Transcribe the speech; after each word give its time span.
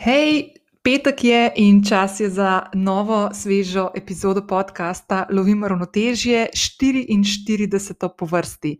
Hej, 0.00 0.56
petek 0.80 1.24
je 1.24 1.52
in 1.60 1.82
čas 1.84 2.20
je 2.20 2.30
za 2.30 2.70
novo, 2.74 3.28
svežo 3.36 3.90
epizodo 3.94 4.40
podcasta 4.46 5.26
Lovim 5.30 5.64
ravnotežje, 5.64 6.46
44. 6.54 8.08
po 8.18 8.26
vrsti. 8.26 8.78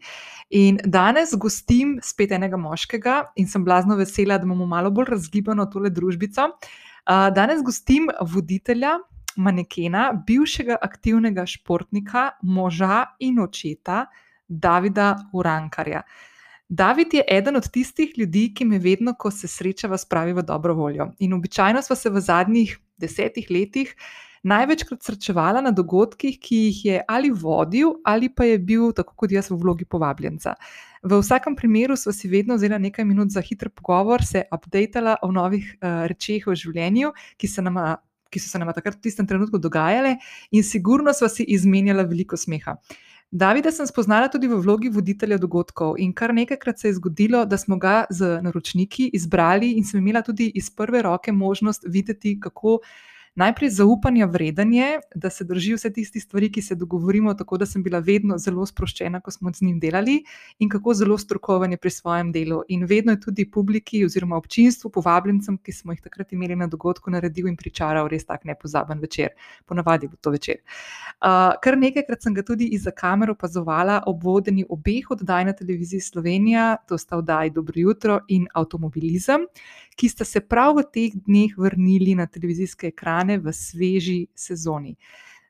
In 0.50 0.78
danes 0.84 1.34
gostim 1.36 1.98
spet 2.02 2.32
enega 2.32 2.56
moškega 2.56 3.18
in 3.36 3.44
sem 3.52 3.64
blazno 3.64 3.98
vesela, 4.00 4.38
da 4.38 4.48
imamo 4.48 4.66
malo 4.66 4.90
bolj 4.90 5.10
razgibano 5.10 5.66
tole 5.68 5.90
družbico. 5.90 6.48
Danes 7.36 7.60
gostim 7.68 8.08
voditelja, 8.24 8.96
manekena, 9.36 10.24
bivšega 10.26 10.80
aktivnega 10.80 11.44
športnika, 11.46 12.30
moža 12.42 13.04
in 13.20 13.44
očeta 13.44 14.06
Davida 14.48 15.18
Urankarja. 15.32 16.00
David 16.70 17.14
je 17.14 17.24
eden 17.26 17.56
od 17.56 17.66
tistih 17.70 18.12
ljudi, 18.18 18.52
ki 18.54 18.64
me 18.64 18.78
vedno, 18.78 19.14
ko 19.18 19.30
se 19.34 19.48
srečava, 19.50 19.98
spravi 19.98 20.32
v 20.32 20.42
dobro 20.46 20.74
voljo. 20.74 21.08
In 21.18 21.32
običajno 21.34 21.82
smo 21.82 21.96
se 21.96 22.10
v 22.10 22.20
zadnjih 22.22 22.76
desetih 22.96 23.50
letih 23.50 23.94
največkrat 24.46 25.02
srečevala 25.02 25.60
na 25.60 25.72
dogodkih, 25.74 26.38
ki 26.38 26.60
jih 26.68 26.84
je 26.84 27.00
ali 27.08 27.30
vodil, 27.30 27.96
ali 28.04 28.30
pa 28.30 28.46
je 28.46 28.58
bil, 28.58 28.92
tako 28.94 29.16
kot 29.16 29.34
jaz, 29.34 29.50
v 29.50 29.58
vlogi 29.58 29.84
povabljenca. 29.84 30.54
V 31.02 31.18
vsakem 31.18 31.56
primeru 31.56 31.96
smo 31.96 32.12
si 32.12 32.28
vedno 32.28 32.54
vzeli 32.54 32.78
nekaj 32.78 33.04
minut 33.04 33.34
za 33.34 33.42
hiter 33.42 33.72
pogovor, 33.74 34.22
se 34.22 34.44
updatala 34.54 35.16
o 35.22 35.32
novih 35.32 35.74
uh, 35.74 36.06
rečeh 36.06 36.46
v 36.46 36.54
življenju, 36.54 37.12
ki 37.36 37.48
se 37.48 37.66
nam. 37.66 37.82
Ki 38.30 38.38
so 38.38 38.46
se 38.46 38.60
nam 38.62 38.68
takrat 38.70 38.94
v 38.94 39.02
tistem 39.02 39.26
trenutku 39.26 39.58
dogajale, 39.58 40.12
in 40.54 40.62
sigurno 40.62 41.10
smo 41.10 41.26
si 41.26 41.42
izmenjali 41.50 42.04
veliko 42.06 42.36
smeha. 42.38 42.76
Davida 43.32 43.70
sem 43.70 43.86
spoznala 43.86 44.26
tudi 44.28 44.48
v 44.50 44.56
vlogi 44.58 44.88
voditelja 44.90 45.36
dogodkov 45.38 45.94
in 46.02 46.10
kar 46.12 46.32
nekajkrat 46.34 46.80
se 46.80 46.88
je 46.88 46.94
zgodilo, 46.94 47.44
da 47.46 47.58
smo 47.58 47.76
ga 47.78 48.04
z 48.10 48.40
naročniki 48.42 49.10
izbrali 49.14 49.72
in 49.78 49.84
sem 49.84 50.00
imela 50.00 50.22
tudi 50.22 50.48
iz 50.54 50.70
prve 50.70 51.02
roke 51.02 51.32
možnost 51.32 51.86
videti, 51.86 52.40
kako 52.40 52.80
najprej 53.34 53.70
zaupanja 53.70 54.26
vredanje, 54.26 54.98
da 55.14 55.30
se 55.30 55.44
drži 55.44 55.74
vse 55.74 55.92
tiste 55.92 56.20
stvari, 56.20 56.50
ki 56.52 56.62
se 56.62 56.74
dogovorimo, 56.74 57.34
tako 57.34 57.58
da 57.58 57.66
sem 57.66 57.82
bila 57.82 57.98
vedno 57.98 58.38
zelo 58.38 58.66
sproščena, 58.66 59.20
ko 59.20 59.30
smo 59.30 59.52
z 59.54 59.64
njim 59.64 59.78
delali, 59.80 60.18
in 60.58 60.68
kako 60.68 60.94
zelo 60.94 61.18
strokoven 61.18 61.72
je 61.72 61.78
pri 61.78 61.90
svojem 61.90 62.32
delu. 62.32 62.62
In 62.68 62.84
vedno 62.84 63.12
je 63.12 63.20
tudi 63.20 63.50
publiki 63.50 64.04
oziroma 64.04 64.36
občinstvu, 64.36 64.90
povabljencem, 64.90 65.58
ki 65.58 65.72
smo 65.72 65.92
jih 65.92 66.02
takrat 66.02 66.32
imeli 66.32 66.56
na 66.56 66.66
dogodku, 66.66 67.10
naredil 67.10 67.48
in 67.48 67.56
pričaral 67.56 68.08
res 68.08 68.26
tak 68.26 68.44
nepozaben 68.44 69.00
večer, 69.00 69.30
ponavadi 69.66 70.08
bo 70.08 70.16
to 70.20 70.30
večer. 70.30 70.60
Uh, 71.20 71.54
kar 71.62 71.78
nekajkrat 71.78 72.22
sem 72.22 72.34
ga 72.34 72.42
tudi 72.42 72.70
izza 72.74 72.90
kamero 72.90 73.32
opazovala 73.38 74.02
ob 74.06 74.24
vodenju 74.24 74.66
obeh 74.68 75.10
oddaj 75.10 75.44
na 75.44 75.52
televiziji 75.52 76.00
Slovenija, 76.00 76.76
to 76.88 76.98
sta 76.98 77.16
oddaj 77.16 77.50
Dobro 77.50 77.74
jutro 77.76 78.20
in 78.28 78.46
Automobilizem 78.54 79.46
ki 80.00 80.08
sta 80.08 80.24
se 80.24 80.40
prav 80.40 80.78
v 80.78 80.86
teh 80.88 81.16
dneh 81.26 81.52
vrnili 81.60 82.14
na 82.16 82.24
televizijske 82.26 82.88
ekrane 82.88 83.36
v 83.38 83.52
sveži 83.52 84.22
sezoni. 84.34 84.96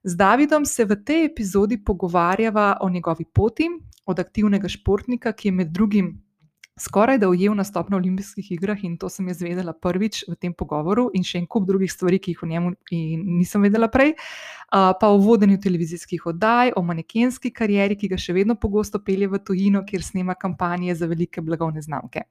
Z 0.03 0.17
Davidom 0.17 0.65
se 0.67 0.85
v 0.85 0.97
tej 1.05 1.29
epizodi 1.29 1.79
pogovarjava 1.79 2.81
o 2.81 2.89
njegovi 2.91 3.25
poti, 3.25 3.69
od 4.07 4.19
aktivnega 4.19 4.69
športnika, 4.69 5.33
ki 5.33 5.49
je 5.49 5.53
med 5.53 5.71
drugim 5.71 6.17
skoraj 6.81 7.19
da 7.19 7.29
ujel 7.29 7.55
nastop 7.55 7.91
na 7.91 7.97
olimpijskih 7.97 8.53
igrah, 8.53 8.85
in 8.85 8.97
to 8.99 9.09
sem 9.09 9.29
jaz 9.29 9.43
vedela 9.45 9.73
prvič 9.73 10.25
v 10.29 10.37
tem 10.41 10.55
pogovoru, 10.57 11.11
in 11.15 11.25
še 11.27 11.43
en 11.43 11.47
kup 11.47 11.67
drugih 11.69 11.93
stvari, 11.93 12.19
ki 12.19 12.35
jih 12.35 12.43
o 12.43 12.49
njemu 12.49 12.73
nisem 12.91 13.63
vedela 13.69 13.91
prej, 13.93 14.15
pa 14.71 15.11
o 15.13 15.19
vodenju 15.21 15.61
televizijskih 15.61 16.27
oddaj, 16.33 16.73
o 16.77 16.83
manekenski 16.83 17.53
karieri, 17.53 17.99
ki 18.01 18.09
ga 18.15 18.19
še 18.19 18.35
vedno 18.37 18.57
pogosto 18.57 19.03
pelje 19.05 19.29
v 19.29 19.43
tujino, 19.45 19.85
kjer 19.87 20.07
snema 20.07 20.35
kampanje 20.35 20.97
za 20.97 21.11
velike 21.11 21.45
blagovne 21.45 21.85
znamke. 21.85 22.25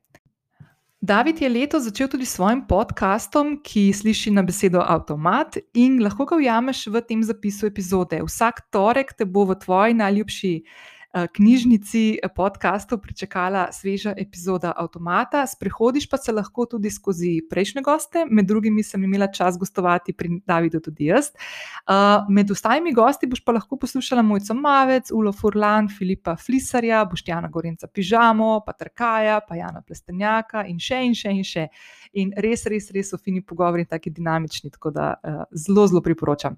David 1.02 1.42
je 1.42 1.50
leto 1.50 1.80
začel 1.80 2.08
tudi 2.12 2.26
s 2.26 2.36
svojim 2.36 2.66
podkastom, 2.68 3.62
ki 3.64 3.94
sliši 3.96 4.34
na 4.36 4.44
besedo 4.44 4.84
Automat, 4.84 5.56
in 5.74 6.02
lahko 6.04 6.26
ga 6.28 6.36
ujameš 6.36 6.88
v 6.92 7.02
tem 7.08 7.24
zapisu 7.24 7.70
epizode. 7.72 8.20
Vsak 8.20 8.68
torek 8.68 9.14
te 9.16 9.24
bo 9.24 9.46
v 9.48 9.56
tvoji 9.56 9.96
najljubši 9.96 10.52
knjižnici 11.14 12.20
eh, 12.24 12.30
podkastov 12.36 13.02
pričakala 13.02 13.72
sveža 13.72 14.14
epizoda 14.18 14.74
Automata. 14.78 15.48
Sprehodiš 15.48 16.10
pa 16.10 16.18
se 16.18 16.32
lahko 16.32 16.66
tudi 16.66 16.92
skozi 16.92 17.42
prejšnje 17.50 17.82
goste, 17.82 18.26
med 18.30 18.46
drugimi 18.46 18.84
sem 18.84 19.04
imela 19.04 19.28
čas 19.28 19.58
gostovati 19.58 20.14
pri 20.14 20.42
Davidu, 20.46 20.80
tudi 20.80 21.06
jaz. 21.06 21.32
Eh, 21.34 21.94
med 22.30 22.52
ostalimi 22.52 22.94
gosti 22.94 23.28
boš 23.28 23.44
pa 23.46 23.52
lahko 23.52 23.78
poslušala 23.78 24.22
Mojco 24.22 24.54
Mavec, 24.54 25.12
Ulo 25.12 25.32
Furlan, 25.32 25.90
Filipa 25.90 26.36
Flisarja, 26.36 27.06
Boštjana 27.06 27.50
Gorenca 27.50 27.88
Pižamo, 27.88 28.62
pa 28.66 28.74
Trkaja, 28.74 29.40
pa 29.48 29.56
Jana 29.56 29.82
Plestenjaka 29.82 30.66
in 30.68 30.80
še 30.80 31.04
in 31.06 31.16
še 31.16 31.32
in 31.32 31.44
še. 31.44 31.68
In 32.18 32.32
res, 32.42 32.64
res, 32.66 32.88
res 32.90 33.12
so 33.12 33.20
fini 33.22 33.42
pogovori, 33.46 33.86
tako 33.86 34.10
dinamični, 34.10 34.72
tako 34.74 34.90
da 34.90 35.12
uh, 35.14 35.44
zelo, 35.54 35.86
zelo 35.88 36.02
priporočam. 36.02 36.56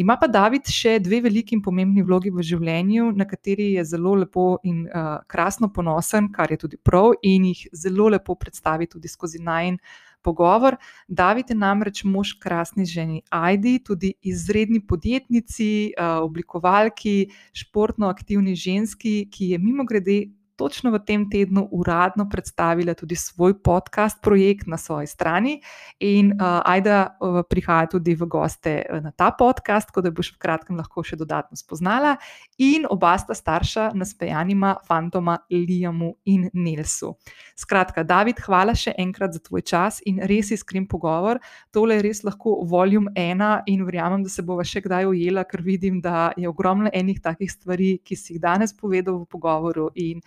Ima 0.00 0.16
pa 0.16 0.30
David 0.32 0.70
še 0.72 0.96
dve 1.04 1.20
veliki 1.26 1.58
in 1.58 1.60
pomembni 1.64 2.00
vlogi 2.06 2.32
v 2.32 2.40
življenju, 2.40 3.10
na 3.12 3.26
kateri 3.28 3.74
je 3.74 3.84
zelo 3.84 4.14
lepo 4.22 4.46
in 4.64 4.86
uh, 4.88 5.18
krasno 5.28 5.68
ponosen, 5.68 6.30
kar 6.32 6.54
je 6.54 6.62
tudi 6.64 6.80
prav, 6.80 7.12
in 7.20 7.50
jih 7.50 7.66
zelo 7.76 8.08
lepo 8.14 8.38
predstavi 8.40 8.88
tudi 8.88 9.12
skozi 9.12 9.42
najn. 9.44 9.78
Pogovor. 10.24 10.78
David 11.04 11.50
je 11.52 11.54
namreč 11.60 11.98
mož 12.08 12.30
krasni 12.40 12.86
ženi 12.88 13.18
Aidi, 13.28 13.74
tudi 13.84 14.14
izredni 14.24 14.80
podjetnici, 14.80 15.92
oblikovalki, 16.00 17.28
športno 17.52 18.08
aktivni 18.08 18.54
ženski, 18.56 19.28
ki 19.28 19.50
je 19.52 19.58
mimo 19.60 19.84
grede 19.84 20.16
točno 20.56 20.90
v 20.90 20.98
tem 21.06 21.26
tednu 21.30 21.68
uradno 21.72 22.28
predstavila 22.30 22.94
tudi 22.94 23.16
svoj 23.16 23.56
podcast, 23.62 24.22
projekt 24.22 24.66
na 24.66 24.76
svoji 24.76 25.06
strani. 25.06 25.60
In 26.00 26.32
uh, 26.32 26.62
Aida 26.64 27.16
uh, 27.20 27.42
prihaja 27.50 27.86
tudi 27.86 28.14
v 28.14 28.26
goste 28.26 28.84
uh, 28.86 29.00
na 29.02 29.10
ta 29.10 29.30
podcast, 29.30 29.88
tako 29.90 30.00
da 30.00 30.10
boš 30.10 30.34
v 30.34 30.38
kratkem 30.38 30.76
lahko 30.76 31.02
še 31.02 31.16
dodatno 31.16 31.56
spoznala. 31.56 32.16
In 32.58 32.86
oba 32.90 33.16
sta 33.18 33.34
starša 33.34 33.90
naspejanima 33.94 34.76
fantoma 34.86 35.38
Liamu 35.50 36.14
in 36.24 36.48
Nelsu. 36.54 37.14
Skratka, 37.58 38.04
David, 38.06 38.40
hvala 38.46 38.74
še 38.78 38.94
enkrat 38.98 39.34
za 39.34 39.42
tvoj 39.42 39.62
čas 39.66 40.00
in 40.06 40.22
res 40.22 40.52
iskren 40.54 40.86
pogovor. 40.86 41.40
Tole 41.74 41.98
je 41.98 42.06
res 42.06 42.22
lahko 42.24 42.60
voljum 42.68 43.08
ena 43.18 43.62
in 43.66 43.84
verjamem, 43.86 44.22
da 44.22 44.30
se 44.30 44.42
bova 44.42 44.64
še 44.66 44.84
kdaj 44.84 45.10
ujela, 45.10 45.44
ker 45.48 45.62
vidim, 45.62 46.00
da 46.04 46.30
je 46.36 46.48
ogromno 46.48 46.90
enih 46.92 47.20
takih 47.22 47.50
stvari, 47.50 47.98
ki 48.04 48.16
si 48.16 48.34
jih 48.34 48.42
danes 48.42 48.74
povedal 48.74 49.22
v 49.22 49.28
pogovoru. 49.30 49.90
In 49.94 50.22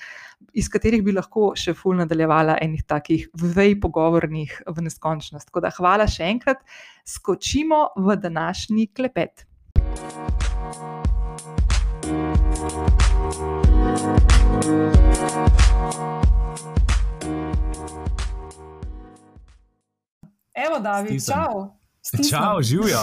iz 0.54 0.70
katerih 0.70 1.04
bi 1.06 1.14
lahko 1.16 1.52
še 1.58 1.74
ful 1.78 1.98
nadaljevala 2.00 2.58
enih 2.64 2.84
takih 2.88 3.28
vej 3.34 3.78
pogovornih 3.82 4.62
v 4.68 4.86
neskončnost. 4.88 5.50
Tako 5.50 5.66
da 5.68 5.74
hvala 5.78 6.08
še 6.10 6.28
enkrat, 6.28 6.64
skočimo 7.08 7.88
v 7.98 8.18
današnji 8.22 8.90
klepet. 8.94 9.46
Evo, 20.58 20.80
David, 20.80 21.22
čau. 21.22 21.78
Čau, 22.30 22.62
živijo. 22.62 23.00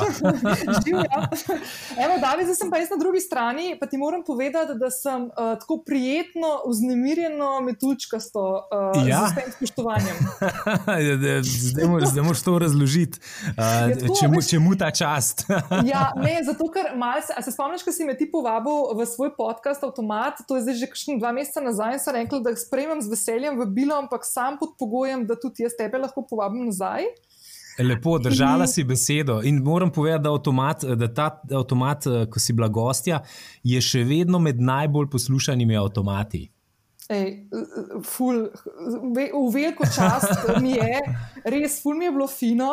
živijo. 0.85 1.21
Evo, 2.05 2.15
David, 2.21 2.45
zdaj 2.45 2.55
sem 2.55 2.71
pa 2.71 2.79
jaz 2.79 2.91
na 2.91 2.97
drugi 2.97 3.21
strani, 3.21 3.77
pa 3.81 3.87
ti 3.87 3.97
moram 3.97 4.25
povedati, 4.25 4.73
da 4.75 4.91
sem 4.91 5.23
uh, 5.23 5.31
tako 5.61 5.83
prijetno, 5.87 6.63
vznemirjeno, 6.67 7.61
metučkasto 7.61 8.69
uh, 8.95 9.09
ja. 9.09 9.29
z 9.29 9.35
tem 9.35 9.53
spoštovanjem. 9.57 10.17
zdaj 12.11 12.23
moraš 12.23 12.43
to 12.43 12.59
razložiti, 12.59 13.19
uh, 13.19 14.17
čemu, 14.21 14.43
čemu 14.43 14.77
ta 14.77 14.91
čast. 14.91 15.47
ja, 15.93 16.13
ne, 16.17 16.41
zato 16.45 16.71
ker 16.73 16.97
malce, 16.97 17.33
a 17.37 17.43
se 17.43 17.53
spomniš, 17.53 17.85
ko 17.85 17.93
si 17.93 18.09
me 18.09 18.17
ti 18.17 18.31
povabil 18.31 18.97
v 18.97 19.07
svoj 19.07 19.37
podcast 19.37 19.85
Automat, 19.85 20.41
to 20.49 20.57
je 20.57 20.65
zdaj 20.65 20.75
že 20.81 20.89
kakšni 20.89 21.19
dva 21.21 21.33
meseca 21.37 21.61
nazaj, 21.61 21.99
in 21.99 22.01
sem 22.01 22.17
rekel, 22.17 22.41
da 22.41 22.55
jih 22.55 22.65
sprejemam 22.65 23.05
z 23.05 23.13
veseljem 23.13 23.61
v 23.61 23.69
bilo, 23.69 24.01
ampak 24.01 24.25
sam 24.25 24.57
pod 24.59 24.79
pogojem, 24.81 25.27
da 25.29 25.37
tudi 25.37 25.69
jaz 25.69 25.77
tebe 25.77 26.01
lahko 26.01 26.25
povabim 26.25 26.73
nazaj. 26.73 27.05
Lepo, 27.79 28.19
držala 28.19 28.67
si 28.67 28.85
besedo. 28.85 29.41
In 29.43 29.63
moram 29.63 29.91
povedati, 29.93 30.23
da, 30.23 30.31
avtomat, 30.31 30.85
da 30.85 31.15
ta 31.15 31.43
avtomat, 31.51 32.07
eh, 32.07 32.27
ko 32.31 32.41
si 32.41 32.53
bila 32.53 32.69
gostja, 32.69 33.23
je 33.63 33.81
še 33.81 34.05
vedno 34.05 34.39
med 34.39 34.61
najbolj 34.61 35.11
poslušanimi 35.11 35.77
avtomati. 35.77 36.49
Ej, 37.05 37.51
ful, 38.09 38.47
v 39.13 39.25
veliko 39.53 39.85
čast 39.85 40.47
mi 40.65 40.73
je, 40.73 41.01
res, 41.45 41.83
ful 41.83 41.99
mi 41.99 42.07
je 42.07 42.13
bilo 42.15 42.29
fino. 42.31 42.71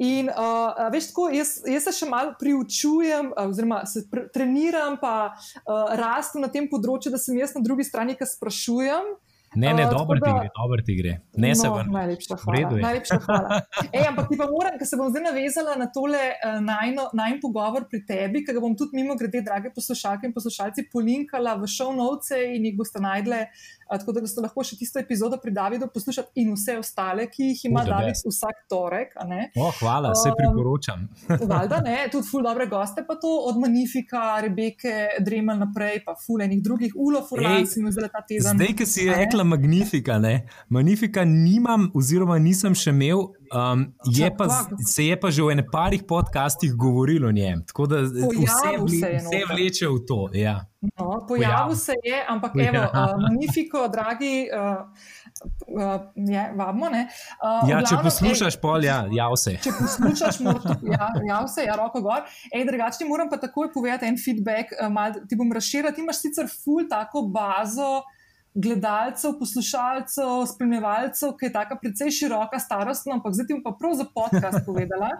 In, 0.00 0.30
uh, 0.32 0.86
veš, 0.92 1.10
tako, 1.10 1.26
jaz, 1.34 1.58
jaz 1.68 1.84
se 1.84 1.92
še 1.98 2.08
malo 2.08 2.32
priučujem, 2.40 3.34
oziroma 3.44 3.82
se 3.90 4.06
treniram, 4.32 4.96
pa 5.02 5.34
uh, 5.34 5.92
rastem 6.00 6.40
na 6.46 6.48
tem 6.48 6.70
področju, 6.70 7.12
da 7.12 7.20
sem 7.20 7.36
jaz 7.36 7.52
na 7.58 7.60
drugi 7.66 7.84
strani, 7.84 8.16
ki 8.16 8.30
sprašujem. 8.30 9.12
Ne, 9.54 9.74
ne, 9.74 9.84
dobro 9.90 10.18
ti 10.20 10.30
gre, 10.38 10.48
dobro 10.56 10.82
ti 10.86 10.94
gre. 10.98 11.12
Ne 11.36 11.48
no, 11.48 11.54
se 11.54 11.70
vrni. 11.70 11.92
Najlepša 11.92 12.36
hvala. 12.42 12.70
Najlepša 12.82 13.18
hvala. 13.26 13.60
Ej, 13.96 14.06
ampak 14.08 14.28
ti 14.30 14.38
pa 14.40 14.48
moram, 14.50 14.78
ker 14.80 14.88
se 14.88 14.98
bom 14.98 15.12
zdaj 15.12 15.24
navezala 15.28 15.76
na 15.78 15.86
tole 15.94 16.22
uh, 16.34 16.58
najn 16.64 17.38
pogovor 17.42 17.86
pri 17.90 18.02
tebi, 18.08 18.44
ker 18.46 18.58
ga 18.58 18.64
bom 18.64 18.74
tudi 18.78 18.98
mimo 19.00 19.16
grede, 19.20 19.44
drage 19.46 19.70
poslušalke 19.74 20.26
in 20.28 20.34
poslušalci, 20.36 20.88
polinkala 20.92 21.54
v 21.60 21.70
show 21.70 21.94
notes 21.94 22.34
in 22.34 22.66
jih 22.70 22.76
boste 22.78 23.02
najdle 23.02 23.44
tako 23.88 24.12
da 24.12 24.26
ste 24.26 24.44
lahko 24.44 24.64
še 24.64 24.78
tisto 24.80 25.00
epizodo 25.00 25.38
pri 25.42 25.52
Davidu 25.54 25.88
poslušali 25.94 26.42
in 26.42 26.52
vse 26.54 26.78
ostale, 26.80 27.26
ki 27.30 27.50
jih 27.52 27.64
ima 27.70 27.84
David 27.86 28.18
vsak 28.24 28.64
torek. 28.70 29.14
Oh, 29.56 29.72
hvala, 29.80 30.14
se 30.18 30.30
um, 30.32 30.36
priporočam. 30.38 31.06
Valjda, 31.52 31.80
ne, 31.84 31.96
tudi 32.12 32.28
ful 32.28 32.44
dobre 32.46 32.66
goste, 32.70 33.04
pa 33.06 33.18
to 33.20 33.32
od 33.50 33.60
Manifika, 33.60 34.24
Rebeke, 34.44 34.94
Dremel 35.24 35.60
naprej, 35.60 36.02
pa 36.06 36.16
ful 36.18 36.42
enih 36.44 36.62
drugih, 36.64 36.96
Ulo, 36.96 37.22
Furlan, 37.28 37.66
mi 37.76 37.94
zdaj 37.94 38.10
ta 38.12 38.24
teden. 38.26 38.54
Zdaj, 38.54 38.74
ki 38.78 38.88
si 38.88 39.08
rekla 39.10 39.44
Magnifika, 39.44 40.18
ne, 40.22 40.34
Magnifika 40.68 41.24
nimam 41.28 41.90
oziroma 41.94 42.38
nisem 42.42 42.76
še 42.78 42.94
imel. 42.94 43.28
Um, 43.54 43.94
je 44.10 44.36
pa, 44.36 44.48
se 44.86 45.04
je 45.06 45.20
pa 45.20 45.30
že 45.30 45.42
v 45.42 45.54
enem 45.54 45.66
parih 45.72 46.02
podcastih 46.08 46.74
govorilo 46.74 47.28
o 47.28 47.32
njem, 47.32 47.62
tako 47.66 47.86
da 47.86 48.00
vse, 48.02 48.72
vle, 48.78 49.10
vse 49.22 49.42
vleče 49.50 49.88
v 49.88 49.98
to. 50.08 50.28
Ja. 50.34 50.56
No, 50.98 51.22
pojavil 51.28 51.76
se 51.76 51.94
je, 52.04 52.18
ampak 52.28 52.56
evo, 52.56 52.82
ja. 52.82 52.90
uh, 52.90 53.20
magnifiko, 53.22 53.88
dragi. 53.88 54.48
Uh, 54.50 55.22
Uh, 55.44 56.00
je, 56.14 56.40
vabimo, 56.56 56.86
uh, 56.86 56.94
ja, 56.94 57.66
glavno, 57.66 57.88
če 57.90 57.96
poslušaš, 58.04 58.56
pol, 58.62 58.84
ja, 58.86 59.02
ja, 59.12 59.26
vse. 59.28 59.58
Če 59.60 59.74
poslušaš, 59.76 60.38
morda, 60.46 60.76
ja, 60.88 61.08
ja, 61.26 61.40
vse, 61.44 61.66
ja, 61.66 61.74
roko 61.76 62.00
gor. 62.00 62.22
Ej, 62.48 62.64
drugače, 62.70 63.02
ti 63.02 63.08
moram 63.08 63.28
pa 63.28 63.36
takoj 63.42 63.68
povedati 63.74 64.08
en 64.08 64.16
feedback, 64.16 64.72
uh, 64.78 64.88
mal, 64.94 65.18
ti 65.28 65.36
bom 65.36 65.52
razširil. 65.52 65.92
Ti 65.92 66.00
imaš 66.00 66.22
sicer 66.22 66.48
full 66.48 66.88
tako 66.88 67.26
bazo 67.34 68.06
gledalcev, 68.54 69.34
poslušalcev, 69.38 70.46
spremljevalcev, 70.54 71.32
ki 71.38 71.48
je 71.48 71.52
tako 71.52 71.78
precej 71.82 72.10
široka, 72.14 72.58
starostna, 72.62 73.16
ampak 73.18 73.34
zdaj 73.34 73.48
ti 73.48 73.56
bom 73.56 73.64
pa 73.64 73.72
prav 73.78 73.96
za 73.98 74.06
podcast 74.14 74.62
povedala. 74.68 75.10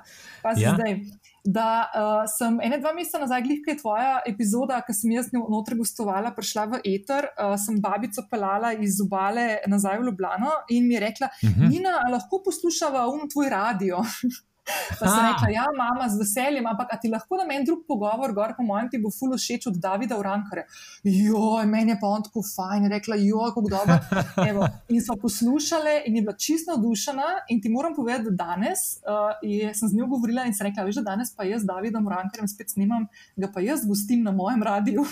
Pa 0.42 0.54
si 0.54 0.62
ja. 0.62 0.74
zdaj 0.74 1.00
da 1.44 1.68
uh, 1.84 2.22
sem 2.30 2.56
ene 2.64 2.78
dva 2.80 2.94
meseca 2.96 3.20
nazaj, 3.20 3.42
glihka 3.44 3.74
je 3.74 3.80
tvoja 3.82 4.14
epizoda, 4.26 4.78
ki 4.86 4.94
sem 4.96 5.12
jaz 5.12 5.28
notri 5.34 5.76
gostovala, 5.76 6.32
prišla 6.36 6.64
v 6.72 6.80
eter, 6.94 7.28
uh, 7.34 7.58
sem 7.60 7.76
babico 7.82 8.24
pelala 8.30 8.72
iz 8.78 9.02
obale 9.04 9.58
nazaj 9.68 9.98
v 9.98 10.08
Ljubljano 10.08 10.54
in 10.70 10.88
mi 10.88 10.94
je 10.94 11.04
rekla, 11.04 11.28
uh 11.28 11.50
mhm. 11.50 11.60
-huh. 11.60 11.70
Nina, 11.70 11.98
lahko 12.12 12.42
poslušava 12.44 13.06
um 13.08 13.28
tvoj 13.28 13.50
radio. 13.50 14.00
Pa 14.64 15.06
sem 15.06 15.20
rekla, 15.26 15.48
ja, 15.52 15.64
mama, 15.76 16.08
z 16.08 16.18
veseljem, 16.20 16.66
ampak 16.66 16.94
ti 17.02 17.10
lahko 17.12 17.36
na 17.36 17.44
meni 17.48 17.66
drug 17.68 17.84
pogovor, 17.88 18.32
gor 18.32 18.54
po 18.56 18.64
mojem, 18.64 18.88
ti 18.92 19.00
bo 19.02 19.10
ful 19.12 19.34
všeč 19.36 19.68
od 19.68 19.76
Davida 19.80 20.16
Urankare. 20.18 20.64
Joj, 21.04 21.66
meni 21.68 21.92
je 21.92 21.98
pa 22.00 22.08
on 22.08 22.24
tako 22.24 22.40
fajn, 22.46 22.88
rekla, 22.92 23.18
joj, 23.20 23.52
kako 23.52 23.72
dobro. 23.74 23.98
Evo, 24.50 24.68
in 24.88 25.02
so 25.04 25.16
poslušale 25.20 25.98
in 26.08 26.16
je 26.16 26.22
bila 26.24 26.36
čisto 26.36 26.72
navdušena. 26.72 27.28
In 27.52 27.60
ti 27.62 27.68
moram 27.68 27.94
povedati, 27.96 28.30
da 28.30 28.48
danes 28.48 28.86
uh, 29.04 29.34
je, 29.42 29.74
sem 29.74 29.88
z 29.88 29.98
njo 29.98 30.08
govorila 30.14 30.46
in 30.48 30.56
sem 30.56 30.68
rekla, 30.70 30.86
veš, 30.88 31.02
da 31.02 31.10
danes 31.12 31.34
pa 31.36 31.44
jaz 31.48 31.62
z 31.62 31.68
Davidom 31.68 32.06
Urankarem 32.06 32.48
spet 32.48 32.72
snimam, 32.72 33.06
ga 33.36 33.50
pa 33.52 33.60
jaz 33.60 33.84
gostim 33.88 34.24
na 34.24 34.32
mojem 34.32 34.62
radiju. 34.62 35.04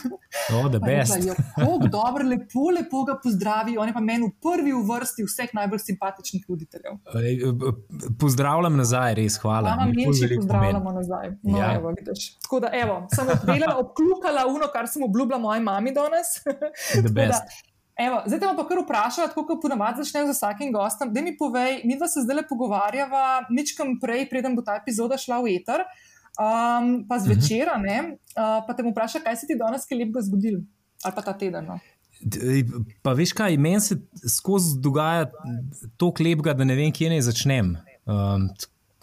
Oh, 0.56 0.68
the 0.72 0.80
best. 0.88 1.18
Ja, 1.26 1.36
kako 1.58 1.90
dobro, 1.92 2.28
lepo, 2.28 2.70
lepo 2.72 3.04
ga 3.08 3.18
pozdravi. 3.20 3.76
On 3.78 3.88
je 3.88 3.94
pa 3.94 4.00
meni 4.00 4.30
v 4.30 4.32
prvi 4.40 4.72
vrsti 4.72 5.28
vseh 5.28 5.52
najbolj 5.52 5.84
simpatičnih 5.84 6.48
voditeljev. 6.48 6.98
Pozdravljam 8.20 8.80
nazaj, 8.80 9.14
res 9.20 9.41
hvala. 9.42 9.76
Mama 9.76 9.92
Milči, 9.96 10.28
pozdravljamo 10.36 10.92
nazaj. 10.92 11.30
No, 11.42 11.58
ja. 11.58 11.74
evo, 11.74 11.94
Tako 12.42 12.60
da, 12.60 12.70
evo, 12.72 13.06
sem 13.14 13.28
odpeljala, 13.28 13.76
obklukala 13.78 14.46
uno, 14.48 14.68
kar 14.72 14.88
sem 14.88 15.02
obljubila 15.02 15.38
moji 15.38 15.60
mami 15.60 15.92
danes. 15.92 16.38
Evo, 17.96 18.22
zdaj 18.26 18.38
te 18.40 18.46
bom 18.46 18.56
pa 18.56 18.64
kar 18.68 18.78
vprašala, 18.80 19.28
tako 19.28 19.44
kot 19.46 19.58
ponavadi 19.62 20.00
začnem 20.00 20.30
z 20.30 20.32
vsakim 20.32 20.70
gostom. 20.72 21.10
Da 21.12 21.20
mi 21.20 21.34
povej, 21.36 21.82
mi 21.84 21.98
dva 21.98 22.08
se 22.08 22.22
zdaj 22.24 22.38
le 22.40 22.44
pogovarjava, 22.48 23.44
ničkam 23.52 23.98
prej, 24.00 24.24
preden 24.30 24.56
bo 24.56 24.64
ta 24.64 24.78
epizoda 24.80 25.18
šla 25.20 25.42
v 25.44 25.58
eter, 25.58 25.84
um, 26.40 26.94
pa 27.08 27.18
zvečera, 27.20 27.76
uh 27.76 27.84
-huh. 27.84 28.12
uh, 28.14 28.64
pa 28.66 28.74
te 28.74 28.82
bom 28.82 28.94
vprašala, 28.96 29.24
kaj 29.24 29.36
se 29.36 29.46
ti 29.46 29.58
danes 29.60 29.84
kaj 29.86 29.98
lepega 29.98 30.24
zgodil 30.24 30.62
ali 31.04 31.14
pa 31.14 31.22
ta 31.22 31.32
teden. 31.38 31.66
No? 31.66 31.78
Pa 33.02 33.12
veš 33.12 33.32
kaj, 33.32 33.56
meni 33.56 33.80
se 33.80 33.98
skozi 34.28 34.78
dogaja 34.80 35.26
to 35.96 36.12
klepega, 36.14 36.54
da 36.54 36.64
ne 36.64 36.76
vem, 36.78 36.92
kje 36.94 37.10
naj 37.10 37.24
začnem. 37.28 37.74
Um, 38.06 38.48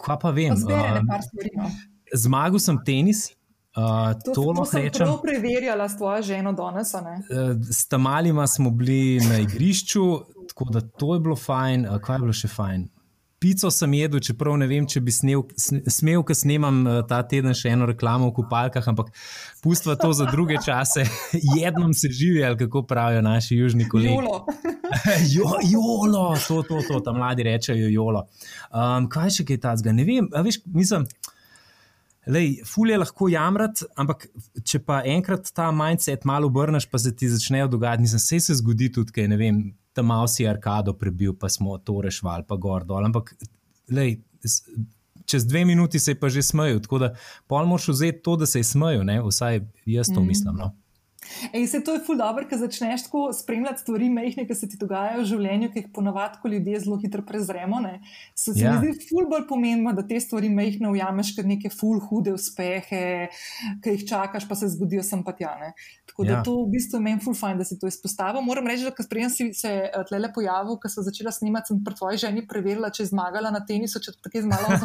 Kaj 0.04 0.16
pa 0.20 0.30
vem? 0.34 0.54
No. 0.56 1.70
Zmagal 2.14 2.58
sem 2.62 2.78
tenis. 2.84 3.28
Uh, 3.70 4.16
to 4.24 4.34
to 4.34 4.50
rečem. 4.50 4.92
Sem 4.92 5.06
prav 5.06 5.20
preverjala 5.22 5.86
s 5.88 5.96
tvojo 5.96 6.22
ženo 6.26 6.52
danes. 6.52 6.90
Uh, 6.94 7.54
s 7.70 7.86
tamalima 7.86 8.46
smo 8.46 8.70
bili 8.70 9.20
na 9.28 9.38
igrišču, 9.38 10.06
tako 10.48 10.64
da 10.64 10.80
to 10.80 11.14
je 11.14 11.20
bilo 11.20 11.36
fajn. 11.36 11.86
Uh, 11.86 12.00
kaj 12.02 12.16
je 12.16 12.24
bilo 12.24 12.34
še 12.34 12.50
fajn? 12.50 12.88
Pico 13.40 13.70
sem 13.72 13.94
jedel, 13.96 14.20
čeprav 14.20 14.58
ne 14.60 14.66
vem, 14.68 14.84
če 14.84 15.00
bi 15.00 15.12
snel, 15.16 15.46
smel, 15.88 16.20
ker 16.28 16.36
snemam 16.36 16.82
ta 17.08 17.22
teden 17.24 17.56
še 17.56 17.70
eno 17.72 17.86
reklamo 17.88 18.28
v 18.28 18.34
kupalkah, 18.36 18.84
ampak 18.92 19.08
pustva 19.64 19.94
to 19.96 20.10
za 20.12 20.26
druge 20.28 20.58
čase. 20.60 21.06
Jednom 21.56 21.94
se 21.96 22.10
živi, 22.12 22.44
ali 22.44 22.60
kako 22.60 22.84
pravijo 22.90 23.24
naši 23.24 23.56
južni 23.56 23.88
kolegi. 23.88 24.12
Jolo. 24.12 24.44
jo, 25.34 25.54
jolo, 25.70 26.26
to, 26.44 26.60
to, 26.68 26.82
to, 26.84 27.00
tam 27.06 27.16
mladi 27.16 27.48
rečejo 27.48 27.88
jolo. 27.88 28.26
Um, 28.68 29.08
kaj 29.08 29.32
še 29.38 29.48
kaj 29.48 29.62
tazga? 29.64 29.96
Ne 29.96 30.04
vem, 30.04 30.28
veš, 30.44 30.60
mislim. 30.76 31.08
Lej, 32.28 32.58
ful 32.68 32.92
je 32.92 33.00
lahko 33.00 33.30
jamrati, 33.32 33.88
ampak 33.96 34.28
če 34.68 34.82
pa 34.84 35.00
enkrat 35.08 35.48
ta 35.56 35.70
mindset 35.72 36.28
malo 36.28 36.52
obrneš, 36.52 36.84
pa 36.92 37.00
se 37.00 37.14
ti 37.16 37.30
začnejo 37.32 37.72
dogajati, 37.72 38.04
nisem 38.04 38.20
se, 38.20 38.44
se 38.44 38.60
zgodi 38.60 38.90
tudi, 38.92 39.16
kaj 39.16 39.32
ne 39.32 39.38
vem, 39.40 39.62
tam 40.00 40.06
malo 40.06 40.28
si 40.28 40.48
arkado 40.48 40.94
prebil, 40.96 41.34
pa 41.36 41.48
smo 41.52 41.76
to 41.78 42.00
rešvali, 42.00 42.44
pa 42.48 42.56
gor 42.56 42.86
dol. 42.88 43.04
Ampak, 43.04 43.34
lej, 43.92 44.22
čez 45.28 45.44
dve 45.44 45.64
minuti 45.68 46.00
se 46.00 46.14
je 46.14 46.20
pa 46.20 46.30
že 46.32 46.42
smejal, 46.42 46.80
tako 46.80 46.98
da 47.04 47.10
pol 47.46 47.68
moš 47.68 47.90
vzeti 47.92 48.22
to, 48.24 48.36
da 48.40 48.48
se 48.48 48.64
je 48.64 48.64
smejal, 48.64 49.04
vsaj 49.28 49.60
jaz 49.84 50.08
to 50.08 50.22
mm. 50.22 50.26
mislim. 50.26 50.56
No. 50.56 50.72
Ej, 51.52 51.66
se 51.66 51.80
to 51.84 51.94
je 51.94 52.00
ful 52.04 52.16
dobro, 52.16 52.44
ker 52.48 52.58
začneš 52.58 53.04
tako 53.06 53.28
spremljati 53.36 53.84
stvari, 53.84 54.08
mehne, 54.10 54.46
ki 54.48 54.54
se 54.56 54.68
ti 54.68 54.78
dogajajo 54.80 55.20
v 55.20 55.28
življenju, 55.28 55.68
ki 55.72 55.82
jih 55.82 55.88
ponavadi 55.94 56.52
ljudje 56.52 56.80
zelo 56.86 56.96
hitro 57.00 57.22
prezremo. 57.26 57.80
Ne? 57.84 58.00
Se 58.34 58.54
ja. 58.56 58.72
mi 58.72 58.92
zdi 58.94 59.08
ful 59.08 59.28
bolj 59.30 59.44
pomembno, 59.48 59.92
da 59.96 60.04
te 60.06 60.20
stvari 60.20 60.48
mehne 60.52 60.88
ujameš 60.90 61.34
kot 61.36 61.48
neke 61.48 61.70
ful 61.72 62.00
hude 62.08 62.32
uspehe, 62.34 63.28
ki 63.84 63.94
jih 63.96 64.06
čakaš, 64.08 64.48
pa 64.48 64.56
se 64.58 64.70
zgodijo 64.72 65.04
sem 65.06 65.22
pa 65.24 65.34
tja. 65.36 65.54
Ne? 65.60 65.72
Tako 66.10 66.26
da 66.26 66.32
ja. 66.38 66.40
to 66.46 66.56
v 66.64 66.70
bistvu 66.74 67.02
meni 67.04 67.22
ful 67.22 67.36
fajn, 67.36 67.60
da 67.60 67.68
si 67.68 67.78
to 67.78 67.90
izpostavil. 67.90 68.42
Moram 68.44 68.66
reči, 68.68 68.88
da 68.88 69.06
sprejem 69.06 69.30
si 69.32 69.50
se 69.56 69.70
eh, 69.86 70.00
tlele 70.08 70.32
pojavil, 70.34 70.80
ko 70.80 70.90
sem 70.90 71.06
začela 71.06 71.32
snimati, 71.34 71.74
sem 71.74 71.84
pri 71.84 71.98
tvoji 72.00 72.22
ženi 72.24 72.46
preverila, 72.48 72.90
če 72.90 73.04
je 73.04 73.10
zmagala 73.12 73.52
na 73.54 73.62
tenisu, 73.66 74.02
če 74.02 74.16
tako 74.18 74.40
je 74.40 74.44
zmagala. 74.48 74.80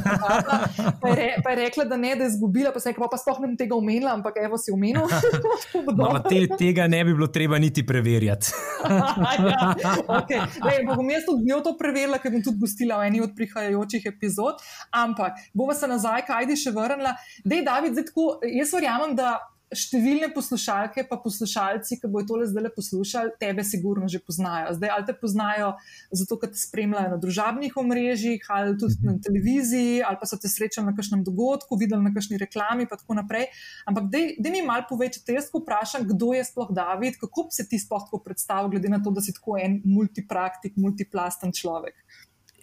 Pa, 1.01 1.15
pa 1.43 1.53
je 1.53 1.57
rekla, 1.63 1.87
da 1.89 1.97
ne, 1.99 2.13
da 2.19 2.27
je 2.27 2.35
izgubila, 2.35 2.71
pa 2.75 2.83
se 2.83 2.91
je 2.91 2.95
rekla, 2.95 3.09
pa 3.11 3.19
sploh 3.19 3.41
ne 3.41 3.51
bom 3.51 3.57
tega 3.59 3.75
omenila, 3.77 4.13
ampak 4.19 4.37
evo 4.43 4.59
si 4.61 4.73
omenil. 4.75 5.07
te, 6.43 6.59
tega 6.59 6.87
ne 6.91 7.01
bi 7.05 7.13
bilo 7.13 7.27
treba 7.27 7.59
niti 7.61 7.85
preverjati. 7.85 8.53
ja, 9.83 9.95
okay. 10.07 10.43
Lej, 10.65 10.83
bom 10.89 11.09
jaz 11.09 11.25
tudi 11.27 11.49
njo 11.49 11.61
to 11.65 11.75
preverila, 11.79 12.19
ker 12.21 12.33
bom 12.35 12.43
tudi 12.45 12.61
gostila 12.61 12.99
v 13.01 13.09
eni 13.09 13.23
od 13.25 13.33
prihajajočih 13.37 14.05
epizod. 14.11 14.61
Ampak 14.91 15.41
bomo 15.53 15.73
se 15.73 15.89
nazaj, 15.89 16.25
kaj 16.27 16.49
ti 16.51 16.59
še 16.65 16.75
vrnila. 16.75 17.15
Dej, 17.43 17.65
David, 17.67 17.97
zdaj, 17.97 18.09
tako, 18.11 18.29
jaz 18.45 18.73
verjamem, 18.75 19.15
da 19.17 19.37
številne 19.73 20.29
poslušalke, 20.35 21.05
pa 21.09 21.17
poslušalci, 21.21 21.97
ki 22.01 22.09
bodo 22.11 22.27
tole 22.33 22.47
zdaj 22.49 22.69
poslušali, 22.75 23.35
tebe 23.41 23.65
sigurno 23.65 24.09
že 24.11 24.21
poznajo. 24.21 24.75
Zdaj, 24.77 24.91
ali 24.93 25.07
te 25.07 25.15
poznajo 25.17 25.71
zato, 26.13 26.37
ker 26.41 26.51
te 26.53 26.59
spremljajo 26.59 27.15
na 27.15 27.19
družabnih 27.21 27.77
omrežjih, 27.81 28.45
ali 28.53 28.75
tudi 28.81 28.99
na 29.01 29.15
mhm. 29.15 29.23
televiziji, 29.25 30.03
ali 30.05 30.19
pa 30.21 30.29
so 30.29 30.39
te 30.41 30.51
srečali 30.51 30.89
na 30.89 30.95
kakšnem 30.97 31.25
dogodku, 31.25 31.79
videli 31.81 32.03
na 32.03 32.13
kakšni 32.13 32.39
reklami, 32.41 32.85
in 32.85 32.91
tako 32.91 33.17
naprej. 33.17 33.49
Ampak, 33.89 34.11
da 34.11 34.53
mi 34.53 34.61
malo 34.65 34.85
povečete, 34.89 35.35
jaz 35.37 35.49
ko 35.51 35.63
vprašam, 35.63 36.05
kdo 36.09 36.33
je 36.37 36.45
sploh 36.45 36.69
David, 36.75 37.19
kako 37.21 37.49
bi 37.49 37.57
se 37.57 37.67
ti 37.69 37.81
sploh 37.81 38.05
tako 38.05 38.21
predstavil, 38.25 38.71
glede 38.75 38.91
na 38.91 39.01
to, 39.01 39.13
da 39.15 39.23
si 39.25 39.33
tako 39.35 39.57
en 39.61 39.81
multipraktik, 39.85 40.77
multiplasten 40.77 41.55
človek. 41.55 41.97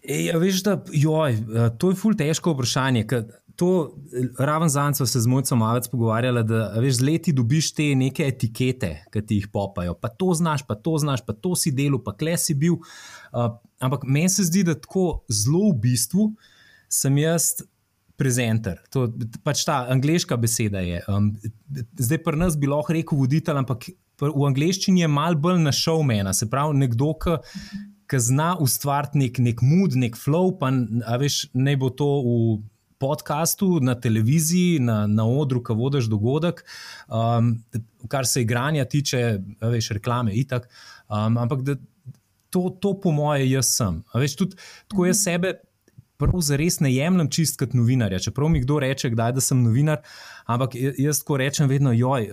Ej, 0.03 0.33
veš, 0.35 0.63
da, 0.67 0.85
joj, 0.93 1.33
eh, 1.33 1.69
to 1.79 1.93
je 1.93 1.97
ful 1.97 2.17
težko 2.19 2.57
vprašanje 2.57 3.05
to, 3.57 3.71
raven 4.39 4.69
zanj 4.69 4.95
so 4.99 5.07
se 5.07 5.21
z 5.21 5.27
mojcem 5.27 5.59
malo 5.59 5.81
pogovarjali, 5.91 6.45
da 6.45 6.69
veš, 6.81 7.01
z 7.01 7.07
leti 7.07 7.33
dobiš 7.33 7.73
te 7.75 7.89
neke 7.99 8.27
etikete, 8.29 8.93
ki 9.13 9.23
ti 9.27 9.41
jih 9.41 9.49
popajo. 9.53 9.95
Pa 9.95 10.09
to 10.09 10.35
znaš, 10.35 10.67
pa 10.67 10.75
to 10.75 10.97
znaš, 10.99 11.25
pa 11.27 11.33
to 11.33 11.57
si 11.57 11.73
delo, 11.73 11.99
pa 12.03 12.15
kle 12.17 12.37
si 12.39 12.55
bil. 12.55 12.79
Uh, 13.33 13.53
ampak 13.81 14.05
meni 14.05 14.31
se 14.31 14.47
zdi, 14.49 14.65
da 14.69 14.77
tako 14.79 15.23
zelo 15.29 15.71
v 15.73 15.79
bistvu 15.89 16.33
sem 16.89 17.23
jaz. 17.25 17.55
Prezenter. 18.23 18.77
To 18.93 19.09
pač 19.43 19.65
ta 19.67 19.81
angliška 19.91 20.37
beseda. 20.39 20.83
Je. 20.85 21.01
Um, 21.11 21.31
zdaj, 21.99 22.21
pri 22.23 22.39
nas 22.39 22.55
bi 22.61 22.69
lahko 22.71 22.95
rekel 22.95 23.19
voditelj, 23.19 23.57
ampak 23.59 23.89
v 24.21 24.45
angleščini 24.47 25.03
je 25.03 25.09
mal 25.11 25.35
bolj 25.35 25.59
na 25.65 25.73
showmana, 25.75 26.35
se 26.37 26.47
pravi, 26.51 26.77
nekdo, 26.85 27.15
ki 28.13 28.21
zna 28.21 28.53
ustvariti 28.63 29.19
nek, 29.19 29.41
nek 29.43 29.65
mood, 29.65 29.97
nek 29.99 30.19
flow, 30.21 30.53
pa 30.61 30.71
veš, 31.19 31.47
ne 31.57 31.75
bo 31.81 31.91
to 31.91 32.11
v 32.23 32.37
podkastu, 33.03 33.81
na 33.83 33.97
televiziji, 33.99 34.79
na, 34.83 35.03
na 35.11 35.27
odru, 35.27 35.63
ki 35.65 35.75
vodiš 35.79 36.07
dogodek, 36.13 36.63
um, 37.09 37.57
kar 38.09 38.29
se 38.29 38.45
igranja 38.47 38.87
tiče, 38.87 39.23
veš, 39.61 39.91
reklame 39.99 40.37
in 40.39 40.49
tako. 40.49 40.71
Um, 41.11 41.37
ampak 41.43 41.67
da, 41.67 41.77
to, 42.53 42.69
to, 42.81 42.95
po 43.01 43.11
moje, 43.11 43.51
jaz 43.51 43.75
sem. 43.77 44.03
Veš, 44.15 44.37
tudi, 44.39 44.59
tako 44.89 45.11
jaz 45.11 45.27
sebe. 45.27 45.57
Res 46.23 46.77
ne 46.79 46.87
jemljem 46.93 47.27
čist 47.35 47.57
kot 47.59 47.73
novinarja. 47.75 48.21
Čeprav 48.23 48.47
mi 48.53 48.61
kdo 48.63 48.77
reče, 48.85 49.09
kdaj, 49.11 49.33
da 49.35 49.43
sem 49.43 49.59
novinar, 49.59 50.05
ampak 50.47 50.77
jaz 50.79 51.19
tako 51.25 51.41
rečem, 51.41 51.67
vedno, 51.67 51.91
joj, 51.91 52.29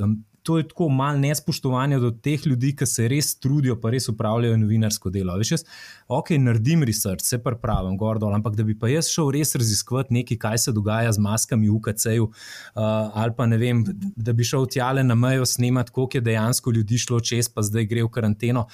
to 0.49 0.57
je 0.57 0.65
tako 0.67 0.87
malo 0.89 1.19
nespoštovanja 1.21 1.99
do 2.01 2.09
teh 2.11 2.41
ljudi, 2.47 2.71
ki 2.75 2.85
se 2.89 3.03
res 3.07 3.35
trudijo, 3.37 3.75
pa 3.81 3.91
res 3.93 4.07
upravljajo 4.09 4.55
novinarsko 4.57 5.11
delo. 5.13 5.35
Veš, 5.37 5.51
jaz, 5.53 5.63
ok, 6.09 6.31
naredim 6.41 6.81
research, 6.89 7.21
se 7.21 7.37
pa 7.43 7.53
pravim, 7.61 7.93
gordo, 8.01 8.31
ampak 8.33 8.55
da 8.57 8.63
bi 8.65 8.73
pa 8.73 8.89
jaz 8.89 9.11
šel 9.13 9.29
res 9.35 9.53
raziskovati 9.61 10.15
nekaj, 10.17 10.39
kaj 10.41 10.57
se 10.63 10.73
dogaja 10.73 11.11
z 11.13 11.21
maskami 11.21 11.69
v 11.69 11.75
UKC-ju, 11.75 12.25
uh, 12.25 12.81
ali 13.21 13.35
pa 13.37 13.45
ne 13.45 13.59
vem, 13.61 13.83
da 14.17 14.33
bi 14.33 14.47
šel 14.49 14.65
tjale 14.73 15.03
na 15.05 15.13
mejo 15.15 15.45
snemati, 15.45 15.93
koliko 15.93 16.17
je 16.17 16.25
dejansko 16.31 16.73
ljudi 16.79 16.97
šlo 16.97 17.19
čez, 17.21 17.51
pa 17.53 17.61
zdaj 17.61 17.85
gre 17.91 18.07
v 18.07 18.09
karanteno. 18.17 18.65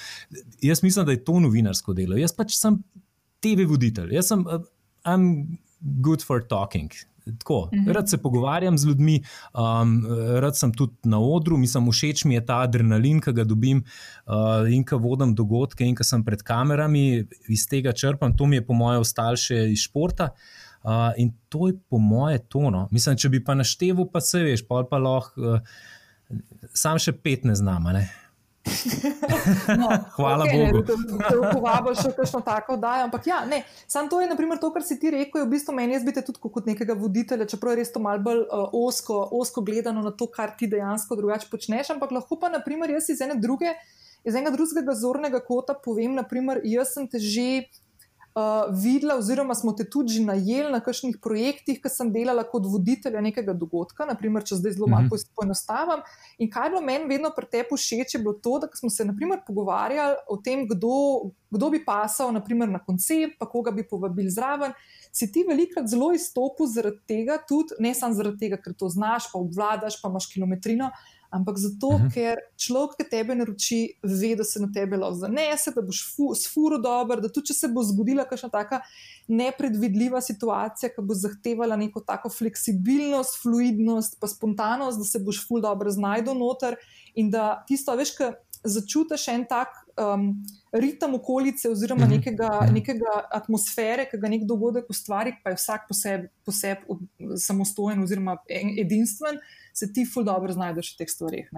Jaz 0.64 0.84
mislim, 0.84 1.10
da 1.10 1.12
je 1.12 1.26
to 1.28 1.42
novinarsko 1.44 1.98
delo. 1.98 2.16
Jaz 2.16 2.32
pač 2.40 2.56
sem 2.56 2.80
TV 3.44 3.68
voditelj, 3.68 4.16
jaz 4.16 4.32
sem. 4.32 4.48
Uh, 4.48 5.20
good 6.00 6.24
for 6.24 6.40
talking. 6.40 6.96
Tako, 7.26 7.70
mhm. 7.74 7.92
rad 7.92 8.10
se 8.10 8.18
pogovarjam 8.22 8.78
z 8.78 8.88
ljudmi, 8.88 9.24
um, 9.54 10.06
rad 10.40 10.58
sem 10.58 10.74
tudi 10.74 11.10
na 11.10 11.20
odru, 11.20 11.58
mislim, 11.58 11.90
všeč 11.92 12.26
mi 12.26 12.36
je 12.36 12.46
ta 12.46 12.60
adrenalin, 12.62 13.22
ki 13.22 13.34
ga 13.34 13.44
dobim 13.44 13.82
uh, 13.82 14.68
in 14.70 14.86
ki 14.86 15.00
vodim 15.02 15.34
dogodke, 15.36 15.86
in 15.86 15.98
ki 15.98 16.06
sem 16.06 16.24
pred 16.26 16.44
kamerami, 16.46 17.26
iz 17.50 17.66
tega 17.70 17.94
črpam. 17.94 18.36
To 18.38 18.46
mi 18.46 18.60
je, 18.60 18.66
po 18.68 18.78
mojem, 18.78 19.02
ostalo 19.02 19.40
še 19.40 19.66
iz 19.74 19.88
športa. 19.88 20.30
Uh, 20.86 21.10
in 21.18 21.34
to 21.50 21.72
je, 21.72 21.80
po 21.90 21.98
mojem, 21.98 22.46
tono. 22.50 22.86
Mislim, 22.94 23.18
če 23.18 23.34
bi 23.34 23.42
pa 23.44 23.58
našteval, 23.58 24.06
pa 24.14 24.22
se 24.22 24.44
veš, 24.46 24.68
pa, 24.70 24.84
pa 24.86 25.02
lahko, 25.02 25.58
uh, 25.58 25.82
sam 26.78 27.02
še 27.02 27.16
pet 27.18 27.46
ne 27.46 27.58
znam. 27.58 27.90
Ne? 27.96 28.06
No, 29.80 29.90
Hvala 30.16 30.46
okay, 30.46 30.72
Bogu. 30.72 30.82
Da 31.18 31.30
te 31.30 31.38
povabo 31.54 31.94
še 31.98 32.12
kakšno 32.18 32.42
tako 32.46 32.76
oddajo. 32.78 33.08
Ampak 33.08 33.28
ja, 33.30 33.42
ne, 33.50 33.62
samo 33.88 34.10
to 34.12 34.22
je 34.22 34.30
naprimer, 34.30 34.60
to, 34.62 34.72
kar 34.74 34.86
si 34.86 34.98
ti 35.02 35.12
rekel, 35.14 35.44
je 35.44 35.48
v 35.48 35.52
bistvu 35.54 35.76
meni 35.78 36.00
zbite 36.02 36.24
tudi 36.26 36.42
kot 36.42 36.70
nekega 36.70 36.98
voditelja, 36.98 37.48
čeprav 37.50 37.76
je 37.76 37.82
res 37.84 37.94
to 37.94 38.02
mal 38.04 38.22
bolj 38.24 38.46
uh, 38.46 38.74
osko, 38.76 39.20
osko 39.40 39.64
gledano 39.66 40.04
na 40.06 40.14
to, 40.16 40.28
kar 40.32 40.56
ti 40.58 40.70
dejansko 40.72 41.18
drugače 41.20 41.50
počneš. 41.52 41.94
Ampak 41.96 42.16
lahko 42.16 42.40
pa 42.42 42.52
naprimer 42.54 42.94
jaz 42.96 43.10
iz 43.14 43.22
ene 43.26 43.38
druge, 43.42 43.76
iz 44.26 44.36
enega 44.36 44.56
drugega 44.56 44.98
zornega 44.98 45.42
kota 45.46 45.78
povem, 45.78 46.18
naprimer, 46.18 46.64
jaz 46.66 46.96
sem 46.98 47.10
te 47.10 47.22
že 47.22 47.68
uh, 48.36 48.76
videla, 48.84 49.16
oziroma 49.16 49.56
smo 49.56 49.72
te 49.74 49.86
tudi 49.90 50.14
že 50.14 50.24
najeli 50.24 50.72
na 50.72 50.82
kakšnih 50.84 51.18
projektih, 51.24 51.80
ki 51.82 51.90
sem 51.92 52.12
delala 52.12 52.44
kot 52.48 52.68
voditelja 52.68 53.22
nekega 53.24 53.56
dogodka, 53.56 54.08
naprimer, 54.10 54.44
če 54.44 54.60
zdaj 54.60 54.76
zelo 54.76 54.90
malo 54.92 55.08
mhm. 55.08 55.32
poenostavim. 55.38 56.04
In 56.38 56.52
kaj 56.52 56.68
je 56.68 56.74
bilo 56.76 56.84
meni 56.84 57.10
vedno 57.10 57.32
pri 57.36 57.50
tebi 57.52 57.80
všeč, 57.80 58.18
je 58.18 58.22
bilo 58.24 58.36
to, 58.36 58.60
da 58.60 58.70
smo 58.76 58.92
se 58.92 59.08
naprimer, 59.08 59.42
pogovarjali 59.48 60.20
o 60.28 60.38
tem, 60.38 60.68
kdo, 60.68 61.32
kdo 61.50 61.72
bi 61.72 61.84
pasal 61.86 62.34
naprimer, 62.36 62.70
na 62.70 62.84
koncept, 62.84 63.40
pa 63.40 63.48
koga 63.50 63.72
bi 63.72 63.88
povabili 63.88 64.30
zraven. 64.32 64.76
Si 65.16 65.32
ti 65.32 65.46
velikokrat 65.48 65.88
zelo 65.88 66.12
izstopil 66.12 66.68
zaradi 66.68 67.00
tega, 67.08 67.40
tudi 67.48 67.80
ne 67.80 67.94
samo 67.96 68.18
zaradi 68.18 68.48
tega, 68.48 68.60
ker 68.60 68.76
to 68.76 68.92
znaš, 68.92 69.32
pa 69.32 69.40
obvladaš, 69.40 70.02
pa 70.02 70.12
imaš 70.12 70.28
kilometrino, 70.34 70.92
ampak 71.36 71.58
zato, 71.58 71.88
uh 71.88 72.00
mhm. 72.00 72.08
-huh. 72.08 72.14
ker 72.14 72.38
človek, 72.58 72.96
ki 72.98 73.10
tebe 73.10 73.36
naroči, 73.36 73.80
ve, 74.04 74.36
da 74.36 74.44
se 74.44 74.60
na 74.60 74.70
tebe 74.72 74.98
lahko 74.98 75.16
zanese, 75.16 75.72
da 75.76 75.82
boš 75.82 76.00
fu, 76.16 76.36
s 76.36 76.48
furo 76.54 76.78
dober, 76.78 77.22
da 77.22 77.30
tudi 77.30 77.52
če 77.52 77.54
se 77.54 77.68
bo 77.68 77.84
zgodila 77.84 78.26
kakšna 78.26 78.50
taka 78.50 78.80
nepredvidljiva 79.28 80.22
situacija, 80.22 80.90
ki 80.96 81.02
bo 81.02 81.14
zahtevala 81.14 81.76
neko 81.76 82.00
tako 82.00 82.30
fleksibilnost, 82.30 83.42
fluidnost, 83.42 84.20
pa 84.20 84.28
spontanost, 84.28 84.98
da 84.98 85.06
se 85.06 85.20
boš 85.20 85.48
ful 85.48 85.62
dobro 85.62 85.92
znajdel 85.92 86.38
noter 86.38 86.76
in 87.16 87.30
da 87.30 87.64
tisto, 87.68 87.96
veš, 87.96 88.16
kaj 88.18 88.32
začutiš 88.64 89.28
en 89.28 89.46
tak. 89.50 89.70
Um, 89.96 90.32
ritem 90.74 91.14
okolice, 91.16 91.70
oziroma 91.70 92.04
mhm. 92.06 92.16
nekega, 92.16 92.50
mhm. 92.64 92.74
nekega 92.74 93.12
atmosfere, 93.32 94.10
ki 94.10 94.18
ga 94.18 94.28
nek 94.28 94.42
dogodek 94.44 94.90
ustvari, 94.90 95.36
pa 95.44 95.54
je 95.54 95.60
vsak 95.62 95.86
posebej 95.88 96.30
poseb 96.46 96.78
samostojen 97.40 98.04
oziroma 98.04 98.36
edinstven, 98.84 99.36
uh, 99.36 99.65
se 99.76 99.94
ti 99.94 100.06
ful 100.06 100.24
dobro 100.24 100.54
znajdeš 100.54 100.94
v 100.94 100.98
teh 100.98 101.10
stvarih. 101.12 101.50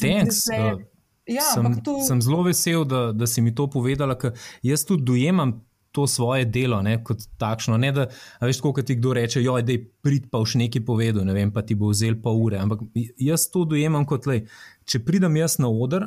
Thanks. 0.00 0.46
Uh, 0.48 0.80
ja, 1.28 1.44
sem, 1.52 1.80
to... 1.84 2.00
sem 2.06 2.22
zelo 2.24 2.42
vesel, 2.46 2.84
da, 2.88 3.10
da 3.12 3.28
si 3.28 3.44
mi 3.44 3.52
to 3.54 3.68
povedala, 3.70 4.16
ker 4.18 4.32
jaz 4.64 4.86
tudi 4.88 5.04
dojemam. 5.12 5.60
To 5.96 6.04
svoje 6.04 6.44
delo, 6.44 6.82
ne, 6.84 6.98
kot 7.00 7.22
takšno. 7.40 7.78
Ne, 7.80 7.88
da, 7.96 8.02
veš, 8.44 8.58
kot 8.60 8.82
ti 8.84 8.98
kdo 8.98 9.14
reče, 9.16 9.40
da 9.40 9.72
je 9.72 9.80
prid 10.04 10.26
pa 10.28 10.42
už 10.44 10.58
nekaj 10.60 10.82
povedal, 10.84 11.24
ne 11.24 11.32
vem, 11.32 11.48
pa 11.48 11.62
ti 11.64 11.72
bo 11.72 11.88
vzel 11.88 12.18
pa 12.20 12.34
ure. 12.36 12.58
Ampak 12.60 12.82
jaz 13.16 13.46
to 13.48 13.62
dojemam 13.64 14.04
kot, 14.04 14.28
le, 14.28 14.42
če 14.84 15.00
pridem 15.06 15.38
jaz 15.40 15.56
na 15.56 15.70
oder, 15.72 16.04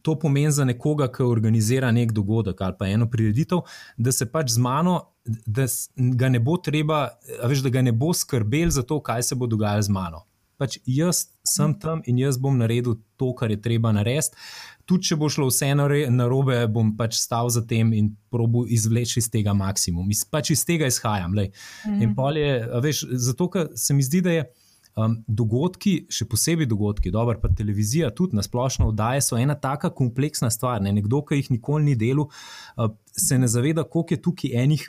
to 0.00 0.14
pomeni 0.16 0.48
za 0.48 0.64
nekoga, 0.64 1.10
ki 1.12 1.28
organizira 1.28 1.90
nek 1.92 2.14
dogodek 2.16 2.62
ali 2.64 2.78
pa 2.78 2.88
eno 2.88 3.10
prireditev, 3.12 3.68
da 4.00 4.16
se 4.16 4.30
pač 4.32 4.54
z 4.56 4.64
mano, 4.64 4.96
da 5.44 5.68
ga 6.24 6.32
ne 6.32 6.40
bo 6.40 6.56
treba, 6.56 7.02
veš, 7.44 7.66
da 7.68 7.74
ga 7.74 7.84
ne 7.84 7.92
bo 7.92 8.14
skrbel 8.16 8.72
za 8.72 8.80
to, 8.80 9.02
kaj 9.04 9.28
se 9.28 9.36
bo 9.36 9.50
dogajalo 9.50 9.84
z 9.84 9.92
mano 9.92 10.24
pač 10.58 10.78
jaz 10.86 11.28
sem 11.46 11.72
tam 11.80 12.02
in 12.06 12.18
jaz 12.20 12.38
bom 12.40 12.58
naredil 12.58 12.98
to, 13.16 13.30
kar 13.38 13.50
je 13.50 13.60
treba 13.62 13.92
narediti. 13.94 14.36
Tudi 14.88 15.10
če 15.10 15.18
bo 15.20 15.28
šlo 15.28 15.50
vse 15.50 15.70
na 15.76 16.28
robe, 16.30 16.56
bom 16.72 16.94
pač 16.96 17.18
stal 17.20 17.50
za 17.52 17.62
tem 17.68 17.92
in 17.96 18.14
probo 18.32 18.64
izvleči 18.64 19.20
iz 19.20 19.28
tega 19.32 19.52
maksimum. 19.56 20.08
Iz, 20.10 20.24
pač 20.24 20.54
iz 20.54 20.64
tega 20.68 20.88
izhajam. 20.88 21.36
Mhm. 21.36 22.00
In 22.02 22.16
je, 22.36 22.54
veš, 22.84 23.04
zato, 23.12 23.50
ker 23.52 23.68
se 23.76 23.94
mi 23.94 24.02
zdi, 24.02 24.24
da 24.24 24.40
je. 24.40 24.48
Um, 24.98 25.12
dogodki, 25.30 26.08
še 26.10 26.24
posebej 26.26 26.66
dogodki, 26.66 27.12
dobro, 27.14 27.36
pa 27.38 27.46
televizija, 27.54 28.08
tudi 28.10 28.34
na 28.34 28.42
splošno 28.42 28.88
oddaje, 28.90 29.20
so 29.22 29.36
ena 29.38 29.54
tako 29.54 29.92
kompleksna 29.94 30.48
stvar. 30.50 30.80
Ne? 30.82 30.90
Nekdo, 30.96 31.20
ki 31.22 31.38
jih 31.38 31.52
nikoli 31.54 31.92
ni 31.92 31.94
delal, 31.94 32.26
uh, 32.26 32.88
se 33.14 33.38
ne 33.38 33.46
zaveda, 33.46 33.84
koliko 33.86 34.16
je 34.16 34.22
tukaj 34.24 34.56
enih 34.64 34.88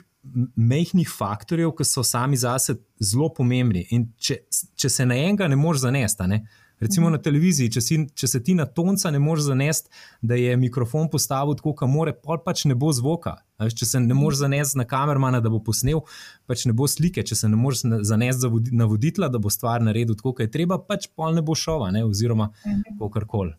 mehkih 0.56 1.08
faktorjev, 1.08 1.72
ki 1.76 1.84
so 1.88 2.04
sami 2.04 2.36
zase 2.36 2.76
zelo 3.00 3.30
pomembni. 3.34 3.86
In 3.94 4.10
če, 4.20 4.42
če 4.76 4.90
se 4.92 5.06
na 5.08 5.16
enega 5.16 5.48
ne 5.48 5.58
moreš 5.58 5.86
zanesti, 5.86 6.28
ne? 6.30 6.44
recimo 6.80 7.06
mhm. 7.06 7.12
na 7.12 7.22
televiziji, 7.22 7.70
če, 7.74 7.80
si, 7.84 7.96
če 8.16 8.28
se 8.28 8.40
ti 8.44 8.54
na 8.56 8.64
tonca 8.64 9.10
ne 9.12 9.20
moreš 9.20 9.50
zanesti, 9.50 9.90
da 10.24 10.38
je 10.40 10.56
mikrofon 10.56 11.10
postavil 11.12 11.58
tako, 11.58 11.74
kot 11.76 11.92
mora, 11.92 12.14
pol 12.16 12.40
pač 12.44 12.64
ne 12.64 12.74
bo 12.74 12.88
zvoka. 12.96 13.36
Če 13.60 13.84
se 13.84 14.00
ne 14.00 14.16
moreš 14.16 14.40
zanesti 14.40 14.80
na 14.80 14.86
kamermana, 14.88 15.42
da 15.44 15.52
bo 15.52 15.60
posnel, 15.64 16.00
pač 16.48 16.64
ne 16.64 16.72
bo 16.76 16.88
slike. 16.88 17.20
Če 17.26 17.36
se 17.36 17.50
ne 17.52 17.60
moreš 17.60 17.84
zanesti 18.08 18.72
na 18.72 18.88
voditla, 18.88 19.28
da 19.28 19.40
bo 19.42 19.52
stvar 19.52 19.84
naredil 19.84 20.16
tako, 20.16 20.32
kot 20.38 20.48
je 20.48 20.54
treba, 20.56 20.80
pač 20.80 21.10
pol 21.12 21.36
ne 21.36 21.44
bo 21.44 21.56
šova, 21.58 21.92
ne? 21.92 22.06
oziroma 22.08 22.48
mhm. 22.64 23.02
karkoli. 23.12 23.52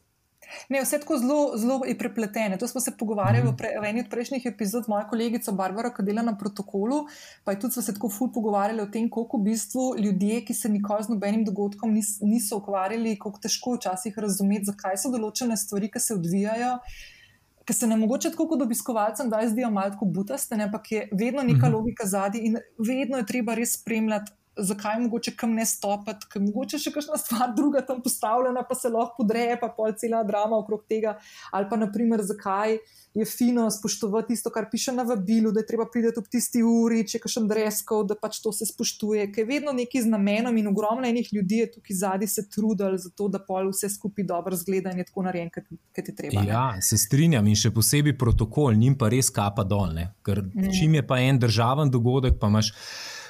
Ne, 0.69 0.81
vse 0.81 0.99
tako 0.99 1.17
zelo, 1.17 1.57
zelo 1.57 1.79
je 1.87 1.97
prepleteno. 1.97 2.57
To 2.57 2.67
smo 2.67 2.81
se 2.81 2.93
pogovarjali 2.97 3.43
mm. 3.43 3.51
v, 3.51 3.57
pre, 3.57 3.71
v 3.81 3.89
eni 3.89 4.03
od 4.05 4.09
prejšnjih 4.09 4.45
epizod, 4.45 4.89
moja 4.91 5.07
kolegica 5.09 5.51
Barbara, 5.51 5.93
ki 5.93 6.05
dela 6.07 6.23
na 6.25 6.35
protokolu. 6.37 7.05
Pa 7.43 7.55
tudi 7.55 7.77
smo 7.77 7.85
se 7.85 7.93
tako 7.93 8.09
ful 8.09 8.31
pogovarjali 8.33 8.81
o 8.81 8.89
tem, 8.91 9.09
koliko 9.09 9.37
v 9.37 9.49
bistvu 9.51 9.85
ljudje, 9.99 10.41
ki 10.45 10.53
se 10.53 10.69
nikoli 10.69 11.07
z 11.07 11.13
nobenim 11.13 11.45
dogodkom 11.47 11.93
nis, 11.93 12.17
niso 12.21 12.61
ukvarjali, 12.61 13.17
kako 13.19 13.39
težko 13.43 13.77
včasih 13.77 14.17
razumeti, 14.17 14.71
zakaj 14.71 14.99
so 15.01 15.13
določene 15.13 15.57
stvari, 15.57 15.91
ki 15.91 15.99
se 15.99 16.15
odvijajo. 16.17 16.75
Ker 17.61 17.77
se 17.77 17.87
nam 17.87 18.01
mogoče 18.01 18.31
tako 18.33 18.47
kot 18.49 18.61
obiskovalcem 18.65 19.29
da 19.29 19.41
zdijo 19.47 19.69
malo 19.71 20.07
butaste, 20.13 20.57
ampak 20.57 20.91
je 20.91 21.07
vedno 21.11 21.43
neka 21.43 21.67
mhm. 21.67 21.75
logika 21.75 22.05
zadnji 22.05 22.41
in 22.49 22.57
vedno 22.77 23.21
je 23.21 23.25
treba 23.25 23.53
res 23.55 23.77
spremljati 23.79 24.33
zakaj 24.57 24.99
mogoče 24.99 25.35
kam 25.35 25.53
ne 25.55 25.65
stopiti, 25.65 26.27
ker 26.31 26.41
mogoče 26.43 26.79
še 26.81 26.91
kakšna 26.93 27.19
stvar 27.21 27.53
druga 27.59 27.83
tam 27.85 28.01
postavljena, 28.03 28.63
pa 28.67 28.75
se 28.75 28.89
lahko 28.89 29.23
podreje, 29.23 29.59
pa 29.61 29.71
pol 29.75 29.93
cela 29.97 30.23
drama 30.27 30.59
okrog 30.59 30.83
tega. 30.89 31.17
Ali 31.51 31.69
pa 31.69 31.79
naprimer, 31.79 32.23
zakaj 32.25 32.77
je 33.13 33.25
fino 33.27 33.65
spoštovati 33.71 34.27
tisto, 34.31 34.49
kar 34.49 34.69
piše 34.71 34.91
na 34.95 35.03
vabilu, 35.03 35.51
da 35.51 35.59
je 35.59 35.67
treba 35.67 35.85
priti 35.91 36.13
ob 36.19 36.27
tisti 36.31 36.61
uri, 36.63 37.01
če 37.07 37.17
je 37.17 37.21
kakšen 37.25 37.47
dreskov, 37.49 38.05
da 38.07 38.15
pač 38.15 38.39
to 38.43 38.53
se 38.55 38.65
spoštuje, 38.69 39.25
ker 39.35 39.43
je 39.43 39.49
vedno 39.49 39.73
neki 39.75 40.01
z 40.01 40.11
namenom 40.11 40.57
in 40.57 40.69
ogromno 40.71 41.07
enih 41.07 41.27
ljudi 41.33 41.59
je 41.63 41.71
tukaj 41.73 41.97
zadnji 42.03 42.27
se 42.31 42.45
trudili 42.49 42.99
za 42.99 43.11
to, 43.15 43.27
da 43.27 43.41
pol 43.43 43.67
vse 43.73 43.89
skupaj 43.91 44.27
dobro 44.27 44.55
zgleda 44.55 44.93
in 44.95 45.03
je 45.03 45.09
tako 45.09 45.25
narejen, 45.27 45.51
kot 45.51 46.07
je 46.07 46.15
treba. 46.15 46.45
Ja, 46.47 46.65
se 46.81 46.97
strinjam 46.97 47.47
in 47.51 47.59
še 47.59 47.73
posebej 47.75 48.15
protokol, 48.17 48.79
njim 48.79 48.95
pa 48.95 49.11
res 49.11 49.29
kapa 49.33 49.67
dol, 49.67 49.91
ne? 49.95 50.13
ker 50.23 50.43
mm. 50.45 50.71
čim 50.79 50.95
je 50.95 51.03
pa 51.07 51.19
en 51.19 51.39
državen 51.39 51.91
dogodek, 51.91 52.39
pa 52.39 52.47
imaš. 52.47 52.71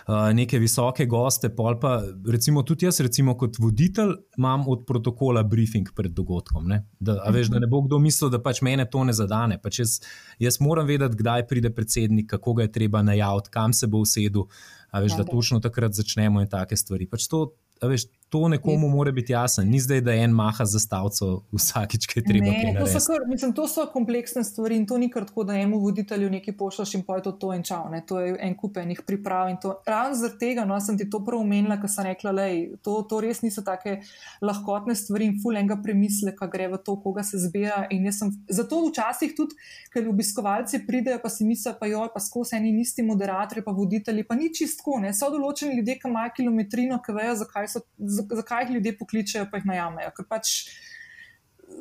Neke 0.08 0.60
visoke 0.60 1.06
goste, 1.06 1.50
pol 1.56 1.78
pa 1.80 2.00
recimo 2.28 2.64
tudi 2.68 2.88
jaz, 2.88 3.00
recimo 3.06 3.36
kot 3.38 3.60
voditelj, 3.62 4.16
imam 4.38 4.64
od 4.72 4.86
protokola 4.88 5.44
briefing 5.44 5.92
pred 5.96 6.14
dogodkom. 6.18 6.68
Ne? 6.68 6.82
Da, 7.00 7.20
veš, 7.34 7.52
da 7.54 7.62
ne 7.62 7.70
bo 7.70 7.84
kdo 7.86 8.00
mislil, 8.02 8.32
da 8.34 8.42
pač 8.42 8.64
mene 8.66 8.88
to 8.90 9.04
ne 9.08 9.14
zadane. 9.14 9.60
Pač 9.62 9.82
jaz, 9.84 9.98
jaz 10.42 10.60
moram 10.64 10.90
vedeti, 10.90 11.20
kdaj 11.22 11.46
pride 11.50 11.74
predsednik, 11.76 12.30
kako 12.34 12.58
ga 12.58 12.68
je 12.68 12.74
treba 12.80 13.04
najaviti, 13.06 13.54
kam 13.54 13.74
se 13.78 13.88
bo 13.88 14.02
usedel, 14.06 14.48
veš, 14.94 15.20
da 15.20 15.28
točno 15.28 15.62
takrat 15.62 15.94
začnemo 15.98 16.42
in 16.42 16.50
take 16.50 16.78
stvari. 16.78 17.10
Pač 17.10 17.30
to, 17.32 17.52
veš, 17.86 18.10
to 18.32 18.48
nekomu 18.48 18.90
mora 18.90 19.12
biti 19.12 19.34
jasno. 19.34 19.64
Ni 19.64 19.80
zdaj, 19.80 20.02
da 20.02 20.14
en 20.14 20.32
maha 20.32 20.66
za 20.66 20.80
stavco 20.80 21.42
vsakič, 21.52 22.06
ki 22.08 22.20
je 22.20 22.24
treba. 22.24 22.52
Ne, 22.52 22.76
to, 22.80 22.86
so 22.88 23.00
kar, 23.12 23.26
mislim, 23.28 23.52
to 23.54 23.66
so 23.68 23.84
kompleksne 23.92 24.44
stvari 24.48 24.78
in 24.80 24.86
to 24.88 24.96
ni 24.98 25.10
kar 25.12 25.26
tako, 25.28 25.44
da 25.44 25.58
enemu 25.58 25.80
voditelju 25.84 26.30
nekaj 26.32 26.56
pošljaš 26.58 26.94
in 26.96 27.04
poje 27.04 27.26
to, 27.26 27.34
to 27.42 27.50
in 27.54 27.66
čau. 27.68 27.90
Ne. 27.92 28.00
To 28.08 28.22
je 28.24 28.38
en 28.40 28.56
kup 28.56 28.80
enih 28.80 29.02
priprav. 29.08 29.52
Ravno 29.88 30.16
zaradi 30.16 30.40
tega 30.40 30.64
no, 30.66 30.78
sem 30.80 30.96
ti 30.98 31.10
to 31.12 31.20
prav 31.28 31.44
omenila, 31.44 31.76
ker 31.82 31.92
sem 31.92 32.08
rekla, 32.08 32.32
da 32.38 32.46
to, 32.88 32.94
to 33.10 33.20
res 33.26 33.44
niso 33.44 33.66
take 33.68 33.98
lahkotne 34.42 34.96
stvari 34.96 35.28
in 35.28 35.36
ful 35.44 35.60
enega 35.60 35.82
premisleka 35.84 36.48
gre 36.56 36.70
v 36.72 36.80
to, 36.86 36.96
koga 37.04 37.28
se 37.28 37.42
zbira. 37.44 37.84
Sem, 38.16 38.32
zato 38.48 38.80
včasih 38.86 39.36
tudi, 39.36 39.60
ker 39.92 40.08
obiskovalci 40.08 40.86
pridejo, 40.88 41.20
pa 41.20 41.30
si 41.30 41.44
mislijo, 41.44 41.76
pa 41.84 41.92
jo, 41.92 42.08
pa 42.16 42.24
skozi 42.24 42.56
eni 42.62 42.72
isti 42.80 43.04
moderatorji, 43.04 43.68
pa 43.68 43.76
voditelji, 43.76 44.24
pa 44.24 44.40
ni 44.40 44.54
čistko. 44.56 45.02
So 45.12 45.28
določeni 45.36 45.82
ljudje, 45.82 46.00
ki 46.00 46.08
imajo 46.08 46.36
kilometrino, 46.40 47.04
ki 47.04 47.20
vejo, 47.20 47.36
zakaj 47.44 47.74
so 47.76 47.86
zakaj 48.30 48.66
jih 48.66 48.78
ljudje 48.78 48.98
pokličejo, 48.98 49.46
pa 49.52 49.60
jih 49.60 49.68
najamejo. 49.70 50.14
Ker 50.18 50.28
pač 50.30 50.56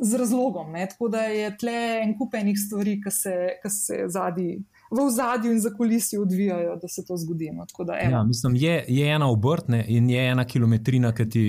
z 0.01 0.19
razlogom. 0.19 0.73
Ne? 0.73 0.87
Tako 0.89 1.09
da 1.09 1.23
je 1.29 1.57
tle 1.59 1.79
en 2.03 2.15
kup 2.19 2.35
enih 2.35 2.59
stvari, 2.59 2.99
ki 3.03 3.11
se, 3.11 3.35
se 3.69 4.05
zadi, 4.09 4.53
v 4.91 5.07
zadju 5.11 5.53
in 5.53 5.61
za 5.61 5.73
kulisi 5.75 6.19
odvijajo, 6.19 6.77
da 6.83 6.89
se 6.89 7.05
to 7.07 7.17
zgodi. 7.17 7.51
No? 7.55 7.67
Da, 7.87 7.99
ja, 7.99 8.23
mislim, 8.25 8.57
je, 8.57 8.85
je 8.89 9.15
ena 9.15 9.31
obrtna 9.31 9.85
in 9.85 10.11
je 10.11 10.29
ena 10.31 10.45
kilometrina, 10.45 11.13
ki 11.15 11.29
ti 11.29 11.45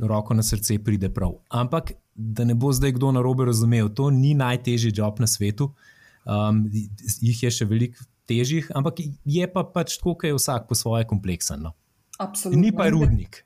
roko 0.00 0.34
na 0.34 0.42
srce 0.42 0.78
pride 0.84 1.10
prav. 1.14 1.36
Ampak 1.48 1.92
da 2.14 2.44
ne 2.44 2.54
bo 2.54 2.72
zdaj 2.72 2.92
kdo 2.92 3.12
na 3.12 3.22
robe 3.22 3.44
razumel, 3.44 3.88
to 3.94 4.10
ni 4.10 4.34
najtežji 4.34 4.92
job 4.96 5.20
na 5.20 5.26
svetu. 5.26 5.72
Um, 6.24 6.68
jih 7.20 7.42
je 7.42 7.50
še 7.50 7.66
veliko 7.66 8.04
težjih, 8.30 8.68
ampak 8.78 9.00
je 9.24 9.46
pa 9.52 9.64
pač 9.66 9.96
tako, 9.98 10.14
da 10.22 10.30
je 10.30 10.38
vsak 10.38 10.68
po 10.68 10.78
svoje 10.78 11.06
kompleksen. 11.08 11.64
No. 11.66 11.74
Ni 12.54 12.70
pa 12.72 12.88
rudnik. 12.92 13.42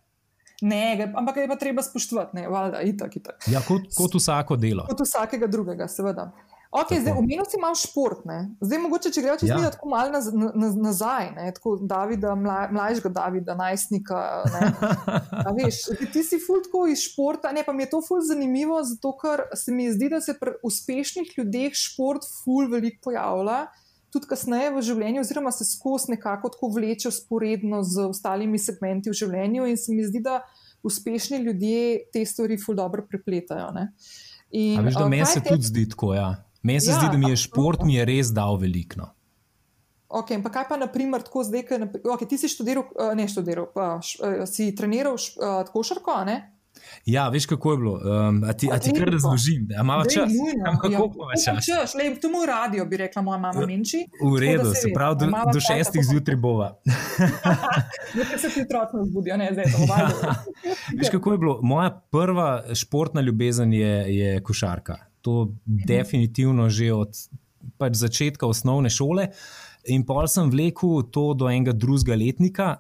Ne, 0.63 1.13
ampak 1.15 1.37
je 1.37 1.49
pa 1.49 1.57
treba 1.61 1.83
spoštovati, 1.83 2.37
ne, 2.37 2.49
valjda, 2.49 2.81
itak, 2.89 3.17
itak. 3.17 3.49
Ja, 3.53 3.61
kot, 3.61 3.91
kot 3.97 4.15
vsako 4.17 4.57
delo. 4.57 4.87
Kot 4.89 5.03
vsakega 5.05 5.51
drugega, 5.53 5.89
seveda. 5.89 6.31
Okay, 6.77 7.01
zdaj, 7.01 7.15
omenil 7.17 7.47
si 7.49 7.57
malo 7.61 7.77
šport. 7.79 8.25
Ne. 8.29 8.51
Zdaj, 8.61 8.81
mogoče, 8.83 9.13
če 9.15 9.23
greš 9.25 9.45
ja. 9.47 9.59
tako 9.73 9.89
malo 9.93 10.13
naz, 10.13 10.29
naz, 10.35 10.75
nazaj, 10.77 11.31
ne, 11.37 11.47
tako 11.57 11.77
Davida, 11.81 12.35
mla, 12.37 12.67
mlajšega 12.75 13.13
Davida, 13.17 13.57
najstnika. 13.57 14.19
Veš, 15.57 15.81
ti 16.13 16.25
si 16.27 16.41
fuldo 16.43 16.85
iz 16.91 17.07
športa. 17.07 17.55
Ne, 17.57 17.65
pa 17.65 17.73
mi 17.73 17.87
je 17.87 17.93
to 17.95 18.03
fuldo 18.05 18.27
zanimivo, 18.29 18.83
zato 18.85 19.15
ker 19.21 19.47
se 19.57 19.73
mi 19.73 19.89
zdi, 19.93 20.11
da 20.13 20.21
se 20.21 20.37
pri 20.41 20.59
uspešnih 20.67 21.33
ljudeh 21.39 21.77
šport 21.77 22.27
fuldo 22.43 22.77
veliko 22.77 23.09
pojavlja 23.09 23.67
tudi 24.15 24.29
kasneje 24.31 24.71
v 24.75 24.83
življenju, 24.83 25.25
oziroma 25.25 25.53
se 25.53 25.67
skozi 25.69 26.15
nekako 26.15 26.51
tako 26.55 26.71
vleče 26.77 27.11
usporedno 27.11 27.83
z 27.85 28.07
ostalimi 28.11 28.59
segmenti 28.59 29.13
v 29.13 29.19
življenju, 29.19 29.67
in 29.71 29.81
se 29.81 29.95
mi 29.95 30.07
zdi, 30.07 30.23
da 30.25 30.41
uspešni 30.87 31.43
ljudje 31.45 32.07
te 32.15 32.25
stvari 32.27 32.59
ful 32.63 32.79
dobro 32.79 33.05
prepletajo. 33.09 33.69
In, 34.55 34.81
veš, 34.87 35.01
uh, 35.01 35.11
meni 35.11 35.27
se 35.27 35.43
te... 35.43 35.51
tudi 35.51 35.67
zdi 35.73 35.89
tako. 35.91 36.15
Ja. 36.15 36.31
Meni 36.63 36.81
se 36.81 36.93
ja, 36.95 37.01
zdi, 37.01 37.13
da 37.13 37.19
mi 37.19 37.31
je 37.31 37.43
šport 37.45 37.85
mi 37.87 37.99
je 37.99 38.07
res 38.07 38.33
dal 38.35 38.59
veliko. 38.63 39.03
No. 39.03 39.13
Okay, 40.07 40.39
pa 40.43 40.53
kaj 40.55 40.69
pa, 40.69 40.77
na 40.79 40.87
primer, 40.87 41.23
tako 41.27 41.43
zdaj, 41.45 41.65
ki 41.67 41.79
okay, 42.07 42.29
ti 42.31 42.39
si 42.39 42.49
študiral, 42.49 42.87
ne 43.19 43.27
študiral, 43.27 43.67
pa, 43.75 43.97
š, 43.99 44.47
si 44.47 44.71
treniral 44.79 45.19
košarko, 45.73 46.21
ne? 46.29 46.37
Ja, 47.07 47.29
veš, 47.29 47.47
kako 47.47 47.73
je 47.73 47.79
bilo. 47.79 47.93
Um, 47.95 48.45
a 48.45 48.53
ti, 48.53 48.69
a 48.73 48.79
ti 48.79 48.91
kar 48.99 49.09
razložim, 49.09 49.67
da 49.67 49.81
imaš 49.81 50.07
čas? 50.15 50.33
Kako 50.83 50.93
ja, 50.93 50.99
imaš 51.53 51.67
čas? 51.67 51.95
Le, 51.95 52.09
to 52.21 52.31
moj 52.31 52.47
radio, 52.47 52.87
bi 52.87 52.97
rekla 52.97 53.23
moja 53.23 53.39
mama 53.39 53.67
Minči. 53.67 54.07
V 54.23 54.41
redu, 54.41 54.75
se 54.75 54.91
pravi, 54.95 55.17
do, 55.21 55.27
do 55.53 55.61
šestih 55.61 56.03
zjutraj 56.05 56.37
bova. 56.37 56.73
Zdaj 58.15 58.39
se 58.39 58.49
ti 58.49 58.63
otroci 58.63 59.11
zbudijo, 59.11 59.37
ne 59.37 59.49
zdaj 59.53 59.65
to 59.65 59.79
vajo. 59.89 60.35
veš, 60.99 61.11
kako 61.13 61.33
je 61.33 61.39
bilo? 61.39 61.59
Moja 61.63 61.91
prva 62.11 62.75
športna 62.75 63.21
ljubezen 63.21 63.73
je, 63.73 64.17
je 64.17 64.41
košarka. 64.43 64.97
To 65.21 65.45
mhm. 65.45 65.87
definitivno 65.87 66.69
že 66.69 66.93
od 66.93 67.15
pač 67.79 67.95
začetka 67.95 68.47
osnovne 68.47 68.91
šole. 68.91 69.29
In 69.87 70.03
pol 70.07 70.27
sem 70.27 70.51
vlekel 70.51 71.07
to 71.15 71.31
do 71.35 71.51
enega 71.51 71.73
drugega 71.73 72.19
letnika 72.19 72.77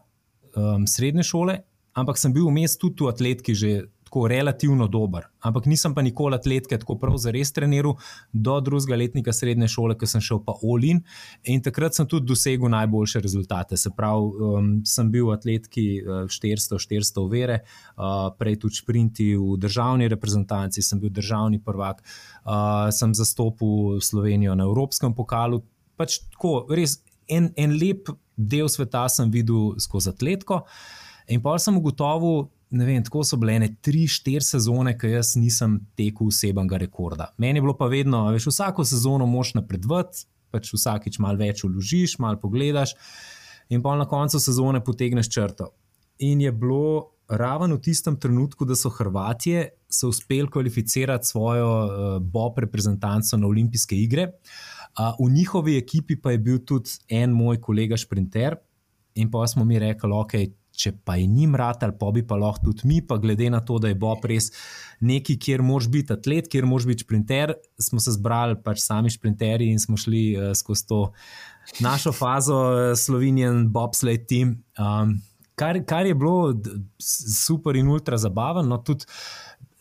um, 0.57 0.87
srednje 0.87 1.23
šole, 1.23 1.59
ampak 1.97 2.21
sem 2.21 2.33
bil 2.33 2.49
vmes 2.51 2.77
tudi 2.79 3.05
v 3.05 3.13
atletki 3.13 3.57
že 3.57 3.71
tako 4.07 4.29
relativno 4.31 4.87
dober. 4.87 5.27
Ampak 5.43 5.67
nisem 5.67 5.95
pa 5.95 6.03
nikoli 6.03 6.37
atletke 6.39 6.79
tako 6.79 6.95
prav 6.99 7.17
za 7.19 7.33
res 7.35 7.51
treniral 7.53 7.97
do 8.33 8.55
drugega 8.61 8.97
letnika 8.97 9.33
srednje 9.33 9.67
šole, 9.69 9.97
ko 9.99 10.07
sem 10.07 10.23
šel 10.23 10.45
pa 10.47 10.55
Olin 10.63 11.01
in 11.45 11.63
takrat 11.63 11.99
sem 11.99 12.07
tudi 12.07 12.31
dosegel 12.31 12.71
najboljše 12.71 13.21
rezultate. 13.21 13.77
Se 13.77 13.91
pravi, 13.91 14.47
um, 14.49 14.69
sem 14.87 15.11
bil 15.11 15.27
v 15.27 15.35
atletki 15.35 15.87
400-400 16.31 17.19
uh, 17.19 17.31
vere, 17.31 17.59
uh, 17.97 18.29
prej 18.39 18.61
tudi 18.63 18.79
šprinti 18.79 19.27
v 19.37 19.57
državni 19.59 20.07
reprezentanci, 20.09 20.85
sem 20.87 21.03
bil 21.03 21.11
državni 21.11 21.59
prvak, 21.59 22.05
uh, 22.45 22.87
sem 22.95 23.15
zastopil 23.15 23.99
Slovenijo 24.01 24.55
na 24.55 24.69
Evropskem 24.71 25.17
pokalu. 25.19 25.65
Pač 25.99 26.21
tako, 26.31 26.61
res 26.71 27.01
en, 27.27 27.51
en 27.59 27.75
lep 27.75 28.13
del 28.37 28.71
sveta 28.71 29.09
sem 29.11 29.35
videl 29.35 29.75
skozi 29.83 30.15
atletko. 30.15 30.63
In 31.29 31.43
pa 31.43 31.57
sem 31.59 31.77
ugotovil, 31.77 32.47
ne 32.71 32.87
vem, 32.87 33.03
tako 33.05 33.25
so 33.27 33.39
bile 33.41 33.57
ene 33.59 33.71
tri, 33.83 34.05
štiri 34.11 34.45
sezone, 34.45 34.95
ki 34.99 35.17
jaz 35.17 35.35
nisem 35.39 35.79
tekel 35.99 36.31
osebnega 36.31 36.79
rekorda. 36.83 37.31
Meni 37.43 37.59
je 37.59 37.67
bilo 37.67 37.77
pa 37.79 37.89
vedno, 37.91 38.25
veš, 38.35 38.51
vsako 38.53 38.87
sezono 38.87 39.27
moš 39.31 39.55
napredovati, 39.59 40.27
pač 40.55 40.71
vsakič 40.75 41.19
malo 41.23 41.41
več 41.43 41.65
uložiš, 41.67 42.19
malo 42.23 42.39
pogledaš, 42.43 42.95
in 43.71 43.83
pa 43.83 43.97
na 43.99 44.07
koncu 44.09 44.41
sezone 44.43 44.83
potegneš 44.85 45.31
črto. 45.35 45.73
In 46.23 46.41
je 46.41 46.53
bilo 46.55 47.17
ravno 47.29 47.77
v 47.77 47.83
tistem 47.89 48.17
trenutku, 48.23 48.65
da 48.65 48.77
so 48.79 48.91
Hrvatije 48.95 49.67
se 49.91 50.07
uspeli 50.07 50.51
kvalificirati 50.51 51.27
svojo 51.27 51.67
uh, 51.67 51.91
Bob 52.23 52.59
reprezentanco 52.63 53.37
na 53.37 53.51
olimpijske 53.51 53.99
igre. 53.99 54.31
Uh, 54.97 55.19
v 55.19 55.33
njihovi 55.35 55.77
ekipi 55.77 56.17
pa 56.21 56.33
je 56.33 56.39
bil 56.39 56.63
tudi 56.65 56.95
en 57.11 57.35
moj 57.35 57.59
kolega 57.61 57.99
Sprinter, 57.99 58.57
in 59.17 59.31
pa 59.31 59.47
smo 59.49 59.65
mi 59.65 59.79
rekli, 59.83 60.13
ok 60.13 60.39
če 60.77 60.93
pa 61.05 61.17
je 61.17 61.27
njim 61.27 61.57
rad 61.57 61.83
ali 61.85 61.97
pa 61.99 62.11
bi 62.15 62.23
pa 62.27 62.39
lahko 62.41 62.71
tudi 62.71 62.89
mi, 62.89 63.01
pa 63.03 63.19
glede 63.23 63.51
na 63.51 63.61
to, 63.65 63.79
da 63.83 63.89
je 63.89 63.99
Bob 63.99 64.25
res 64.29 64.51
neki, 65.01 65.39
kjer 65.41 65.63
moš 65.63 65.89
biti 65.93 66.13
atlet, 66.13 66.49
kjer 66.53 66.67
moš 66.69 66.87
biti 66.89 67.05
sprinter, 67.05 67.55
smo 67.81 68.01
se 68.01 68.15
zbrali 68.17 68.59
pač 68.65 68.83
sami 68.85 69.13
sprinterji 69.13 69.71
in 69.73 69.81
smo 69.83 69.97
šli 70.01 70.27
uh, 70.37 70.51
skozi 70.57 70.87
to 70.89 71.01
našo 71.81 72.13
fazo 72.13 72.61
uh, 72.67 72.93
Slovenijan 72.99 73.67
Bobsled 73.73 74.29
team. 74.29 74.59
Um, 74.79 75.19
kar, 75.57 75.81
kar 75.89 76.07
je 76.07 76.15
bilo 76.15 76.55
super 77.03 77.77
in 77.77 77.89
ultra 77.89 78.17
zabavno, 78.21 78.63
no, 78.69 78.79
tudi 78.85 79.09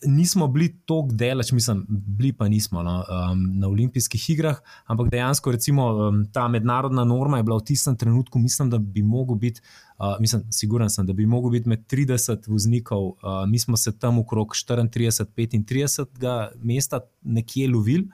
nismo 0.08 0.48
bili 0.48 0.70
tako 0.86 1.08
delač, 1.12 1.52
mislim, 1.52 1.86
bili 1.90 2.34
pa 2.34 2.48
nismo 2.48 2.84
no, 2.84 3.04
um, 3.32 3.60
na 3.60 3.68
olimpijskih 3.68 4.30
igrah, 4.30 4.58
ampak 4.86 5.10
dejansko 5.12 5.52
recimo, 5.52 5.88
um, 6.08 6.26
ta 6.34 6.48
mednarodna 6.48 7.04
norma 7.04 7.38
je 7.38 7.44
bila 7.44 7.58
v 7.58 7.66
tistem 7.66 7.98
trenutku, 7.98 8.40
mislim, 8.40 8.70
da 8.70 8.78
bi 8.78 9.04
mogel 9.04 9.36
biti, 9.36 9.62
uh, 9.98 10.16
mislim, 10.20 10.44
siguren 10.52 10.90
sem, 10.90 11.06
da 11.06 11.14
bi 11.14 11.26
mogel 11.26 11.52
biti 11.52 11.70
med 11.70 11.86
30 11.92 12.48
voznikov, 12.48 13.06
uh, 13.08 13.16
mi 13.48 13.60
smo 13.60 13.78
se 13.78 14.00
tam 14.00 14.20
okrog 14.20 14.48
34-35 14.70 16.50
mesta 16.62 17.00
nekje 17.24 17.70
lovili. 17.70 18.10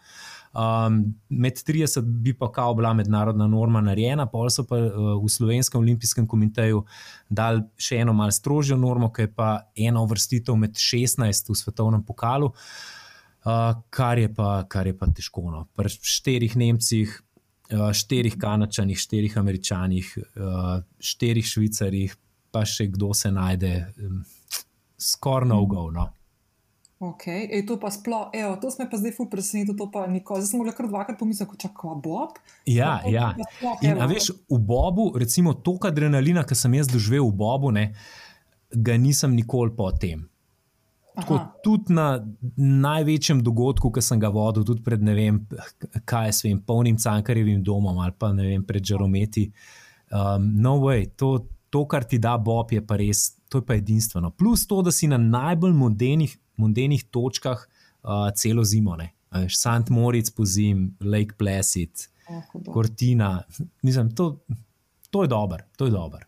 Um, 0.52 1.14
med 1.30 1.54
30 1.54 2.02
bi 2.02 2.34
pa 2.38 2.52
kao 2.52 2.74
bila 2.74 2.94
mednarodna 2.94 3.48
norma 3.48 3.82
narejena, 3.82 4.26
pa 4.28 4.50
so 4.50 4.66
pa 4.68 4.76
uh, 4.76 5.14
v 5.24 5.30
Slovenskem 5.30 5.80
olimpijskem 5.80 6.28
komiteju 6.28 6.84
dali 7.30 7.64
še 7.80 8.02
eno 8.04 8.12
malce 8.14 8.42
strožjo 8.42 8.76
normo, 8.78 9.14
ki 9.16 9.30
je 9.30 9.32
pa 9.32 9.52
ena 9.76 10.04
uvrstitev 10.04 10.60
med 10.60 10.76
16 10.76 11.54
v 11.54 11.56
svetovnem 11.56 12.04
pokalu, 12.04 12.52
uh, 12.52 13.80
kar, 13.90 14.20
je 14.20 14.34
pa, 14.36 14.66
kar 14.68 14.92
je 14.92 14.98
pa 14.98 15.08
težko. 15.08 15.48
No. 15.54 15.66
Pri 15.72 15.88
štirih 15.88 16.60
Nemcih, 16.60 17.16
uh, 17.72 17.88
štirih 17.96 18.36
Kanačanih, 18.36 19.00
štirih 19.00 19.40
Američanih, 19.40 20.18
uh, 20.36 20.82
štirih 21.00 21.48
Švicarjih, 21.48 22.20
pa 22.52 22.68
še 22.68 22.92
kdo 22.92 23.16
se 23.16 23.32
najde, 23.32 23.78
um, 24.04 24.26
skoraj 25.00 25.48
no 25.48 25.64
go. 25.64 25.88
Okay. 27.02 27.50
Ej, 27.50 27.66
to 27.66 27.80
pa 27.82 27.90
sploh, 27.90 28.30
evo, 28.30 28.54
to 28.62 28.70
smo 28.70 28.86
pa 28.86 28.98
zdaj 29.02 29.16
ful 29.18 29.26
presenetili, 29.26 29.74
to 29.74 29.88
pa 29.90 30.06
nikoli. 30.06 30.46
Zdaj 30.46 30.54
smo 30.54 30.74
kar 30.78 30.86
dvakrat 30.86 31.18
pomislili, 31.18 31.50
kot 31.50 31.64
čakava 31.66 31.96
Bob. 31.98 32.38
Ja, 32.70 33.00
to, 33.02 33.10
ja. 33.10 33.32
Sploh, 33.58 33.80
In, 33.82 33.98
a 33.98 34.06
veš, 34.06 34.30
v 34.46 34.60
Bobu, 34.62 35.08
recimo, 35.18 35.56
toliko 35.58 35.90
adrenalina, 35.90 36.46
ki 36.46 36.54
sem 36.54 36.78
jaz 36.78 36.92
doživel 36.92 37.26
v 37.26 37.34
Bobu, 37.42 37.72
ne, 37.74 37.88
ga 38.70 39.00
nisem 39.02 39.34
nikoli 39.34 39.74
po 39.74 39.90
tem. 39.98 40.28
Tako, 41.16 41.40
tudi 41.66 41.98
na 41.98 42.22
največjem 42.62 43.42
dogodku, 43.44 43.90
ki 43.92 44.04
sem 44.06 44.22
ga 44.22 44.30
vodil, 44.30 44.64
tudi 44.68 44.86
pred 44.86 45.02
ne 45.02 45.18
vem, 45.18 45.42
kaj 46.06 46.30
je 46.30 46.38
svojim 46.38 46.62
polnim 46.64 47.02
cankarjevim 47.02 47.64
domom 47.66 47.98
ali 48.00 48.14
pa 48.14 48.30
ne 48.34 48.46
vem, 48.46 48.62
pred 48.64 48.86
žarometi. 48.86 49.50
Um, 50.14 50.54
no, 50.62 50.78
way, 50.86 51.10
to, 51.18 51.48
to, 51.74 51.84
kar 51.90 52.06
ti 52.06 52.22
da 52.22 52.38
Bob, 52.38 52.72
je 52.72 52.86
pa 52.86 52.96
res, 53.02 53.42
to 53.50 53.60
je 53.60 53.66
pa 53.68 53.76
edinstveno. 53.82 54.32
Plus 54.38 54.64
to, 54.70 54.80
da 54.86 54.94
si 54.94 55.10
na 55.10 55.18
najbolj 55.18 55.74
modernih 55.76 56.38
mondenih 56.62 57.04
točkah 57.10 57.66
uh, 57.66 58.30
celo 58.38 58.64
zimo. 58.64 58.98
Sant 59.50 59.90
Moritz 59.90 60.32
po 60.36 60.46
zim, 60.46 60.92
Lake 61.00 61.38
Placid, 61.38 62.08
oh, 62.30 62.74
Cortina. 62.74 63.44
Mislim, 63.82 64.12
to, 64.16 64.38
to 65.10 65.24
je 65.24 65.32
dobro. 65.32 65.64
Dober. 65.80 66.26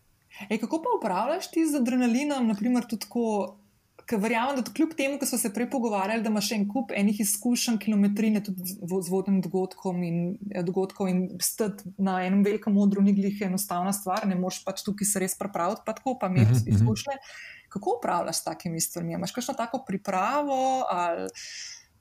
Kako 0.60 0.82
pa 0.82 0.96
upravljaš 0.98 1.50
ti 1.50 1.66
z 1.66 1.76
adrenalinom, 1.80 2.48
naprimer, 2.48 2.86
tudi 2.88 3.06
tako? 3.06 3.58
Ker 4.04 4.18
verjamem, 4.20 4.58
da 4.58 4.72
kljub 4.76 4.90
temu, 4.98 5.16
ko 5.16 5.24
smo 5.24 5.38
se 5.40 5.48
prej 5.54 5.70
pogovarjali, 5.72 6.20
da 6.22 6.28
imaš 6.28 6.50
en 6.52 6.66
kup 6.68 6.90
enih 6.92 7.20
izkušenj, 7.24 7.78
kilometrine, 7.80 8.42
tudi 8.44 8.74
z 8.74 9.08
vodnim 9.08 9.38
dogodkom 9.40 10.02
in, 10.04 10.18
ja, 10.52 10.60
dogodkom 10.66 11.08
in 11.08 11.22
stati 11.40 11.88
na 11.96 12.18
enem 12.26 12.42
velikem 12.44 12.76
modru, 12.76 13.00
ni 13.00 13.14
glih 13.16 13.40
enostavna 13.46 13.94
stvar, 13.96 14.26
ne 14.28 14.36
moreš 14.36 14.60
pač 14.66 14.82
tukaj 14.84 15.08
se 15.08 15.24
res 15.24 15.38
pripraviti, 15.40 15.86
pa 15.86 15.96
tako 15.96 16.18
pa 16.20 16.28
imeti 16.28 16.50
uh 16.50 16.50
mhm, 16.50 16.64
-huh, 16.66 16.74
izkušnje. 16.74 17.16
Uh 17.16 17.22
-huh. 17.22 17.53
Kako 17.74 17.96
upravljaš 17.98 18.36
s 18.36 18.44
takimi 18.44 18.80
stvarmi? 18.80 19.12
Imáš 19.12 19.32
kakšno 19.32 19.54
tako 19.54 19.84
pripravo? 19.86 20.84
Ali... 20.90 21.28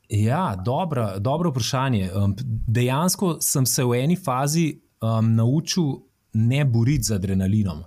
Ja, 0.10 0.56
dobro, 0.66 1.20
dobro 1.20 1.50
vprašanje. 1.50 2.12
Um, 2.14 2.36
dejansko 2.68 3.38
sem 3.42 3.66
se 3.66 3.84
v 3.84 4.04
eni 4.04 4.16
fazi 4.16 4.82
um, 5.02 5.36
naučil 5.36 5.84
ne 6.34 6.66
boriti 6.66 7.04
z 7.04 7.16
adrenalinom. 7.16 7.82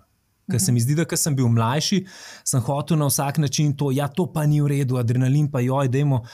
Ker 0.50 0.60
se 0.60 0.72
mi 0.72 0.80
zdi, 0.82 0.94
da 0.98 1.04
ko 1.06 1.16
sem 1.18 1.34
bil 1.34 1.46
mlajši, 1.50 2.00
sem 2.46 2.62
hotel 2.62 2.98
na 2.98 3.06
vsak 3.06 3.38
način 3.38 3.72
to, 3.76 3.92
ja, 3.94 4.08
to 4.08 4.26
pa 4.32 4.46
ni 4.46 4.58
v 4.62 4.70
redu, 4.74 4.98
adrenalin 4.98 5.46
pa 5.50 5.62
joj, 5.62 5.88
dajmo, 5.88 6.24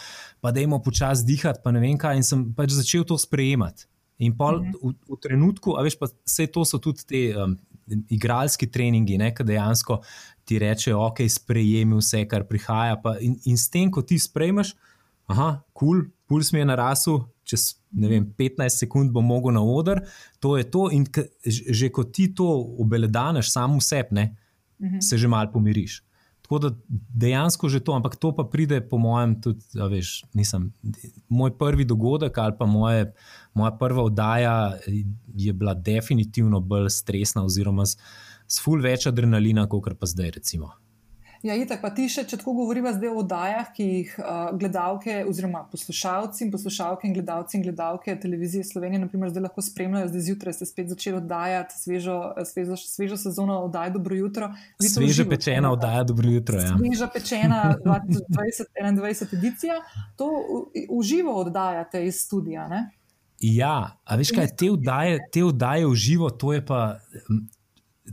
pa 0.41 0.53
dajmo 0.53 0.81
počasi 0.85 1.27
dihati, 1.29 1.61
pa 1.65 1.73
ne 1.73 1.81
vem 1.85 1.99
kaj. 2.01 2.17
In 2.17 2.25
sem 2.25 2.47
pač 2.57 2.73
začel 2.79 3.05
to 3.05 3.19
sprejemati. 3.21 3.85
In 4.25 4.37
pol, 4.37 4.57
uh 4.57 4.67
-huh. 4.67 4.93
v, 4.93 5.17
v 5.17 5.21
trenutku, 5.21 5.77
a 5.77 5.83
veš, 5.83 5.99
pa 6.01 6.09
vse 6.09 6.47
to 6.47 6.65
so 6.65 6.79
tudi 6.79 7.05
te 7.05 7.23
um, 7.37 7.59
igralski 8.09 8.71
treningi, 8.71 9.19
ki 9.37 9.45
dejansko 9.45 10.01
ti 10.45 10.59
rečejo, 10.59 11.01
ok, 11.07 11.23
sprejemi 11.31 11.99
vse, 11.99 12.25
kar 12.29 12.47
prihaja. 12.49 12.97
Pa, 13.03 13.17
in, 13.21 13.37
in 13.49 13.59
s 13.59 13.71
tem, 13.71 13.91
ko 13.91 14.03
ti 14.03 14.19
sprejmeš, 14.19 14.75
aha, 15.31 15.63
kul, 15.73 16.03
cool, 16.03 16.11
puls 16.29 16.53
mi 16.53 16.63
je 16.63 16.69
narasel, 16.69 17.21
čez 17.45 17.75
vem, 17.93 18.27
15 18.39 18.85
sekund 18.85 19.13
bom 19.13 19.27
mogel 19.27 19.55
na 19.55 19.63
oder, 19.63 20.03
to 20.41 20.57
je 20.57 20.65
to. 20.71 20.89
In 20.95 21.05
k, 21.07 21.27
že 21.47 21.91
ko 21.93 22.05
ti 22.05 22.31
to 22.35 22.47
obeledaneš, 22.83 23.53
samo 23.53 23.81
sebi, 23.81 24.17
uh 24.23 24.89
-huh. 24.89 25.01
se 25.01 25.19
že 25.19 25.29
mal 25.29 25.53
pomiriš. 25.53 26.03
Tako 26.43 26.59
da 26.59 26.77
dejansko 26.89 27.69
že 27.69 27.81
to, 27.81 27.93
ampak 27.93 28.17
to 28.17 28.35
pa 28.37 28.45
pride, 28.45 28.81
po 28.81 28.99
mojem, 28.99 29.41
tudi, 29.41 29.65
da 29.75 29.87
veš, 29.87 30.25
nisem. 30.35 30.73
Moj 31.29 31.59
prvi 31.59 31.85
dogodek 31.85 32.39
ali 32.39 32.53
pa 32.59 32.67
moje, 32.67 33.13
moja 33.55 33.71
prva 33.71 34.03
oddaja 34.03 34.77
je 35.35 35.53
bila 35.53 35.75
definitivno 35.75 36.61
bolj 36.61 36.91
stresna, 36.91 37.45
oziroma 37.45 37.87
s, 37.87 37.97
s 38.53 38.61
ful 38.61 38.85
več 38.85 39.09
adrenalina, 39.09 39.67
kot 39.71 39.95
pa 39.99 40.09
zdaj, 40.09 40.37
recimo. 40.39 40.75
Ja, 41.43 41.57
itak, 41.59 41.81
pa 41.83 41.89
ti 41.91 42.05
še, 42.07 42.23
če 42.31 42.37
tako 42.39 42.53
govorimo 42.55 42.93
zdaj 42.95 43.11
o 43.11 43.17
oddajah, 43.25 43.71
ki 43.75 43.85
jih 43.89 44.11
uh, 44.21 44.53
gledalke, 44.55 45.17
oziroma 45.27 45.65
poslušalci 45.73 46.45
in 46.45 46.53
poslušalke 46.53 47.09
in 47.09 47.17
gledalci 47.17 47.57
in 47.59 47.65
gledalke 47.65 48.15
televizije 48.23 48.63
Slovenije, 48.69 49.01
naprimer, 49.03 49.33
zdaj 49.35 49.49
lahko 49.49 49.65
spremljajo, 49.67 50.13
zdaj 50.13 50.23
zjutraj 50.29 50.55
ste 50.55 50.69
spet 50.71 50.93
začeli 50.95 51.19
oddajati 51.19 51.81
svežo, 51.81 52.19
svežo, 52.47 52.79
svežo 52.79 53.19
sezono 53.25 53.59
oddaj 53.67 53.91
Dobro 53.97 54.15
jutro. 54.21 54.53
Sveža 54.79 55.27
pečena 55.27 55.73
oddaja 55.75 56.05
Dobro 56.07 56.31
jutro. 56.31 56.63
Ja. 56.63 56.77
Sveža 56.77 57.11
pečena 57.11 57.63
2021 57.83 59.35
edicija. 59.41 59.81
To 60.23 60.31
uživo 60.95 61.41
oddajate 61.43 62.05
iz 62.07 62.23
studija. 62.23 62.69
Ne? 62.71 62.85
Ja, 63.43 63.99
a 64.05 64.21
veš 64.21 64.31
kaj, 64.37 64.53
te 64.55 64.71
oddaje, 64.71 65.19
te 65.35 65.43
oddaje 65.43 65.91
v 65.91 65.99
živo, 65.99 66.31
to 66.31 66.55
je 66.55 66.63
pa, 66.63 67.01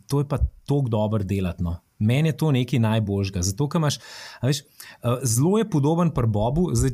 to 0.07 0.19
je 0.19 0.27
pa 0.27 0.37
tako 0.37 0.85
dobro 0.89 1.23
delati. 1.23 1.63
No. 1.63 1.77
Meni 1.99 2.29
je 2.29 2.37
to 2.37 2.51
nekaj 2.51 2.79
najboljšega. 2.79 3.41
Zato, 3.43 3.65
ker 3.69 3.79
imaš, 3.79 3.97
veš, 4.41 4.59
eh, 4.59 5.23
zelo 5.23 5.57
je 5.57 5.69
podoben 5.69 6.13
pri 6.15 6.27
Bobu. 6.27 6.69
Zdaj, 6.73 6.91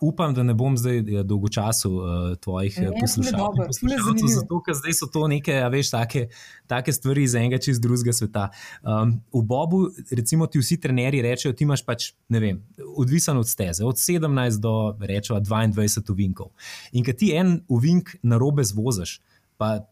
upam, 0.00 0.34
da 0.34 0.42
ne 0.42 0.54
bom 0.54 0.78
zdaj 0.80 0.98
eh, 0.98 1.22
dolgo 1.22 1.48
časa 1.48 1.88
uh, 1.88 2.36
tvojih 2.40 2.78
poslušalcev. 3.00 4.30
Zato, 4.34 4.60
ker 4.64 4.74
zdaj 4.74 4.96
so 4.96 5.10
to 5.12 5.26
neke, 5.28 5.58
veš, 5.70 5.90
take, 5.90 6.28
take 6.66 6.92
stvari 6.92 7.26
iz 7.28 7.34
enega 7.34 7.58
čez 7.60 7.80
drugega 7.80 8.16
sveta. 8.16 8.48
Um, 8.80 9.18
v 9.34 9.42
Bobu, 9.44 9.82
recimo, 10.10 10.46
ti 10.46 10.62
vsi 10.62 10.80
trenerji 10.80 11.20
rečejo, 11.22 11.52
ti 11.52 11.68
imaš 11.68 11.84
pač, 11.84 12.12
ne 12.32 12.40
vem, 12.40 12.62
odvisen 12.96 13.36
od 13.36 13.48
steze, 13.48 13.84
od 13.84 14.00
17 14.00 14.60
do 14.60 14.94
rečeva 15.04 15.40
22 15.40 16.00
uvinkov. 16.16 16.54
In 16.92 17.04
kad 17.04 17.20
ti 17.20 17.34
en 17.36 17.58
uvink 17.68 18.16
na 18.22 18.40
robe 18.40 18.64
zvozaš, 18.64 19.18
pa 19.60 19.82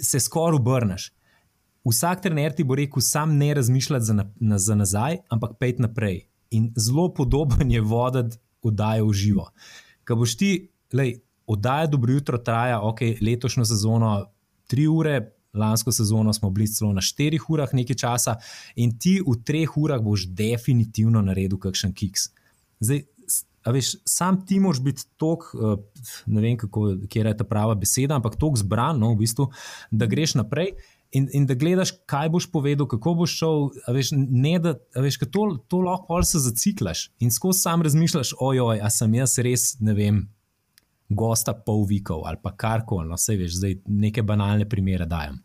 se 0.00 0.20
skoraj 0.20 0.56
obrneš. 0.56 1.10
Vsak 1.86 2.24
trener 2.24 2.54
ti 2.54 2.64
bo 2.66 2.74
rekel, 2.74 3.02
sam 3.04 3.36
ne 3.38 3.52
razmišljati 3.54 4.04
za, 4.04 4.14
na, 4.14 4.58
za 4.58 4.74
nazaj, 4.74 5.20
ampak 5.30 5.54
pejti 5.60 5.82
naprej. 5.82 6.24
In 6.50 6.72
zelo 6.76 7.12
podoben 7.14 7.70
je 7.70 7.80
voditi 7.80 8.38
oddajo 8.62 9.06
v 9.06 9.12
živo. 9.14 9.46
Kaj 10.04 10.16
boš 10.16 10.36
ti, 10.38 10.50
lej, 10.92 11.20
oddaja 11.46 11.86
dobro 11.86 12.12
jutro 12.12 12.38
traja, 12.38 12.80
ok, 12.82 13.00
letošnjo 13.22 13.64
sezono 13.64 14.12
tri 14.66 14.86
ure, 14.86 15.20
lansko 15.54 15.92
sezono 15.92 16.32
smo 16.32 16.50
bili 16.50 16.66
celo 16.68 16.92
na 16.92 17.00
štirih 17.00 17.50
urah 17.50 17.74
nekaj 17.74 17.96
časa, 17.96 18.36
in 18.76 18.98
ti 18.98 19.20
v 19.22 19.38
treh 19.44 19.76
urah 19.78 20.02
boš 20.02 20.26
definitivno 20.26 21.22
naredil 21.22 21.58
kakšen 21.62 21.94
kiks. 21.94 22.30
Zdaj, 22.80 23.04
veš, 23.72 23.94
sam 24.04 24.42
ti 24.46 24.60
moraš 24.60 24.80
biti 24.82 25.06
tok, 25.16 25.48
uh, 25.54 25.78
ne 26.26 26.42
vem, 26.42 26.58
kako, 26.58 26.88
je 27.14 27.36
ta 27.36 27.44
prava 27.44 27.74
beseda, 27.74 28.18
ampak 28.18 28.36
tok 28.38 28.58
zbran, 28.58 28.98
no, 29.00 29.14
v 29.14 29.22
bistvu, 29.24 29.48
da 29.90 30.06
greš 30.06 30.36
naprej. 30.42 30.74
In, 31.16 31.28
in 31.32 31.46
da 31.48 31.54
gledaš, 31.56 31.94
kaj 32.10 32.28
boš 32.34 32.48
povedal, 32.52 32.88
kako 32.90 33.14
boš 33.22 33.38
šel. 33.40 33.68
Veš, 33.96 34.12
ne, 34.16 34.56
da, 34.62 34.74
veš, 35.00 35.20
to, 35.32 35.46
to 35.70 35.80
lahko 35.86 36.20
se 36.26 36.42
zaciklaš 36.44 37.08
in 37.22 37.32
skozi 37.32 37.64
sam 37.64 37.84
razmišljaš, 37.86 38.34
ojoj, 38.40 38.82
a 38.82 38.90
sem 38.92 39.14
jaz 39.16 39.38
res, 39.46 39.70
ne 39.80 39.94
vem, 39.96 40.20
gosta 41.08 41.54
pol 41.54 41.86
vikov 41.88 42.26
ali 42.26 42.42
pa 42.42 42.52
karkoli. 42.52 43.08
No, 43.08 43.16
vse 43.16 43.38
veš, 43.40 43.58
zdaj 43.60 43.80
neke 43.86 44.26
banalne 44.26 44.68
primere 44.68 45.08
dajem. 45.08 45.40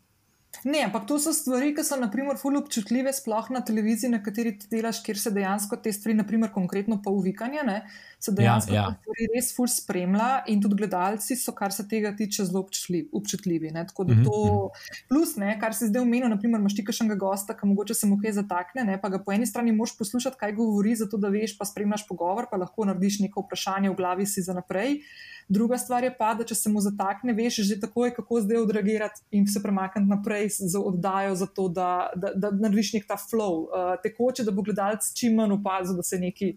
Ne, 0.64 0.82
ampak 0.84 1.06
to 1.08 1.16
so 1.18 1.32
stvari, 1.34 1.72
ki 1.74 1.82
so, 1.86 1.96
naprimer, 1.98 2.36
fully 2.38 2.60
občutljive, 2.60 3.10
sploh 3.16 3.48
na 3.50 3.62
televiziji, 3.66 4.12
na 4.12 4.20
kateri 4.22 4.52
ti 4.60 4.68
delaš, 4.70 5.00
kjer 5.02 5.18
se 5.18 5.32
dejansko 5.34 5.78
te 5.82 5.90
stvari, 5.94 6.14
naprimer, 6.18 6.52
konkretno 6.54 7.00
pa 7.02 7.10
uvikanje, 7.10 7.64
ne, 7.66 7.78
se 8.22 8.30
ja, 8.30 8.34
dejansko 8.36 8.74
ja, 8.74 8.82
ja. 8.86 9.26
res 9.34 9.50
fully 9.56 9.72
spremlja 9.72 10.44
in 10.52 10.60
tudi 10.62 10.78
gledalci 10.78 11.34
so, 11.38 11.54
kar 11.56 11.74
se 11.74 11.84
tega 11.90 12.12
tiče, 12.16 12.44
zelo 12.46 12.62
občutljivi. 12.62 13.72
Ne, 13.74 13.82
tako 13.88 14.06
da 14.06 14.14
mhm, 14.14 14.24
to, 14.28 14.42
mhm. 14.46 15.02
plus, 15.10 15.34
ne, 15.42 15.56
kar 15.60 15.74
si 15.74 15.88
zdaj 15.90 16.04
omenil, 16.04 16.30
naprimer, 16.30 16.62
imaš 16.62 16.76
ti 16.78 16.86
kakšnega 16.86 17.18
gosta, 17.18 17.56
ki 17.58 17.72
mogoče 17.72 17.98
se 17.98 18.06
mu 18.06 18.20
kaj 18.22 18.36
zatakne, 18.38 18.86
ne, 18.86 19.00
pa 19.02 19.10
ga 19.12 19.18
po 19.22 19.34
eni 19.34 19.48
strani 19.48 19.74
moš 19.74 19.96
poslušati, 19.98 20.38
kaj 20.38 20.54
govori, 20.58 20.94
zato 20.98 21.18
da 21.18 21.32
veš, 21.34 21.56
pa 21.58 21.66
spremljaš 21.66 22.06
pogovor, 22.08 22.46
pa 22.50 22.60
lahko 22.62 22.86
narediš 22.86 23.20
neko 23.26 23.46
vprašanje 23.46 23.90
v 23.90 23.98
glavi 23.98 24.26
si 24.30 24.44
za 24.44 24.54
naprej. 24.54 25.00
Druga 25.48 25.76
stvar 25.78 26.04
je 26.06 26.12
pa, 26.14 26.30
da 26.38 26.46
če 26.46 26.54
se 26.54 26.70
mu 26.70 26.80
zatakne, 26.80 27.34
veš 27.34 27.58
že 27.66 27.80
takoj, 27.82 28.14
kako 28.14 28.40
zdaj 28.44 28.62
odreagirati 28.62 29.24
in 29.34 29.48
se 29.50 29.62
premakniti 29.62 30.08
naprej 30.08 30.52
z 30.62 30.78
oddajo, 30.78 31.34
zato 31.42 31.66
da, 31.68 32.10
da, 32.16 32.30
da 32.34 32.52
narediš 32.54 32.94
nek 33.00 33.08
ta 33.10 33.18
flow, 33.18 33.66
uh, 33.66 33.96
tekoče, 34.02 34.46
da 34.46 34.54
bo 34.54 34.62
gledalec 34.62 35.10
čim 35.18 35.34
manj 35.40 35.58
opazil, 35.58 35.98
da 35.98 36.06
se 36.06 36.16
je 36.16 36.28
nekaj. 36.28 36.54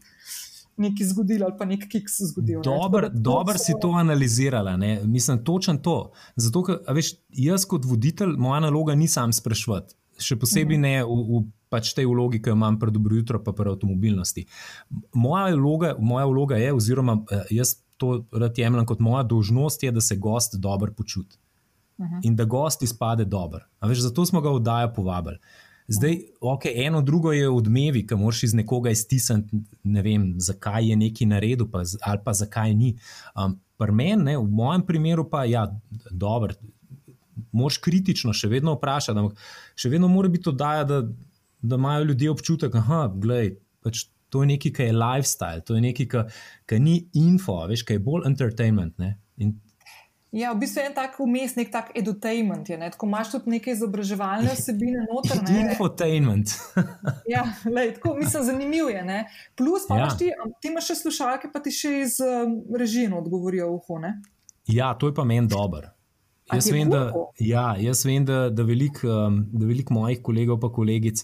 Nekaj 0.78 1.08
zgodilo, 1.08 1.46
ali 1.48 1.56
pa 1.58 1.66
nekaj 1.66 1.90
kiks 1.90 2.18
zgodil. 2.32 2.62
Dobro 2.62 3.10
dober 3.10 3.56
si 3.60 3.74
to 3.82 3.94
analizirala, 3.96 4.78
ne? 4.78 5.00
mislim, 5.04 5.44
točno 5.44 5.78
to. 5.78 6.12
Zato, 6.36 6.64
ker, 6.64 6.82
veš, 6.96 7.14
jaz 7.30 7.66
kot 7.66 7.86
voditelj, 7.86 8.36
moja 8.38 8.60
naloga 8.60 8.96
ni 8.96 9.08
sam 9.08 9.34
sprašvati, 9.34 9.96
še 10.20 10.36
posebej 10.40 10.82
ne 10.82 10.98
v, 11.04 11.16
v 11.30 11.42
pač 11.72 11.94
tej 11.96 12.10
vlogi, 12.12 12.42
ki 12.44 12.52
jo 12.52 12.58
imam 12.60 12.80
pred 12.80 12.94
dobro 12.94 13.16
jutro, 13.16 13.40
pa 13.44 13.56
pred 13.56 13.72
avtomobilnosti. 13.72 14.46
Moja 15.16 15.56
vloga, 15.56 15.96
moja 16.00 16.28
vloga 16.28 16.60
je, 16.60 16.74
oziroma 16.76 17.22
eh, 17.32 17.56
jaz 17.56 17.78
to 17.98 18.26
rad 18.36 18.58
jemljem 18.60 18.86
kot 18.86 19.00
moja 19.00 19.24
dolžnost, 19.24 19.84
je, 19.84 19.92
da 19.96 20.04
se 20.04 20.20
gost 20.20 20.58
dobro 20.60 20.92
počuti 20.94 21.38
uh 21.98 22.06
-huh. 22.06 22.20
in 22.24 22.36
da 22.36 22.44
gost 22.44 22.84
izpade 22.84 23.26
dobro. 23.26 23.64
Veš, 23.82 24.00
zato 24.00 24.26
smo 24.26 24.42
ga 24.42 24.50
v 24.50 24.56
oddajo 24.56 24.94
povabili. 24.94 25.38
Zdaj, 25.88 26.16
okay, 26.42 26.74
eno 26.88 27.02
drugo 27.02 27.32
je 27.32 27.50
odmevi, 27.50 28.02
ki 28.08 28.18
moraš 28.18 28.44
iz 28.44 28.54
nekoga 28.58 28.90
iztisniti, 28.90 29.60
ne 29.84 30.02
vem, 30.02 30.32
zakaj 30.42 30.90
je 30.90 30.96
neki 30.96 31.28
naredil, 31.30 31.68
pa, 31.72 31.84
ali 32.02 32.22
pa 32.26 32.34
zakaj 32.34 32.74
ni. 32.74 32.96
Um, 33.36 33.60
Pri 33.76 33.92
meni, 33.92 34.38
v 34.40 34.48
mojem 34.56 34.86
primeru, 34.88 35.26
pa 35.30 35.44
je 35.44 35.52
ja, 35.52 35.66
dobro. 36.12 36.54
Moš 37.52 37.78
kritično 37.84 38.32
še 38.34 38.48
vedno 38.48 38.78
vprašati, 38.78 39.20
ampak 39.20 39.42
še 39.76 39.92
vedno 39.92 40.08
mora 40.08 40.32
biti 40.32 40.48
oddaja, 40.48 40.86
da, 40.88 41.02
da 41.60 41.76
imajo 41.76 42.06
ljudje 42.08 42.30
občutek, 42.32 42.72
da 42.72 43.42
pač 43.84 44.06
to 44.32 44.46
je 44.46 44.48
nekaj, 44.54 44.72
kar 44.78 44.86
je 44.86 44.96
lifestyle, 44.96 45.66
to 45.68 45.76
je 45.76 45.82
nekaj, 45.84 46.08
kar 46.66 46.80
ni 46.80 47.02
info, 47.20 47.58
veš, 47.68 47.84
kar 47.84 48.00
je 48.00 48.06
bolj 48.08 48.30
entertainment. 48.32 48.96
In... 49.38 49.58
Ja, 50.36 50.52
v 50.52 50.66
bistvu 50.66 50.82
je 50.82 50.90
en 50.90 50.96
tak 50.98 51.14
vmes, 51.16 51.54
nek 51.56 51.70
tak 51.72 51.94
edutainment. 51.96 52.68
Je, 52.68 52.76
ne? 52.76 52.90
Tako 52.92 53.08
imaš 53.08 53.32
tudi 53.32 53.54
neke 53.56 53.72
izobraževalne 53.72 54.52
vsebine 54.52 55.06
noter. 55.08 55.40
Ne? 55.48 55.62
Infotainment. 55.62 56.52
ja, 57.34 57.46
lej, 57.64 57.94
tako 57.96 58.18
mislim, 58.20 58.44
zanimiv 58.44 58.92
je. 58.92 59.04
Ne? 59.08 59.20
Plus, 59.56 59.88
pa 59.88 60.02
ja. 60.02 60.10
ti, 60.12 60.34
ti 60.60 60.74
imaš 60.74 60.92
še 60.92 61.00
slušalke, 61.06 61.54
pa 61.54 61.64
ti 61.64 61.72
še 61.72 61.94
iz 62.04 62.20
um, 62.20 62.60
režima 62.76 63.16
odgovorijo 63.24 63.72
v 63.72 63.80
uho. 63.80 64.02
Ja, 64.68 64.92
to 65.00 65.08
je 65.08 65.16
pa 65.16 65.24
meni 65.24 65.48
dobro. 65.48 65.95
Jaz 66.54 66.68
vem, 66.70 66.90
da, 66.90 67.10
ja, 67.42 67.74
jaz 67.82 68.04
vem, 68.06 68.26
da, 68.26 68.50
da 68.54 68.64
veliko 68.64 69.08
um, 69.10 69.40
velik 69.58 69.90
mojih 69.90 70.20
kolegov 70.22 70.62
in 70.62 70.74
kolegic 70.74 71.24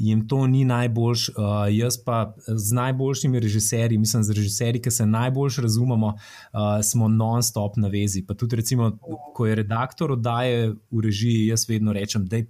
jim 0.00 0.22
to 0.28 0.46
ni 0.46 0.64
najboljš. 0.64 1.26
Uh, 1.28 1.66
jaz 1.68 1.98
pa 2.04 2.34
z 2.46 2.72
najboljšimi 2.78 3.40
režiserji, 3.40 3.98
mislim, 3.98 4.22
z 4.24 4.32
režiserji, 4.32 4.80
ki 4.82 4.90
se 4.90 5.06
najbolj 5.06 5.60
razumemo, 5.62 6.14
uh, 6.14 6.80
smo 6.82 7.08
non-stop 7.08 7.76
na 7.76 7.88
vezi. 7.92 8.24
Pa 8.26 8.34
tudi, 8.34 8.56
recimo, 8.56 8.94
ko 9.34 9.46
je 9.46 9.58
redaktor 9.60 10.12
oddaje 10.12 10.72
v 10.90 11.04
režiji, 11.04 11.46
jaz 11.46 11.68
vedno 11.68 11.92
rečem, 11.92 12.24
da 12.26 12.40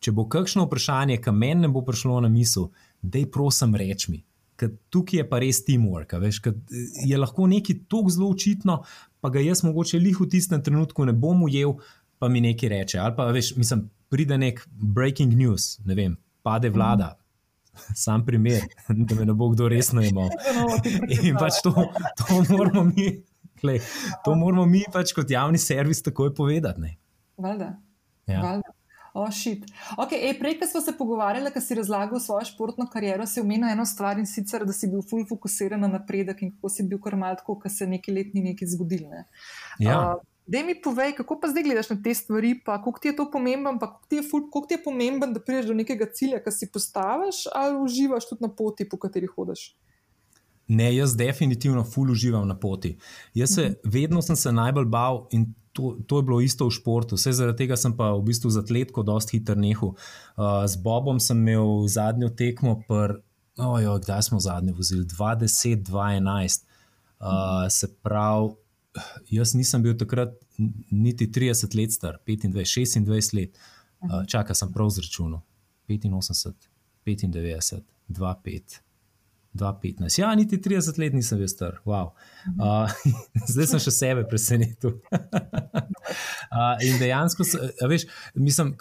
če 0.00 0.12
bo 0.16 0.26
kakšno 0.28 0.66
vprašanje, 0.66 1.20
ki 1.22 1.36
meni 1.36 1.68
ne 1.68 1.70
bo 1.70 1.84
prišlo 1.86 2.18
na 2.24 2.28
misel, 2.28 2.72
da 3.02 3.22
je 3.22 3.30
prosim, 3.30 3.78
reč 3.78 4.08
mi. 4.08 4.24
Tukaj 4.92 5.22
je 5.22 5.24
pa 5.28 5.38
res 5.40 5.62
teamwork. 5.64 6.18
Veš, 6.20 6.42
je 7.06 7.16
lahko 7.16 7.46
nekaj 7.48 7.78
tako 7.88 8.12
zelo 8.12 8.28
očitno, 8.34 8.82
pa 9.20 9.30
ga 9.30 9.40
jaz 9.44 9.62
mogoče 9.64 9.98
lih 9.98 10.20
v 10.20 10.28
tistem 10.30 10.62
trenutku 10.62 11.04
ne 11.04 11.12
bom 11.12 11.42
ujel, 11.46 11.76
pa 12.18 12.28
mi 12.28 12.40
nekaj 12.40 12.68
reče. 12.68 12.98
Ali 12.98 13.16
pa 13.16 13.28
veš, 13.32 13.54
mislim, 13.56 13.88
pride 14.12 14.38
nek 14.38 14.62
breaking 14.70 15.34
news, 15.36 15.78
ne 15.84 15.94
vem, 15.94 16.16
pade 16.42 16.70
vlada. 16.70 17.14
Sam 18.04 18.24
primer, 18.26 18.66
da 18.88 19.14
me 19.14 19.24
ne 19.24 19.34
bo 19.34 19.50
kdo 19.52 19.68
resno 19.68 20.02
imel. 20.02 20.32
In 21.22 21.38
pač 21.38 21.62
to, 21.64 21.72
to 22.18 22.40
moramo 22.50 22.84
mi, 22.90 23.12
glej, 23.62 23.80
to 24.24 24.34
moramo 24.34 24.66
mi 24.66 24.82
pač 24.92 25.14
kot 25.16 25.30
javni 25.30 25.58
servis 25.58 26.02
takoj 26.02 26.34
povedati. 26.34 26.96
Valjda. 27.40 27.72
Ja. 28.26 28.60
Ošit. 29.14 29.64
Oh, 29.96 30.04
okay, 30.04 30.22
ej, 30.28 30.36
prej, 30.38 30.58
ko 30.60 30.66
smo 30.70 30.80
se 30.80 30.94
pogovarjali, 30.98 31.50
ko 31.50 31.60
si 31.60 31.74
razlagal 31.74 32.20
svojo 32.22 32.46
športno 32.46 32.86
kariero, 32.92 33.26
si 33.26 33.42
omenil 33.42 33.72
eno 33.72 33.86
stvar 33.86 34.18
in 34.18 34.26
sicer, 34.26 34.64
da 34.66 34.72
si 34.72 34.90
bil 34.90 35.02
full 35.02 35.26
fokusiran 35.26 35.82
na 35.82 35.90
napredek 35.90 36.42
in 36.42 36.52
kako 36.54 36.70
si 36.70 36.86
bil 36.86 37.00
kar 37.02 37.18
malko, 37.18 37.58
ko 37.58 37.68
se 37.68 37.88
nekaj 37.90 38.14
let 38.14 38.34
ni 38.34 38.44
nekaj 38.52 38.70
zgodilo. 38.76 39.10
Ne? 39.10 39.24
Ja. 39.78 39.98
Uh, 39.98 40.26
Dej 40.50 40.64
mi 40.66 40.74
povej, 40.74 41.12
kako 41.14 41.36
pa 41.38 41.46
zdaj 41.46 41.62
gledaš 41.62 41.92
na 41.92 41.96
te 42.02 42.10
stvari, 42.14 42.56
pa 42.64 42.80
kako 42.82 42.98
ti 42.98 43.08
je 43.08 43.16
to 43.16 43.28
pomembno, 43.30 43.76
pa 43.78 43.86
kako 43.86 44.08
ti 44.10 44.16
je, 44.18 44.22
ful, 44.26 44.48
kako 44.50 44.66
ti 44.66 44.74
je 44.74 44.82
pomembno, 44.82 45.28
da 45.30 45.42
prideš 45.42 45.68
do 45.70 45.76
nekega 45.78 46.08
cilja, 46.10 46.40
ki 46.42 46.50
si 46.50 46.66
postaviš, 46.74 47.44
ali 47.54 47.78
uživaš 47.78 48.26
tudi 48.26 48.42
na 48.42 48.50
poti, 48.50 48.88
po 48.88 48.98
kateri 48.98 49.30
hodiš. 49.30 49.68
Ne, 50.66 50.88
jaz 50.96 51.14
definitivno 51.16 51.84
ful 51.84 52.10
uživam 52.10 52.48
na 52.48 52.58
poti. 52.58 52.96
Jaz 53.34 53.54
se, 53.54 53.62
mhm. 53.62 53.94
vedno 53.94 54.22
sem 54.22 54.36
se 54.36 54.52
najbolj 54.52 54.90
bal 54.90 55.28
in 55.30 55.52
to, 55.72 55.96
to 56.06 56.18
je 56.18 56.22
bilo 56.22 56.40
isto 56.40 56.66
v 56.66 56.74
športu. 56.74 57.14
Vse 57.14 57.32
zaradi 57.32 57.64
tega 57.64 57.76
sem 57.78 57.94
pa 57.96 58.10
v 58.14 58.24
bistvu 58.26 58.50
z 58.50 58.62
atletko 58.64 59.02
dosti 59.06 59.38
hiter 59.38 59.58
nehal. 59.58 59.94
Uh, 60.34 60.66
z 60.66 60.76
Bobom 60.82 61.20
sem 61.22 61.38
imel 61.38 61.86
zadnjo 61.86 62.30
tekmo, 62.34 62.80
pr, 62.88 63.20
oh, 63.58 63.78
jo, 63.82 63.98
kdaj 64.02 64.22
smo 64.30 64.40
zadnjo 64.42 64.74
vozili? 64.74 65.06
2010-2011. 65.06 66.66
Uh, 67.20 67.68
se 67.68 67.86
pravi, 68.02 68.56
jaz 69.30 69.54
nisem 69.54 69.82
bil 69.84 69.94
takrat 69.98 70.34
niti 70.90 71.28
30 71.28 71.76
let 71.76 71.92
star, 71.92 72.18
25, 72.26 72.56
26 72.56 73.36
let. 73.36 73.58
Uh, 74.00 74.24
čakaj, 74.26 74.56
sem 74.56 74.72
prav 74.72 74.90
zračunal. 74.90 75.44
85, 75.88 76.66
95, 77.06 77.82
25. 78.08 78.89
2015. 79.54 80.20
Ja, 80.20 80.34
niti 80.34 80.58
30 80.58 80.98
let 80.98 81.14
nisem 81.14 81.38
bil 81.38 81.48
star. 81.48 81.80
Wow. 81.84 82.12
Uh, 82.54 82.90
zdaj 83.52 83.72
sem 83.72 83.82
še 83.82 83.94
sebe 83.94 84.26
presenetil. 84.30 85.00
uh, 86.54 86.76
in 86.86 87.00
dejansko, 87.02 87.46
veš, 87.90 88.06
mislim, 88.38 88.76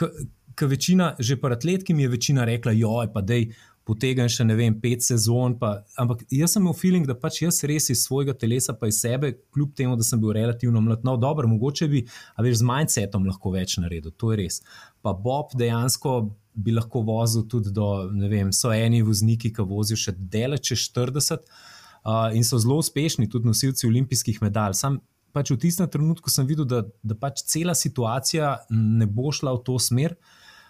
ki 0.59 0.69
večina, 0.69 1.13
že 1.19 1.39
pa 1.41 1.53
atletki 1.55 1.93
mi 1.93 2.05
je 2.05 2.13
večina 2.13 2.45
rekla, 2.45 2.75
joj, 2.77 3.11
pa 3.13 3.25
dej. 3.25 3.51
Potegam 3.89 4.27
še 4.29 4.43
ne 4.45 4.53
vem, 4.53 4.75
pet 4.77 5.01
sezon. 5.01 5.55
Pa, 5.57 5.79
ampak 5.97 6.19
jaz 6.29 6.53
sem 6.53 6.61
imel 6.61 6.75
feeling, 6.77 7.07
da 7.09 7.15
pač 7.17 7.39
jaz 7.41 7.63
res 7.65 7.89
iz 7.89 8.03
svojega 8.03 8.35
telesa, 8.37 8.75
pa 8.77 8.85
iz 8.91 8.99
sebe, 9.01 9.31
kljub 9.55 9.71
temu, 9.73 9.95
da 9.97 10.05
sem 10.05 10.21
bil 10.21 10.35
relativno 10.37 10.83
mlad, 10.85 11.01
no, 11.07 11.15
dobro, 11.17 11.49
mogoče 11.49 11.87
bi, 11.89 12.03
a 12.37 12.45
veš, 12.45 12.59
z 12.61 12.67
mindsetom 12.69 13.25
lahko 13.25 13.55
več 13.55 13.79
naredil, 13.81 14.13
to 14.13 14.29
je 14.29 14.43
res. 14.43 14.59
Pa 15.01 15.15
Bob 15.17 15.57
dejansko 15.57 16.19
bi 16.63 16.73
lahko 16.75 17.01
vozil 17.05 17.45
tudi 17.47 17.71
do, 17.73 17.87
ne 18.11 18.29
vem, 18.31 18.51
so 18.55 18.71
eni 18.75 19.01
vozniki, 19.05 19.51
ki 19.55 19.65
vozijo 19.67 19.99
še 19.99 20.15
deleč 20.17 20.73
40 20.75 21.39
uh, 21.39 22.27
in 22.35 22.45
so 22.47 22.59
zelo 22.61 22.79
uspešni, 22.83 23.29
tudi 23.31 23.49
nosilci 23.49 23.87
olimpijskih 23.87 24.41
medalj. 24.43 24.77
Sam 24.79 24.99
pač 25.35 25.53
v 25.53 25.59
tistem 25.61 25.89
trenutku 25.91 26.31
sem 26.33 26.47
videl, 26.49 26.67
da, 26.67 26.83
da 27.05 27.17
pač 27.17 27.43
cela 27.47 27.75
situacija 27.77 28.57
ne 28.73 29.07
bo 29.07 29.33
šla 29.35 29.55
v 29.57 29.63
to 29.67 29.79
smer. 29.81 30.17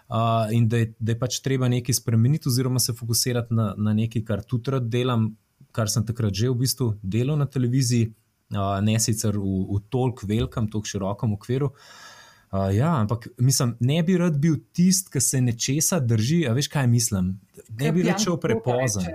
Uh, 0.09 0.49
in 0.57 0.65
da 0.65 0.79
je, 0.81 0.93
da 0.97 1.13
je 1.13 1.19
pač 1.21 1.37
treba 1.45 1.67
nekaj 1.69 1.99
spremeniti, 1.99 2.49
oziroma 2.49 2.81
se 2.81 2.95
fokusirati 2.97 3.53
na, 3.53 3.75
na 3.77 3.93
nekaj, 3.93 4.23
kar 4.25 4.41
tudi 4.41 4.73
rad 4.73 4.87
delam, 4.89 5.27
kar 5.75 5.91
sem 5.91 6.01
takrat 6.05 6.33
že 6.33 6.49
v 6.49 6.63
bistvu 6.63 6.95
delal 7.05 7.37
na 7.37 7.45
televiziji, 7.45 8.07
uh, 8.55 8.79
ne 8.81 8.97
sicer 8.97 9.37
v, 9.37 9.51
v 9.69 9.83
toliko 9.93 10.25
velikem, 10.25 10.65
toliko 10.65 10.89
širokem 10.89 11.37
okviru. 11.37 11.69
Uh, 11.69 12.17
Uh, 12.51 12.75
ja, 12.75 12.95
ampak 13.01 13.27
mislim, 13.37 13.75
ne 13.79 14.03
bi 14.03 14.17
rad 14.17 14.37
bil 14.41 14.55
tisti, 14.73 15.11
ki 15.13 15.21
se 15.21 15.41
nečesa 15.41 15.99
drži. 15.99 16.47
A 16.49 16.53
veš, 16.57 16.67
kaj 16.73 16.87
mislim? 16.87 17.35
Ne 17.79 17.91
bi 17.93 18.03
rečel 18.03 18.39
prepozen. 18.41 19.05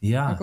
Ja. 0.00 0.38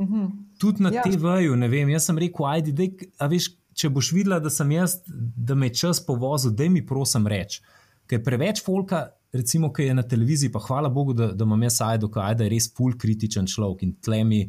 Mhm. 0.00 0.26
Tudi 0.58 0.82
na 0.82 0.92
ja. 0.94 1.02
TV-ju, 1.02 1.56
ne 1.56 1.68
vem. 1.68 1.90
Jaz 1.90 2.06
sem 2.06 2.18
rekel, 2.18 2.46
ajdi, 2.46 2.74
dej, 2.76 3.08
veš, 3.30 3.50
če 3.76 3.90
boš 3.92 4.12
videla, 4.14 4.38
da 4.40 4.50
sem 4.50 4.70
jaz, 4.76 5.00
da 5.06 5.54
me 5.58 5.72
čas 5.74 6.00
povozil, 6.06 6.54
da 6.56 6.68
mi 6.70 6.84
prosim 6.86 7.26
reči. 7.26 7.60
Ker 8.06 8.22
preveč 8.22 8.62
folka, 8.64 9.08
recimo, 9.34 9.72
ki 9.74 9.90
je 9.90 9.94
na 9.98 10.04
televiziji, 10.06 10.52
pa 10.54 10.62
hvala 10.62 10.88
Bogu, 10.92 11.16
da, 11.18 11.32
da 11.34 11.44
imam 11.44 11.62
jaz 11.66 11.80
ajdo, 11.84 12.08
kaj 12.14 12.38
da 12.38 12.46
je 12.46 12.52
res 12.54 12.70
full 12.76 12.94
kritičen 12.98 13.48
človek 13.50 13.82
in 13.82 13.96
tlemi, 13.98 14.44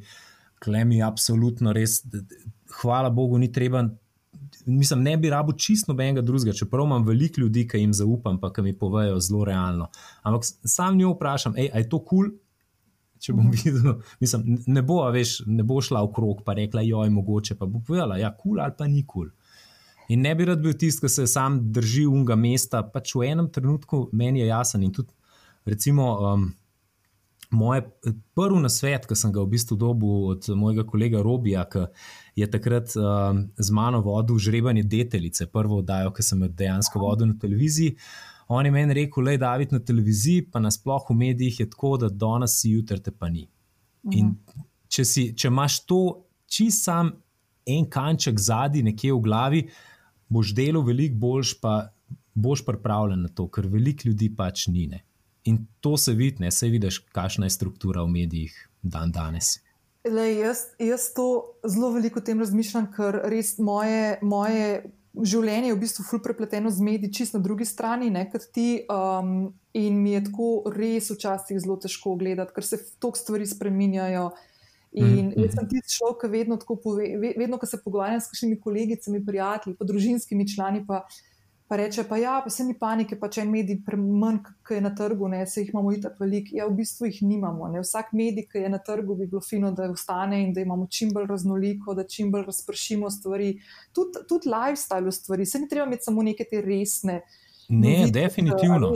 tlemi, 0.63 1.01
absolutno 1.03 1.73
res. 1.75 2.03
Hvala 2.81 3.09
Bogu, 3.09 3.39
ni 3.41 3.49
treba 3.51 3.87
mislim, 4.65 5.03
ne 5.03 5.17
bi 5.17 5.29
rabo 5.29 5.53
čisto 5.53 5.91
nobenega 5.91 6.21
drugega, 6.21 6.53
čeprav 6.53 6.85
imam 6.85 7.05
veliko 7.05 7.41
ljudi, 7.41 7.67
ki 7.67 7.81
jim 7.81 7.93
zaupam, 7.93 8.39
pa 8.39 8.51
ki 8.53 8.61
mi 8.61 8.73
povejo 8.77 9.19
zelo 9.19 9.45
realno. 9.45 9.89
Ampak 10.23 10.45
sam 10.45 10.97
njo 10.97 11.15
vprašam, 11.15 11.57
ej, 11.57 11.71
je 11.73 11.89
to 11.89 11.99
kul? 11.99 12.27
Cool? 12.27 12.35
Če 13.19 13.33
bom 13.33 13.49
videl, 13.55 13.97
mislim, 14.19 14.59
ne, 14.67 14.81
bo, 14.85 15.01
veš, 15.11 15.39
ne 15.49 15.65
bo 15.65 15.81
šla 15.81 16.03
v 16.05 16.13
krog, 16.13 16.43
pa 16.45 16.53
rekla, 16.57 16.85
joj, 16.85 17.09
mogoče 17.09 17.57
pa 17.57 17.65
bo 17.65 17.81
povedala, 17.81 18.19
ja, 18.21 18.29
kul 18.29 18.57
cool 18.57 18.65
ali 18.65 18.77
pa 18.77 18.87
ni 18.87 19.03
kul. 19.05 19.29
Cool. 19.29 19.33
In 20.07 20.21
ne 20.23 20.35
bi 20.35 20.45
rad 20.47 20.61
bil 20.63 20.75
tisti, 20.79 21.03
ki 21.03 21.11
se 21.11 21.27
sam 21.27 21.59
drži 21.75 22.05
unga 22.07 22.37
mesta, 22.39 22.83
pač 22.93 23.11
v 23.15 23.27
enem 23.27 23.49
trenutku 23.51 24.07
meni 24.15 24.39
je 24.39 24.47
jasen. 24.47 24.85
In 24.87 24.93
tudi, 24.95 25.11
recimo, 25.67 26.07
um, 26.23 26.45
moj 27.49 27.81
prvi 28.35 28.61
nasvet, 28.61 29.05
ki 29.07 29.15
sem 29.15 29.31
ga 29.31 29.41
v 29.43 29.51
bistvu 29.53 29.77
dobil 29.79 30.31
od 30.33 30.47
mojega 30.55 30.83
kolega 30.87 31.21
Robija, 31.23 31.65
ki 31.69 31.85
je 32.35 32.47
takrat 32.51 32.95
uh, 32.99 33.37
z 33.57 33.75
mano 33.75 34.01
vodil 34.05 34.39
žrebanje 34.39 34.83
deteljice, 34.83 35.47
prvo 35.51 35.81
oddajo, 35.83 36.11
ki 36.15 36.23
sem 36.23 36.41
jo 36.43 36.49
dejansko 36.49 36.99
vodil 36.99 37.31
na 37.31 37.37
televiziji. 37.39 37.95
On 38.47 38.65
je 38.65 38.71
meni 38.71 38.93
rekel, 38.93 39.23
da 39.23 39.31
je 39.31 39.43
David 39.43 39.73
na 39.75 39.79
televiziji, 39.79 40.47
pa 40.51 40.59
nasploh 40.63 41.09
v 41.09 41.15
medijih 41.15 41.59
je 41.59 41.69
tako, 41.69 41.97
da 41.97 42.09
danes 42.09 42.59
si, 42.61 42.71
jutri 42.75 42.99
te 43.03 43.11
pa 43.11 43.29
ni. 43.29 43.47
In 44.11 44.31
mhm. 44.31 44.67
če, 44.87 45.05
si, 45.05 45.29
če 45.35 45.51
imaš 45.51 45.81
to 45.85 46.01
čist 46.47 46.85
sam 46.87 47.11
en 47.67 47.89
kanček 47.91 48.39
zadnji, 48.39 48.85
nekje 48.87 49.11
v 49.13 49.23
glavi, 49.23 49.65
boš 50.31 50.53
delal 50.55 50.85
veliko 50.87 51.19
boljš, 51.19 51.57
pa 51.59 51.89
boš 52.37 52.63
pripravljen 52.65 53.25
na 53.25 53.31
to, 53.33 53.47
ker 53.51 53.67
veliko 53.67 54.07
ljudi 54.07 54.29
pač 54.35 54.67
ni. 54.71 54.87
Ne. 54.87 55.03
In 55.47 55.63
to 55.79 55.95
se 55.97 56.13
vidi, 56.13 56.43
ne 56.43 56.51
se 56.51 56.67
vidiš, 56.67 56.99
kakšna 57.15 57.47
je 57.47 57.55
struktura 57.55 58.03
v 58.03 58.11
medijih 58.11 58.55
dan 58.83 59.11
danes. 59.11 59.57
Lej, 60.07 60.39
jaz, 60.39 60.59
jaz 60.79 61.09
to 61.15 61.27
zelo 61.67 61.91
veliko 61.95 62.19
o 62.19 62.23
tem 62.23 62.39
razmišljam, 62.39 62.89
ker 62.95 63.21
res 63.31 63.57
moje, 63.59 64.17
moje 64.21 64.67
življenje 65.17 65.71
je 65.71 65.75
v 65.75 65.81
bistvu 65.81 66.05
fully 66.07 66.23
prepleteno 66.23 66.71
z 66.71 66.83
mediji, 66.83 67.13
čist 67.19 67.35
na 67.35 67.41
drugi 67.43 67.65
strani, 67.67 68.09
ne 68.13 68.25
kot 68.31 68.49
ti. 68.53 68.83
Um, 68.91 69.53
in 69.77 69.99
mi 70.01 70.15
je 70.15 70.23
tako 70.29 70.49
res 70.73 71.11
včasih 71.13 71.59
zelo 71.63 71.77
težko 71.81 72.15
gledati, 72.19 72.53
ker 72.55 72.65
se 72.65 72.79
toliko 72.99 73.19
stvari 73.19 73.47
spreminjajo. 73.47 74.29
In 74.97 75.05
mm 75.05 75.31
-hmm. 75.31 75.43
jaz 75.43 75.55
sem 75.55 75.67
tisti 75.69 75.97
človek, 75.97 76.21
ki 76.21 76.27
vedno 76.31 76.57
tako 76.57 76.75
pove, 76.83 77.07
vedno, 77.37 77.57
ko 77.57 77.65
se 77.65 77.77
pogovarjam 77.83 78.21
s 78.21 78.31
kakšnimi 78.31 78.59
kolegicami, 78.61 79.25
prijatelji, 79.25 79.75
pa 79.75 79.85
družinskimi 79.85 80.47
člani. 80.55 80.85
Pa, 80.87 81.05
pa 81.67 81.75
reče, 81.75 82.03
pa 82.09 82.17
ja, 82.17 82.41
pa 82.43 82.49
se 82.49 82.63
ni 82.63 82.73
panike, 82.79 83.17
pa 83.19 83.27
če 83.31 83.41
en 83.43 83.51
medij 83.51 83.81
premanj, 83.85 84.39
ki 84.67 84.77
je 84.77 84.83
na 84.85 84.93
trgu, 84.95 85.27
ne, 85.31 85.41
se 85.47 85.61
jih 85.61 85.73
imamo 85.73 85.91
itak 85.95 86.15
veliko. 86.21 86.55
Ja, 86.55 86.67
v 86.69 86.77
bistvu 86.79 87.09
jih 87.09 87.19
nimamo. 87.27 87.67
Ne. 87.73 87.83
Vsak 87.83 88.13
medij, 88.15 88.47
ki 88.51 88.63
je 88.63 88.71
na 88.71 88.79
trgu, 88.83 89.17
bi 89.19 89.27
bilo 89.27 89.41
fino, 89.43 89.73
da 89.75 89.89
ostane 89.91 90.39
in 90.45 90.53
da 90.55 90.63
imamo 90.63 90.87
čim 90.87 91.11
bolj 91.15 91.27
raznoliko, 91.33 91.95
da 91.97 92.07
čim 92.07 92.31
bolj 92.31 92.47
razpršimo 92.47 93.11
stvari. 93.11 93.57
Tudi 93.95 94.23
tud 94.29 94.47
lifestyle 94.47 95.11
stvari, 95.11 95.45
se 95.45 95.59
ni 95.59 95.67
treba 95.67 95.87
imeti 95.89 96.07
samo 96.07 96.23
neke 96.23 96.47
te 96.47 96.61
resne. 96.63 97.21
Ne, 97.67 97.97
novite, 97.99 98.19
definitivno. 98.19 98.93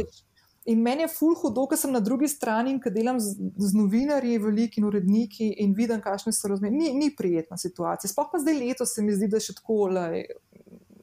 In 0.71 0.81
meni 0.85 1.01
je 1.01 1.09
ful 1.09 1.33
hudo, 1.35 1.63
ker 1.67 1.79
sem 1.81 1.91
na 1.91 1.99
drugi 2.05 2.27
strani 2.29 2.69
in 2.69 2.77
ker 2.79 2.93
delam 2.93 3.17
z, 3.19 3.33
z 3.57 3.73
novinarji, 3.73 4.37
veliki 4.39 4.77
in 4.79 4.85
uredniki 4.85 5.47
in 5.63 5.73
vidim, 5.75 5.99
kakšne 6.03 6.31
so 6.37 6.51
razmere. 6.51 6.75
Ni, 6.75 6.91
ni 6.93 7.09
prijetna 7.17 7.57
situacija. 7.57 8.11
Sploh 8.11 8.29
pa 8.31 8.39
zdaj 8.39 8.59
letos 8.59 8.93
se 8.93 9.01
mi 9.01 9.15
zdi, 9.17 9.27
da 9.27 9.41
je 9.41 9.47
še 9.47 9.55
tako, 9.57 9.87
le, 9.95 10.21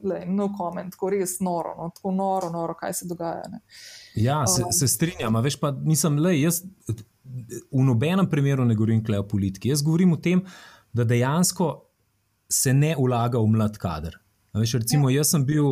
le, 0.02 0.22
no 0.26 0.48
comment, 0.56 0.90
tako 0.92 1.10
res 1.14 1.38
noro, 1.40 1.74
no, 1.78 1.90
tako 1.94 2.12
noro, 2.14 2.50
noro, 2.50 2.74
kaj 2.78 2.94
se 3.00 3.08
dogaja. 3.08 3.48
Ne. 3.52 3.60
Ja, 4.14 4.46
se, 4.46 4.64
um, 4.64 4.72
se 4.72 4.88
strinjam, 4.88 5.36
veš 5.44 5.58
pa 5.60 5.72
nisem 5.72 6.18
le, 6.22 6.34
jaz 6.40 6.62
v 7.72 7.84
nobenem 7.84 8.28
primeru 8.30 8.64
ne 8.64 8.74
govorim 8.74 9.02
o 9.18 9.22
politiki. 9.22 9.68
Jaz 9.68 9.82
govorim 9.82 10.12
o 10.12 10.16
tem, 10.16 10.42
da 10.92 11.04
dejansko 11.04 11.68
se 12.48 12.72
ne 12.72 12.94
vlaga 12.98 13.38
v 13.38 13.52
mlad 13.52 13.76
kader. 13.78 14.16
Veš, 14.58 14.72
recimo, 14.80 15.10
ja. 15.10 15.20
Jaz 15.20 15.30
sem 15.34 15.44
bil 15.46 15.66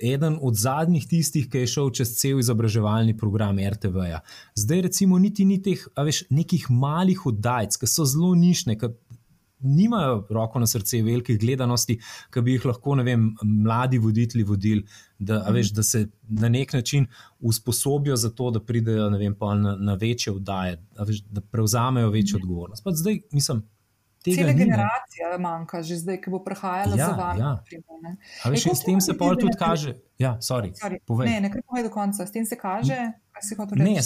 eden 0.00 0.38
od 0.40 0.56
zadnjih 0.56 1.04
tistih, 1.08 1.46
ki 1.50 1.62
je 1.62 1.70
šel 1.74 1.90
čez 1.94 2.14
cel 2.16 2.40
izobraževalni 2.40 3.16
program 3.16 3.58
RTV. 3.58 3.96
-ja. 4.08 4.20
Zdaj, 4.54 4.80
recimo, 4.88 5.18
niti 5.18 5.44
ni 5.44 5.62
teh 5.62 5.84
veš, 5.96 6.24
nekih 6.30 6.66
malih 6.70 7.26
oddajc, 7.26 7.76
ki 7.76 7.86
so 7.86 8.04
zelo 8.04 8.34
nišne, 8.34 8.78
ki 8.78 8.88
nimajo 9.62 10.26
roko 10.30 10.60
na 10.60 10.66
srce 10.66 11.02
velikih 11.02 11.38
gledanosti, 11.40 11.98
ki 12.32 12.40
bi 12.40 12.56
jih 12.56 12.66
lahko 12.70 12.94
vem, 13.04 13.30
mladi 13.42 13.98
voditelji 13.98 14.44
vodili, 14.44 14.84
da, 15.18 15.38
mm. 15.38 15.54
veš, 15.54 15.72
da 15.72 15.82
se 15.82 16.06
na 16.28 16.48
nek 16.48 16.72
način 16.72 17.06
usposobijo 17.40 18.16
za 18.16 18.30
to, 18.30 18.50
da 18.50 18.60
pridejo 18.60 19.08
vem, 19.08 19.36
na, 19.40 19.76
na 19.76 19.94
večje 19.94 20.32
vdaje, 20.32 20.82
da, 20.96 21.04
veš, 21.04 21.22
da 21.22 21.40
prevzamejo 21.40 22.10
večjo 22.10 22.38
mm. 22.38 22.42
odgovornost. 22.42 22.84
Pa 22.84 22.90
zdaj, 22.90 23.20
mislim. 23.32 23.62
Cela 24.22 24.52
generacija 24.52 25.38
manjka, 25.38 25.82
že 25.82 25.96
zdaj, 25.98 26.20
ki 26.22 26.30
bo 26.30 26.38
prehajala 26.44 26.96
ja, 26.96 27.06
za 27.06 27.12
vami. 27.12 27.40
Ja. 27.40 27.64
Veš, 28.50 28.66
s 28.70 28.84
tem 28.86 29.00
se 29.00 29.16
pa 29.18 29.32
tudi 29.34 29.56
kaže. 29.58 29.96
Ja, 30.18 30.36
sorry, 30.40 30.70
sorry. 30.78 31.00
Ne, 31.26 31.40
ne, 31.40 31.50
kar 31.50 31.62
povej 31.66 31.88
do 31.88 31.90
konca. 31.90 32.26
S 32.26 32.30
tem 32.30 32.46
se 32.46 32.58
kaže, 32.58 32.94
kaj 33.34 33.42
se 33.42 33.58
hoče 33.58 33.74
reči. 33.74 33.90
Ne, 33.90 34.02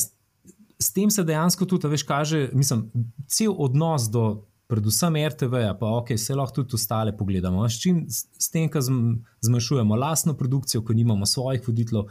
s 0.79 0.93
tem 0.93 1.11
se 1.11 1.25
dejansko 1.25 1.67
tudi, 1.69 1.89
veš, 1.89 2.03
kaže, 2.03 2.49
mislim, 2.53 2.91
cel 3.29 3.55
odnos 3.59 4.11
do 4.13 4.47
predvsem 4.67 5.17
RTV, 5.29 5.63
pa 5.81 5.93
ok, 6.01 6.15
se 6.19 6.35
lahko 6.35 6.63
tudi 6.63 6.75
ostale 6.75 7.15
pogledamo. 7.17 7.65
S, 7.69 7.81
čim, 7.83 8.05
s 8.11 8.51
tem, 8.51 8.69
ko 8.73 8.83
zmanjšujemo 8.83 9.97
lastno 9.97 10.35
produkcijo, 10.39 10.83
ko 10.85 10.97
nimamo 10.97 11.27
svojih 11.27 11.69
voditeljev, 11.69 12.11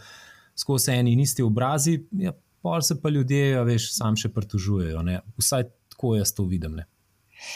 skozi 0.56 0.94
eni 0.96 1.13
in 1.13 1.24
isti 1.26 1.44
obrazi, 1.44 1.98
ja, 2.22 2.32
pa 2.63 2.82
se 2.82 3.02
pa 3.02 3.10
ljudje, 3.10 3.50
ja, 3.50 3.63
veš, 3.68 3.91
sam 3.98 4.15
še 4.18 4.32
pritožujejo. 4.34 5.04
Ne? 5.06 5.20
Vsaj 5.38 5.68
tako 5.91 6.15
jaz 6.15 6.32
to 6.36 6.48
vidim. 6.48 6.80
Ne? 6.80 6.88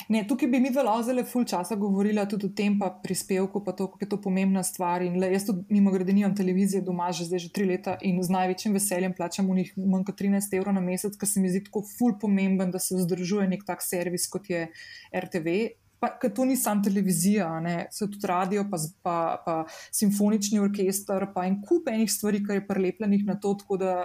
Ne, 0.10 0.23
tukaj 0.28 0.49
bi 0.49 0.60
mi 0.60 0.71
zelo 0.73 0.93
zelo 1.04 1.23
ful 1.25 1.45
časa 1.45 1.75
govorila 1.80 2.25
tudi 2.30 2.47
o 2.49 2.54
tem, 2.56 2.78
pa 2.80 2.89
prispevku, 3.04 3.63
pa 3.65 3.73
to, 3.73 3.88
kako 3.91 4.06
je 4.06 4.10
to 4.10 4.21
pomembna 4.21 4.63
stvar. 4.63 5.04
In 5.06 5.19
le, 5.21 5.32
jaz 5.34 5.47
tudi 5.49 5.65
mimo 5.73 5.91
grede 5.91 6.13
nimam 6.13 6.36
televizije 6.36 6.82
doma 6.86 7.12
že 7.12 7.28
zdaj 7.30 7.43
že 7.45 7.52
tri 7.54 7.65
leta 7.65 7.97
in 8.02 8.21
z 8.23 8.34
največjim 8.36 8.73
veseljem 8.78 9.13
plačam 9.17 9.49
v 9.49 9.60
njih 9.62 9.73
manj 9.78 10.08
kot 10.08 10.21
13 10.21 10.58
evrov 10.58 10.75
na 10.78 10.82
mesec, 10.82 11.17
ker 11.17 11.30
se 11.30 11.41
mi 11.41 11.52
zdi 11.52 11.63
tako 11.67 11.84
ful 11.97 12.17
pomemben, 12.21 12.71
da 12.71 12.80
se 12.80 12.95
vzdržuje 12.95 13.47
nek 13.49 13.65
tak 13.67 13.84
servis 13.86 14.28
kot 14.30 14.49
je 14.49 14.67
RTV. 15.13 15.60
Pa, 15.99 16.13
ker 16.15 16.32
to 16.32 16.45
ni 16.47 16.56
samo 16.56 16.80
televizija, 16.84 17.49
ne, 17.60 17.89
so 17.91 18.08
tudi 18.08 18.28
radio, 18.30 18.63
pa, 18.71 18.78
pa, 19.04 19.15
pa 19.43 19.56
simfonični 19.91 20.62
orkester, 20.63 21.25
pa 21.34 21.43
en 21.43 21.58
kup 21.60 21.89
enih 21.91 22.08
stvari, 22.08 22.39
ki 22.45 22.56
je 22.56 22.67
prelepljenih 22.67 23.25
na 23.28 23.36
to, 23.36 23.52
tako 23.60 23.75
da 23.82 23.95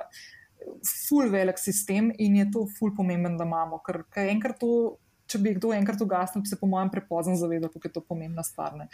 ful 1.09 1.31
velik 1.31 1.59
sistem 1.59 2.11
in 2.19 2.37
je 2.41 2.51
to 2.51 2.65
ful 2.79 2.91
pomemben, 2.97 3.37
da 3.39 3.47
imamo. 3.47 3.79
Ker, 3.87 4.03
ker 4.11 4.31
enkrat 4.33 4.59
to 4.59 4.73
če 5.31 5.41
bi 5.41 5.55
kdo 5.57 5.73
enkrat 5.75 6.01
ugasnil, 6.05 6.43
bi 6.45 6.51
se 6.51 6.59
po 6.61 6.69
mojem 6.71 6.91
prepozno 6.93 7.35
zavedal, 7.39 7.71
kako 7.73 7.89
je 7.89 7.93
to 7.95 8.03
pomembna 8.05 8.45
stvar. 8.47 8.77
Ne, 8.79 8.87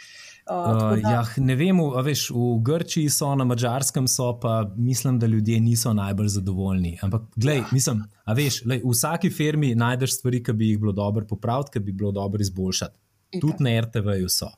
uh, 0.49 0.55
uh, 0.55 0.95
da... 1.01 1.13
ja, 1.17 1.21
ne 1.43 1.55
vem, 1.59 1.81
veš, 2.05 2.27
v 2.35 2.47
Grčiji 2.65 3.11
so, 3.13 3.29
na 3.35 3.47
Mačarskem 3.47 4.07
so, 4.11 4.31
pa 4.41 4.61
mislim, 4.75 5.19
da 5.19 5.29
ljudje 5.31 5.59
niso 5.59 5.93
najbolj 5.97 6.31
zadovoljni. 6.37 6.97
Ampak, 7.03 7.27
glej, 7.35 7.63
ja. 7.63 7.69
mislim, 7.71 8.03
veš, 8.37 8.61
lej, 8.65 8.83
v 8.85 8.95
vsaki 8.95 9.31
firmi 9.33 9.73
najdeš 9.75 10.19
stvari, 10.19 10.43
ki 10.43 10.55
bi 10.57 10.71
jih 10.73 10.83
bilo 10.83 10.95
dobro 10.95 11.27
popraviti, 11.27 11.75
ki 11.75 11.85
bi 11.87 11.95
bilo 12.03 12.13
dobro 12.15 12.41
izboljšati. 12.41 12.97
Tudi 13.39 13.63
na 13.63 13.77
RTV-ju 13.81 14.29
so. 14.29 14.49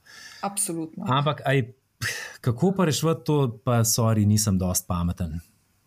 Absolutno. 0.42 1.06
Ampak, 1.10 1.44
aj, 1.46 1.68
kako 2.42 2.74
pa 2.78 2.86
rešiti 2.90 3.26
to, 3.26 3.40
pa 3.66 3.84
sorry, 3.88 4.26
nisem 4.26 4.58
dost 4.58 4.88
pameten. 4.88 5.40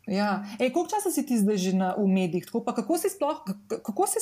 Ja. 0.07 0.45
Ej, 0.59 0.71
koliko 0.71 0.91
časa 0.95 1.11
si 1.11 1.27
ti 1.27 1.35
zdaj 1.35 1.59
že 1.59 1.73
na, 1.75 1.95
v 1.99 2.07
medijih? 2.07 2.47
Tako, 2.47 2.63
kako 2.63 2.99
se 2.99 3.11
je 3.11 3.15
sploh, 3.19 3.43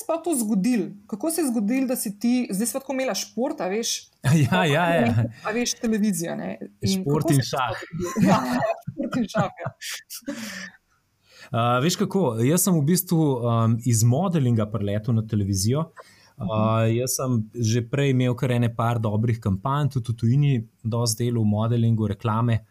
sploh 0.01 0.21
to 0.25 0.33
zgodilo? 0.33 0.87
Kako 1.07 1.31
se 1.31 1.45
je 1.45 1.49
zgodilo, 1.53 1.87
da 1.87 1.97
si 1.97 2.19
ti 2.19 2.49
zdaj 2.51 2.67
svetko 2.67 2.97
imela 2.97 3.15
šport, 3.15 3.61
a 3.61 3.69
veš? 3.69 4.09
Ja, 4.49 4.65
ja, 4.65 4.85
ja. 4.97 5.29
A 5.45 5.53
veš 5.53 5.77
televizijo. 5.77 6.33
In 6.81 7.05
šport 7.05 7.29
in 7.31 7.45
šah. 7.45 7.77
Ja, 8.29 8.41
šport 8.97 9.21
in 9.21 9.29
šah. 9.29 9.53
Ja. 9.61 9.71
Uh, 11.55 11.77
veš 11.85 11.95
kako? 12.01 12.41
Jaz 12.43 12.65
sem 12.67 12.75
v 12.75 12.81
bistvu 12.89 13.21
um, 13.21 13.75
iz 13.87 14.01
modelinga 14.03 14.65
preletel 14.73 15.15
na 15.15 15.23
televizijo. 15.23 15.85
Uh, 16.35 16.89
jaz 16.91 17.15
sem 17.21 17.37
že 17.55 17.85
prej 17.87 18.11
imel 18.11 18.35
kar 18.35 18.51
ene 18.57 18.73
par 18.75 18.99
dobrih 18.99 19.39
kampanj, 19.39 19.93
tudi 19.95 20.11
v 20.11 20.17
tujini, 20.19 20.53
dosti 20.83 21.29
delo 21.29 21.45
v 21.45 21.53
modelingu, 21.53 22.09
reklame. 22.11 22.65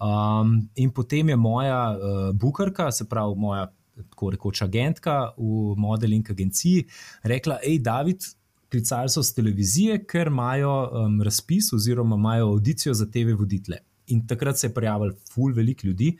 Um, 0.00 0.68
in 0.74 0.90
potem 0.90 1.28
je 1.28 1.36
moja 1.36 1.92
uh, 1.92 2.36
bukarka, 2.36 2.90
se 2.92 3.04
pravi 3.08 3.34
moja 3.36 3.66
tako 4.08 4.30
rekoč 4.30 4.62
agentka 4.62 5.34
v 5.36 5.74
modeling 5.76 6.30
agenciji, 6.30 6.86
rekla: 7.22 7.58
Hej, 7.64 7.82
David, 7.84 8.24
klicali 8.72 9.12
so 9.12 9.22
z 9.22 9.34
televizije, 9.36 9.98
ker 10.08 10.30
imajo 10.32 10.72
um, 10.88 11.18
razpis 11.22 11.72
oziroma 11.76 12.16
imajo 12.16 12.46
audicijo 12.54 12.94
za 12.94 13.06
TV 13.06 13.34
voditele. 13.38 13.82
In 14.06 14.24
takrat 14.26 14.58
se 14.58 14.66
je 14.66 14.74
prijavil 14.74 15.12
ful 15.32 15.52
velik 15.52 15.84
ljudi. 15.84 16.16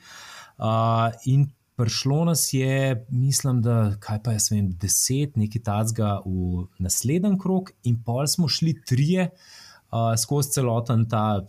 Uh, 0.57 1.09
in 1.25 1.49
prišlo 1.75 2.25
nas 2.25 2.53
je, 2.53 3.05
mislim, 3.09 3.63
da 3.65 3.95
kaj 3.99 4.21
pa 4.23 4.35
jaz 4.37 4.51
vem, 4.51 4.69
deset, 4.77 5.35
nekaj 5.35 5.63
tacga 5.65 6.19
v 6.25 6.67
naslednji 6.79 7.39
krok, 7.41 7.73
in 7.83 7.97
pol 8.05 8.27
smo 8.27 8.47
šli 8.47 8.75
trije 8.85 9.31
uh, 9.31 9.70
skozi 10.17 10.55
celoten 10.55 11.05
ta 11.09 11.41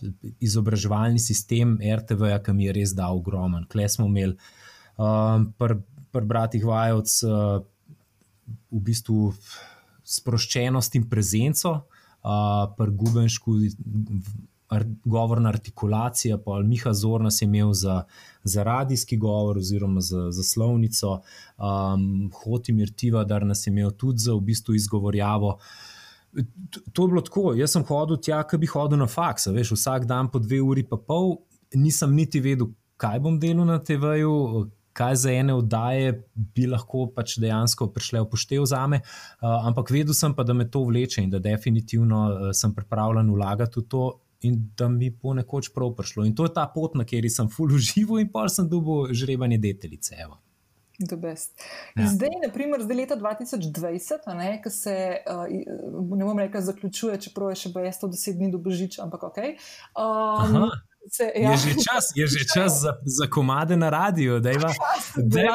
izobraževalni 0.43 1.19
sistem 1.23 1.77
RTV, 1.79 2.39
ki 2.43 2.55
mi 2.57 2.67
je 2.67 2.75
res 2.75 2.95
dal 2.99 3.21
ogromen. 3.21 3.67
Kle 3.71 3.89
smo 3.89 4.09
imeli 4.11 4.35
uh, 4.35 5.45
pri 5.59 5.79
pr 6.13 6.27
bratih 6.29 6.65
Vajovc 6.67 7.13
uh, 7.25 7.63
v 8.73 8.81
bistvu 8.89 9.31
sproščenost 10.03 10.99
in 10.99 11.07
prezenco, 11.09 11.77
uh, 11.79 12.67
pri 12.77 12.91
Gubenšku. 12.91 13.59
Govorna 15.05 15.51
artikulacija, 15.53 16.39
pa 16.41 16.63
Miha 16.65 16.95
Zorna 16.97 17.29
je 17.29 17.45
imel 17.45 17.75
za, 17.77 18.07
za 18.41 18.63
radijski 18.65 19.19
govor, 19.21 19.59
oziroma 19.61 20.01
za, 20.01 20.31
za 20.33 20.43
slovnico, 20.43 21.19
um, 21.61 22.31
Hotimir 22.33 22.89
Tivadar 22.97 23.45
nas 23.45 23.67
je 23.67 23.71
imel 23.71 23.91
tudi 23.91 24.25
za 24.25 24.33
v 24.33 24.41
bistvu 24.41 24.75
izgovorjavo. 24.75 25.59
To 26.93 27.05
je 27.05 27.09
bilo 27.09 27.21
tako. 27.21 27.53
Jaz 27.57 27.75
sem 27.77 27.85
hodil 27.89 28.17
tja, 28.17 28.41
ki 28.49 28.61
bi 28.61 28.69
hodil 28.71 29.01
na 29.01 29.09
faks, 29.11 29.51
veš, 29.53 29.75
vsak 29.77 30.07
dan 30.09 30.31
po 30.33 30.41
dve 30.41 30.63
uri 30.65 30.85
pa 30.89 30.97
pol, 30.97 31.37
nisem 31.77 32.15
niti 32.17 32.41
vedel, 32.41 32.71
kaj 33.01 33.21
bom 33.21 33.37
delal 33.41 33.69
na 33.69 33.79
TV-ju, 33.83 34.33
kaj 34.97 35.17
za 35.25 35.33
ene 35.33 35.55
oddaje 35.57 36.13
bi 36.35 36.67
lahko 36.69 37.07
pač 37.17 37.39
dejansko 37.41 37.89
prišle 37.93 38.21
v 38.25 38.29
poštev 38.33 38.67
za 38.69 38.83
me. 38.87 39.01
Uh, 39.41 39.69
ampak 39.69 39.93
vedel 39.93 40.17
sem 40.17 40.35
pa, 40.37 40.45
da 40.45 40.57
me 40.57 40.69
to 40.71 40.85
vleče 40.89 41.25
in 41.25 41.31
da 41.33 41.41
definitivno 41.41 42.23
uh, 42.29 42.51
sem 42.57 42.75
pripravljen 42.77 43.33
vlagati 43.33 43.81
v 43.81 43.89
to. 43.89 44.05
In 44.43 44.57
da 44.75 44.89
mi 44.91 45.07
bo 45.07 45.37
nekoč 45.39 45.69
prav 45.71 45.93
prišlo. 45.95 46.25
In 46.27 46.33
to 46.35 46.49
je 46.49 46.51
ta 46.51 46.65
pot, 46.67 46.97
na 46.99 47.05
kateri 47.07 47.31
sem 47.31 47.47
full 47.47 47.77
užival, 47.77 48.19
in 48.19 48.33
pa 48.33 48.49
sem 48.51 48.67
dobil 48.69 49.13
žrebanje 49.15 49.61
deteljice. 49.63 50.17
Evo. 50.19 50.41
Ja. 51.97 52.07
Zdaj, 52.07 52.37
naprimer, 52.47 52.83
zdaj 52.83 52.97
leta 52.97 53.17
2020, 53.17 54.29
ki 54.63 54.71
se 54.71 54.97
uh, 55.27 55.45
ne 56.17 56.25
bom 56.25 56.39
rekel, 56.39 56.63
zaključuje, 56.65 57.21
čeprav 57.27 57.53
je 57.53 57.61
še 57.65 57.75
110 57.75 58.39
dni 58.39 58.53
do 58.53 58.63
božiča, 58.63 59.03
ampak 59.07 59.29
ok. 59.33 59.43
Um, 59.99 60.71
Se, 61.11 61.33
ja. 61.35 61.51
je, 61.51 61.57
že 61.57 61.73
čas, 61.83 62.05
je 62.15 62.27
že 62.27 62.43
čas 62.55 62.81
za, 62.81 62.95
za 63.03 63.27
komade 63.27 63.77
na 63.77 63.91
radiju, 63.91 64.41
da 64.41 64.51
je 64.51 64.59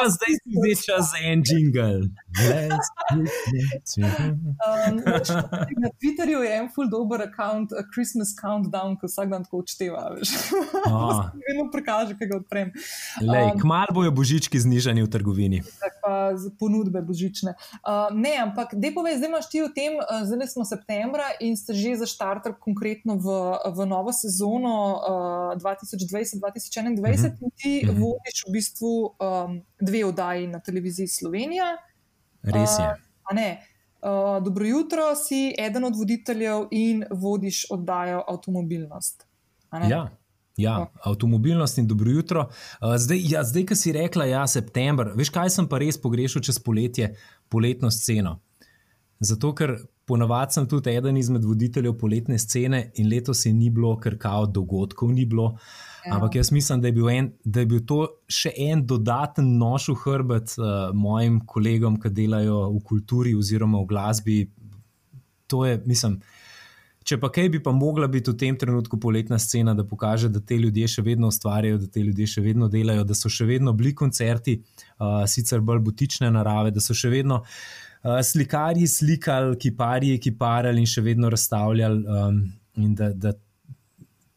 zdaj 0.07 0.33
tudi 0.43 0.75
čas 0.75 1.11
za 1.11 1.17
en 1.23 1.43
jingle. 1.45 2.11
um, 3.97 4.95
na 5.77 5.89
Twitterju 5.99 6.39
je 6.43 6.51
en 6.57 6.67
full 6.75 6.89
dober 6.89 7.21
account, 7.21 7.71
a 7.71 7.83
Christmas 7.93 8.35
countdown, 8.35 8.99
ko 8.99 9.07
vsak 9.07 9.29
dan 9.29 9.43
tako 9.43 9.63
odšteva. 9.63 10.19
Vedno 11.47 11.71
prikaže, 11.71 12.17
kaj 12.19 12.27
ga 12.27 12.37
odprem. 12.37 12.71
Um, 13.23 13.59
Kmalo 13.59 13.95
bojo 13.95 14.11
božički 14.11 14.59
znižani 14.59 15.03
v 15.03 15.09
trgovini. 15.09 15.63
Pa 16.03 16.35
ponudbe 16.59 17.01
božične. 17.01 17.55
Uh, 17.87 18.11
ne, 18.11 18.35
ampak 18.43 18.75
dej 18.75 18.91
povej, 18.91 19.17
zdaj 19.23 19.31
imaš 19.31 19.47
ti 19.47 19.63
v 19.63 19.71
tem, 19.71 19.95
uh, 19.95 20.27
zdaj 20.27 20.51
smo 20.51 20.67
septembra 20.67 21.39
in 21.39 21.55
ste 21.55 21.71
že 21.71 22.03
zaštartali 22.03 22.59
konkretno 22.59 23.15
v, 23.15 23.27
v 23.71 23.79
novo 23.87 24.11
sezono. 24.11 24.75
Uh, 24.99 25.36
2020-2021, 25.37 27.13
uh 27.13 27.19
-huh. 27.19 27.43
in 27.43 27.51
ti 27.55 27.81
uh 27.83 27.89
-huh. 27.89 27.99
vodiš 28.01 28.43
v 28.47 28.51
bistvu 28.51 28.93
um, 29.05 29.61
dve 29.81 30.05
oddaji 30.05 30.47
na 30.47 30.59
televiziji 30.59 31.07
Slovenija. 31.07 31.77
Res 32.43 32.79
je. 32.79 32.89
Uh, 33.31 33.37
uh, 34.01 34.43
dobro 34.43 34.65
jutro, 34.65 35.15
si 35.15 35.55
eden 35.59 35.83
od 35.83 35.95
voditeljev 35.95 36.67
in 36.71 37.03
vodiš 37.11 37.65
oddajo 37.69 38.23
Avtomobilnost. 38.27 39.27
Ja. 39.89 40.09
Ja, 40.57 40.71
okay. 40.71 40.99
avtomobilnost 41.03 41.77
in 41.77 41.87
dobro 41.87 42.11
jutro. 42.11 42.49
Uh, 42.81 42.95
zdaj, 42.97 43.19
ja, 43.23 43.43
zdaj 43.43 43.65
ki 43.65 43.75
si 43.75 43.91
rekla, 43.91 44.25
je 44.25 44.47
september, 44.47 45.11
veš, 45.15 45.29
kaj 45.29 45.49
sem 45.53 45.67
pa 45.69 45.77
res 45.77 45.99
pogrešal 46.01 46.41
čez 46.41 46.57
poletje, 46.59 47.11
poletno 47.49 47.91
sceno. 47.91 48.39
Zato, 49.19 49.53
ker 49.53 49.75
Ponavadi 50.07 50.55
sem 50.55 50.67
tudi 50.71 50.93
eden 50.95 51.17
izmed 51.19 51.43
voditeljev 51.43 51.97
poletne 51.99 52.37
scene 52.39 52.79
in 52.95 53.09
letos 53.11 53.41
je 53.45 53.51
ni 53.53 53.67
bilo, 53.69 53.91
ker 53.99 54.15
kao 54.17 54.45
dogodkov 54.45 55.11
ni 55.11 55.25
bilo. 55.27 55.49
Ja. 56.05 56.15
Ampak 56.15 56.35
jaz 56.39 56.51
mislim, 56.55 56.81
da 56.81 56.87
je, 56.87 57.17
en, 57.17 57.31
da 57.43 57.59
je 57.59 57.67
bil 57.67 57.81
to 57.85 57.97
še 58.31 58.53
en 58.69 58.85
dodaten 58.87 59.49
nož 59.59 59.89
v 59.91 59.97
hrbet 60.05 60.53
uh, 60.61 60.69
mojim 60.95 61.41
kolegom, 61.43 61.97
ki 61.99 62.13
delajo 62.15 62.61
v 62.77 62.79
kulturi 62.87 63.33
oziroma 63.35 63.81
v 63.81 63.89
glasbi. 63.89 64.37
To 65.51 65.65
je, 65.67 65.81
mislim. 65.85 66.21
Če 67.07 67.17
pa 67.19 67.27
kaj 67.31 67.49
bi 67.51 67.59
pa 67.63 67.73
mogla 67.75 68.07
biti 68.11 68.31
v 68.31 68.39
tem 68.39 68.55
trenutku 68.59 68.99
poletna 68.99 69.39
scena, 69.39 69.73
da 69.75 69.83
pokaže, 69.87 70.29
da 70.31 70.39
te 70.39 70.55
ljudje 70.59 70.87
še 70.95 71.03
vedno 71.03 71.27
ustvarjajo, 71.31 71.81
da 71.83 71.91
te 71.91 72.03
ljudje 72.03 72.29
še 72.35 72.45
vedno 72.47 72.67
delajo, 72.71 73.03
da 73.07 73.15
so 73.15 73.31
še 73.31 73.47
vedno 73.47 73.75
bili 73.75 73.91
koncerti, 73.95 74.55
uh, 74.99 75.25
sicer 75.27 75.59
bolj 75.59 75.83
butične 75.83 76.31
narave, 76.31 76.71
da 76.75 76.83
so 76.83 76.95
še 76.95 77.11
vedno 77.11 77.41
uh, 77.43 77.59
uh, 78.07 78.21
slikarji 78.23 78.87
slikali, 78.87 79.57
kiparji 79.59 80.19
kiparili 80.19 80.79
in 80.79 80.87
še 80.89 81.03
vedno 81.03 81.29
razstavljali. 81.29 82.05
Um, 82.07 82.39
in 82.77 82.95
da, 82.95 83.11
da 83.13 83.33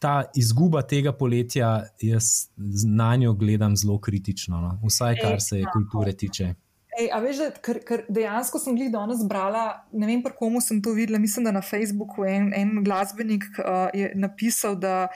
ta 0.00 0.14
izguba 0.34 0.82
tega 0.82 1.12
poletja, 1.12 1.74
jaz 2.00 2.48
na 2.86 3.12
njo 3.16 3.34
gledam 3.36 3.76
zelo 3.76 3.98
kritično, 4.00 4.60
no? 4.60 4.78
vsaj 4.88 5.20
kar 5.20 5.40
se 5.44 5.60
kulture 5.72 6.16
tiče. 6.16 6.54
Ej, 7.00 7.08
a 7.14 7.20
veš, 7.22 7.42
ker, 7.64 7.78
ker 7.86 8.02
dejansko 8.12 8.58
sem 8.58 8.76
jih 8.80 8.90
danes 8.92 9.20
brala, 9.28 9.84
ne 9.92 10.08
vem, 10.08 10.22
pa 10.24 10.32
komu 10.36 10.60
sem 10.64 10.80
to 10.82 10.94
videla. 10.96 11.20
Mislim, 11.22 11.46
da 11.46 11.52
na 11.54 11.62
Facebooku 11.62 12.24
en, 12.28 12.50
en 12.56 12.80
glasbenik 12.84 13.44
uh, 13.60 13.86
je 13.96 14.10
napisal, 14.18 14.74
da, 14.80 15.06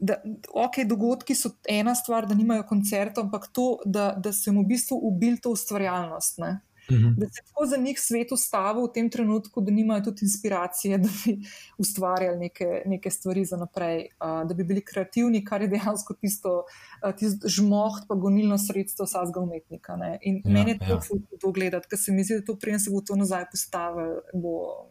da 0.00 0.18
okay, 0.64 0.88
dogodki 0.88 1.36
so 1.38 1.52
ena 1.68 1.94
stvar, 1.96 2.26
da 2.26 2.36
nimajo 2.36 2.66
koncertov, 2.68 3.28
ampak 3.28 3.48
to, 3.54 3.68
da, 3.84 4.10
da 4.16 4.32
se 4.32 4.50
jim 4.50 4.60
v 4.64 4.66
bistvu 4.74 4.98
ubil 5.12 5.38
to 5.44 5.52
ustvarjalnost. 5.54 6.40
Ne? 6.42 6.56
-hmm. 6.98 7.14
da 7.18 7.26
se 7.26 7.42
tako 7.46 7.66
za 7.66 7.76
njih 7.76 8.00
svet 8.00 8.32
ustavil 8.32 8.84
v 8.84 8.92
tem 8.94 9.10
trenutku, 9.10 9.60
da 9.60 9.70
nimajo 9.70 10.00
tudi 10.00 10.18
inspiracije, 10.22 10.98
da 11.04 11.08
bi 11.24 11.38
ustvarjali 11.78 12.38
neke, 12.38 12.82
neke 12.86 13.10
stvari 13.10 13.44
za 13.44 13.56
naprej, 13.56 14.08
uh, 14.20 14.48
da 14.48 14.54
bi 14.54 14.64
bili 14.64 14.84
kreativni, 14.84 15.44
kar 15.44 15.62
je 15.62 15.68
dejansko 15.68 16.14
tisto, 16.14 16.64
uh, 17.04 17.14
tisto 17.16 17.48
žmoht, 17.48 18.06
pa 18.08 18.14
gonilno 18.14 18.58
sredstvo 18.58 19.04
vsakega 19.04 19.40
umetnika. 19.40 19.96
Ne? 19.96 20.18
In 20.22 20.42
ja, 20.44 20.52
meni 20.52 20.70
je 20.70 20.78
to 20.78 20.94
ja. 20.94 21.00
to 21.40 21.52
gledati, 21.52 21.88
ker 21.88 21.98
se 21.98 22.12
mi 22.12 22.24
zdi, 22.24 22.40
da 22.40 22.44
to 22.44 22.58
prijem 22.58 22.78
se 22.78 22.90
bo 22.90 23.00
to 23.00 23.16
nazaj 23.16 23.44
postavil, 23.50 24.20
bo 24.34 24.88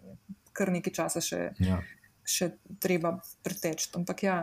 kar 0.54 0.72
nekaj 0.72 0.94
časa 0.94 1.22
še. 1.22 1.52
Ja. 1.60 1.82
Še 2.22 2.52
treba 2.80 3.16
preteči. 3.44 3.90
Ampak, 3.98 4.24
ja, 4.24 4.36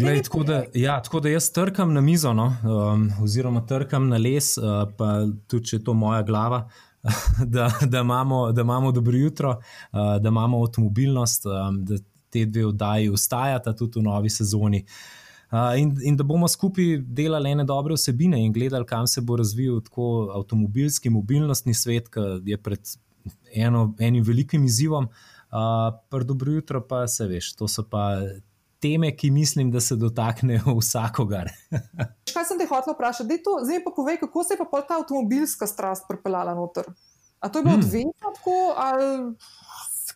Glej, 0.00 0.22
tako, 0.22 0.42
da, 0.42 0.64
ja, 0.74 1.02
tako 1.02 1.20
da 1.20 1.28
jaz 1.28 1.50
trkam 1.52 1.92
na 1.92 2.00
mizo, 2.00 2.32
no, 2.32 2.56
um, 2.62 3.10
oziroma 3.22 3.66
trkam 3.66 4.08
na 4.08 4.16
les, 4.16 4.56
uh, 4.58 4.84
pa 4.96 5.26
tudi 5.48 5.70
če 5.70 5.76
je 5.76 5.84
to 5.84 5.94
moja 5.94 6.22
glava, 6.22 6.64
da, 7.54 7.68
da, 7.86 8.00
imamo, 8.00 8.52
da 8.52 8.62
imamo 8.62 8.92
dobro 8.92 9.16
jutro, 9.16 9.50
uh, 9.50 10.16
da 10.20 10.28
imamo 10.28 10.62
avtomobilnost, 10.64 11.46
um, 11.46 11.84
da 11.84 11.98
te 12.30 12.46
dve 12.46 12.66
oddaji 12.66 13.10
ustajata 13.10 13.76
tudi 13.76 14.00
v 14.00 14.02
novi 14.08 14.30
sezoni. 14.30 14.84
Uh, 15.54 15.78
in, 15.78 15.92
in 16.02 16.16
da 16.16 16.24
bomo 16.26 16.48
skupaj 16.48 16.96
delali 16.98 17.52
ene 17.54 17.64
dobre 17.64 17.94
vsebine 17.94 18.40
in 18.42 18.52
gledali, 18.52 18.86
kam 18.86 19.06
se 19.06 19.20
bo 19.20 19.36
razvijal 19.36 19.80
tako 19.84 20.32
avtomobilski, 20.34 21.12
mobilnostni 21.14 21.74
svet, 21.74 22.08
ki 22.08 22.50
je 22.50 22.58
pred 22.58 22.96
eno, 23.54 23.92
enim 23.98 24.24
velikim 24.24 24.64
izzivom. 24.64 25.08
Uh, 25.54 25.94
Prvo 26.10 26.34
jutro, 26.50 26.80
pa 26.88 27.06
se 27.06 27.26
veš, 27.30 27.52
to 27.54 27.68
so 27.68 27.84
pa 27.90 28.18
teme, 28.84 29.10
ki 29.16 29.30
mislim, 29.30 29.70
da 29.72 29.80
se 29.80 29.96
dotaknejo 29.96 30.76
vsakogar. 30.80 31.48
Kaj 32.34 32.48
sem 32.50 32.60
te 32.60 32.68
hotel 32.68 32.94
vprašati? 32.94 33.40
To, 33.46 33.58
zdaj 33.64 33.80
pa 33.84 33.92
povej, 33.96 34.20
kako 34.20 34.44
se 34.44 34.54
je 34.54 34.64
pa 34.70 34.82
ta 34.84 35.00
avtomobilska 35.00 35.66
strast 35.66 36.08
pripeljala 36.08 36.54
noter. 36.54 36.90
A 37.40 37.48
to 37.48 37.58
je 37.58 37.64
bilo 37.64 37.76
hmm. 37.76 37.84
odvedno 37.84 38.12
tako 38.34 38.58
ali 38.76 39.08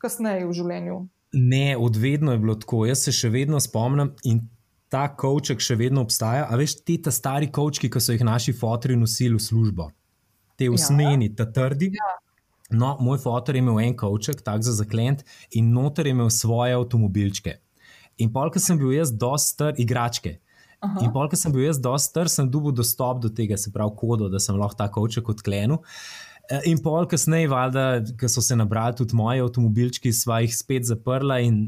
kasneje 0.01 0.47
v 0.47 0.53
življenju? 0.55 1.01
Ne, 1.33 1.77
odvedno 1.77 2.33
je 2.33 2.39
bilo 2.39 2.55
tako. 2.55 2.85
Jaz 2.89 3.03
se 3.05 3.13
še 3.13 3.29
vedno 3.33 3.61
spomnim 3.61 4.15
in 4.25 4.45
ta 4.89 5.05
kavček 5.17 5.61
še 5.61 5.77
vedno 5.77 6.05
obstaja. 6.07 6.47
A 6.49 6.57
veš, 6.57 6.79
ti 6.87 6.97
ta 7.03 7.13
stari 7.13 7.51
kavčki, 7.53 7.91
ki 7.93 8.01
so 8.01 8.17
jih 8.17 8.25
naši 8.25 8.55
fotri 8.57 8.97
nosili 8.97 9.37
v 9.37 9.45
službo, 9.45 9.91
te 10.57 10.71
usnjeni, 10.73 11.29
ja. 11.29 11.37
ta 11.43 11.49
trdi. 11.53 11.93
Ja. 11.97 12.15
No, 12.71 12.95
moj 13.01 13.21
fotor 13.21 13.57
je 13.57 13.65
imel 13.65 13.81
en 13.81 13.97
kavček, 13.97 14.43
tak 14.45 14.65
za 14.65 14.75
zaklent, 14.77 15.25
in 15.57 15.73
noter 15.73 16.09
je 16.09 16.17
imel 16.17 16.29
svoje 16.33 16.77
avtomobilčke. 16.77 17.59
In 18.19 18.31
pol, 18.35 18.51
ki 18.51 18.63
sem 18.63 18.79
bil 18.79 18.93
jaz 18.97 19.13
dosti 19.15 19.55
star, 19.55 19.79
igračke. 19.79 20.39
Aha. 20.83 21.03
In 21.03 21.13
pol, 21.15 21.29
ki 21.31 21.39
sem 21.39 21.55
bil 21.55 21.67
jaz 21.67 21.79
dosti 21.83 22.13
star, 22.13 22.31
sem 22.31 22.49
dobil 22.51 22.75
dostop 22.75 23.23
do 23.23 23.31
tega, 23.31 23.59
se 23.59 23.73
pravi, 23.75 23.95
kodo, 23.99 24.29
da 24.31 24.41
sem 24.43 24.59
lahko 24.59 24.79
ta 24.79 24.89
koček 24.91 25.31
odklenil. 25.35 25.81
E, 26.49 26.61
in 26.71 26.83
pol, 26.83 27.07
kasneje, 27.11 27.51
valjda, 27.51 27.87
ki 28.19 28.31
so 28.31 28.45
se 28.45 28.57
nabrali 28.57 28.97
tudi 28.99 29.17
moji 29.19 29.43
avtomobilčki, 29.45 30.15
sva 30.15 30.41
jih 30.45 30.55
spet 30.55 30.87
zaprla 30.89 31.41
in 31.45 31.67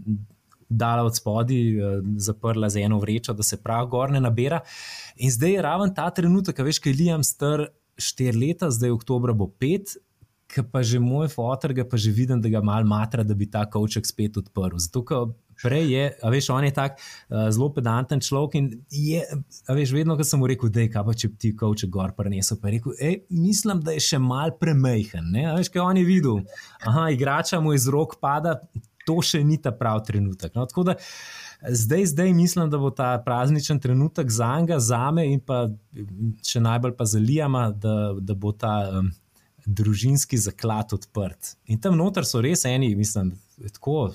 dala 0.70 1.02
od 1.04 1.18
spodaj, 1.18 1.58
e, 1.58 1.90
zaprla 2.22 2.70
za 2.70 2.80
eno 2.80 3.00
vrečo, 3.02 3.34
da 3.34 3.42
se 3.42 3.58
prav 3.62 3.90
gor 3.90 4.14
ne 4.14 4.22
nabira. 4.22 4.62
In 5.18 5.30
zdaj 5.30 5.56
je 5.56 5.62
raven 5.66 5.94
ta 5.94 6.06
trenutek, 6.14 6.62
veš, 6.64 6.78
kaj 6.78 6.96
lijam 6.96 7.26
star 7.26 7.66
štiri 8.00 8.38
leta, 8.38 8.70
zdaj 8.70 8.94
oktober 8.94 9.34
bo 9.34 9.50
pet. 9.50 9.98
Ki 10.50 10.64
pa 10.66 10.82
že 10.82 10.98
moj 10.98 11.28
fotor, 11.30 11.70
pa 11.86 11.98
že 11.98 12.10
vidim, 12.10 12.40
da 12.42 12.50
ga 12.50 12.62
malo 12.62 12.86
matra, 12.86 13.22
da 13.22 13.34
bi 13.38 13.46
ta 13.46 13.62
kavček 13.70 14.06
spet 14.06 14.38
odprl. 14.40 14.80
Zato, 14.82 15.36
prej 15.62 15.90
je, 15.92 16.04
a 16.22 16.32
veš, 16.32 16.50
on 16.54 16.66
je 16.66 16.74
tak 16.76 16.98
uh, 16.98 17.48
zelo 17.54 17.70
pedanten 17.74 18.22
človek 18.24 18.58
in 18.60 18.70
je, 18.90 19.24
a 19.68 19.76
veš, 19.76 19.94
vedno, 19.96 20.16
ko 20.18 20.26
sem 20.26 20.40
mu 20.40 20.48
rekel, 20.50 20.72
da 20.72 20.84
je 20.84 20.92
kaj 20.92 21.06
pa 21.06 21.16
če 21.22 21.32
ti 21.40 21.54
koče 21.56 21.90
gor 21.92 22.14
prenesel, 22.16 22.60
pa 22.60 22.70
je 22.70 22.78
rekel, 22.78 22.96
ej, 22.98 23.18
mislim, 23.32 23.82
da 23.84 23.96
je 23.96 24.04
še 24.10 24.22
mal 24.22 24.54
premajhen, 24.60 25.32
ne, 25.34 25.48
a 25.50 25.58
veš, 25.58 25.72
kaj 25.74 25.84
on 25.84 26.00
je 26.00 26.06
videl, 26.08 26.40
aha, 26.84 27.10
igrača 27.14 27.60
mu 27.60 27.74
iz 27.76 27.88
rok 27.90 28.18
pada, 28.22 28.58
to 29.06 29.20
še 29.24 29.42
ni 29.44 29.58
ta 29.60 29.72
prav 29.74 30.02
trenutek. 30.06 30.54
No, 30.56 30.66
tako 30.68 30.84
da 30.90 30.96
zdaj, 31.68 32.06
zdaj 32.06 32.32
mislim, 32.32 32.70
da 32.70 32.78
bo 32.78 32.90
ta 32.90 33.14
prazničen 33.24 33.80
trenutek 33.80 34.30
za 34.30 34.60
njega, 34.60 34.78
za 34.78 35.10
me 35.10 35.26
in 35.32 35.40
pa 35.40 35.66
še 36.46 36.60
najbolj 36.60 36.96
pa 36.96 37.04
za 37.04 37.18
Lijama, 37.18 37.70
da, 37.70 38.14
da 38.20 38.34
bo 38.34 38.52
ta. 38.52 38.76
Um, 39.00 39.12
Družinski 39.60 40.38
zaklad 40.40 40.94
odprt. 40.96 41.50
In 41.70 41.78
tam 41.84 41.98
noter 42.00 42.24
so 42.24 42.40
res 42.42 42.64
eni, 42.66 42.88
mislim, 42.96 43.34
tako 43.76 44.08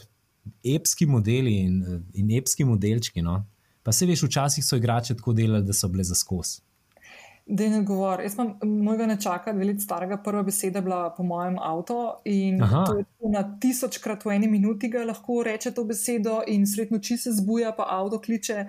epski 0.75 1.05
modeli 1.05 1.57
in, 1.65 1.81
in 2.13 2.31
epski 2.37 2.65
modelčki. 2.65 3.21
No? 3.21 3.43
Pa 3.83 3.91
se 3.91 4.05
veš, 4.05 4.23
včasih 4.23 4.65
so 4.65 4.79
igrače 4.79 5.17
tako 5.17 5.33
delali, 5.33 5.65
da 5.65 5.73
so 5.73 5.87
bile 5.87 6.03
za 6.03 6.15
skos. 6.15 6.59
Da 7.45 7.67
ne 7.69 7.83
govor. 7.85 8.21
Jaz 8.25 8.33
sem 8.33 8.55
mojega 8.63 9.05
nečaka, 9.05 9.53
dve 9.53 9.67
leti 9.69 9.85
starega, 9.85 10.17
prva 10.17 10.41
beseda 10.43 10.81
bila 10.81 11.11
po 11.13 11.23
mojem 11.23 11.59
avtu. 11.61 11.99
In 12.25 12.57
na 13.31 13.43
tisočkrat 13.61 14.25
v 14.25 14.33
eni 14.33 14.49
minuti 14.49 14.89
ga 14.89 15.03
lahko 15.05 15.43
reče 15.45 15.71
to 15.75 15.83
besedo, 15.85 16.39
in 16.47 16.65
sredno 16.65 16.97
či 16.99 17.17
se 17.21 17.35
zbuja, 17.37 17.75
pa 17.77 17.85
avto 17.99 18.21
kliče. 18.21 18.65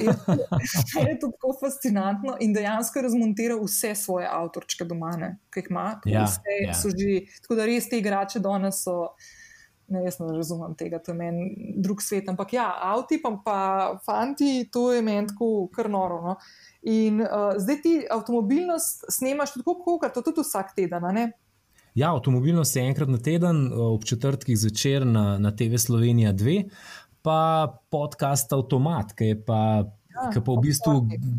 Je 0.00 0.14
to, 0.24 0.36
je 1.08 1.18
to 1.20 1.28
tako 1.28 1.52
fascinantno 1.60 2.38
in 2.40 2.54
dejansko 2.56 3.04
razmontira 3.04 3.54
vse 3.60 3.94
svoje 3.94 4.26
avtorčke 4.30 4.84
doma, 4.84 5.12
ki 5.52 5.60
jih 5.60 5.70
ima. 5.70 5.84
Ja, 6.04 6.24
ja. 6.64 6.72
Že, 6.72 7.20
tako 7.42 7.60
da 7.60 7.68
res 7.68 7.88
te 7.88 8.00
igrače 8.00 8.40
danes 8.40 8.80
so 8.84 9.12
ne, 9.90 10.04
jaz 10.04 10.18
ne 10.22 10.32
razumem 10.36 10.74
tega, 10.78 10.98
to 11.02 11.12
je 11.12 11.18
meni 11.18 11.74
drug 11.76 12.02
svet. 12.02 12.28
Ampak 12.30 12.54
ja, 12.56 12.68
avti 12.92 13.20
pa, 13.22 13.34
pa 13.44 13.58
fanti, 14.06 14.68
to 14.72 14.90
je 14.94 15.02
meni 15.02 15.28
tako 15.30 15.68
kar 15.74 15.90
noro. 15.90 16.20
No? 16.24 16.36
In 16.88 17.20
uh, 17.24 17.52
zdaj 17.58 17.82
ti 17.82 17.94
avtomobilnost 18.10 19.06
snemaš 19.12 19.54
tudi 19.56 19.68
kako, 19.68 19.98
kar 20.02 20.14
to 20.14 20.24
tudi 20.26 20.46
vsak 20.46 20.74
teden. 20.76 21.06
Ne? 21.14 21.30
Ja, 21.94 22.12
avtomobilnost 22.14 22.76
je 22.76 22.86
enkrat 22.86 23.08
na 23.10 23.18
teden, 23.18 23.66
eh, 23.66 23.78
ob 23.94 24.04
četrtkih 24.04 24.58
zvečer 24.58 25.06
na, 25.06 25.38
na 25.38 25.50
TV 25.56 25.78
Slovenija 25.78 26.32
2, 26.32 26.62
pa 27.22 27.78
podcast 27.90 28.52
Automat, 28.52 29.12
ki 29.16 29.34
je 29.34 29.40
pa. 29.44 29.62
Ja, 30.10 30.26
ki 30.34 30.40
pa 30.42 30.52
v 30.56 30.62
bistvu 30.64 30.92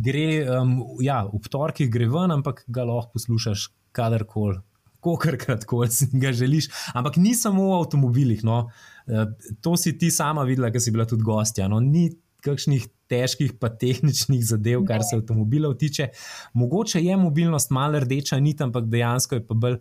gre, 0.03 0.27
um, 0.47 0.77
ja, 1.03 1.25
v 1.27 1.49
torkih 1.51 1.89
gre 1.91 2.05
ven, 2.07 2.31
ampak 2.31 2.63
ga 2.71 2.85
lahko 2.87 3.17
poslušaš 3.17 3.65
kadarkoli, 3.91 4.61
kolikokrat 5.01 5.65
si 5.97 6.09
ga 6.13 6.31
želiš. 6.31 6.69
Ampak 6.93 7.17
ni 7.17 7.35
samo 7.35 7.69
v 7.71 7.79
avtomobilih. 7.81 8.43
No. 8.47 8.69
Eh, 9.07 9.25
to 9.61 9.75
si 9.77 9.97
ti 9.97 10.11
sama 10.11 10.45
videla, 10.47 10.71
ker 10.71 10.81
si 10.81 10.93
bila 10.93 11.05
tudi 11.09 11.25
gostja. 11.25 11.67
No. 11.67 11.79
Ni 11.79 12.09
kakšnih 12.41 12.87
težkih, 13.11 13.57
pa 13.61 13.69
tehničnih 13.69 14.41
zadev, 14.45 14.85
kar 14.87 15.03
se 15.05 15.19
avtomobilov 15.19 15.75
tiče. 15.81 16.09
Mogoče 16.57 17.01
je 17.03 17.17
mobilnost 17.17 17.73
malo 17.75 17.99
rdeča 18.01 18.39
nit, 18.39 18.61
ampak 18.61 18.87
dejansko 18.89 19.37
je 19.37 19.45
pa 19.45 19.57
bolj 19.57 19.77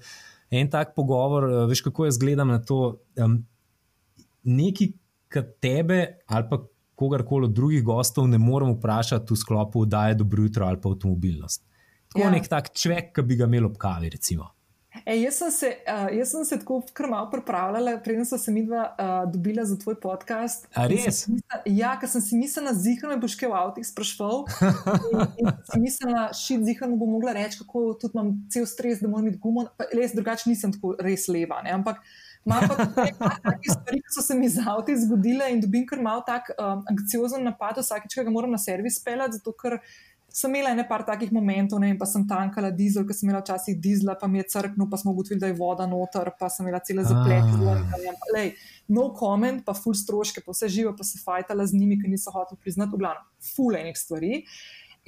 en 0.50 0.70
tak 0.70 0.96
pogovor. 0.96 1.48
Eh, 1.48 1.64
veš, 1.70 1.84
kako 1.88 2.10
jaz 2.10 2.18
gledam 2.18 2.52
na 2.52 2.60
to. 2.62 3.00
Um, 3.16 3.42
Nekaj, 4.40 4.94
kar 5.28 5.44
tebe 5.60 5.96
ali 6.32 6.46
pa 6.48 6.56
kogarkoli 7.00 7.44
od 7.48 7.52
drugih 7.52 7.82
gostov 7.84 8.28
ne 8.28 8.38
moremo 8.38 8.72
vprašati 8.72 9.32
v 9.32 9.36
sklopu, 9.36 9.84
da 9.84 10.08
je 10.08 10.14
dobro 10.14 10.42
jutro 10.42 10.66
ali 10.66 10.80
pa 10.80 10.88
avtomobilnost. 10.88 11.64
Tako 12.12 12.24
ja. 12.24 12.30
nek 12.30 12.48
tak 12.48 12.72
človek, 12.74 13.12
ki 13.16 13.22
bi 13.22 13.36
ga 13.38 13.46
imel 13.48 13.68
ob 13.70 13.76
kavi, 13.80 14.10
recimo. 14.10 14.50
E, 15.04 15.16
jaz, 15.16 15.34
sem 15.34 15.50
se, 15.50 15.70
uh, 15.88 16.08
jaz 16.18 16.30
sem 16.30 16.44
se 16.44 16.58
tako 16.58 16.80
krmal 16.92 17.30
pripravljala, 17.30 17.98
preden 18.04 18.26
sem 18.28 18.38
se 18.38 18.52
midva 18.52 18.82
uh, 18.90 19.32
dobila 19.32 19.64
za 19.64 19.78
tvoj 19.78 19.96
podcast. 20.00 20.66
A 20.74 20.86
res? 20.90 21.26
Mislila, 21.28 21.60
ja, 21.66 21.94
ker 22.00 22.10
sem 22.12 22.24
si 22.24 22.38
mislila, 22.38 22.74
zihar 22.76 23.12
me 23.12 23.18
boš 23.20 23.36
kaj 23.40 23.52
v 23.52 23.58
avtih 23.60 23.86
sprašval. 23.86 24.44
in, 25.12 25.22
in 25.44 25.52
si 25.72 25.82
mislila, 25.82 26.26
šit, 26.36 26.64
zihar 26.68 26.90
mu 26.90 26.98
bo 27.00 27.08
mogla 27.10 27.34
reči, 27.36 27.62
kako 27.62 27.94
tudi 28.00 28.18
imam 28.18 28.34
cel 28.52 28.66
stres, 28.68 29.00
da 29.00 29.08
moram 29.08 29.28
imeti 29.28 29.40
gumo. 29.42 29.68
Res 29.94 30.16
drugače 30.16 30.50
nisem 30.50 30.74
tako 30.76 30.96
res 31.00 31.28
leva. 31.32 31.62
Ne? 31.64 31.74
Ampak 31.78 32.02
imam 32.44 32.68
pa 32.68 32.76
tudi 32.76 33.08
nekaj 33.08 33.72
stvari, 33.72 34.02
ki 34.04 34.14
so 34.14 34.24
se 34.24 34.36
mi 34.36 34.48
z 34.48 34.64
avti 34.68 34.96
zgodile 35.00 35.50
in 35.52 35.60
dobim 35.64 35.86
kar 35.88 36.00
mal 36.04 36.24
tak 36.26 36.52
um, 36.56 36.84
anksiozen 36.90 37.44
napad, 37.44 37.80
vsakeč, 37.80 38.16
ki 38.16 38.26
ga 38.28 38.32
moram 38.32 38.52
na 38.52 38.60
servis 38.60 39.00
peljati, 39.04 39.40
zato 39.40 39.56
ker 39.56 39.80
sem 40.32 40.54
imela 40.54 40.72
nekaj 40.78 41.04
takih 41.06 41.32
momentov, 41.34 41.80
ne, 41.82 41.90
pa 41.98 42.06
sem 42.08 42.24
tankala 42.28 42.70
dizel, 42.74 43.06
ker 43.06 43.16
sem 43.16 43.28
imela 43.28 43.42
včasih 43.42 43.78
dizla, 43.82 44.16
pa 44.18 44.28
mi 44.30 44.40
je 44.40 44.48
crknil, 44.54 44.88
pa 44.90 44.98
smo 45.00 45.14
ugotovili, 45.14 45.40
da 45.42 45.50
je 45.50 45.56
voda 45.58 45.86
noter, 45.90 46.32
pa 46.38 46.48
sem 46.52 46.66
imela 46.66 46.82
cele 46.86 47.04
zaplete. 47.06 47.56
Ah. 47.70 48.50
No 48.90 49.10
comment, 49.14 49.62
pa 49.66 49.74
full 49.74 49.94
stroške, 49.94 50.42
pa 50.46 50.54
vse 50.54 50.70
živo, 50.72 50.94
pa 50.98 51.06
se 51.06 51.20
fajtala 51.22 51.66
z 51.66 51.78
njimi, 51.78 51.98
ki 52.00 52.10
niso 52.10 52.32
hoteli 52.34 52.58
priznati, 52.62 52.94
v 52.94 53.02
glavnem, 53.02 53.26
full 53.54 53.78
enih 53.78 53.98
stvari. 53.98 54.44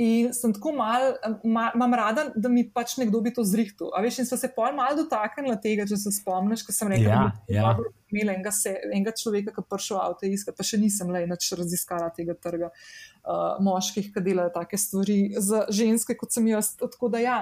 In 0.02 0.30
sem 0.32 0.54
tako 0.56 0.72
mal, 0.72 1.10
imam 1.44 1.94
rada, 1.94 2.30
da 2.34 2.48
mi 2.48 2.64
pač 2.64 2.96
nekdo 2.96 3.20
bi 3.20 3.32
to 3.34 3.44
zrihtel. 3.44 3.90
A 3.92 4.00
veš, 4.02 4.22
in 4.22 4.28
sem 4.28 4.40
se 4.40 4.48
pol 4.54 4.72
mal 4.76 4.96
dotaknila 4.96 5.58
tega, 5.60 5.84
če 5.88 5.98
se 6.00 6.14
spomniš, 6.16 6.64
ko 6.64 6.74
sem 6.74 6.94
rekla, 6.94 7.10
ja, 7.10 7.26
da 7.28 7.52
je 7.52 7.60
ja. 7.60 7.74
Imela 8.12 8.36
enega, 8.36 8.52
se, 8.54 8.74
enega 8.90 9.14
človeka, 9.16 9.54
ki 9.54 9.64
je 9.64 9.68
prišel 9.70 10.00
avto 10.02 10.28
iskati, 10.28 10.56
pa 10.58 10.66
še 10.66 10.80
nisem 10.82 11.10
le 11.12 11.24
inač 11.26 11.50
raziskala 11.58 12.10
tega 12.16 12.36
trga 12.38 12.70
uh, 12.72 13.58
moških, 13.62 14.10
ki 14.14 14.22
delajo 14.24 14.52
take 14.54 14.78
stvari 14.78 15.18
za 15.38 15.64
ženske, 15.72 16.16
kot 16.18 16.34
sem 16.34 16.48
jaz. 16.50 16.72
Tako 16.80 17.10
da 17.12 17.22
ja. 17.22 17.38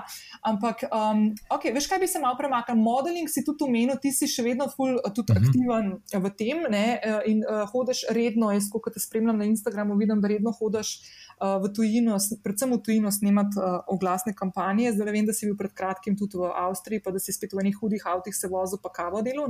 Ampak, 0.47 0.85
um, 0.89 1.31
ok, 1.53 1.71
veš, 1.75 1.89
kaj 1.91 2.03
bi 2.03 2.11
se 2.11 2.23
malo 2.23 2.39
premaknil? 2.39 2.79
Modeling 2.81 3.31
si 3.31 3.45
tudi 3.47 3.67
umenil, 3.67 3.99
ti 4.03 4.13
si 4.15 4.29
še 4.31 4.45
vedno 4.47 4.69
ful, 4.73 4.99
tudi 5.15 5.33
uh 5.33 5.39
mhm. 5.39 5.45
-huh. 5.45 5.49
aktiven 5.49 6.25
v 6.25 6.35
tem 6.37 6.65
ne? 6.71 7.01
in 7.27 7.43
uh, 7.45 7.67
hodiš 7.73 8.05
redno, 8.11 8.53
jaz, 8.53 8.71
ko 8.73 8.91
te 8.91 9.01
spremljam 9.01 9.39
na 9.39 9.45
Instagramu, 9.45 9.97
vidim, 9.97 10.21
da 10.21 10.29
redno 10.29 10.53
hodiš 10.53 11.01
v 11.41 11.73
tujino, 11.73 12.19
predvsem 12.45 12.73
v 12.73 12.79
tujino, 12.85 13.11
snemati 13.11 13.57
uh, 13.59 13.81
oglasne 13.89 14.35
kampanje. 14.37 14.93
Zdaj 14.93 15.13
vem, 15.13 15.27
da 15.27 15.33
si 15.33 15.47
bil 15.49 15.57
pred 15.57 15.73
kratkim 15.73 16.17
tudi 16.19 16.37
v 16.37 16.53
Avstriji, 16.53 17.01
pa 17.01 17.11
da 17.11 17.19
si 17.19 17.33
spet 17.33 17.55
v 17.57 17.65
enih 17.65 17.79
hudih 17.81 18.05
avtih 18.05 18.37
se 18.37 18.49
vozil, 18.49 18.79
pa 18.83 18.93
kavo 18.93 19.23
delo. 19.23 19.49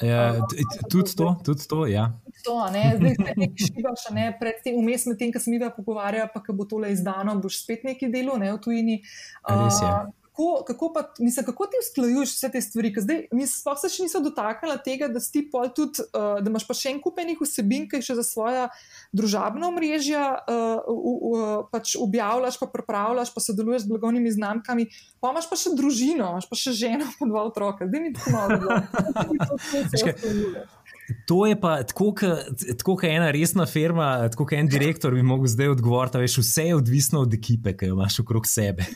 Ja, 0.00 0.46
tudi 0.90 1.14
to, 1.16 1.36
tudi 1.44 1.66
to, 1.68 1.86
ja. 1.86 2.06
To, 2.44 2.70
ne, 2.72 2.94
zdaj 2.96 3.14
se 3.18 3.34
nekaj 3.36 3.66
šibaš, 3.66 4.04
ne, 4.16 4.30
pred 4.40 4.62
tem 4.64 4.78
vmes 4.80 5.04
med 5.10 5.18
tem, 5.20 5.32
kar 5.32 5.42
smo 5.44 5.52
mi 5.52 5.60
pogovarjali, 5.76 6.30
pa 6.32 6.40
ko 6.44 6.54
bo 6.56 6.64
tole 6.68 6.92
izdano, 6.94 7.34
boš 7.42 7.60
spet 7.64 7.84
nekaj 7.84 8.08
delo, 8.12 8.38
ne, 8.40 8.52
v 8.54 8.62
tujini. 8.64 8.96
Uh, 9.44 9.68
kako, 10.30 10.64
kako, 10.66 10.92
pa, 10.92 11.12
mislim, 11.18 11.46
kako 11.46 11.66
ti 11.66 11.76
usklajuješ 11.82 12.34
vse 12.36 12.48
te 12.48 12.60
stvari? 12.60 12.94
Zdaj, 12.96 13.26
mi 13.32 13.46
smo 13.46 13.74
se 13.76 13.88
še 13.88 14.02
niso 14.02 14.20
dotaknili 14.20 14.76
tega, 14.84 15.08
da, 15.08 15.20
tudi, 15.74 16.02
uh, 16.14 16.38
da 16.40 16.50
imaš 16.50 16.66
pa 16.66 16.74
še 16.74 16.90
en 16.94 17.00
kupenih 17.02 17.38
vsebin, 17.40 17.88
ki 17.90 18.02
še 18.02 18.14
za 18.18 18.24
svoje 18.24 18.68
družabno 19.12 19.68
omrežje 19.68 20.20
uh, 20.20 20.88
uh, 20.88 21.68
pač 21.72 21.96
objavljaš, 22.00 22.58
pa 22.60 22.70
pripravljaš, 22.70 23.34
pa 23.34 23.40
sodeluješ 23.44 23.86
z 23.86 23.92
blagovnimi 23.92 24.32
znamkami. 24.32 24.88
Pa 25.20 25.34
imaš 25.34 25.50
pa 25.50 25.58
še 25.60 25.74
družino, 25.76 26.32
imaš 26.32 26.48
pa 26.48 26.56
še 26.56 26.72
ženo, 26.72 27.10
pa 27.18 27.28
dva 27.28 27.44
otroka. 27.50 27.90
Zdaj 27.90 28.00
mi 28.00 28.14
tako 28.16 28.30
malo. 28.36 28.58
To 31.26 31.46
je 31.46 31.56
pa 31.60 31.82
tako, 31.82 32.10
kot 32.84 33.04
ena 33.04 33.30
resna 33.34 33.66
firma, 33.66 34.28
tako 34.30 34.44
kot 34.46 34.58
en 34.58 34.68
direktor 34.70 35.14
bi 35.14 35.22
lahko 35.24 35.48
zdaj 35.50 35.72
odgovoril. 35.74 36.20
Veš, 36.22 36.36
vse 36.42 36.66
je 36.68 36.76
odvisno 36.76 37.22
od 37.24 37.34
ekipe, 37.34 37.72
ki 37.76 37.90
jo 37.90 37.96
imaš 37.96 38.20
okrog 38.22 38.46
sebe. 38.46 38.86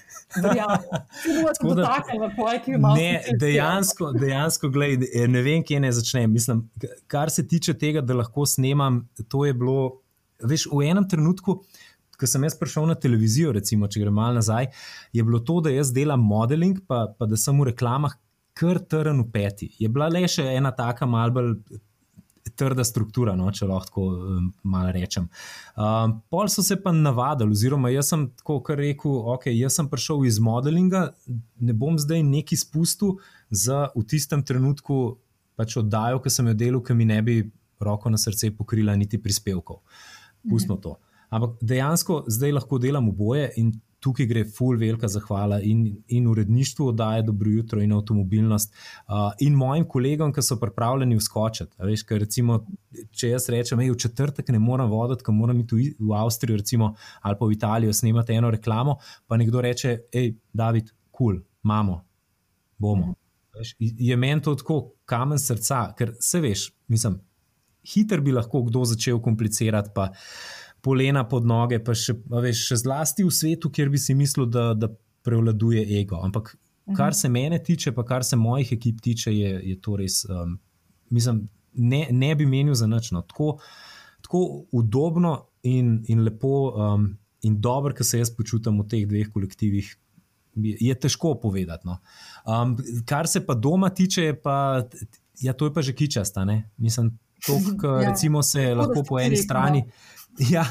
Ne, 2.98 3.22
dejansko, 3.40 4.12
dejansko 4.18 4.70
gledaj, 4.74 5.26
ne 5.30 5.42
vem, 5.46 5.64
kje 5.66 5.80
ne 5.80 5.92
začnem. 5.94 6.32
Mislim, 6.32 6.64
kar 7.10 7.30
se 7.30 7.46
tiče 7.48 7.74
tega, 7.78 8.02
da 8.04 8.18
lahko 8.18 8.46
snemam, 8.46 9.04
to 9.28 9.44
je 9.48 9.54
bilo. 9.54 10.00
Veš, 10.44 10.66
v 10.72 10.90
enem 10.90 11.06
trenutku, 11.08 11.60
ko 12.18 12.28
sem 12.28 12.42
jaz 12.44 12.56
prišel 12.58 12.88
na 12.90 12.98
televizijo, 12.98 13.52
recimo, 13.54 13.88
če 13.88 14.02
gremo 14.02 14.20
malo 14.20 14.38
nazaj, 14.42 14.68
je 15.14 15.22
bilo 15.24 15.40
to, 15.40 15.60
da 15.64 15.72
jaz 15.72 15.92
delam 15.94 16.20
modeling, 16.20 16.82
pa, 16.90 17.06
pa 17.18 17.26
da 17.30 17.38
sem 17.40 17.58
v 17.58 17.70
reklamah. 17.72 18.18
Kar 18.54 18.78
trn 18.78 19.18
v 19.18 19.30
peti. 19.34 19.66
Je 19.82 19.88
bila 19.90 20.06
le 20.06 20.20
še 20.30 20.44
ena 20.54 20.70
taka 20.70 21.08
malce 21.10 21.56
trda 22.56 22.84
struktura, 22.86 23.34
no, 23.38 23.50
če 23.54 23.68
lahko 23.68 24.06
um, 24.12 24.46
malo 24.62 24.92
rečem. 24.94 25.26
Um, 25.76 26.18
pol 26.32 26.50
so 26.52 26.62
se 26.64 26.76
pa 26.80 26.92
navadili, 26.94 27.56
oziroma 27.56 27.92
jaz 27.92 28.12
sem 28.12 28.28
tako 28.38 28.76
rekel, 28.78 29.18
ok, 29.34 29.48
jaz 29.54 29.78
sem 29.80 29.90
prišel 29.90 30.24
iz 30.28 30.40
modelinga, 30.42 31.08
ne 31.60 31.76
bom 31.76 31.98
zdaj 32.00 32.22
neki 32.26 32.58
spustil 32.58 33.18
za 33.50 33.88
v 33.94 34.04
tistem 34.10 34.42
trenutku 34.46 35.18
pač 35.58 35.76
oddajo, 35.78 36.20
ki 36.22 36.32
sem 36.32 36.50
jo 36.50 36.58
delal, 36.58 36.82
ki 36.82 36.96
mi 36.98 37.06
ne 37.08 37.20
bi 37.22 37.38
roko 37.84 38.10
na 38.10 38.18
srce 38.20 38.50
pokrila 38.56 38.94
niti 38.98 39.20
prispevkov. 39.22 39.82
Pustimo 40.50 40.76
to. 40.82 40.96
Ampak 41.34 41.58
dejansko 41.62 42.24
zdaj 42.30 42.52
lahko 42.58 42.78
delam 42.78 43.08
oboje 43.10 43.48
in 43.58 43.72
tukaj 44.04 44.26
gre 44.28 44.44
full 44.44 44.78
velika 44.80 45.08
zahvala 45.08 45.60
in, 45.64 45.84
in 46.08 46.26
uredništvu 46.28 46.88
oddaje 46.92 47.22
Dobro 47.22 47.50
jutro 47.50 47.80
in 47.82 47.92
avtomobilnost 47.92 48.72
uh, 48.74 49.32
in 49.40 49.56
mojim 49.56 49.86
kolegom, 49.88 50.32
ki 50.32 50.44
so 50.44 50.58
pripravljeni 50.60 51.16
vskočiti. 51.16 51.72
Veš, 51.88 52.04
ker 52.08 52.20
recimo, 52.20 52.60
če 53.16 53.32
jaz 53.32 53.48
rečem, 53.52 53.80
da 53.80 53.90
v 53.92 53.98
četrtek 54.06 54.52
ne 54.52 54.60
morem 54.62 54.90
voditi, 54.92 55.24
ker 55.24 55.34
moram 55.34 55.60
iti 55.64 55.80
v, 55.80 55.90
v 55.98 56.16
Avstrijo 56.20 56.60
recimo, 56.60 56.92
ali 57.22 57.40
pa 57.40 57.48
v 57.48 57.56
Italijo 57.56 57.92
snemati 57.96 58.36
eno 58.36 58.52
reklamo, 58.52 58.98
pa 59.26 59.40
nekdo 59.40 59.64
reče, 59.64 59.98
hej, 60.12 60.34
David, 60.52 60.92
kul, 61.10 61.38
cool, 61.38 61.44
imamo, 61.64 62.00
bomo. 62.78 63.14
Veš, 63.54 63.76
je 63.78 64.16
meni 64.18 64.42
to 64.42 64.56
tako 64.58 64.80
kamen 65.08 65.38
srca, 65.38 65.86
ker 65.98 66.12
se 66.20 66.42
veš, 66.42 66.68
mislim, 66.90 67.20
hiter 67.94 68.20
bi 68.24 68.32
lahko 68.34 68.64
kdo 68.66 68.84
začel 68.88 69.20
komplicirati. 69.22 69.92
Pa, 69.94 70.10
polena 70.84 71.24
pod 71.28 71.46
noge, 71.48 71.78
pa 71.84 71.94
še, 71.96 72.16
veš, 72.28 72.66
še 72.68 72.80
zlasti 72.84 73.24
v 73.24 73.32
svetu, 73.32 73.70
kjer 73.72 73.90
bi 73.92 74.00
si 74.00 74.16
mislil, 74.16 74.46
da, 74.52 74.72
da 74.76 74.90
prevladuje 75.24 75.84
ego. 76.00 76.20
Ampak 76.22 76.52
kar 76.92 77.12
mhm. 77.14 77.18
se 77.18 77.28
mene 77.32 77.62
tiče, 77.64 77.94
pa 77.96 78.04
kar 78.04 78.24
se 78.24 78.36
mojih 78.36 78.74
ekip 78.76 79.00
tiče, 79.00 79.32
je, 79.32 79.56
je 79.70 79.80
to 79.80 79.96
res. 79.96 80.22
Um, 80.28 80.58
mislim, 81.14 81.46
ne, 81.74 82.06
ne 82.10 82.34
bi 82.34 82.46
menil 82.46 82.76
za 82.76 82.86
nič. 82.90 83.10
No. 83.16 83.24
Tako, 83.24 83.58
tako 84.24 84.44
udobno 84.72 85.36
in, 85.62 86.02
in 86.08 86.24
lepo 86.24 86.54
um, 86.70 87.08
in 87.42 87.60
dobro, 87.60 87.94
ki 87.96 88.04
se 88.04 88.20
jaz 88.20 88.32
počutim 88.36 88.80
v 88.82 88.88
teh 88.88 89.08
dveh 89.08 89.32
kolektivih. 89.32 89.90
Je 90.54 90.94
težko 90.94 91.34
povedati. 91.42 91.88
No. 91.88 91.98
Um, 92.46 92.76
kar 93.08 93.28
se 93.28 93.42
pa 93.46 93.56
doma 93.58 93.90
tiče, 93.90 94.34
pa, 94.42 94.84
ja, 95.42 95.52
to 95.52 95.66
je 95.66 95.74
pa 95.74 95.82
že 95.82 95.96
kičasta. 95.96 96.44
Mislim, 96.76 97.14
to, 97.46 97.58
kar 97.80 98.12
ja. 98.12 98.42
se 98.42 98.74
lahko 98.74 99.02
po 99.08 99.20
eni 99.20 99.40
strani. 99.40 99.84
Ja, 100.54 100.64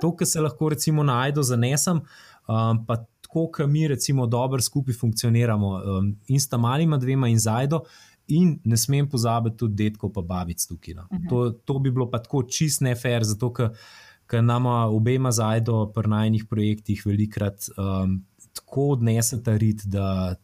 to, 0.00 0.10
kar 0.16 0.28
se 0.28 0.40
lahko 0.40 0.68
recimo 0.68 1.02
najdu, 1.02 1.42
zanesem, 1.42 2.02
um, 2.48 2.80
pa 2.86 2.98
tako, 3.24 3.46
kot 3.52 3.70
mi 3.70 3.88
recimo 3.88 4.26
dobro 4.26 4.60
skupaj 4.62 4.94
funkcioniramo 5.00 5.68
um, 5.68 6.10
in 6.28 6.40
sta 6.40 6.58
malima 6.60 6.98
dvema 7.00 7.28
in 7.28 7.38
zajdo. 7.38 7.84
In 8.28 8.58
ne 8.64 8.76
smem 8.76 9.08
pozabiti 9.08 9.56
tudi 9.60 9.74
detkov, 9.84 10.12
pa 10.12 10.22
babic 10.24 10.62
tukaj. 10.66 10.94
No. 10.94 11.02
Uh 11.10 11.16
mhm. 11.18 11.24
-huh. 11.24 11.28
to, 11.28 11.50
to 11.64 11.78
bi 11.78 11.90
bilo 11.90 12.10
pa 12.10 12.18
tako 12.18 12.42
čist 12.42 12.80
nefer, 12.80 13.24
zato 13.24 13.52
ker 13.52 14.44
nam 14.44 14.66
obema 14.66 15.32
zajdo 15.32 15.92
pri 15.92 16.08
najnih 16.08 16.44
projektih 16.50 17.06
velikrat 17.06 17.68
um, 17.76 18.24
tako 18.52 18.88
odnesete 18.88 19.58
rit, 19.58 19.82
da, 19.84 20.34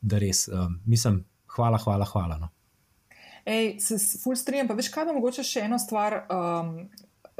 da 0.00 0.18
res 0.18 0.48
um, 0.48 0.80
mislim, 0.86 1.24
hvala, 1.46 1.78
hvala, 1.78 2.04
hvala. 2.04 2.38
No. 2.38 2.48
Ej, 3.44 3.78
se 3.80 3.96
ful 4.22 4.36
strinjam, 4.36 4.68
pa 4.68 4.74
veš 4.74 4.90
kaj, 4.92 5.08
da 5.08 5.16
mogoče 5.16 5.42
še 5.42 5.64
eno 5.66 5.78
stvar. 5.80 6.20
Um, 6.28 6.88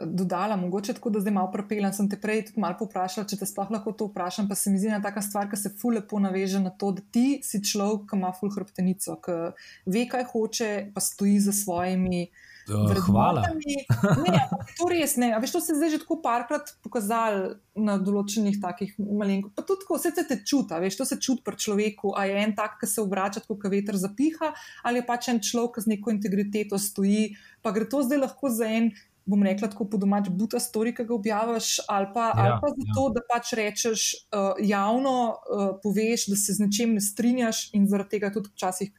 dodala, 0.02 0.56
mogoče 0.56 0.94
tako, 0.94 1.10
da 1.10 1.20
zdaj 1.20 1.32
malo 1.32 1.52
propeljem. 1.52 1.92
Sem 1.92 2.08
te 2.10 2.18
prej 2.20 2.44
malo 2.56 2.78
poprašala, 2.78 3.26
če 3.28 3.40
te 3.40 3.48
sploh 3.48 3.70
lahko 3.74 3.92
to 3.92 4.08
vprašam. 4.10 4.48
Pa 4.48 4.56
se 4.58 4.70
mi 4.70 4.80
zdi 4.80 4.92
ena 4.92 5.00
taka 5.04 5.22
stvar, 5.24 5.48
ki 5.50 5.58
se 5.58 5.72
ful 5.80 5.98
lepo 5.98 6.20
naveže 6.22 6.62
na 6.62 6.70
to, 6.70 6.92
da 6.96 7.04
ti 7.14 7.40
si 7.44 7.62
človek, 7.64 8.08
ki 8.10 8.20
ima 8.20 8.34
ful 8.36 8.52
hrbtenico, 8.54 9.18
ki 9.24 9.38
ve, 9.86 10.04
kaj 10.10 10.28
hoče, 10.32 10.70
pa 10.94 11.04
stoji 11.04 11.40
za 11.48 11.56
svojimi. 11.56 12.28
Uh, 12.68 12.92
hvala. 13.06 13.42
Ne, 14.28 14.40
to 14.76 14.88
res 14.90 15.16
ne. 15.16 15.30
Veš, 15.40 15.52
to 15.56 15.60
se 15.60 15.72
je 15.72 15.76
zdaj 15.78 15.90
že 15.90 16.00
tako 16.02 16.18
parkrat 16.20 16.74
pokazalo 16.84 17.56
na 17.78 17.96
določenih 17.96 18.58
takih 18.60 18.92
malenkih. 18.98 19.54
Pa 19.56 19.64
tudi, 19.64 19.86
ko 19.88 19.96
se 20.00 20.12
te 20.12 20.24
čuti, 20.44 20.76
veš, 20.76 20.98
to 21.00 21.06
se 21.08 21.16
čuti 21.16 21.44
pri 21.46 21.56
človeku. 21.56 22.12
A 22.12 22.26
je 22.28 22.36
en 22.44 22.52
tak, 22.56 22.76
ki 22.80 22.90
se 22.90 23.00
obrača, 23.00 23.40
kot 23.46 23.64
veter 23.72 23.96
zapiha, 23.96 24.52
ali 24.84 25.00
je 25.00 25.06
pač 25.08 25.30
en 25.32 25.40
človek, 25.40 25.80
z 25.80 25.94
neko 25.94 26.12
integriteto 26.12 26.76
stoji. 26.76 27.38
Pa 27.64 27.72
gre 27.72 27.88
to 27.88 28.04
zdaj 28.04 28.20
lahko 28.26 28.52
za 28.52 28.68
en 28.68 28.92
bom 29.28 29.42
rekla, 29.44 29.68
tako 29.68 29.84
po 29.92 30.00
domač, 30.00 30.30
buta 30.32 30.60
stori, 30.62 30.94
ki 30.96 31.04
ga 31.08 31.14
objaviš, 31.14 31.74
ali 31.88 32.08
pa, 32.14 32.30
ja, 32.32 32.44
ali 32.44 32.56
pa 32.62 32.72
zato, 32.72 33.04
ja. 33.04 33.14
da 33.16 33.24
pač 33.28 33.52
rečeš 33.58 34.08
uh, 34.32 34.58
javno, 34.64 35.16
uh, 35.36 35.70
poveš, 35.82 36.30
da 36.32 36.40
se 36.40 36.56
z 36.56 36.64
nečem 36.64 36.96
ne 36.96 37.04
strinjaš 37.04 37.68
in 37.76 37.86
zaradi 37.90 38.16
tega 38.16 38.32
tudi 38.34 38.52
včasih 38.54 38.92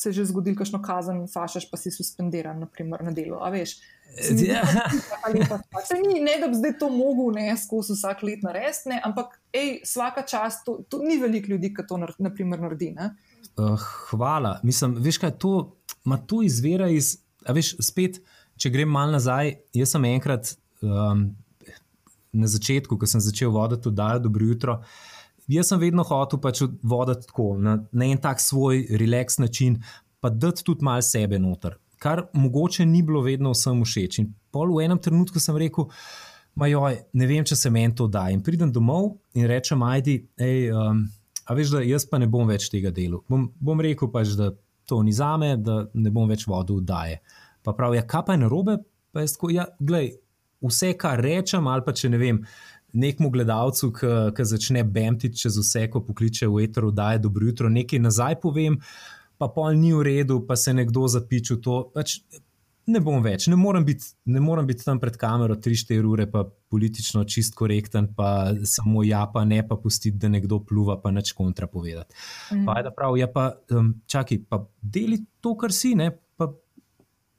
se 0.00 0.08
je 0.08 0.12
že 0.12 0.30
zgodil, 0.32 0.56
kakšno 0.56 0.80
kazen 0.80 1.26
fašaš, 1.28 1.68
pa 1.68 1.76
si 1.76 1.92
suspendiran, 1.92 2.56
naprimer, 2.56 3.02
na 3.04 3.12
delo. 3.12 3.42
A 3.44 3.50
veš. 3.52 3.76
Ja. 4.32 4.64
Se 5.86 5.98
ni, 6.00 6.22
ne 6.24 6.38
da 6.40 6.48
bi 6.48 6.56
zdaj 6.56 6.78
to 6.80 6.88
mogel, 6.90 7.34
ne 7.36 7.52
skozi 7.60 7.94
vsak 7.94 8.24
let 8.26 8.40
narediti, 8.42 8.96
ampak 9.04 9.36
ej, 9.52 9.82
vsaka 9.84 10.24
čast, 10.26 10.64
to, 10.64 10.80
to 10.88 11.02
ni 11.04 11.20
veliko 11.20 11.52
ljudi, 11.52 11.72
ki 11.76 11.84
to 11.86 12.00
naprimer, 12.00 12.62
naredi. 12.64 12.94
Uh, 12.96 13.76
hvala. 14.10 14.56
Mislim, 14.64 14.96
veš 15.04 15.20
kaj, 15.20 15.36
to, 15.38 15.54
to 16.26 16.40
izvira 16.48 16.88
iz, 16.88 17.18
a 17.44 17.52
veš, 17.52 17.76
spet 17.84 18.22
če 18.60 18.72
grem 18.72 18.90
malo 18.92 19.14
nazaj, 19.16 19.54
jaz 19.76 19.94
sem 19.94 20.06
enkrat 20.10 20.52
um, 20.84 21.30
na 22.32 22.50
začetku, 22.50 22.98
ko 22.98 23.08
sem 23.08 23.22
začel 23.24 23.52
voditi 23.54 23.90
oddajo 23.90 24.22
Dobro 24.26 24.46
jutro. 24.46 24.80
Jaz 25.50 25.72
sem 25.72 25.80
vedno 25.82 26.04
hotel 26.06 26.38
pač 26.42 26.62
voditi 26.62 27.26
tako, 27.26 27.54
na, 27.58 27.80
na 27.90 28.06
en 28.06 28.20
tak 28.22 28.42
svoj 28.42 28.84
relax 29.00 29.40
način, 29.42 29.80
pa 30.20 30.30
dati 30.30 30.64
tudi 30.64 30.84
malo 30.86 31.02
sebe 31.02 31.40
noter, 31.42 31.78
kar 31.98 32.28
mogoče 32.32 32.86
ni 32.86 33.02
bilo 33.02 33.24
vedno 33.26 33.54
vsem 33.56 33.80
všeč. 33.82 34.20
In 34.22 34.30
pol 34.52 34.76
v 34.76 34.84
enem 34.86 35.00
trenutku 35.02 35.42
sem 35.42 35.56
rekel, 35.58 35.88
majoj, 36.60 37.00
ne 37.12 37.26
vem, 37.26 37.46
če 37.46 37.56
se 37.56 37.72
meni 37.72 37.96
to 37.96 38.06
da. 38.06 38.28
In 38.30 38.44
pridem 38.46 38.70
domov 38.72 39.16
in 39.34 39.48
rečem, 39.50 39.82
ajdi, 39.82 40.20
hej, 40.38 40.70
um, 40.76 41.02
a 41.46 41.56
veš, 41.56 41.74
da 41.74 41.82
jaz 41.82 42.06
pa 42.06 42.20
ne 42.20 42.28
bom 42.30 42.46
več 42.46 42.68
tega 42.70 42.92
dela. 42.94 43.22
Bom, 43.30 43.48
bom 43.58 43.82
rekel 43.82 44.10
pač, 44.12 44.36
da 44.38 44.52
to 44.86 45.02
ni 45.06 45.14
za 45.14 45.32
me, 45.40 45.54
da 45.56 45.84
ne 45.94 46.12
bom 46.14 46.30
več 46.30 46.46
vodil 46.50 46.82
oddaje. 46.82 47.20
Pa 47.62 47.74
pravi, 47.76 48.00
ja, 48.00 48.06
kaj 48.06 48.26
pa 48.26 48.36
je 48.36 48.42
narobe? 48.44 48.76
Pa 49.12 49.24
tako, 49.26 49.50
ja, 49.52 49.66
glej, 49.78 50.12
vse, 50.64 50.92
kar 50.98 51.20
rečem, 51.22 51.66
ali 51.66 51.84
pa 51.86 51.94
če 51.96 52.12
ne 52.12 52.20
vem, 52.20 52.42
nekmu 52.92 53.30
gledalcu, 53.30 53.92
ki 53.94 54.46
začne 54.52 54.84
bemtiti 54.84 55.38
čez 55.44 55.58
vse, 55.60 55.86
ko 55.90 56.02
pokliče 56.06 56.48
v 56.50 56.64
etero, 56.64 56.90
da 56.90 57.12
je 57.14 57.24
dobro 57.26 57.46
jutro, 57.46 57.70
nekaj 57.70 58.02
nazaj 58.02 58.40
povem. 58.42 58.80
pa 59.40 59.48
pol 59.48 59.72
ni 59.72 59.88
v 59.92 60.02
redu, 60.04 60.42
pa 60.46 60.56
se 60.56 60.72
nekdo 60.76 61.06
zapičil 61.08 61.62
to. 61.64 61.90
Pač, 61.94 62.18
Ne 62.90 63.00
bom 63.04 63.20
več, 63.22 63.44
ne 63.50 63.56
morem 63.60 63.84
biti, 63.86 64.06
ne 64.32 64.40
morem 64.42 64.66
biti 64.66 64.82
tam 64.86 64.98
pred 65.02 65.14
kamero 65.20 65.54
3-4 65.62 66.06
ure, 66.08 66.24
pa 66.30 66.42
politično 66.72 67.22
čist 67.28 67.54
korekten, 67.58 68.08
pa 68.16 68.50
samo 68.66 69.04
ja, 69.06 69.26
pa 69.30 69.44
ne 69.46 69.60
pa 69.66 69.76
pustiti, 69.78 70.16
da 70.18 70.30
nekdo 70.32 70.62
pluva, 70.66 70.96
pa 71.02 71.12
neč 71.14 71.34
kontra 71.36 71.68
povedati. 71.70 72.16
Mm. 72.54 72.64
Pa 72.66 72.78
je 72.78 72.86
da 72.88 72.94
prav, 72.96 73.18
ja, 73.20 73.28
pa 73.30 73.50
um, 73.76 73.92
čakaj, 74.10 74.42
pa 74.48 74.62
deli 74.80 75.20
to, 75.44 75.54
kar 75.60 75.74
si, 75.76 75.92
ne, 75.98 76.10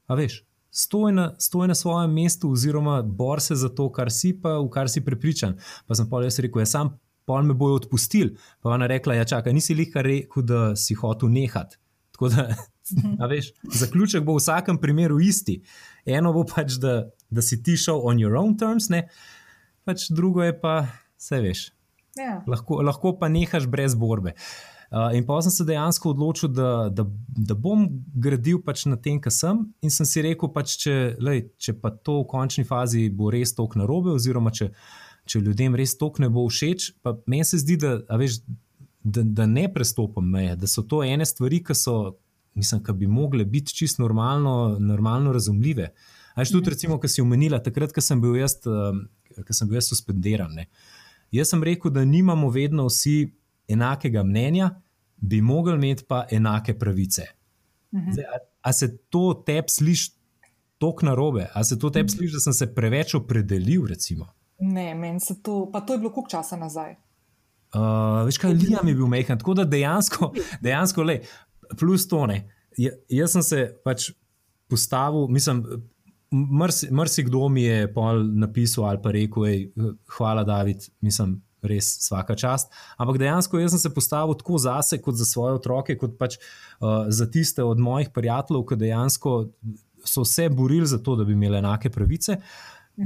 a 0.07 0.17
veš, 0.17 0.41
stoj 0.71 1.11
na, 1.11 1.35
stoj 1.39 1.67
na 1.67 1.75
svojem 1.75 2.13
mestu, 2.13 2.51
oziroma 2.51 3.01
bor 3.01 3.41
se 3.41 3.55
za 3.55 3.69
to, 3.69 3.89
kar 3.91 4.11
si, 4.11 4.33
pa 4.41 4.57
v 4.59 4.69
kar 4.71 4.89
si 4.89 5.03
prepričan. 5.05 5.57
Pa 5.87 5.95
sem 5.95 6.09
pa 6.09 6.23
jaz 6.23 6.39
rekel, 6.39 6.63
ja, 6.63 6.69
sam 6.69 6.95
pol 7.27 7.43
me 7.45 7.53
bojo 7.53 7.81
odpustili. 7.81 8.35
Pa 8.61 8.73
ona 8.75 8.87
rekla, 8.87 9.19
ja, 9.19 9.25
čakaj, 9.25 9.53
nisi 9.53 9.75
lihka 9.75 10.01
rekel, 10.01 10.43
da 10.47 10.75
si 10.75 10.97
hotel 10.97 11.29
nehati. 11.31 11.77
Tako 12.15 12.31
da, 12.31 12.47
a 13.21 13.29
veš, 13.29 13.51
zaključek 13.81 14.23
bo 14.23 14.37
v 14.37 14.41
vsakem 14.41 14.79
primeru 14.81 15.19
isti. 15.19 15.61
Eno 16.05 16.33
bo 16.33 16.45
pač, 16.47 16.79
da, 16.81 17.11
da 17.29 17.43
si 17.45 17.61
ti 17.63 17.77
šel 17.77 18.01
on 18.03 18.19
your 18.19 18.39
own 18.39 18.57
terms, 18.59 18.89
ne, 18.89 19.07
pač 19.85 20.09
drugo 20.09 20.43
je 20.43 20.55
pa, 20.59 20.85
vse 21.19 21.41
veš. 21.43 21.69
Ja. 22.19 22.41
Lahko, 22.47 22.81
lahko 22.83 23.15
pa 23.19 23.29
nehaš 23.31 23.69
brez 23.71 23.95
borbe. 23.95 24.33
Uh, 24.35 24.80
in 24.91 25.25
pa 25.25 25.39
sem 25.41 25.51
se 25.51 25.63
dejansko 25.63 26.09
odločil, 26.11 26.49
da, 26.51 26.89
da, 26.91 27.05
da 27.27 27.55
bom 27.55 27.85
gradil 28.13 28.59
pač 28.63 28.83
na 28.91 28.97
tem, 28.99 29.21
kar 29.23 29.31
sem. 29.31 29.63
In 29.81 29.93
sem 29.93 30.07
si 30.07 30.23
rekel, 30.25 30.51
pač, 30.51 30.75
če, 30.83 30.95
lej, 31.23 31.45
če 31.61 31.77
pa 31.79 31.93
to 31.95 32.19
v 32.21 32.27
končni 32.33 32.65
fazi 32.67 33.07
bo 33.07 33.31
res 33.31 33.55
tok 33.55 33.77
narobe, 33.79 34.11
oziroma 34.11 34.51
če, 34.51 34.71
če 35.31 35.43
ljudem 35.45 35.79
res 35.79 35.95
tok 35.99 36.19
ne 36.19 36.27
bo 36.33 36.43
všeč, 36.49 36.91
pa 37.05 37.15
meni 37.31 37.47
se 37.47 37.61
zdi, 37.63 37.79
da, 37.79 37.95
veš, 38.19 38.41
da, 39.03 39.23
da 39.23 39.47
ne 39.47 39.69
prestopam 39.71 40.27
meje, 40.27 40.59
da 40.59 40.67
so 40.67 40.83
to 40.83 41.05
ene 41.07 41.25
stvari, 41.25 41.63
ki 41.63 41.77
so, 41.77 41.97
mislim, 42.59 42.83
ki 42.83 42.99
bi 42.99 43.07
mogle 43.07 43.47
biti 43.47 43.71
čisto 43.71 44.03
normalno, 44.03 44.75
normalno 44.79 45.31
razumljive. 45.31 45.93
Aj 46.35 46.51
tudi, 46.51 46.75
recimo, 46.75 46.99
ki 46.99 47.07
si 47.11 47.23
omenila, 47.23 47.63
takrat, 47.63 47.95
ko 47.95 48.03
sem 48.03 48.19
bil 48.19 48.35
jaz, 48.43 48.59
ko 48.59 49.55
sem 49.55 49.71
bil 49.71 49.79
jaz 49.79 49.87
suspendiran. 49.91 50.51
Ne. 50.51 50.67
Jaz 51.31 51.55
sem 51.55 51.63
rekel, 51.63 51.95
da 51.95 52.03
nimamo 52.03 52.51
vedno 52.51 52.91
vsi 52.91 53.31
enakega 53.67 54.23
mnenja, 54.23 54.69
bi 55.17 55.41
mogli 55.41 55.73
imeti 55.73 56.03
pa 56.07 56.25
enake 56.31 56.73
pravice. 56.73 57.25
Mhm. 57.93 58.11
Zdaj, 58.11 58.25
a, 58.25 58.37
a 58.61 58.73
se 58.73 58.97
to 59.09 59.43
tebi 59.45 59.69
sliši 59.69 60.11
tako 60.77 61.05
narobe, 61.05 61.47
a 61.53 61.63
se 61.63 61.79
to 61.79 61.89
tebi 61.89 62.09
sliši, 62.09 62.33
da 62.33 62.39
sem 62.39 62.53
se 62.53 62.73
preveč 62.75 63.13
opredelil? 63.15 63.85
Recimo? 63.85 64.27
Ne, 64.59 64.95
meni 64.95 65.19
se 65.19 65.41
to, 65.41 65.69
pa 65.73 65.81
to 65.81 65.93
je 65.93 65.99
bilo 65.99 66.11
koliko 66.11 66.29
časa 66.29 66.57
nazaj. 66.57 66.95
Uh, 67.73 68.25
veš 68.25 68.37
kaj, 68.37 68.53
Liam 68.53 68.87
je 68.87 68.95
bil 68.95 69.07
mehen, 69.07 69.37
tako 69.37 69.53
da 69.53 69.63
dejansko, 69.65 70.33
dejansko 70.61 71.03
le, 71.03 71.19
plus 71.79 72.07
to 72.07 72.25
ne. 72.25 72.41
Ja- 72.77 72.95
Jaz 73.09 73.31
sem 73.31 73.43
se 73.43 73.61
pač 73.83 74.09
postavil, 74.67 75.27
mislim, 75.27 75.63
marsikdo 76.91 77.49
mi 77.49 77.63
je 77.63 77.93
pol 77.93 78.23
napisal 78.39 78.85
ali 78.85 78.99
pa 79.03 79.11
rekel, 79.11 79.45
ej, 79.45 79.71
hvala, 80.17 80.43
David, 80.43 80.77
mislim, 81.01 81.41
res 81.61 81.93
vsaka 82.01 82.35
čast. 82.35 82.71
Ampak 82.97 83.19
dejansko 83.21 83.59
jaz 83.61 83.75
sem 83.75 83.83
se 83.83 83.93
postavil 83.93 84.35
tako 84.37 84.57
zase, 84.61 85.01
kot 85.01 85.15
za 85.15 85.25
svoje 85.25 85.59
otroke, 85.59 85.95
kot 85.97 86.17
pač 86.19 86.37
uh, 86.37 87.05
za 87.07 87.27
tiste 87.31 87.63
od 87.63 87.79
mojih 87.79 88.09
prijateljev, 88.13 88.65
ki 88.69 88.79
dejansko 88.81 89.37
so 90.05 90.25
se 90.25 90.49
borili 90.49 90.87
za 90.87 90.97
to, 90.97 91.15
da 91.15 91.23
bi 91.23 91.33
imeli 91.37 91.61
enake 91.61 91.89
pravice, 91.89 92.37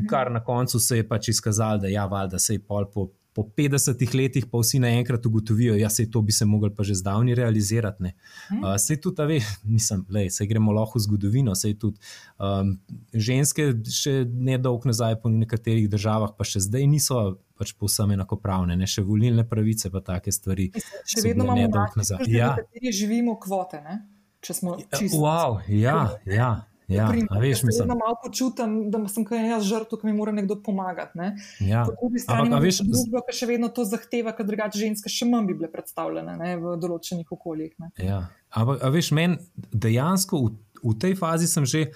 kar 0.10 0.32
na 0.32 0.44
koncu 0.44 0.80
se 0.80 0.98
je 0.98 1.08
pač 1.08 1.30
izkazalo, 1.30 1.84
da 1.84 1.92
ja, 1.92 2.06
valjda 2.06 2.40
se 2.40 2.56
je 2.56 2.64
pol 2.64 2.90
po. 2.92 3.10
Po 3.36 3.44
50 3.44 4.16
letih 4.16 4.46
pa 4.48 4.62
vsi 4.62 4.80
naenkrat 4.80 5.26
ugotovijo, 5.28 5.74
da 5.76 5.80
ja, 5.82 5.90
se 5.92 6.06
to 6.12 6.22
bi 6.24 6.32
se 6.32 6.46
mogli 6.48 6.70
pa 6.76 6.84
že 6.88 6.96
zdavni 6.96 7.36
realizirati. 7.36 8.14
Uh, 8.50 8.78
sej 8.80 9.02
tudi, 9.04 9.16
da 9.16 9.28
mislim, 9.64 10.06
da 10.10 10.24
se 10.30 10.48
gremo 10.48 10.72
lahko 10.72 11.00
v 11.00 11.04
zgodovino. 11.04 11.56
Sej 11.56 11.76
tudi 11.80 12.00
um, 12.40 12.78
ženske, 13.14 13.74
še 13.92 14.24
ne 14.32 14.58
dolgo 14.58 14.88
nazaj, 14.88 15.20
po 15.20 15.30
nekaterih 15.30 15.90
državah, 15.92 16.32
pa 16.38 16.48
še 16.48 16.64
zdaj 16.64 16.88
niso 16.88 17.26
pač 17.60 17.72
povsem 17.76 18.16
enakopravne, 18.16 18.76
ne 18.76 18.88
še 18.88 19.04
volilne 19.04 19.46
pravice, 19.48 19.92
pa 19.92 20.02
take 20.04 20.32
stvari. 20.32 20.70
Še 21.04 21.20
so 21.20 21.28
vedno 21.28 21.48
imamo 21.48 21.60
nedolgo 21.62 22.02
nazaj. 22.02 22.28
Ja, 22.32 22.56
živimo 22.92 23.36
kvote. 23.40 23.84
Ne? 23.84 24.00
Če 24.46 24.54
smo 24.54 24.76
čisto. 24.78 25.18
wow, 25.18 25.58
ja, 25.68 26.20
ja, 26.30 26.68
ja. 26.88 27.08
A 27.30 27.40
veš, 27.40 27.64
mislim. 27.64 27.82
vedno 27.88 27.96
malo 27.96 28.18
počutim, 28.24 28.92
da 28.92 29.00
sem 29.08 29.26
kaj 29.26 29.50
jaz 29.50 29.64
žrtev, 29.66 30.00
ki 30.02 30.08
mi 30.08 30.14
mora 30.14 30.32
nekdo 30.32 30.58
pomagati. 30.64 31.18
Ne? 31.18 31.32
Ja. 31.60 31.86
Po 31.88 31.96
drugi 32.02 32.20
strani 32.20 32.48
imamo 32.48 32.62
družbo, 32.62 33.22
ki 33.30 33.38
še 33.38 33.50
vedno 33.50 33.70
to 33.70 33.86
zahteva, 33.86 34.36
ker 34.38 34.46
drugače 34.46 34.80
ženske 34.80 35.10
še 35.10 35.26
manj 35.30 35.48
bi 35.50 35.58
bile 35.62 35.72
predstavljene 35.72 36.38
ne, 36.38 36.54
v 36.62 36.76
določenih 36.82 37.32
okoljih. 37.32 37.74
Ne. 37.80 37.92
Ja. 38.06 38.22
Ampak, 38.56 38.84
a 38.84 38.90
veš, 38.94 39.12
meni 39.12 39.38
dejansko 39.74 40.40
v, 40.46 40.54
v 40.84 40.96
tej 41.02 41.16
fazi 41.20 41.48
sem 41.50 41.66
že, 41.66 41.88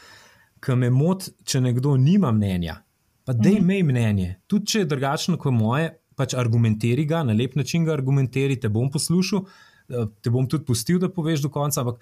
ki 0.59 0.75
me 0.75 0.89
moti, 0.91 1.31
če 1.47 1.61
nekdo 1.63 1.93
nima 1.95 2.31
mnenja. 2.35 2.81
Pa 3.25 3.33
da 3.33 3.49
Mhm. 3.49 3.57
imej 3.61 3.83
mnenje. 3.83 4.29
Tudi 4.47 4.65
če 4.65 4.79
je 4.79 4.85
drugačno 4.85 5.37
kot 5.37 5.53
moje, 5.53 5.91
pač 6.17 6.33
argumenteri 6.33 7.05
ga, 7.05 7.21
na 7.23 7.31
lep 7.33 7.55
način 7.55 7.85
ga 7.85 7.93
argumenteri, 7.93 8.57
te 8.59 8.67
bom 8.69 8.89
poslušal, 8.91 9.45
eh, 9.89 10.05
te 10.21 10.29
bom 10.29 10.47
tudi 10.49 10.65
pustil, 10.65 10.99
da 10.99 11.07
poveš 11.09 11.45
do 11.45 11.49
konca. 11.49 11.81
Ampak 11.81 12.01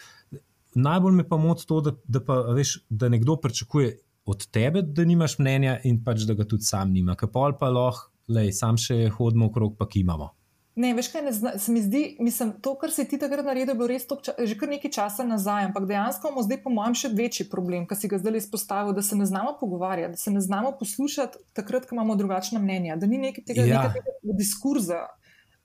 najbolj 0.78 1.14
me 1.14 1.26
pa 1.28 1.38
moti 1.38 1.66
to, 1.68 1.82
da, 1.82 1.92
da, 2.06 2.22
pa, 2.24 2.42
veš, 2.54 2.78
da 2.90 3.10
nekdo 3.10 3.36
pričakuje 3.42 3.98
od 4.26 4.48
tebe, 4.48 4.82
da 4.82 5.06
nimaš 5.06 5.38
mnenja 5.40 5.78
in 5.84 6.02
pač 6.04 6.26
da 6.28 6.34
ga 6.34 6.46
tudi 6.46 6.64
sam 6.64 6.92
nima. 6.92 7.16
Ker 7.16 7.30
pol 7.32 7.56
pa 7.60 7.70
lahko, 7.70 8.10
lej, 8.28 8.52
sam 8.54 8.78
še 8.78 9.08
hodimo 9.10 9.48
okrog, 9.48 9.78
pa 9.80 9.88
kimamo. 9.88 10.34
Ne, 10.78 10.92
veš 10.94 11.08
kaj, 11.10 11.22
ne 11.26 11.32
zna, 11.34 11.52
se 11.58 11.72
mi 11.72 11.82
zdi, 11.82 12.02
mislim, 12.22 12.52
to, 12.62 12.76
kar 12.78 12.92
si 12.94 13.02
ti 13.10 13.18
takrat 13.18 13.46
naredil, 13.46 13.72
je 13.72 13.78
bilo 13.80 13.88
res 13.90 14.04
ča- 14.06 14.36
že 14.38 14.54
kar 14.54 14.70
nekaj 14.70 14.92
časa 14.92 15.24
nazaj, 15.26 15.64
ampak 15.66 15.88
dejansko 15.90 16.28
imamo 16.28 16.44
zdaj, 16.44 16.60
po 16.62 16.70
mojem, 16.70 16.94
še 16.94 17.10
večji 17.10 17.48
problem, 17.50 17.88
ki 17.88 17.96
si 17.96 18.08
ga 18.08 18.20
zdaj 18.20 18.38
izpostavil, 18.38 18.94
da 18.94 19.02
se 19.02 19.16
ne 19.16 19.26
znamo 19.26 19.56
pogovarjati, 19.58 20.14
da 20.14 20.18
se 20.18 20.30
ne 20.30 20.42
znamo 20.42 20.76
poslušati 20.78 21.42
takrat, 21.54 21.88
ko 21.90 21.96
imamo 21.96 22.16
drugačna 22.16 22.60
mnenja, 22.60 22.96
da 22.96 23.08
ni 23.08 23.18
nekaj 23.18 23.44
tega, 23.44 23.66
Ja. 23.66 23.82
nekega 23.88 24.38
diskurza. 24.38 25.02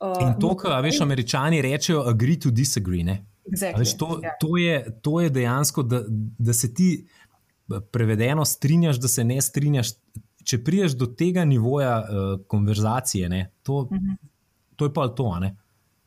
Uh, 0.00 0.16
In 0.22 0.32
to, 0.40 0.56
kar 0.56 0.80
veš, 0.80 1.00
američani 1.00 1.60
rečejo, 1.62 2.06
agree 2.08 2.40
to 2.40 2.50
disagree. 2.50 3.04
Ne? 3.04 3.18
Exactly. 3.47 3.78
Veš, 3.78 3.97
to, 3.99 4.20
ja. 4.22 4.36
to, 4.40 4.57
je, 4.57 5.01
to 5.03 5.20
je 5.20 5.30
dejansko, 5.30 5.82
da, 5.82 6.03
da 6.38 6.53
se 6.53 6.74
ti 6.74 7.07
prevedeno 7.93 8.45
strinjaš, 8.45 8.97
da 9.01 9.09
se 9.09 9.24
ne 9.24 9.40
strinjaš. 9.43 9.88
Če 10.45 10.59
priješ 10.64 10.97
do 10.99 11.07
tega 11.07 11.45
nivoja 11.45 11.99
uh, 12.03 12.47
konverzacije, 12.47 13.28
ne, 13.28 13.51
to, 13.62 13.88
Mhm. 13.93 14.14
to 14.76 14.84
je 14.84 14.93
pa 14.95 15.09
to. 15.09 15.38
Ne? 15.38 15.57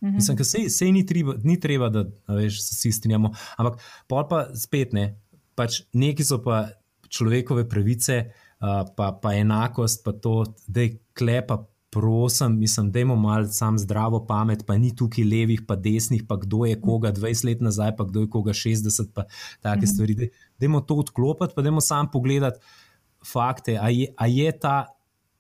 Mhm. 0.04 0.16
Mislim, 0.16 0.38
da 0.38 0.44
sej, 0.44 0.70
sej 0.70 0.92
ni, 0.92 1.06
treba, 1.06 1.34
ni 1.44 1.60
treba, 1.60 1.90
da 1.90 2.06
veš, 2.28 2.62
se 2.64 2.76
vsi 2.76 2.92
strinjamo. 2.92 3.32
Ampak 3.58 3.80
pol 4.08 4.28
pa 4.30 4.46
spet 4.56 4.94
ne. 4.94 5.16
Pač 5.56 5.82
neki 5.94 6.24
so 6.24 6.42
pa 6.44 6.68
človekove 7.10 7.64
pravice, 7.70 8.18
uh, 8.60 8.84
pa, 8.96 9.12
pa 9.22 9.34
enakost, 9.34 10.04
pa 10.04 10.12
to, 10.12 10.44
da 10.68 10.82
je 10.82 10.98
klepa. 11.14 11.66
Prosim, 11.96 12.58
mislim, 12.58 12.92
da 12.92 13.00
imamo 13.00 13.22
malo 13.22 13.48
sam 13.48 13.78
zdravo 13.78 14.20
pamet, 14.22 14.66
pa 14.66 14.76
ni 14.76 14.92
tukaj 14.94 15.24
levih, 15.26 15.62
pa 15.62 15.76
desnih, 15.78 16.24
pa 16.24 16.36
kdo 16.38 16.66
je 16.66 16.76
koga 16.78 17.12
20 17.14 17.46
let 17.46 17.62
nazaj, 17.62 17.96
pa 17.96 18.04
kdo 18.04 18.22
je 18.22 18.30
koga 18.30 18.52
60, 18.54 19.14
pa 19.14 19.24
take 19.62 19.78
Mhm. 19.80 19.86
stvari. 19.88 20.16
Daj- 20.16 20.30
Dajmo 20.60 20.82
to 20.82 20.96
odklopiti, 20.96 21.54
pa 21.56 21.62
dajmo 21.62 21.82
sam 21.82 22.08
pogledati 22.08 22.60
fakte, 23.26 23.78
a 23.78 23.90
je, 23.90 24.14
a 24.16 24.28
je 24.28 24.52
ta 24.54 24.86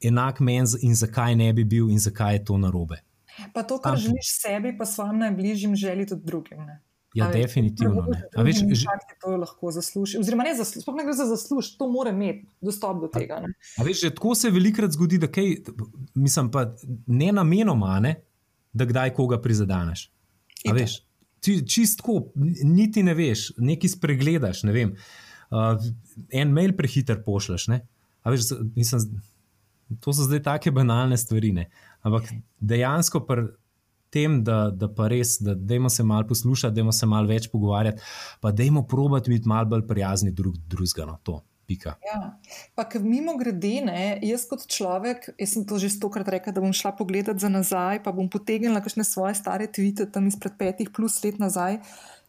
enak 0.01 0.39
meni 0.39 0.53
in 0.81 0.95
zakaj 0.95 1.35
ne 1.35 1.53
bi 1.53 1.63
bil 1.65 1.89
in 1.89 1.99
zakaj 1.99 2.33
je 2.33 2.45
to 2.45 2.57
narobe. 2.57 3.01
Pa 3.53 3.63
to, 3.63 3.77
kar 3.77 3.91
Tam- 3.91 3.97
želiš 3.97 4.31
sebi, 4.37 4.77
pa 4.77 4.85
svojim 4.85 5.19
najbližjim, 5.19 5.75
želi 5.75 6.07
tudi 6.07 6.23
drugim. 6.23 6.57
Ne? 6.59 6.81
Ja, 7.15 7.29
A 7.29 7.31
veš, 7.31 7.45
definitivno. 7.47 8.01
Ne. 8.11 8.23
A 8.35 8.43
veš, 8.43 8.57
že- 8.75 8.91
to 9.23 9.37
lahko 9.39 9.71
zasluži. 9.71 10.19
Oziroma, 10.19 10.43
ne, 10.43 10.51
zaslu, 10.57 10.81
sploh 10.83 10.97
ne 10.99 11.05
gre 11.07 11.13
za 11.15 11.25
zasluž, 11.29 11.69
to 11.79 11.87
mora 11.87 12.11
imeti 12.11 12.43
dostop 12.61 12.99
do 13.01 13.07
tega. 13.07 13.39
Ne? 13.39 13.53
A 13.79 13.85
veš, 13.87 14.01
že 14.01 14.09
tako 14.11 14.35
se 14.35 14.51
velikokrat 14.51 14.91
zgodi, 14.91 15.19
da 15.23 15.29
kaj, 15.31 15.53
mislim 16.15 16.51
pa 16.51 16.65
ne 17.07 17.31
namenoma, 17.31 17.99
ne, 18.03 18.17
da 18.75 18.85
kdaj 18.85 19.13
koga 19.15 19.39
prizadeneš. 19.41 20.09
A 20.67 20.73
Itak. 20.73 20.79
veš, 20.79 20.97
ti 21.39 21.61
čistko, 21.63 22.19
niti 22.63 23.03
ne 23.03 23.13
veš, 23.15 23.53
nekaj 23.57 23.95
spregledaš, 23.95 24.65
ne 24.67 24.75
vem. 24.75 24.91
Uh, 25.55 25.79
en 26.35 26.51
mail 26.51 26.75
prehiter 26.75 27.23
pošleš. 27.23 27.69
Ne? 27.71 27.79
A 28.27 28.33
veš, 28.33 28.51
mislim, 28.75 29.21
to 30.03 30.11
so 30.11 30.27
zdaj 30.27 30.43
take 30.43 30.71
banalne 30.75 31.15
stvari. 31.17 31.53
Ne? 31.55 31.69
Ampak 32.03 32.27
dejansko 32.59 33.23
pri 33.23 33.47
tem, 34.15 34.39
da, 34.43 34.69
da 34.71 34.87
pa 34.91 35.09
res, 35.11 35.35
da 35.43 35.55
dajmo 35.55 35.91
se 35.91 36.05
malo 36.07 36.27
poslušati, 36.29 36.75
dajmo 36.75 36.93
se 36.95 37.09
malo 37.11 37.27
več 37.27 37.49
pogovarjati, 37.51 38.01
pa 38.41 38.53
dajmo 38.55 38.85
probati 38.87 39.33
biti 39.33 39.51
malo 39.51 39.67
bolj 39.75 39.83
prijazni 39.89 40.31
drug 40.31 40.55
drugega. 40.71 41.09
No, 41.09 41.19
to, 41.23 41.41
pika. 41.67 41.95
Ja. 42.05 42.39
Pa 42.75 42.85
mimo 43.01 43.35
grede, 43.37 43.81
ne, 43.85 44.19
jaz 44.23 44.45
kot 44.49 44.65
človek, 44.71 45.29
jaz 45.39 45.55
sem 45.55 45.65
to 45.67 45.79
že 45.81 45.91
stokrat 45.97 46.29
rekla, 46.31 46.53
da 46.55 46.63
bom 46.63 46.73
šla 46.73 46.93
pogledat 46.97 47.41
za 47.41 47.49
nazaj, 47.51 48.01
pa 48.05 48.13
bom 48.15 48.29
potegnila 48.31 48.81
kakšne 48.85 49.03
svoje 49.07 49.35
stare 49.37 49.67
tvite 49.67 50.07
tam 50.11 50.29
izpred 50.29 50.57
petih 50.59 50.91
plus 50.95 51.17
let 51.25 51.41
nazaj, 51.41 51.81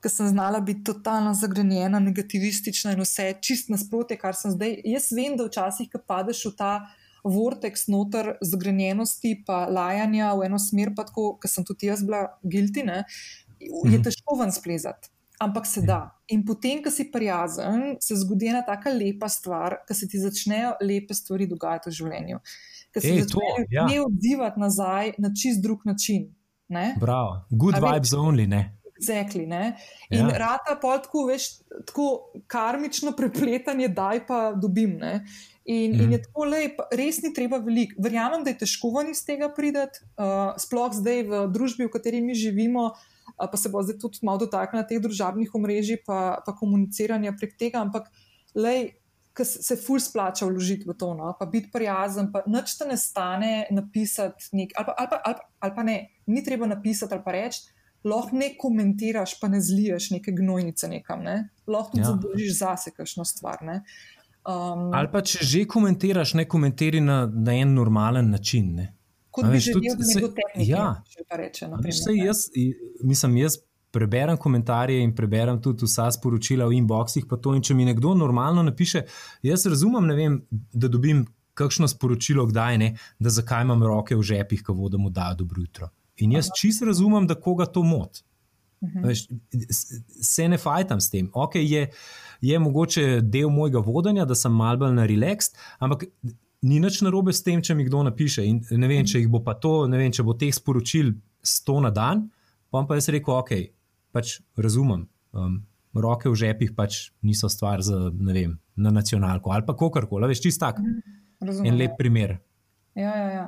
ker 0.02 0.12
sem 0.12 0.28
znala 0.30 0.60
biti 0.64 0.84
totalno 0.86 1.34
zagrenjena, 1.34 2.00
negativistična 2.02 2.96
in 2.96 3.02
vse 3.04 3.32
čist 3.40 3.70
nasprotje, 3.72 4.18
kar 4.20 4.36
sem 4.38 4.54
zdaj. 4.54 4.80
Jaz 4.84 5.10
vem, 5.16 5.36
da 5.38 5.48
včasih, 5.48 5.90
ko 5.92 6.02
padeš 6.02 6.48
v 6.50 6.56
ta 6.58 6.72
vortex 7.24 7.86
noter 7.88 8.36
zagrenjenosti, 8.42 9.42
pa 9.46 9.66
lajanja 9.66 10.34
v 10.34 10.46
eno 10.46 10.58
smer, 10.58 10.92
pa 10.96 11.04
tako, 11.04 11.36
ker 11.38 11.50
sem 11.50 11.64
tudi 11.64 11.86
jaz 11.86 12.02
bila 12.04 12.26
guilty, 12.42 12.84
ne, 12.84 13.04
je 13.60 14.02
težko 14.02 14.36
ven 14.40 14.52
splezati. 14.52 15.08
ampak 15.38 15.66
se 15.66 15.82
da. 15.82 16.16
In 16.32 16.44
potem, 16.44 16.82
ko 16.82 16.90
si 16.90 17.10
prijazen, 17.12 17.96
se 18.00 18.16
zgodi 18.16 18.48
ena 18.48 18.62
tako 18.64 18.88
lepa 18.88 19.28
stvar, 19.28 19.76
da 19.88 19.94
se 19.94 20.08
ti 20.08 20.18
začnejo 20.18 20.70
lepe 20.80 21.14
stvari 21.14 21.46
dogajati 21.46 21.90
v 21.90 21.92
življenju. 21.92 22.38
Ker 22.92 23.02
se 23.02 23.12
začnejo 23.20 23.66
ja. 23.70 23.84
ne 23.84 24.00
odzivati 24.00 24.60
nazaj 24.60 25.12
na 25.18 25.28
čist 25.36 25.60
drug 25.62 25.84
način. 25.84 26.30
Ne? 26.68 26.94
Bravo, 27.00 27.44
good 27.50 27.74
A 27.76 27.80
veš- 27.80 27.92
vibes 27.94 28.12
only. 28.16 28.46
Ne? 28.48 28.62
Zekli, 28.96 29.44
ne? 29.46 29.76
In 30.08 30.24
Ja. 30.24 30.30
ja. 30.32 30.38
rata 30.38 30.78
pa 30.80 30.96
tako, 31.04 31.26
veš, 31.28 31.60
tako 31.86 32.32
karmično 32.48 33.12
prepletanje, 33.12 33.88
daj 33.88 34.24
pa 34.26 34.52
dobim. 34.56 34.96
Ne? 34.96 35.20
In, 35.66 35.90
mm. 35.90 35.94
in 35.94 36.06
Mhm. 36.06 36.12
je 36.12 36.22
tako 36.22 36.44
lep, 36.44 36.78
res 36.94 37.22
ni 37.22 37.32
treba 37.34 37.58
veliko. 37.58 37.98
Verjamem, 38.02 38.44
da 38.46 38.52
je 38.52 38.60
težko 38.62 38.92
ven 38.94 39.10
iz 39.10 39.24
tega 39.26 39.48
priti, 39.50 39.82
uh, 40.14 40.54
sploh 40.62 40.92
zdaj 40.94 41.24
v 41.26 41.40
družbi, 41.50 41.88
v 41.88 41.90
kateri 41.90 42.20
mi 42.22 42.38
živimo, 42.38 42.92
uh, 42.94 43.48
pa 43.50 43.56
se 43.58 43.72
bo 43.72 43.82
zdaj 43.82 43.98
tudi 43.98 44.22
malo 44.22 44.44
dotaknila 44.44 44.86
teh 44.86 45.02
družabnih 45.02 45.50
omrežij, 45.58 46.04
pa, 46.06 46.38
pa 46.46 46.54
komuniciranja 46.54 47.34
prek 47.34 47.58
tega, 47.58 47.82
ampak 47.82 48.06
lej. 48.54 48.94
Ker 49.36 49.44
se 49.44 49.76
ful 49.76 50.00
splača 50.00 50.46
vložiti 50.48 50.88
v 50.88 50.94
to, 50.96 51.10
no? 51.12 51.34
pa 51.36 51.44
biti 51.44 51.68
prijazen, 51.68 52.30
pa 52.32 52.40
nič 52.48 52.72
te 52.78 52.86
ne 52.88 52.96
stane 52.96 53.66
napisati, 53.68 54.48
nek, 54.56 54.72
ali, 54.72 54.86
pa, 54.88 54.94
ali, 54.96 55.08
pa, 55.12 55.16
ali, 55.20 55.34
pa, 55.36 55.42
ali 55.60 55.74
pa 55.76 55.82
ne, 55.84 55.96
ni 56.32 56.40
treba 56.40 56.64
napisati 56.64 57.12
ali 57.12 57.20
pa 57.20 57.34
reči, 57.36 57.66
lahko 58.06 58.36
ne 58.36 58.54
komentiraš, 58.56 59.36
pa 59.40 59.50
ne 59.52 59.60
zliješ 59.60 60.10
neke 60.10 60.32
gnojnice 60.32 60.88
nekam, 60.88 61.20
ne? 61.20 61.50
lahko 61.66 61.90
tudi 61.92 62.00
Ja. 62.00 62.14
zadržiš 62.14 62.58
zase 62.58 62.90
kakšno 62.96 63.24
stvar. 63.28 63.60
Ne? 63.60 63.82
Um, 64.46 64.90
Ali 64.94 65.10
pa 65.12 65.22
če 65.26 65.42
že 65.42 65.64
komentiraš, 65.66 66.34
ne 66.34 66.44
komentiri 66.48 67.00
na, 67.00 67.26
na 67.26 67.56
en 67.58 67.74
normalen 67.74 68.30
način. 68.30 68.74
Ne? 68.74 68.96
kot 69.36 69.44
a 69.44 69.52
bi 69.52 69.58
veš, 69.58 69.64
želel, 69.64 69.82
tudi 69.82 69.88
da 69.98 70.08
nekdo 70.14 70.28
tehnik 70.40 70.68
ja. 70.68 71.02
reče. 71.30 71.68
Naprimer, 71.68 71.92
Veš, 71.92 72.02
ne. 72.06 72.16
jaz, 72.24 72.44
mislim, 73.02 73.36
jaz 73.36 73.58
preberem 73.92 74.36
komentarje 74.36 75.02
in 75.04 75.14
preberem 75.16 75.60
tudi 75.62 75.84
vsa 75.88 76.08
sporočila 76.12 76.68
v 76.68 76.78
inboxih. 76.80 77.26
pa 77.28 77.36
to, 77.36 77.54
in 77.54 77.62
Če 77.62 77.74
mi 77.74 77.84
nekdo 77.84 78.14
normalno 78.14 78.62
napiše, 78.62 79.04
jaz 79.42 79.66
razumem, 79.66 80.08
vem, 80.16 80.40
da 80.72 80.88
dobim 80.88 81.26
kakšno 81.56 81.88
sporočilo, 81.88 82.46
kdaj 82.46 82.78
ne, 82.78 82.90
da 83.18 83.30
zakaj 83.30 83.64
imam 83.64 83.82
roke 83.82 84.16
v 84.16 84.22
žepih, 84.22 84.62
ko 84.62 84.74
vodim 84.76 85.08
da 85.12 85.34
dobro 85.38 85.60
jutro. 85.60 85.88
In 86.16 86.32
jaz 86.32 86.50
čist 86.56 86.82
razumem, 86.82 87.26
da 87.26 87.34
koga 87.34 87.66
to 87.66 87.82
moti. 87.82 88.24
Mhm. 88.86 89.04
Veš, 89.04 89.26
se 90.22 90.48
ne 90.48 90.58
fajtam 90.58 91.00
s 91.00 91.10
tem. 91.10 91.30
Okay, 91.34 91.66
je, 91.66 91.86
je 92.40 92.58
mogoče 92.58 93.20
del 93.22 93.50
mojega 93.50 93.82
vodenja, 93.84 94.24
da 94.24 94.34
sem 94.34 94.52
malce 94.52 94.84
bolj 94.84 94.96
na 94.96 95.06
relaxed, 95.06 95.58
ampak 95.78 96.06
ni 96.62 96.80
nič 96.80 97.00
narobe 97.04 97.34
s 97.34 97.44
tem, 97.46 97.62
če 97.62 97.76
mi 97.76 97.86
kdo 97.86 98.02
napiše. 98.06 98.44
In 98.46 98.62
ne 98.70 98.90
vem, 98.90 99.06
če 99.06 99.22
jih 99.22 99.30
bo 99.32 99.42
pa 99.44 99.56
to, 99.60 99.86
ne 99.90 100.00
vem, 100.00 100.12
če 100.12 100.24
bo 100.26 100.36
teh 100.38 100.54
sporočil 100.54 101.14
100 101.46 101.80
na 101.86 101.92
dan, 101.94 102.26
pa 102.70 102.82
pa 102.88 102.98
jaz 102.98 103.10
rekel, 103.14 103.36
ok, 103.36 103.52
pač 104.14 104.38
razumem. 104.58 105.06
Um, 105.36 105.60
roke 105.96 106.28
v 106.28 106.36
žepih 106.36 106.74
pač 106.76 107.10
niso 107.24 107.48
stvar 107.52 107.80
za, 107.84 108.10
ne 108.12 108.32
vem, 108.36 108.56
na 108.76 108.92
nacionalko 108.92 109.52
ali 109.52 109.64
pa 109.64 109.76
kakorkoli, 109.76 110.28
veš, 110.28 110.42
čist 110.44 110.60
tak. 110.60 110.80
Razumem, 111.40 111.68
En 111.68 111.76
ja. 111.76 111.78
lep 111.84 111.96
primer. 112.00 112.38
Ja, 112.96 113.12
ja, 113.12 113.28
ja. 113.32 113.46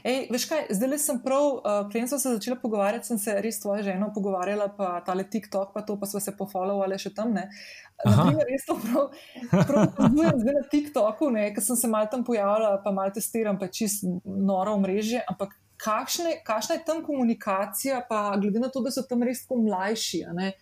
Ej, 0.00 0.28
veš 0.32 0.46
kaj, 0.48 0.62
zdaj 0.72 0.88
le 0.88 0.98
sem 0.98 1.18
prav, 1.20 1.46
uh, 1.58 1.80
preden 1.90 2.08
sem 2.08 2.18
se 2.18 2.30
začela 2.36 2.56
pogovarjati, 2.60 3.06
sem 3.10 3.18
se 3.20 3.34
res 3.44 3.58
s 3.58 3.62
tvojo 3.62 3.82
ženo 3.84 4.08
pogovarjala, 4.14 4.70
pa 4.76 4.94
tale 5.04 5.26
TikTok, 5.28 5.74
pa 5.74 5.82
to 5.84 5.98
pa 6.00 6.08
smo 6.08 6.22
se 6.24 6.32
pofollowali 6.38 6.96
še 7.00 7.12
tam. 7.14 7.34
Ne. 7.36 7.50
Naprimer, 8.04 8.48
res 8.48 8.64
to 8.64 8.78
prav, 8.80 9.12
prav 9.52 9.82
opazujem 9.90 10.40
zdaj 10.40 10.56
na 10.56 10.64
TikToku, 10.72 11.28
ker 11.56 11.66
sem 11.66 11.76
se 11.76 11.90
malo 11.92 12.08
tam 12.10 12.24
pojavila, 12.24 12.78
pa 12.84 12.94
malo 12.96 13.12
testiram, 13.14 13.60
pa 13.60 13.68
čist 13.68 14.06
noro 14.24 14.74
omrežje, 14.78 15.20
ampak 15.28 15.52
kakšne, 15.84 16.38
kakšna 16.46 16.78
je 16.78 16.84
tam 16.86 17.02
komunikacija, 17.04 18.04
pa 18.08 18.30
glede 18.40 18.62
na 18.62 18.70
to, 18.72 18.80
da 18.84 18.92
so 18.94 19.04
tam 19.08 19.22
res 19.26 19.44
tako 19.44 19.60
mlajši, 19.66 20.24
ne. 20.32 20.54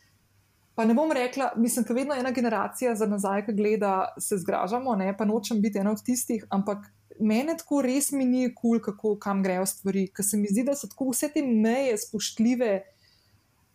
Pa 0.75 0.87
ne 0.89 0.97
bom 0.97 1.11
rekla, 1.13 1.51
mislim, 1.61 1.85
da 1.85 1.95
vedno 1.95 2.15
ena 2.17 2.31
generacija 2.33 2.95
za 2.97 3.07
nazaj, 3.07 3.45
ki 3.47 3.55
gleda, 3.55 4.15
se 4.19 4.39
zgražamo, 4.41 4.97
ne, 4.97 5.13
pa 5.17 5.29
nočem 5.29 5.61
biti 5.61 5.79
ena 5.79 5.93
od 5.93 6.01
tistih, 6.05 6.47
ampak 6.51 6.89
mene 7.21 7.57
tako 7.59 7.83
res 7.85 8.11
mi 8.13 8.25
ni 8.29 8.47
kul, 8.55 8.81
cool, 8.81 9.19
kam 9.21 9.43
grejo 9.45 9.67
stvari, 9.67 10.07
ker 10.15 10.25
se 10.25 10.41
mi 10.41 10.51
zdi, 10.51 10.65
da 10.67 10.77
so 10.79 10.89
tako 10.91 11.11
vse 11.11 11.29
te 11.35 11.43
meje 11.43 11.99
spoštljive, 12.07 12.73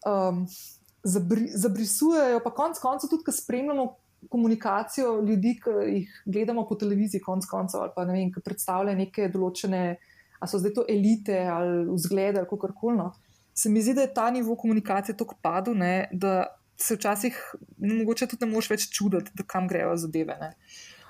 um, 0.08 0.44
zabri, 1.04 1.48
zabrisujejo, 1.54 2.42
pa 2.44 2.54
konec 2.56 2.82
koncev 2.82 3.12
tudi, 3.12 3.26
ko 3.28 3.36
spremljamo 3.36 3.88
komunikacijo 4.30 5.22
ljudi, 5.22 5.56
ki 5.64 5.76
jih 5.92 6.22
gledamo 6.26 6.66
po 6.68 6.76
televiziji, 6.76 7.22
konec 7.22 7.46
koncev, 7.50 7.86
ali 7.86 7.96
pa 7.96 8.06
ne 8.06 8.18
vem, 8.18 8.32
ki 8.34 8.44
predstavljajo 8.44 8.98
neke 8.98 9.30
določene, 9.34 9.84
a 10.38 10.50
so 10.50 10.60
zdaj 10.62 10.74
to 10.76 10.86
elite 10.90 11.38
ali 11.50 11.86
vzglede 11.90 12.42
ali 12.42 12.50
kako 12.50 12.74
koli. 12.78 12.98
No. 12.98 13.12
Se 13.58 13.70
mi 13.70 13.82
zdi, 13.82 13.96
da 13.98 14.06
je 14.06 14.14
ta 14.14 14.30
nivo 14.32 14.56
komunikacije 14.56 15.18
tako 15.18 15.38
padel, 15.42 15.78
ne, 15.78 16.10
da 16.12 16.46
se 16.78 16.96
včasih 16.96 17.38
mogoče 17.78 18.28
tudi 18.28 18.46
ne 18.46 18.52
moš 18.52 18.70
več 18.70 18.90
čuditi, 18.94 19.46
kam 19.48 19.70
grejo 19.70 19.96
zadeve. 19.98 20.38
Ne. 20.42 20.52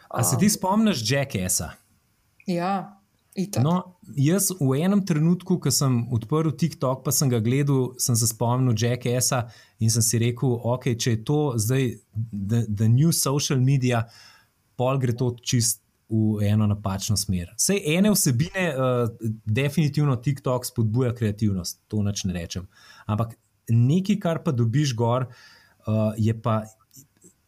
A 0.07 0.23
se 0.23 0.38
ti 0.39 0.49
spomniš 0.49 1.03
Jackessa? 1.11 1.73
Ja, 2.47 2.99
itak. 3.35 3.63
No, 3.63 3.97
jaz 4.15 4.49
v 4.55 4.79
enem 4.79 5.03
trenutku, 5.05 5.59
ko 5.61 5.71
sem 5.73 5.99
odprl 6.15 6.53
TikTok, 6.55 7.03
pa 7.05 7.11
sem 7.11 7.29
ga 7.31 7.41
gledal, 7.43 7.91
sem 8.01 8.15
se 8.15 8.29
spomnil 8.29 8.77
Jackessa 8.77 9.45
in 9.83 9.91
sem 9.93 10.05
si 10.05 10.21
rekel, 10.21 10.55
ok, 10.55 10.93
če 10.95 11.17
je 11.17 11.23
to 11.27 11.41
zdaj 11.59 11.91
the, 12.31 12.63
the 12.69 12.87
new 12.87 13.11
social 13.11 13.59
media, 13.59 14.05
pol 14.79 14.97
gre 15.01 15.15
to 15.17 15.33
čist 15.43 15.83
v 16.07 16.47
eno 16.47 16.67
napačno 16.71 17.17
smer. 17.19 17.51
Sej 17.59 17.81
ene 17.97 18.13
vsebine, 18.13 18.67
uh, 18.71 19.31
definitivno 19.43 20.15
TikTok 20.15 20.65
spodbuja 20.65 21.11
kreativnost, 21.15 21.81
to 21.91 21.99
nič 22.05 22.23
ne 22.29 22.35
rečem. 22.37 22.67
Ampak 23.11 23.35
nekaj, 23.67 24.19
kar 24.23 24.39
pa 24.45 24.55
dobiš 24.55 24.95
gor, 24.95 25.27
uh, 25.27 26.15
je 26.15 26.31
pa 26.31 26.61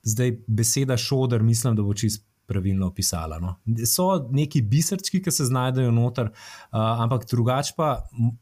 zdaj 0.03 0.35
beseda 0.47 0.97
šoder, 0.99 1.43
mislim, 1.43 1.77
da 1.79 1.85
bo 1.87 1.95
čist 1.95 2.25
pravilno 2.49 2.89
opisala. 2.89 3.37
No. 3.39 3.55
So 3.85 4.09
neki 4.33 4.61
biserčki, 4.65 5.21
ki 5.23 5.31
se 5.31 5.45
znajdejo 5.49 5.91
noter, 5.95 6.31
uh, 6.33 7.03
ampak 7.05 7.27
drugače 7.29 7.77
pa, 7.77 7.93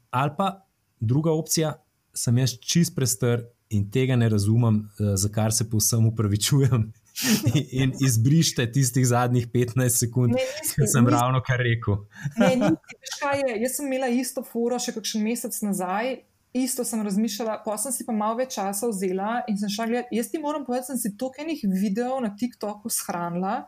ali 0.09 0.33
pa 0.37 0.53
druga 0.99 1.35
opcija, 1.35 1.75
sem 2.17 2.39
jaz 2.41 2.55
čist 2.63 2.95
prestr 2.95 3.43
in 3.69 3.89
tega 3.91 4.15
ne 4.15 4.29
razumem, 4.31 4.79
uh, 4.87 5.11
za 5.19 5.29
kar 5.29 5.53
se 5.53 5.67
povsem 5.69 6.07
upravičujem. 6.07 6.87
In, 7.81 7.95
izbrište 8.05 8.67
tistih 8.71 9.01
zadnjih 9.09 9.47
15 9.49 9.89
sekund, 10.03 10.35
Ne, 10.37 10.37
ki 10.37 10.61
nisem, 10.61 10.75
sem 10.75 10.85
nisem. 10.85 11.07
ravno 11.09 11.41
kar 11.41 11.57
rekel. 11.65 12.03
Ne, 12.37 12.51
ni, 12.61 12.69
veš 12.93 13.15
kaj 13.23 13.41
je, 13.41 13.55
jaz 13.63 13.77
sem 13.79 13.87
imela 13.89 14.09
isto 14.13 14.43
furo 14.45 14.77
še 14.79 14.93
kakšen 14.93 15.23
mesec 15.25 15.57
nazaj, 15.65 16.11
isto 16.53 16.85
sem 16.85 17.01
razmišljala, 17.03 17.63
pa 17.65 17.77
sem 17.81 17.91
si 17.91 18.05
pa 18.05 18.13
malo 18.13 18.37
več 18.37 18.55
časa 18.55 18.89
vzela 18.91 19.41
in 19.49 19.57
sem 19.57 19.69
šla 19.69 19.87
gledati. 19.89 20.17
Jaz 20.17 20.29
ti 20.31 20.41
moram 20.41 20.65
povedati, 20.65 20.91
da 20.91 20.93
sem 20.93 21.01
si 21.01 21.17
toliko 21.17 21.41
enih 21.43 21.65
videov 21.73 22.21
na 22.21 22.31
TikToku 22.37 22.89
shranila, 22.93 23.63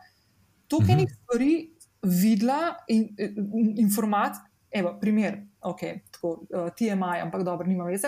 toliko 0.70 0.86
Mhm. 0.86 0.94
enih 0.94 1.10
stvari 1.14 1.54
videla 2.04 2.60
in, 2.88 3.10
in 3.18 3.76
informacij. 3.80 4.46
Evo, 4.72 4.94
primer, 4.96 5.34
ok, 5.62 5.80
tako 6.12 6.28
uh, 6.46 6.70
TMI, 6.70 7.20
ampak 7.22 7.42
dobro, 7.44 7.66
nima 7.66 7.84
veze. 7.84 8.08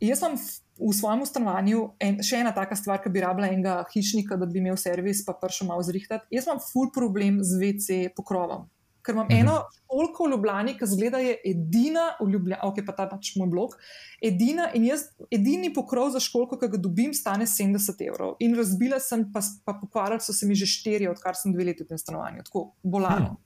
Jaz 0.00 0.18
sem 0.18 0.34
v- 0.34 0.92
svojem 0.92 1.22
stanovanju 1.24 1.78
en, 1.98 2.18
še 2.20 2.36
ena 2.36 2.50
taka 2.52 2.74
stvar, 2.76 2.98
ki 2.98 3.08
bi 3.08 3.20
rabila 3.20 3.46
enega 3.48 3.84
hišnika, 3.88 4.36
da 4.36 4.46
bi 4.46 4.58
imel 4.58 4.76
servis, 4.76 5.22
pa 5.24 5.32
prišel 5.32 5.68
malo 5.68 5.82
zrihtati. 5.82 6.26
Jaz 6.30 6.44
imam 6.44 6.58
ful 6.62 6.90
problem 6.90 7.38
z 7.40 7.54
WC 7.56 7.88
pokrovom. 8.10 8.66
Ker 9.06 9.14
imam 9.14 9.28
Mhm. 9.30 9.38
eno 9.38 9.54
školko 9.86 10.24
v 10.26 10.30
Ljubljani, 10.32 10.74
ki 10.78 10.86
zgleda 10.86 11.18
je 11.22 11.36
edina 11.46 12.08
v 12.20 12.26
Ljubljani, 12.32 12.60
ok, 12.66 12.82
pa 12.86 12.92
ta 12.92 13.06
pač 13.08 13.36
moj 13.38 13.48
blog, 13.48 13.76
edina 14.20 14.66
in 14.74 14.84
jaz, 14.90 15.06
edini 15.30 15.70
pokrov 15.74 16.10
za 16.10 16.20
školko, 16.20 16.58
ki 16.58 16.68
ga 16.74 16.76
dobim, 16.76 17.14
stane 17.14 17.46
70 17.46 18.02
evrov. 18.02 18.34
In 18.40 18.56
razbila 18.58 18.98
sem, 19.00 19.28
pa, 19.32 19.40
pa 19.64 19.78
pokvarili 19.80 20.20
so 20.20 20.32
se 20.34 20.46
mi 20.46 20.54
že 20.58 20.66
štiri, 20.66 21.08
odkar 21.08 21.38
sem 21.38 21.52
dve 21.54 21.64
leti 21.70 21.84
v 21.84 21.94
tem 21.94 21.98
stanovanju, 21.98 22.42
tako 22.44 22.72
bolano. 22.82 23.36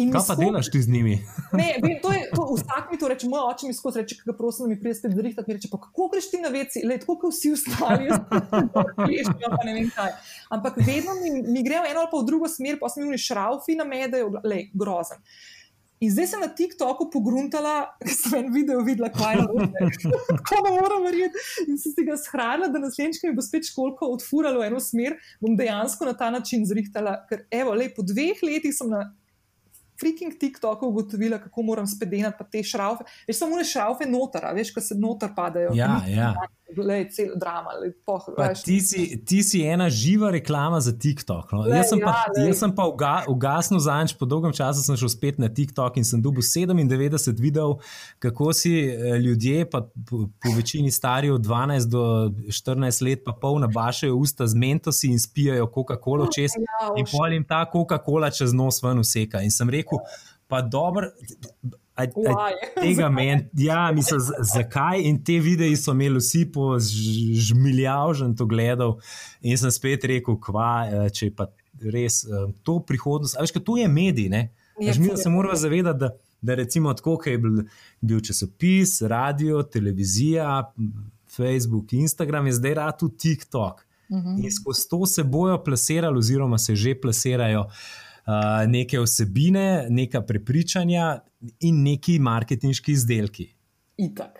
In 0.00 0.08
Kaj 0.08 0.22
pa 0.24 0.34
delaš 0.38 0.70
ti 0.72 0.80
z 0.82 0.88
njimi? 0.88 1.18
Ne, 1.58 1.66
vem, 1.82 1.98
to 2.02 2.12
je, 2.12 2.22
to, 2.34 2.46
vsak 2.56 2.88
mi 2.90 2.98
to 2.98 3.08
reče, 3.12 3.28
moj 3.28 3.42
oče 3.50 3.66
mi 3.68 3.74
skozi 3.76 4.00
reče, 4.00 4.16
ga 4.24 4.32
prosim, 4.36 4.64
da 4.64 4.68
mi 4.72 4.80
pride 4.80 4.94
spet 4.96 5.12
zrihtati, 5.12 5.50
mi 5.50 5.56
reče, 5.58 5.68
pa 5.68 5.80
kako 5.80 6.08
greš 6.14 6.30
ti 6.30 6.40
na 6.40 6.48
veci, 6.48 6.80
le 6.88 6.96
tako 7.02 7.18
kot 7.20 7.34
vsi 7.34 7.52
ostali, 7.52 8.08
jaz 8.08 8.22
plešijo, 8.96 9.50
pa 9.52 9.62
ne 9.68 9.74
vem 9.76 9.90
kaj. 9.92 10.14
Ampak 10.56 10.80
vedno 10.80 11.18
mi, 11.20 11.42
mi 11.44 11.64
grejo 11.66 11.84
eno 11.90 12.06
ali 12.06 12.12
pa 12.12 12.22
v 12.22 12.28
drugo 12.30 12.48
smer, 12.48 12.80
pa 12.80 12.88
sem 12.88 13.04
jim 13.04 13.20
šraufi 13.20 13.76
na 13.76 13.84
medejo, 13.84 14.32
le, 14.48 14.64
grozen. 14.72 15.20
In 16.02 16.10
zdaj 16.10 16.26
sem 16.32 16.40
na 16.42 16.48
TikToku 16.50 17.06
pogruntala, 17.12 17.92
ker 18.00 18.14
sem 18.16 18.40
en 18.40 18.48
video 18.50 18.80
videla, 18.82 19.12
kaj 19.12 19.36
je 19.36 19.44
bilo. 19.44 19.68
Tako 20.48 20.62
da 20.64 20.72
moram 20.74 21.04
verjeti. 21.06 21.44
In 21.68 21.76
sem 21.78 21.94
si 21.94 22.04
ga 22.08 22.16
shranila, 22.18 22.72
da 22.72 22.80
naslednjič, 22.82 23.20
ko 23.22 23.30
mi 23.30 23.36
bo 23.36 23.44
spet 23.44 23.68
školko 23.68 24.08
odfuralo 24.16 24.64
v 24.64 24.72
eno 24.72 24.80
smer, 24.82 25.14
bom 25.38 25.54
dejansko 25.54 26.08
na 26.08 26.16
ta 26.18 26.32
način 26.34 26.66
zrihtala. 26.66 27.20
Ker 27.28 27.44
evo, 27.54 27.76
le, 27.78 27.86
po 27.94 28.02
dveh 28.02 28.42
letih 28.42 28.74
sem 28.74 28.90
na 28.90 29.04
freaking 30.00 30.38
TikToku 30.40 30.86
ugotovila, 30.88 31.38
kako 31.38 31.62
moram 31.62 31.86
spet 31.86 32.08
delati 32.08 32.36
pa 32.38 32.44
te 32.44 32.62
šraufe. 32.62 33.04
Veš, 33.28 33.38
samo 33.38 33.56
ne 33.56 33.64
šraufe 33.64 34.08
noter, 34.08 34.46
a 34.46 34.52
veš, 34.56 34.72
ko 34.74 34.80
se 34.80 34.94
noter 34.98 35.30
padajo. 35.36 35.70
Ja, 35.74 36.00
ja. 36.06 36.32
znane 36.32 36.61
le 36.76 37.04
cel 37.10 37.32
drama. 37.36 37.74
Le, 37.80 37.90
poh, 38.06 38.22
ti, 38.64 38.80
si, 38.80 39.18
ti 39.24 39.42
si 39.42 39.62
ena 39.66 39.88
živa 39.90 40.30
reklama 40.30 40.80
za 40.80 40.92
TikTok. 40.92 41.52
No? 41.52 41.64
Le, 41.66 41.76
jaz 41.76 41.92
sem 41.92 42.00
ja, 42.00 42.06
pa, 42.06 42.40
jaz 42.40 42.62
sem 42.62 42.74
pa 42.74 42.86
uga, 42.90 43.12
ugasnil 43.28 43.80
za 43.82 43.98
nič, 44.00 44.14
po 44.18 44.28
dolgem 44.28 44.54
času 44.56 44.84
sem 44.84 44.98
šel 44.98 45.12
spet 45.12 45.40
na 45.42 45.50
TikTok 45.52 45.98
in 46.00 46.06
sem 46.06 46.22
dobil 46.22 46.44
97 46.44 47.36
videov, 47.42 47.78
kako 48.22 48.52
si 48.56 48.72
eh, 48.88 49.18
ljudje, 49.20 49.66
pa 49.70 49.82
po, 49.82 50.28
po 50.40 50.54
večini 50.56 50.90
stari 50.90 51.30
od 51.30 51.44
12 51.44 51.90
do 51.92 52.04
14 52.48 53.04
let, 53.04 53.24
pa 53.26 53.34
pol 53.36 53.60
nabašajo 53.62 54.16
usta 54.16 54.46
z 54.46 54.58
mentosi 54.58 55.12
in 55.12 55.20
spijajo 55.20 55.68
Coca-Cola 55.74 56.30
čez. 56.32 56.56
Ja, 56.58 56.92
in 56.96 57.08
pol 57.10 57.34
jim 57.34 57.44
ta 57.44 57.64
Coca-Cola 57.72 58.30
čez 58.30 58.54
nos 58.56 58.82
ven 58.82 59.02
useka. 59.02 59.42
In 59.42 59.50
sem 59.50 59.70
rekel, 59.70 60.00
pa 60.46 60.62
dobro. 60.62 61.10
A, 61.94 62.02
a, 62.04 62.48
tega 62.82 63.08
meni, 63.12 63.44
ja, 63.52 63.90
mislim, 63.92 64.20
zakaj 64.54 65.02
in 65.04 65.18
te 65.24 65.36
videe 65.44 65.76
so 65.76 65.92
imeli 65.92 66.22
vsi 66.22 66.46
po 66.52 66.78
žmiljavžen 66.80 68.36
to 68.36 68.46
gledal, 68.48 68.96
in 69.44 69.58
sem 69.60 69.70
spet 69.70 70.04
rekel, 70.08 70.38
kva, 70.40 70.72
eh, 70.86 71.10
če 71.12 71.28
je 71.28 71.34
pa 71.36 71.50
res 71.92 72.22
eh, 72.24 72.48
to 72.64 72.78
prihodnost. 72.86 73.36
Veš, 73.40 73.54
to 73.60 73.76
je 73.76 73.88
medij, 73.88 74.30
ne? 74.32 74.48
Ja, 74.80 74.94
mi 74.98 75.12
se 75.16 75.30
moramo 75.30 75.56
zavedati, 75.56 75.98
da, 76.00 76.10
da 76.42 76.54
recimo 76.54 76.94
tako, 76.94 77.16
kot 77.20 77.28
je 77.28 77.38
bil, 77.38 77.62
bil 78.00 78.20
časopis, 78.24 79.02
radio, 79.02 79.62
televizija, 79.62 80.72
Facebook, 81.36 81.92
Instagram, 81.92 82.46
je 82.46 82.52
zdaj 82.60 82.74
rad 82.74 82.98
tudi 82.98 83.18
TikTok. 83.18 83.84
Uh 84.08 84.18
mhm. 84.18 84.28
-huh. 84.28 84.44
In 84.44 84.52
skozi 84.52 84.88
to 84.88 85.06
se 85.06 85.24
bojo 85.24 85.64
plasirali, 85.64 86.18
oziroma 86.18 86.58
se 86.58 86.76
že 86.76 86.94
plasirajo. 87.00 87.66
Uh, 88.22 88.62
neke 88.70 89.00
osebine, 89.02 89.86
neka 89.90 90.20
prepričanja 90.22 91.16
in 91.66 91.82
neki 91.82 92.20
marketinški 92.22 92.94
izdelki. 92.94 93.48
Itak. 93.98 94.38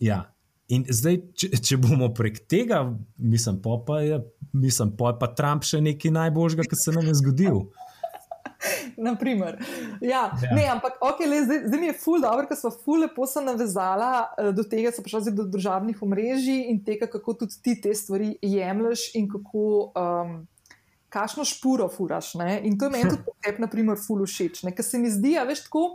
Ja. 0.00 0.26
In 0.72 0.84
zdaj, 0.88 1.18
če, 1.36 1.48
če 1.60 1.78
bomo 1.80 2.10
prek 2.16 2.42
tega, 2.48 2.82
mislim, 3.16 3.62
pa, 3.64 3.78
pa 3.86 4.00
je 4.04 4.18
mislim, 4.54 4.94
pa, 4.96 5.14
pa 5.18 5.30
Trump 5.36 5.66
še 5.66 5.80
nekaj 5.84 6.12
najboljšega, 6.14 6.68
kar 6.70 6.80
se 6.80 6.94
nam 6.94 7.10
je 7.10 7.16
zgodil. 7.20 7.60
Naprimer. 9.08 9.58
Ja, 10.00 10.28
ja. 10.30 10.54
Ne, 10.54 10.64
ampak 10.70 11.00
okay, 11.02 11.28
le, 11.28 11.42
zdaj, 11.44 11.64
zdaj 11.68 11.80
mi 11.82 11.90
je 11.90 11.96
ful 11.98 12.22
dobro, 12.22 12.46
ker 12.48 12.58
smo 12.58 12.70
ful 12.84 13.02
lepo 13.02 13.26
se 13.28 13.42
navezala 13.44 14.12
uh, 14.24 14.50
do 14.54 14.64
tega, 14.64 14.92
da 14.92 14.96
so 14.96 15.04
prišli 15.04 15.34
do 15.36 15.48
državnih 15.50 16.00
omrežij 16.06 16.70
in 16.70 16.80
tega, 16.86 17.10
kako 17.10 17.36
tudi 17.42 17.60
ti 17.60 17.76
te 17.82 17.94
stvari 17.96 18.34
jemliš 18.42 19.10
in 19.18 19.30
kako. 19.30 19.68
Um, 19.92 20.42
kakšno 21.14 21.46
špuro 21.46 21.86
furaš. 21.88 22.34
Ne? 22.40 22.58
In 22.66 22.78
to 22.78 22.88
je 22.88 22.94
meni 22.96 23.10
tudi 23.12 23.38
tebi, 23.44 23.62
na 23.62 23.70
primer, 23.70 24.00
ful 24.00 24.24
všeč. 24.26 24.64
Ker 24.66 24.86
se 24.86 25.00
mi 25.00 25.12
zdi, 25.12 25.36
da 25.38 25.46
veš 25.48 25.66
tako. 25.68 25.86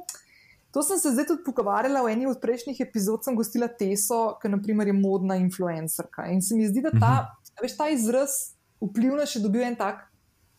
To 0.76 0.84
sem 0.86 1.00
se 1.02 1.12
zdaj 1.16 1.26
tudi 1.32 1.44
pogovarjala 1.48 2.04
v 2.06 2.14
eni 2.14 2.28
od 2.30 2.38
prejšnjih 2.42 2.78
epizod, 2.86 3.24
sem 3.26 3.34
gostila 3.34 3.68
Teso, 3.68 4.38
ki 4.38 4.52
je 4.52 4.94
modna 4.94 5.40
influencerka. 5.42 6.28
In 6.30 6.44
se 6.46 6.56
mi 6.56 6.68
zdi, 6.70 6.86
da 6.86 6.92
ta, 6.94 7.14
mhm. 7.26 7.64
veš, 7.64 7.78
ta 7.78 7.90
izraz 7.90 8.54
vplivna 8.80 9.26
še 9.26 9.42
dobil 9.42 9.66
en 9.66 9.76
tak 9.76 10.06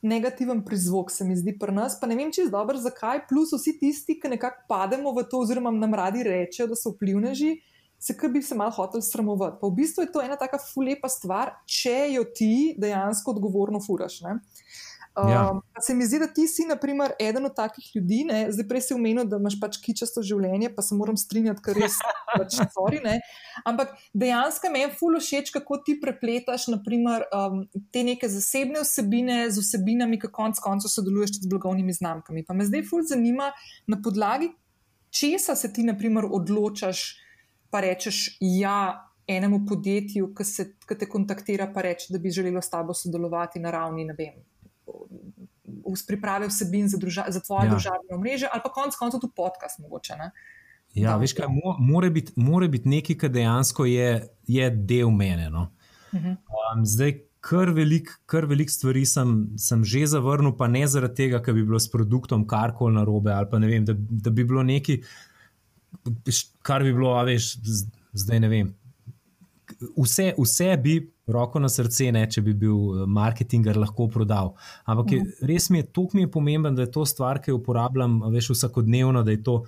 negativen 0.03 0.65
prizvok, 0.65 1.13
se 1.13 1.25
mi 1.25 1.37
zdi 1.37 1.55
pri 1.59 1.73
nas. 1.77 1.99
Pa 2.01 2.09
ne 2.11 2.17
vem, 2.19 2.33
če 2.33 2.47
je 2.47 2.53
dobro, 2.53 2.79
zakaj. 2.81 3.27
Plus 3.29 3.53
vsi 3.55 3.77
tisti, 3.79 4.17
ki 4.19 4.33
nekako 4.33 4.67
pademo 4.69 5.13
v 5.15 5.27
to, 5.31 5.45
oziroma 5.45 5.71
nam 5.71 5.95
radi 5.95 6.25
rečejo, 6.27 6.71
da 6.73 6.79
so 6.79 6.95
vplivneži 6.97 7.59
se 8.01 8.17
kar 8.17 8.31
bi 8.31 8.43
se 8.43 8.55
malo 8.55 8.71
hotel 8.71 9.03
sramovati. 9.05 9.59
Pa 9.61 9.67
v 9.67 9.77
bistvu 9.77 10.03
je 10.03 10.13
to 10.13 10.23
ena 10.25 10.37
taka 10.41 10.59
fulepa 10.59 11.09
stvar, 11.09 11.53
če 11.69 12.15
jo 12.15 12.25
ti 12.25 12.75
dejansko 12.81 13.37
odgovorno 13.37 13.81
furaš. 13.85 14.23
Ne? 14.25 14.39
Ja. 15.19 15.51
Um, 15.51 15.59
se 15.83 15.95
mi 15.95 16.07
zdi, 16.07 16.21
da 16.23 16.27
ti 16.31 16.47
si, 16.49 16.65
naprimer, 16.69 17.13
eden 17.21 17.45
od 17.45 17.55
takih 17.57 17.85
ljudi, 17.95 18.23
ne? 18.25 18.39
zdaj 18.55 18.67
prej 18.69 18.85
si 18.87 18.95
omenil, 18.95 19.27
da 19.29 19.41
imaš 19.43 19.59
pač 19.61 19.77
kičasto 19.83 20.23
življenje, 20.25 20.71
pa 20.73 20.85
se 20.87 20.97
moram 20.97 21.19
strinjati, 21.19 21.61
ker 21.67 21.77
res 21.77 21.99
pač 22.31 22.57
stori. 22.71 23.03
Ampak 23.69 23.93
dejansko 24.15 24.71
me 24.73 24.85
je 24.85 24.93
fulo 24.97 25.21
všeč, 25.21 25.51
kako 25.53 25.81
ti 25.85 25.99
prepletaš 26.01 26.71
naprimer, 26.73 27.27
um, 27.37 27.65
te 27.93 28.05
neke 28.07 28.31
zasebne 28.33 28.85
vsebine 28.87 29.43
z 29.51 29.61
vsebinami, 29.61 30.21
ki 30.23 30.31
konc 30.33 30.63
koncev 30.63 30.95
sodeluješ 30.95 31.43
z 31.43 31.53
blagovnimi 31.53 31.93
znamkami. 32.01 32.47
Pa 32.49 32.57
me 32.57 32.69
zdaj 32.71 32.87
fulo 32.89 33.05
zanima, 33.11 33.51
na 33.91 34.01
podlagi 34.01 34.55
česa 35.11 35.59
se 35.59 35.73
ti, 35.75 35.83
naprimer, 35.85 36.25
odločaš 36.31 37.19
pa 37.71 37.81
rečeš 37.81 38.37
ja 38.41 39.07
enemu 39.31 39.61
podjetju, 39.69 40.33
ki, 40.35 40.45
se, 40.45 40.67
ki 40.89 40.97
te 40.99 41.09
kontaktira, 41.09 41.69
pa 41.75 41.85
reče, 41.87 42.11
da 42.11 42.19
bi 42.19 42.33
želelo 42.35 42.63
s 42.63 42.71
tabo 42.71 42.95
sodelovati 42.95 43.61
na 43.63 43.71
ravni, 43.71 44.05
ne 44.05 44.15
vem. 44.19 44.41
V 44.87 45.95
pripravi 46.07 46.49
vsebin 46.51 46.89
za, 46.89 46.99
druža, 46.99 47.27
za 47.29 47.41
tvoje 47.41 47.69
ja. 47.69 47.75
družabno 47.75 48.19
mreže, 48.19 48.49
ali 48.53 48.63
pa 48.65 48.73
konec 48.75 48.97
koncev 48.99 49.23
tudi 49.23 49.37
podcast, 49.37 49.79
mogoče. 49.79 50.19
Ne? 50.19 50.31
Ja, 50.99 51.15
veš, 51.17 51.37
kaj, 51.39 51.47
mora 51.79 52.11
biti 52.11 52.35
bit 52.71 52.87
nekaj, 52.87 53.17
kar 53.17 53.31
dejansko 53.31 53.87
je, 53.87 54.29
je 54.47 54.71
del 54.71 55.11
mene. 55.11 55.51
No. 55.51 55.71
Uh 56.13 56.21
-huh. 56.21 56.37
um, 56.77 56.87
zdaj, 56.87 57.21
kar 57.41 57.71
veliko 57.71 58.13
velik 58.47 58.71
stvari 58.71 59.07
sem, 59.07 59.49
sem 59.57 59.85
že 59.85 60.07
zavrnil, 60.07 60.57
pa 60.57 60.67
ne 60.67 60.87
zaradi 60.87 61.15
tega, 61.15 61.43
ker 61.43 61.55
bi 61.55 61.65
bilo 61.65 61.79
s 61.79 61.91
produktom 61.91 62.47
karkoli 62.47 62.95
narobe, 62.95 63.33
ali 63.33 63.47
pa 63.51 63.59
ne 63.59 63.67
vem, 63.67 63.85
da, 63.85 63.95
da 63.97 64.31
bi 64.31 64.45
bilo 64.45 64.63
nekaj 64.63 65.01
kar 66.63 66.85
bi 66.85 66.93
bilo, 66.93 67.15
a 67.19 67.25
veš, 67.29 67.55
zdaj 68.13 68.41
ne 68.41 68.51
vem. 68.53 68.75
Vse, 69.97 70.33
vse 70.39 70.75
bi, 70.83 70.97
roko 71.31 71.61
na 71.63 71.69
srce, 71.71 72.11
ne, 72.13 72.25
če 72.31 72.43
bi 72.43 72.55
bil 72.59 72.75
eh, 72.75 73.07
marketinger 73.07 73.79
lahko 73.79 74.09
prodal. 74.11 74.55
Ampak 74.85 75.15
je, 75.15 75.21
mhm. 75.23 75.51
res 75.51 75.71
mi 75.71 75.83
je 75.83 75.89
to, 75.95 76.09
mi 76.15 76.27
je 76.27 76.33
pomembno, 76.33 76.73
da 76.77 76.87
je 76.87 76.93
to 76.95 77.07
stvar, 77.07 77.41
ki 77.43 77.53
jo 77.53 77.61
uporabljam 77.61 78.21
veš, 78.35 78.53
vsakodnevno, 78.57 79.23
da 79.27 79.35
je 79.35 79.43
to 79.47 79.61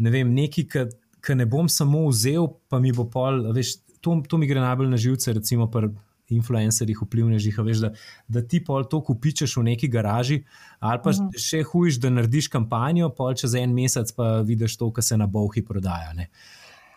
ne 0.00 0.12
vem, 0.12 0.32
nekaj, 0.34 0.86
kar 1.20 1.36
ne 1.36 1.46
bom 1.48 1.68
samo 1.68 2.06
vzel, 2.08 2.48
pa 2.68 2.80
mi 2.80 2.92
bo 2.96 3.06
pol. 3.10 3.42
Veš, 3.56 3.78
to, 4.00 4.16
to 4.28 4.38
mi 4.40 4.48
gre 4.48 4.62
najbolj 4.62 4.88
na 4.92 5.00
živce, 5.00 5.34
recimo 5.36 5.68
pri 5.72 5.90
influencerjih, 6.30 7.02
vplivnežih, 7.02 7.58
veš, 7.66 7.84
da, 7.84 7.92
da 8.28 8.42
ti 8.46 8.62
pol 8.64 8.86
to 8.90 9.02
kupičeš 9.04 9.56
v 9.60 9.66
neki 9.72 9.88
garaži, 9.90 10.42
ali 10.78 11.00
pa 11.04 11.10
uh 11.10 11.16
mhm. 11.16 11.28
-huh. 11.28 11.46
še 11.48 11.62
hujš, 11.62 12.00
da 12.00 12.10
narediš 12.10 12.48
kampanjo, 12.48 13.10
pol 13.16 13.34
čez 13.34 13.54
en 13.54 13.74
mesec 13.74 14.12
pa 14.12 14.40
vidiš 14.40 14.76
to, 14.76 14.92
kar 14.92 15.04
se 15.04 15.16
na 15.16 15.26
bohi 15.26 15.64
prodaja. 15.64 16.12
Ne. 16.12 16.28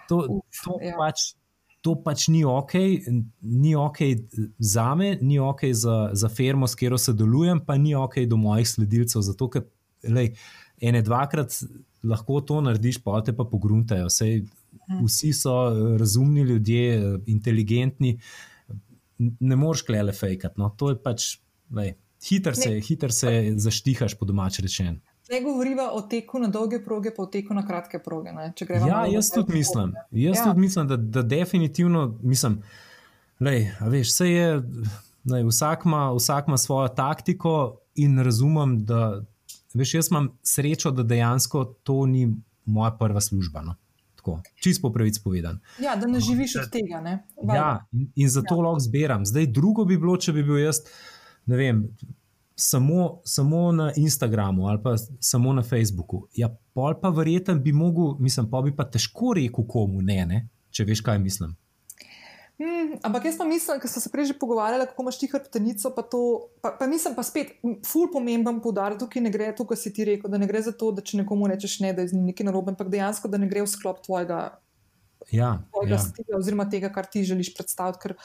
To, 0.10 0.42
to, 0.64 0.78
ja. 0.82 0.96
pač, 0.98 1.34
to 1.82 1.96
pač 1.96 2.28
ni 2.28 2.44
ok, 2.46 2.74
ni 3.42 3.76
ok 3.76 3.98
za 4.60 4.96
me, 4.96 5.18
ni 5.22 5.40
ok 5.40 5.62
za, 5.72 6.10
za 6.14 6.30
firmo, 6.30 6.68
s 6.68 6.76
katero 6.76 6.98
sodelujem, 6.98 7.60
pa 7.66 7.78
ni 7.78 7.96
ok 7.96 8.26
do 8.28 8.38
mojih 8.38 8.68
sledilcev. 8.68 9.22
Zato, 9.22 9.50
ker 9.50 9.64
lej, 10.04 10.34
ene 10.82 11.02
dvakrat 11.02 11.64
lahko 12.04 12.42
to 12.42 12.62
narediš, 12.62 13.04
pa 13.04 13.22
te 13.22 13.34
pa 13.34 13.44
pogruntajo. 13.44 14.10
Sej, 14.10 14.44
mhm. 14.90 15.06
vsi 15.06 15.34
so 15.34 15.54
razumni 16.00 16.42
ljudje, 16.42 17.20
inteligentni. 17.26 18.16
Uh, 18.16 18.53
ne 19.18 19.56
moreš 19.56 19.82
klele 19.88 20.14
fejkati. 20.14 20.62
No. 20.62 20.70
To 20.78 20.90
je 20.90 21.00
pač, 21.04 21.28
hiter 22.30 22.56
se, 22.56 22.80
hiter 22.88 23.14
se 23.14 23.34
zaštihaš, 23.58 24.18
po 24.20 24.26
domač 24.26 24.60
rečen. 24.64 25.00
Ne 25.32 25.40
govoriva 25.42 25.92
o 25.96 26.02
teku 26.02 26.40
na 26.40 26.50
dolge 26.52 26.82
proge, 26.84 27.14
pa 27.16 27.24
o 27.24 27.30
teku 27.32 27.56
na 27.56 27.64
kratke 27.68 28.00
proge. 28.04 28.34
Ja, 28.88 29.06
jaz 29.08 29.32
tudi 29.32 29.54
mislim, 29.56 29.94
jaz 30.12 30.38
ja. 30.38 30.44
tudi 30.50 30.60
mislim, 30.60 30.88
da, 30.88 30.98
da 30.98 31.22
definitivno 31.22 32.20
mislim, 32.22 32.60
da 33.40 33.52
je. 34.28 34.62
Lej, 35.24 35.46
vsak, 35.48 35.86
ima, 35.86 36.12
vsak 36.12 36.48
ima 36.48 36.58
svojo 36.58 36.88
taktiko, 36.92 37.78
in 37.96 38.20
razumem, 38.20 38.86
da 38.86 39.24
veš, 39.74 39.94
jaz 39.94 40.08
imam 40.12 40.30
srečo, 40.44 40.92
da 40.92 41.04
dejansko 41.04 41.64
to 41.64 42.06
ni 42.06 42.36
moja 42.66 42.92
prva 43.00 43.22
služba. 43.22 43.62
No. 43.62 43.76
Tako, 44.24 44.38
čist 44.56 44.80
po 44.82 44.88
pravici 44.92 45.20
povedan. 45.24 45.58
Ja, 45.84 45.98
da 46.00 46.08
ne 46.08 46.20
živiš 46.24 46.56
od 46.62 46.70
tega. 46.72 47.02
Ne? 47.04 47.18
Ja, 47.44 47.86
in, 47.92 48.08
in 48.16 48.30
zato 48.32 48.56
ja. 48.56 48.62
lahko 48.62 48.80
zberam. 48.80 49.26
Zdaj, 49.28 49.50
drugo 49.52 49.84
bi 49.86 49.98
bilo, 50.00 50.16
če 50.18 50.32
bi 50.32 50.46
bil 50.48 50.62
jaz, 50.62 50.80
ne 51.52 51.60
vem, 51.60 51.82
samo, 52.56 53.20
samo 53.28 53.72
na 53.76 53.90
Instagramu 54.00 54.70
ali 54.72 54.80
pa 54.84 54.96
samo 55.20 55.54
na 55.54 55.64
Facebooku. 55.64 56.22
Ja, 56.40 56.48
pol 56.74 56.96
pa 57.02 57.12
verjeten 57.12 57.60
bi 57.64 57.74
mogel, 57.76 58.16
mislim, 58.20 58.48
pa 58.50 58.62
bi 58.62 58.72
pa 58.76 58.88
težko 58.88 59.34
rekel 59.36 59.68
komu 59.68 60.02
ne, 60.02 60.22
ne, 60.26 60.40
če 60.72 60.88
veš, 60.88 61.04
kaj 61.04 61.20
mislim. 61.20 61.58
Hmm, 62.64 62.96
ampak 63.04 63.26
jaz 63.28 63.36
pa 63.36 63.44
mislim, 63.44 63.80
ker 63.82 63.92
smo 63.92 64.02
se 64.02 64.10
prej 64.10 64.30
že 64.32 64.34
pogovarjali, 64.40 64.86
kako 64.88 65.04
imaš 65.04 65.18
ti 65.20 65.28
hrbtenico. 65.28 65.90
Pa, 65.96 66.02
to, 66.02 66.20
pa, 66.62 66.72
pa 66.80 66.88
mislim 66.88 67.16
pa 67.16 67.24
spet, 67.24 67.58
ful 67.84 68.08
pomemben 68.14 68.62
poudar, 68.64 68.96
tukaj 69.00 69.24
ne 69.26 69.32
gre, 69.34 69.50
tukaj 69.58 69.80
si 69.82 69.92
ti 69.94 70.06
rekel, 70.08 70.32
da 70.32 70.40
ne 70.40 70.48
gre 70.48 70.62
za 70.64 70.72
to, 70.72 70.94
da 70.96 71.04
če 71.04 71.24
nekomu 71.24 71.50
rečeš 71.52 71.82
ne, 71.84 71.92
da 71.94 72.06
je 72.06 72.14
z 72.14 72.20
njim 72.20 72.32
nekaj 72.32 72.48
narobe, 72.48 72.72
ampak 72.72 72.94
dejansko, 72.94 73.28
da 73.28 73.42
ne 73.42 73.52
gre 73.52 73.66
v 73.66 73.72
sklop 73.74 74.00
tvojega, 74.06 74.40
ja, 75.34 75.50
tvojega 75.76 75.98
ja. 75.98 76.02
stila 76.06 76.40
oziroma 76.40 76.70
tega, 76.72 76.94
kar 76.94 77.10
ti 77.12 77.26
želiš 77.28 77.52
predstaviti, 77.58 78.00
ker 78.06 78.16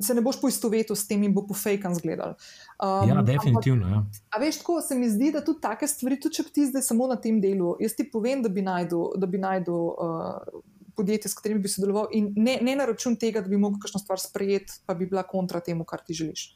se 0.00 0.16
ne 0.16 0.24
boš 0.24 0.40
poistovetil 0.40 0.96
s 0.96 1.04
tem 1.04 1.28
in 1.28 1.36
bo 1.36 1.44
po 1.44 1.52
fejkan 1.52 1.92
zgledal. 1.98 2.38
Um, 2.80 3.12
ja, 3.12 3.20
definitivno. 3.20 3.92
Ampak, 3.92 4.24
ja. 4.24 4.28
A 4.32 4.40
veš, 4.40 4.62
tako 4.64 4.80
se 4.80 4.96
mi 4.96 5.10
zdi, 5.12 5.34
da 5.36 5.44
tudi 5.44 5.60
take 5.60 5.90
stvari, 5.90 6.16
tudi 6.22 6.40
če 6.40 6.48
ti 6.48 6.70
zdaj 6.70 6.88
samo 6.88 7.12
na 7.12 7.20
tem 7.20 7.44
delu, 7.44 7.76
jaz 7.82 7.98
ti 7.98 8.08
povem, 8.08 8.40
da 8.40 8.48
bi 8.48 8.64
najdel. 8.64 9.76
Uh, 9.76 10.62
podjetje, 10.96 11.30
s 11.30 11.38
katerim 11.38 11.62
bi 11.62 11.70
sodeloval, 11.72 12.08
in 12.16 12.32
ne, 12.36 12.58
ne 12.62 12.76
na 12.76 12.86
račun 12.88 13.16
tega, 13.20 13.42
da 13.42 13.48
bi 13.48 13.60
lahko 13.60 13.80
kakšno 13.82 14.00
stvar 14.02 14.20
sprejeti, 14.20 14.82
pa 14.86 14.94
bi 14.94 15.08
bila 15.10 15.22
kontra 15.26 15.60
temu, 15.60 15.84
kar 15.88 16.02
ti 16.06 16.14
želiš. 16.14 16.50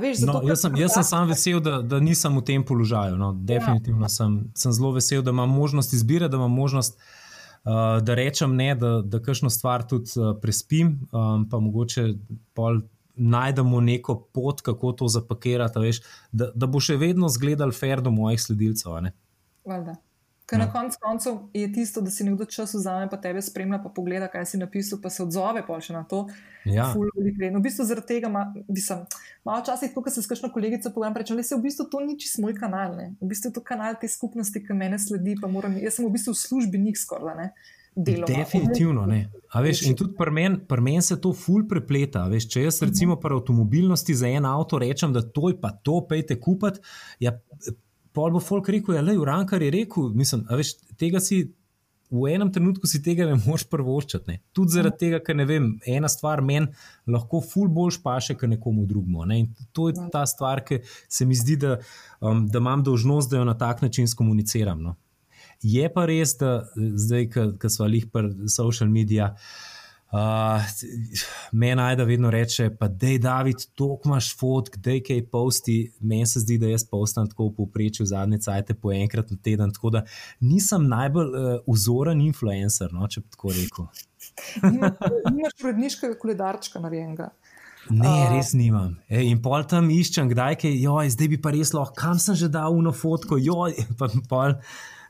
Veš, 0.00 0.18
zato, 0.18 0.40
no, 0.40 0.48
jaz, 0.48 0.60
sem, 0.60 0.76
jaz 0.76 0.92
sem 0.94 1.04
sam 1.04 1.28
vesel, 1.28 1.60
da, 1.60 1.78
da 1.82 2.00
nisem 2.00 2.36
v 2.36 2.42
tem 2.44 2.64
položaju. 2.64 3.16
No. 3.16 3.30
Definitivno 3.32 4.04
ja. 4.04 4.12
sem, 4.12 4.40
sem 4.56 4.72
zelo 4.72 4.92
vesel, 4.96 5.22
da 5.24 5.32
imam 5.32 5.50
možnost 5.50 5.92
izbire, 5.96 6.28
da 6.28 6.36
imam 6.36 6.52
možnost 6.52 6.98
uh, 6.98 7.72
da 8.02 8.14
rečem 8.14 8.56
ne, 8.56 8.74
da, 8.74 9.00
da 9.04 9.22
kakšno 9.22 9.50
stvar 9.50 9.86
tudi 9.88 10.12
uh, 10.20 10.34
prespim, 10.42 10.98
um, 11.12 11.48
pa 11.50 11.60
mogoče 11.60 12.12
pol. 12.54 12.82
Najdemo 13.16 13.78
neko 13.80 14.18
pot, 14.36 14.58
kako 14.60 14.90
to 14.92 15.06
zapakirati, 15.08 15.80
veš, 15.80 16.02
da, 16.36 16.50
da 16.52 16.66
bo 16.68 16.82
še 16.84 16.98
vedno 17.00 17.30
zgledal 17.32 17.70
fair 17.72 18.02
do 18.04 18.12
mojih 18.12 18.42
sledilcev. 18.42 18.92
Valjda. 19.64 19.94
Ker 20.46 20.58
na 20.58 20.64
ja. 20.68 20.70
koncu 20.72 20.98
koncev 21.02 21.38
je 21.54 21.66
tisto, 21.72 22.00
da 22.00 22.10
si 22.10 22.24
nekdo 22.24 22.44
čas 22.46 22.74
vzame, 22.74 23.08
pa 23.10 23.18
tebe 23.18 23.40
spremlja, 23.42 23.80
pa 23.82 23.90
pogleda, 23.90 24.28
kaj 24.30 24.44
si 24.46 24.58
napisal, 24.60 25.00
pa 25.02 25.10
se 25.10 25.24
odzove 25.24 25.64
pa 25.66 25.78
še 25.82 25.96
na 25.96 26.04
to. 26.06 26.28
Ja. 26.62 26.92
No, 26.94 27.58
v 27.58 27.62
bistvu 27.64 27.86
zaradi 27.88 28.14
tega, 28.14 28.30
ma, 28.30 28.44
bi 28.54 28.82
sem 28.82 29.02
malo 29.46 29.64
časih, 29.66 29.90
ko 29.94 30.04
se 30.06 30.22
s 30.22 30.30
kakšno 30.30 30.52
kolegico 30.54 30.92
pogovarjam, 30.94 31.18
rečem, 31.18 31.40
da 31.40 31.46
se 31.46 31.58
v 31.58 31.64
bistvu 31.66 31.88
to 31.90 32.02
ni 32.06 32.14
čisto 32.18 32.44
moj 32.46 32.54
kanal, 32.58 32.94
ne? 32.94 33.08
v 33.18 33.30
bistvu 33.32 33.50
je 33.50 33.56
to 33.58 33.64
kanal 33.66 33.98
te 33.98 34.06
skupnosti, 34.10 34.62
ki 34.62 34.76
me 34.78 34.92
sledi, 35.02 35.34
pa 35.40 35.50
moram, 35.50 35.74
jaz 35.82 35.98
sem 35.98 36.06
v 36.06 36.14
bistvu 36.14 36.36
v 36.36 36.42
službi 36.44 36.82
njih 36.84 37.00
skoraj. 37.00 37.50
Deloma. 37.96 38.28
Definitivno 38.28 39.06
ne. 39.08 39.22
Veš, 39.64 39.86
in 39.88 39.94
tudi 39.96 40.12
pri 40.18 40.30
meni 40.30 40.58
men 40.84 41.02
se 41.02 41.16
to 41.16 41.30
ful 41.32 41.62
prepleta. 41.64 42.26
Veš, 42.28 42.44
če 42.52 42.66
jaz, 42.66 42.82
recimo, 42.84 43.16
pri 43.16 43.38
avtomobilnosti 43.38 44.14
za 44.14 44.28
en 44.28 44.44
avto 44.44 44.78
rečem, 44.78 45.14
da 45.16 45.22
to 45.24 45.48
je 45.48 45.56
pa 45.60 45.70
to, 45.72 46.02
pejte 46.04 46.36
kupiti. 46.36 46.84
Ja, 47.24 47.32
pol 48.16 48.32
bo 48.32 48.40
folk 48.42 48.70
rekel, 48.72 48.96
ja, 48.96 49.04
je 49.04 49.20
Urankar 49.20 49.62
je 49.62 49.70
rekel, 49.74 50.10
mislim, 50.16 50.46
veš, 50.50 50.76
tega 51.00 51.22
si. 51.22 51.46
V 52.06 52.28
enem 52.30 52.52
trenutku 52.54 52.86
si 52.86 53.00
tega 53.02 53.24
ne 53.26 53.34
moreš 53.34 53.64
prvoščati. 53.66 54.36
Tudi 54.54 54.76
zaradi 54.76 55.00
tega, 55.00 55.18
ker 55.26 55.40
vem, 55.42 55.72
ena 55.90 56.06
stvar 56.06 56.38
meni 56.38 56.68
lahko 57.10 57.40
ful 57.42 57.66
bolj 57.66 57.96
paše, 58.04 58.36
kot 58.38 58.52
nekomu 58.52 58.84
drugemu. 58.86 59.24
Ne? 59.26 59.38
In 59.42 59.48
to 59.74 59.88
je 59.90 60.04
ta 60.14 60.22
stvar, 60.30 60.62
ki 60.62 60.78
se 60.86 61.26
mi 61.26 61.34
zdi, 61.34 61.56
da, 61.64 61.72
um, 62.22 62.44
da 62.46 62.62
imam 62.62 62.84
dožnost, 62.86 63.32
da 63.32 63.40
jo 63.40 63.48
na 63.48 63.56
tak 63.58 63.82
način 63.82 64.06
skomuniciram. 64.06 64.86
No? 64.86 64.94
Je 65.66 65.90
pa 65.90 66.06
res, 66.06 66.36
da 66.38 66.52
zdaj, 66.78 67.26
ki 67.58 67.72
smo 67.74 67.90
jih 67.90 68.06
pri 68.14 68.54
social 68.54 68.86
medijih. 68.86 69.34
Uh, 70.16 70.62
Meni 71.52 71.74
najda 71.74 72.04
vedno 72.04 72.30
reče, 72.30 72.70
pa 72.78 72.88
da 72.88 73.06
je 73.06 73.18
David, 73.18 73.56
to 73.74 73.98
imaš 74.04 74.30
fotk, 74.38 74.76
da 74.76 74.90
je 74.90 75.02
kaj 75.04 75.22
posti. 75.30 75.92
Meni 76.00 76.26
se 76.26 76.40
zdi, 76.40 76.58
da 76.58 76.70
jaz 76.70 76.86
postam 76.90 77.28
tako 77.28 77.50
v 77.50 77.54
povprečju 77.56 78.06
zadnje 78.06 78.38
cajte 78.38 78.74
po 78.74 78.92
enkrat 78.92 79.30
na 79.30 79.36
teden. 79.42 79.72
Tako 79.72 79.90
da 79.90 80.04
nisem 80.40 80.88
najbolj 80.88 81.26
uh, 81.26 81.58
vzoren 81.74 82.20
influencer, 82.24 82.92
no, 82.92 83.08
če 83.08 83.20
bi 83.20 83.34
tako 83.36 83.52
rekel. 83.56 83.90
Nimaš 85.34 85.58
predniškega 85.60 86.18
koledarčka 86.22 86.80
narejenega. 86.80 87.30
Ne, 87.90 88.14
res 88.32 88.50
nimam. 88.56 88.96
E, 89.06 89.20
in 89.28 89.38
pol 89.42 89.62
tam 89.68 89.90
iščem, 89.94 90.30
kdaj 90.32 90.56
je, 90.64 90.72
joj, 90.82 91.12
zdaj 91.14 91.28
bi 91.30 91.38
pa 91.42 91.52
res 91.54 91.70
lahko, 91.76 91.94
kam 91.98 92.18
sem 92.22 92.34
že 92.38 92.48
dal 92.50 92.74
uno 92.74 92.92
fotko, 92.94 93.38
joj, 93.38 93.76
pa 93.98 94.08
pol 94.30 94.56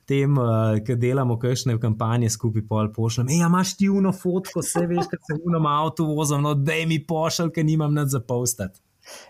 tem, 0.07 0.39
uh, 0.39 0.79
ki 0.87 0.97
delamo 1.01 1.39
kakšne 1.39 1.77
kampanje 1.83 2.31
skupaj, 2.31 2.65
pol 2.69 2.91
pošljem. 2.95 3.31
Ej, 3.35 3.45
imaš 3.47 3.77
ti 3.77 3.91
uno 3.91 4.13
fotko, 4.15 4.63
vse 4.63 4.87
veš, 4.87 5.11
kad 5.11 5.23
se 5.27 5.39
unom 5.43 5.67
avtu 5.67 6.07
vozim, 6.09 6.43
no, 6.43 6.55
da 6.55 6.79
mi 6.87 7.01
pošljem, 7.07 7.53
ker 7.55 7.67
nimam 7.67 7.95
nad 7.95 8.13
zapostati. 8.13 8.81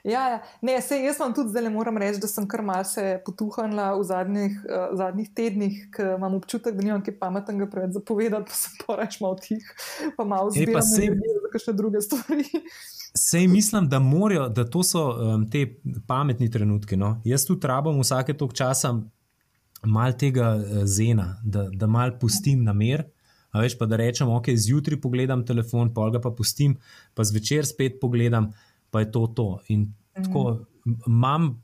Ja, 0.05 0.23
ja. 0.31 0.39
Ne, 0.65 0.79
sej, 0.81 1.05
jaz 1.05 1.19
vam 1.21 1.35
tudi 1.37 1.53
zdaj 1.53 1.69
moram 1.71 1.99
reči, 2.01 2.21
da 2.23 2.29
sem 2.31 2.47
kar 2.49 2.63
malce 2.65 3.19
potuhnila 3.27 3.91
v 3.99 4.05
zadnjih, 4.09 4.59
uh, 4.65 4.87
zadnjih 4.97 5.31
tednih, 5.37 5.81
ker 5.93 6.15
imam 6.17 6.39
občutek, 6.39 6.77
da 6.77 6.85
nimam 6.85 7.03
kaj 7.05 7.19
pametnega 7.21 7.69
preveč 7.73 7.97
zapovedati, 7.99 8.49
pa 8.49 8.57
sem 8.57 8.79
poreč 8.87 9.19
malo 9.21 9.41
tih, 9.43 9.73
pa 10.17 10.25
malo 10.25 10.53
zbirala 10.55 10.85
sej... 10.85 11.13
za 11.13 11.53
kakšne 11.53 11.77
druge 11.77 12.05
stvari. 12.05 12.47
Sej 13.17 13.47
mislim, 13.49 13.89
da, 13.89 13.99
morajo, 13.99 14.49
da 14.49 14.67
to 14.69 14.83
so 14.85 15.09
um, 15.09 15.47
te 15.51 15.65
pametni 16.09 16.51
trenutki. 16.53 16.97
No? 17.01 17.17
Jaz 17.25 17.47
tudi 17.49 17.69
rabim 17.69 18.01
vsake 18.01 18.37
tok 18.37 18.53
časa 18.57 18.93
malo 19.87 20.17
tega 20.19 20.55
uh, 20.57 20.85
zena, 20.85 21.37
da, 21.45 21.69
da 21.73 21.87
malo 21.87 22.19
pustim 22.21 22.65
na 22.65 22.75
mer. 22.77 23.07
A 23.55 23.63
veš 23.63 23.79
pa, 23.79 23.87
da 23.89 23.97
rečem, 23.97 24.29
ok, 24.29 24.51
zjutraj 24.53 25.01
pogledam 25.01 25.45
telefon, 25.47 25.93
pol 25.95 26.11
ga 26.13 26.21
pa 26.21 26.33
pustim, 26.37 26.75
pa 27.17 27.25
zvečer 27.25 27.65
spet 27.65 28.01
pogledam, 28.03 28.51
pa 28.93 29.01
je 29.01 29.11
to 29.15 29.27
to. 29.37 29.47
In 29.73 29.87
mm. 29.87 30.27
tako 30.27 30.43
imam 31.07 31.55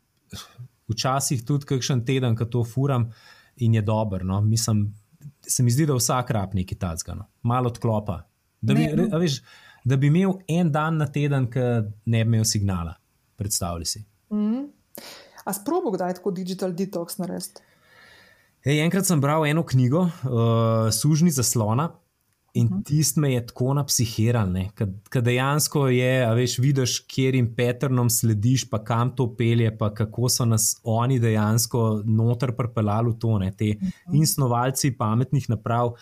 včasih 0.88 1.44
tudi 1.46 1.68
kakšen 1.68 2.04
teden, 2.06 2.36
ko 2.36 2.48
to 2.48 2.64
furam 2.64 3.10
in 3.56 3.74
je 3.74 3.82
dobro. 3.82 4.24
No? 4.24 4.40
Mislim, 4.40 4.86
se 5.46 5.62
mi 5.62 5.70
zdi, 5.70 5.86
da 5.86 5.98
vsak 5.98 6.30
rab 6.30 6.54
nekaj 6.56 6.78
tacga, 6.78 7.14
no? 7.18 7.28
malo 7.42 7.68
odklopa. 7.72 8.22
Da 8.62 8.74
bi, 8.78 8.86
ne, 8.86 9.08
veš, 9.18 9.40
da 9.84 9.96
bi 9.96 10.06
imel 10.06 10.38
en 10.48 10.70
dan 10.72 10.96
na 11.02 11.08
teden, 11.10 11.48
ki 11.50 11.66
ne 12.06 12.24
bi 12.24 12.28
imel 12.28 12.46
signala. 12.48 12.94
Predstavljaj 13.36 13.90
si. 13.90 14.04
Mm. 14.32 14.68
A 15.44 15.52
sprobo, 15.52 15.90
kdaj 15.90 16.20
tako 16.20 16.30
digital 16.30 16.72
detox 16.78 17.18
narediti? 17.18 17.64
Ej, 18.62 18.78
enkrat 18.78 19.08
sem 19.08 19.18
bral 19.20 19.42
eno 19.46 19.64
knjigo, 19.66 20.06
uh, 20.06 20.86
Sužni 20.94 21.34
zaslona. 21.34 21.90
In 22.52 22.66
mhm. 22.66 22.82
tisti 22.84 23.20
me 23.20 23.30
je 23.32 23.46
tako 23.48 23.72
napsihiral, 23.74 24.50
da 25.14 25.20
dejansko 25.24 25.86
je, 25.88 26.10
veš, 26.36 26.58
vidiš, 26.60 26.98
kjer 27.08 27.38
jim 27.38 27.46
Petrnom 27.56 28.10
slediš, 28.12 28.66
pa 28.68 28.82
kam 28.84 29.14
to 29.16 29.24
pelje, 29.36 29.70
pa 29.78 29.88
kako 29.94 30.28
so 30.28 30.44
nas 30.44 30.74
oni 30.84 31.16
dejansko 31.18 32.02
noter 32.04 32.52
pripeljali 32.56 33.14
v 33.14 33.18
to, 33.18 33.38
ne, 33.40 33.48
te 33.56 33.72
mhm. 33.72 34.18
in 34.20 34.28
snovalci 34.28 34.92
pametnih 34.98 35.48
naprav, 35.48 35.94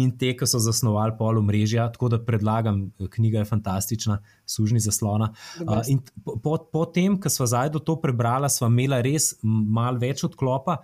in 0.00 0.10
te, 0.16 0.32
ki 0.32 0.48
so 0.48 0.56
zasnovali 0.64 1.12
pol 1.18 1.42
mrežja. 1.44 1.90
Tako 1.92 2.08
da 2.14 2.22
predlagam, 2.24 2.86
knjiga 3.12 3.42
je 3.42 3.50
fantastična, 3.52 4.18
sužni 4.48 4.80
zaslona. 4.80 5.34
Uh, 5.60 5.82
in 5.92 6.00
po, 6.24 6.56
po 6.72 6.86
tem, 6.88 7.20
ko 7.20 7.30
smo 7.30 7.46
zdaj 7.46 7.74
do 7.76 7.84
to 7.84 8.00
prebrali, 8.00 8.50
smo 8.50 8.72
imeli 8.72 9.02
res 9.12 9.34
malo 9.44 10.00
več 10.00 10.24
odklopa. 10.24 10.80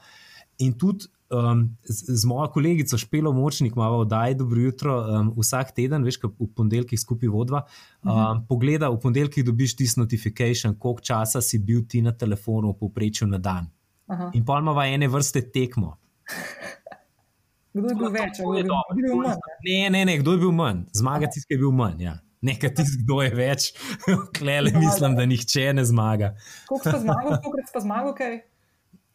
In 0.59 0.75
tudi 0.79 1.07
um, 1.31 1.77
z, 1.85 2.21
z 2.21 2.25
mojo 2.27 2.49
kolegico 2.51 2.99
Špelo 2.99 3.33
Močnik 3.33 3.77
imamo 3.77 3.97
oddaj 3.97 4.35
dobro 4.35 4.61
jutro 4.61 4.97
um, 4.99 5.33
vsak 5.37 5.71
teden, 5.77 6.05
veš, 6.05 6.19
v 6.25 6.49
ponedeljkih 6.57 7.01
skupaj 7.01 7.29
vodva. 7.29 7.63
Um, 8.03 8.11
uh 8.11 8.17
mhm. 8.17 8.23
-huh. 8.23 8.47
Pogleda, 8.49 8.89
v 8.89 9.01
ponedeljkih 9.01 9.45
dobiš 9.45 9.77
tisto 9.77 10.01
notifikation, 10.01 10.75
koliko 10.79 11.01
časa 11.01 11.41
si 11.41 11.59
bil 11.59 11.87
ti 11.89 12.03
na 12.03 12.13
telefonu 12.13 12.73
v 12.73 12.79
povprečju 12.79 13.27
na 13.27 13.39
dan. 13.39 13.71
Uh 14.07 14.17
-huh. 14.17 14.31
In 14.35 14.45
pa 14.45 14.59
imamo 14.59 14.83
ene 14.83 15.09
vrste 15.09 15.51
tekmo. 15.51 15.97
Kdo 17.73 17.89
je 17.89 17.95
bil 17.95 18.11
več, 18.11 18.41
ali 18.45 18.59
je 18.59 18.65
bil 18.65 19.17
manj? 19.17 19.37
Ne, 19.65 19.91
ne, 19.91 20.05
ne, 20.05 20.19
kdo 20.19 20.33
je 20.33 20.39
bil 20.39 20.53
manj. 20.53 20.85
Zmaga 20.93 21.27
tisti, 21.27 21.47
ki 21.49 21.55
je 21.55 21.59
bil 21.59 21.71
manj. 21.71 22.03
Ja. 22.03 22.19
Nekaj 22.41 22.75
tisti, 22.75 23.03
kdo 23.03 23.23
je 23.23 23.31
več, 23.35 23.73
klele, 24.39 24.73
mislim, 24.75 25.15
da 25.15 25.27
nihče 25.27 25.73
ne 25.73 25.85
zmaga. 25.85 26.35
Koliko 26.69 26.91
si 26.91 27.03
zmagal, 27.03 27.39
koliko 27.43 27.67
si 27.71 27.83
zmagal, 27.87 28.15
kaj? 28.15 28.33
Okay? 28.33 28.58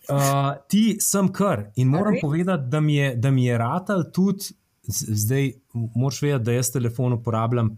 Uh, 0.09 0.57
ti 0.67 0.97
sem 0.99 1.29
kar 1.31 1.71
in 1.75 1.87
moram 1.87 2.15
povedati, 2.21 2.63
da 2.67 2.79
mi 2.79 2.95
je, 2.95 3.15
da 3.15 3.31
mi 3.31 3.45
je 3.45 3.57
ratal 3.57 4.03
tudi, 4.13 4.51
zdaj 4.87 5.51
moraš 5.95 6.21
vedeti, 6.21 6.43
da 6.43 6.51
jaz 6.51 6.71
telefon 6.71 7.13
uporabljam 7.13 7.77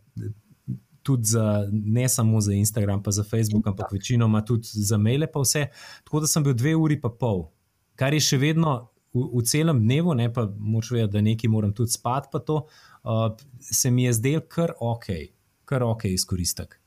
tudi 1.03 1.23
za, 1.23 1.67
ne 1.71 2.09
samo 2.09 2.41
za 2.41 2.53
Instagram, 2.53 3.03
pa 3.03 3.11
za 3.11 3.23
Facebook, 3.23 3.67
ampak 3.67 3.91
večinoma 3.91 4.41
tudi 4.45 4.67
za 4.67 4.97
maile, 4.97 5.27
pa 5.31 5.39
vse. 5.39 5.67
Tako 6.03 6.19
da 6.19 6.27
sem 6.27 6.43
bil 6.43 6.53
dve 6.53 6.75
uri 6.75 7.01
pa 7.01 7.09
pol, 7.09 7.45
kar 7.95 8.13
je 8.13 8.23
še 8.25 8.41
vedno 8.41 8.89
v, 9.13 9.27
v 9.37 9.43
celem 9.45 9.83
dnevu, 9.85 10.15
ne 10.17 10.31
pa 10.33 10.47
moraš 10.57 10.91
vedeti, 10.91 11.13
da 11.13 11.21
nekaj 11.21 11.49
moram 11.49 11.73
tudi 11.77 11.93
spati, 11.93 12.29
pa 12.31 12.39
to 12.39 12.63
uh, 12.65 13.27
se 13.61 13.91
mi 13.91 14.09
je 14.09 14.13
zdel 14.17 14.41
kar 14.49 14.73
ok, 14.79 15.11
kar 15.65 15.85
ok 15.85 16.09
izkoristek. 16.09 16.79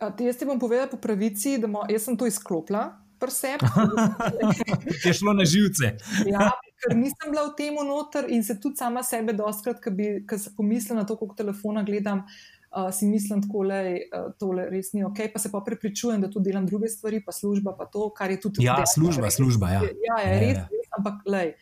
Jaz 0.00 0.40
ti 0.40 0.48
bom 0.48 0.60
povedal 0.60 0.88
po 0.88 0.96
pravici, 0.96 1.58
da 1.60 1.68
mo, 1.68 1.84
sem 2.00 2.16
to 2.16 2.26
izklopila 2.28 3.05
preseb. 3.20 3.62
je 5.04 5.12
šlo 5.14 5.32
na 5.36 5.44
živce. 5.44 5.96
ja, 6.26 6.50
ker 6.82 6.96
nisem 6.96 7.32
bila 7.32 7.46
v 7.48 7.54
tem 7.58 7.74
noter 7.74 8.28
in 8.28 8.44
se 8.44 8.58
tudi 8.60 8.76
sama 8.76 9.02
sebe 9.02 9.32
dostkrat, 9.36 9.80
ker 9.82 10.38
sem 10.38 10.54
pomislila 10.56 11.02
na 11.02 11.08
to, 11.08 11.16
koliko 11.16 11.38
telefona 11.38 11.82
gledam. 11.86 12.26
Uh, 12.76 12.90
si 12.92 13.06
mislim, 13.06 13.40
da 13.40 13.76
je 13.80 14.00
uh, 14.10 14.32
tole 14.36 14.66
res 14.68 14.90
ni 14.92 15.04
ok, 15.04 15.30
pa 15.32 15.40
se 15.40 15.48
pa 15.48 15.62
prepričujem, 15.64 16.20
da 16.20 16.28
tudi 16.28 16.50
delam 16.50 16.66
druge 16.66 16.90
stvari, 16.92 17.22
pa 17.24 17.32
služba, 17.32 17.72
pa 17.78 17.86
to, 17.86 18.10
kar 18.12 18.30
je 18.30 18.40
tudi. 18.40 18.66
Ja, 18.66 18.82
služba, 18.86 19.30
služba. 19.30 19.70
Ja, 19.70 19.80
ja 19.80 20.18
je 20.20 20.34
ja, 20.34 20.40
res, 20.40 20.58
ja. 20.58 20.66
res, 20.68 20.90
ampak 20.98 21.22
lej, 21.30 21.54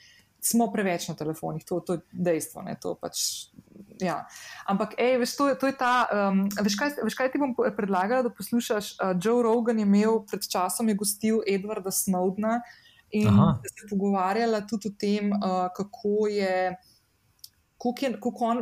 smo 0.45 0.69
preveč 0.73 1.09
na 1.09 1.15
telefonih, 1.15 1.65
to, 1.65 1.81
to 1.81 1.97
je 1.97 2.01
dejstvo. 2.13 2.65
To 2.83 2.95
pač, 3.01 3.49
ja. 4.01 4.27
Ampak, 4.69 4.93
ej, 5.01 5.17
veš, 5.23 5.37
to, 5.41 5.49
to 5.57 5.71
je 5.71 5.77
ta. 5.79 6.05
Um, 6.13 6.45
veš, 6.61 6.77
kaj, 6.77 6.97
veš, 7.01 7.17
kaj 7.17 7.33
ti 7.33 7.41
bom 7.41 7.55
predlagala, 7.57 8.27
da 8.27 8.33
poslušaš? 8.35 8.95
Uh, 9.01 9.15
Joe 9.17 9.41
Rogan 9.43 9.81
je 9.81 9.89
imel 9.89 10.21
pred 10.29 10.45
časom, 10.45 10.93
je 10.93 11.01
gostil 11.01 11.41
Edwarda 11.49 11.89
Snowdna 11.89 12.61
in 13.15 13.31
se 13.63 13.87
pogovarjala 13.89 14.65
tudi 14.67 14.91
o 14.91 14.97
tem, 14.99 15.33
uh, 15.33 15.71
kako 15.77 16.29
je. 16.29 16.59
Je, 17.85 18.13
kako, 18.17 18.45
on, 18.49 18.61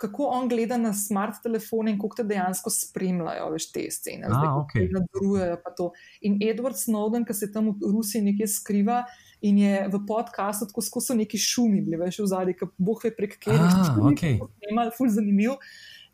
kako 0.00 0.30
on 0.32 0.46
gleda 0.48 0.78
na 0.80 0.94
smart 0.96 1.42
telefone 1.42 1.92
in 1.92 1.98
kako 2.00 2.22
te 2.22 2.24
dejansko 2.24 2.70
spremljajo, 2.72 3.50
veš, 3.52 3.66
te 3.72 3.82
scene, 3.92 4.30
zdaj, 4.30 4.46
kako 4.46 4.62
okay. 4.64 4.86
nadzorujejo. 4.94 5.90
In 6.24 6.38
Edward 6.40 6.80
Snowden, 6.80 7.26
ki 7.28 7.36
se 7.36 7.50
tam 7.52 7.68
v 7.68 7.92
Rusiji 7.92 8.24
nekje 8.30 8.48
skriva, 8.48 9.02
uh, 9.04 9.31
in 9.42 9.58
je 9.58 9.88
v 9.92 10.02
podkastu 10.06 10.68
tako 10.70 10.84
skozi 10.84 11.16
neki 11.18 11.38
šumi, 11.38 11.80
bili 11.82 11.98
veš 12.00 12.22
v 12.22 12.28
zadnji, 12.30 12.58
ki 12.58 12.70
boh 12.78 13.00
ve 13.04 13.10
prek 13.16 13.38
kjer 13.42 13.58
je 13.58 13.72
šlo, 13.74 14.12
okay. 14.12 14.38
imel 14.70 14.94
ful 14.96 15.10
zanimiv. 15.10 15.58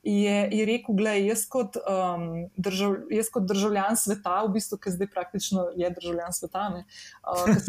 je, 0.02 0.48
je 0.52 0.64
rekel, 0.64 0.94
gledaj, 0.94 1.26
jaz 1.26 1.42
kot, 1.50 1.76
um, 1.76 2.46
držav, 2.56 2.94
jaz 3.10 3.28
kot 3.32 3.44
državljan 3.48 3.96
sveta, 3.98 4.36
v 4.46 4.52
bistvu, 4.54 4.78
ki 4.80 4.92
zdaj 4.94 5.10
praktično 5.12 5.64
je 5.76 5.90
državljan 5.90 6.32
sveta, 6.32 6.68
ne, 6.74 6.84
uh, 7.26 7.48
ki 7.50 7.60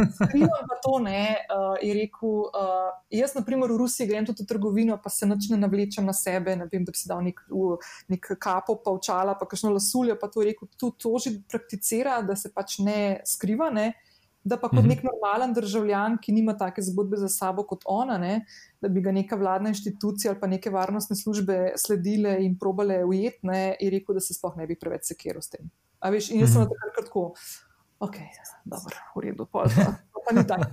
se 0.46 0.50
pa 0.70 0.78
to, 0.84 1.00
ne, 1.04 1.24
uh, 1.50 1.74
je 1.82 1.94
rekel, 1.98 2.36
uh, 2.48 2.92
jaz 3.12 3.34
naprimer 3.36 3.72
v 3.74 3.80
Rusiji 3.82 4.08
grem 4.08 4.28
tudi 4.30 4.46
v 4.46 4.52
trgovino, 4.54 5.00
pa 5.04 5.12
se 5.12 5.28
nič 5.28 5.50
ne 5.52 5.58
navlečem 5.58 6.06
na 6.06 6.14
sebe, 6.14 6.56
ne 6.56 6.70
vem, 6.72 6.86
da 6.86 6.94
bi 6.94 7.02
si 7.02 7.10
dal 7.10 7.24
nek, 7.26 7.42
nek 8.14 8.32
kapo, 8.40 8.78
pa 8.86 8.94
očala, 8.96 9.36
pa 9.40 9.50
kakšno 9.50 9.74
lasuljo, 9.76 10.16
pa 10.22 10.30
to 10.30 10.46
je 10.46 10.54
rekel, 10.54 10.70
tu 10.78 10.94
to 10.96 11.18
že 11.20 11.34
prakticira, 11.50 12.22
da 12.22 12.38
se 12.40 12.54
pač 12.54 12.78
ne 12.86 13.20
skriva, 13.28 13.74
ne, 13.74 13.92
da 14.44 14.58
pa 14.58 14.70
kot 14.70 14.80
mhm. 14.80 14.88
nek 14.94 15.04
normalen 15.04 15.54
državljan, 15.54 16.18
ki 16.24 16.34
nima 16.34 16.56
take 16.58 16.82
zgodbe 16.86 17.18
za 17.20 17.30
sabo 17.30 17.66
kot 17.68 17.84
ona, 17.86 18.18
ne, 18.18 18.46
da 18.82 18.90
bi 18.90 19.04
ga 19.04 19.12
neka 19.12 19.36
vladna 19.36 19.74
inštitucija 19.74 20.32
ali 20.32 20.40
pa 20.40 20.48
neke 20.48 20.72
varnostne 20.74 21.16
službe 21.20 21.74
sledile 21.78 22.38
in 22.46 22.58
probale 22.60 23.04
ujetne, 23.06 23.76
je 23.80 23.90
rekel, 23.92 24.16
da 24.16 24.24
se 24.24 24.34
sploh 24.34 24.56
ne 24.58 24.68
bi 24.68 24.80
preveč 24.80 25.12
sekiral 25.12 25.44
s 25.44 25.52
tem. 25.56 25.70
A 26.00 26.12
veš, 26.14 26.32
in 26.32 26.46
jaz 26.46 26.56
sem 26.56 26.64
mhm. 26.64 26.72
takrat 26.72 27.10
tako, 27.10 27.26
ok, 28.00 28.22
dobro, 28.64 29.04
v 29.16 29.26
redu, 29.28 29.50
pa 29.52 29.68
pa 30.30 30.36
ni 30.36 30.48
tako. 30.48 30.66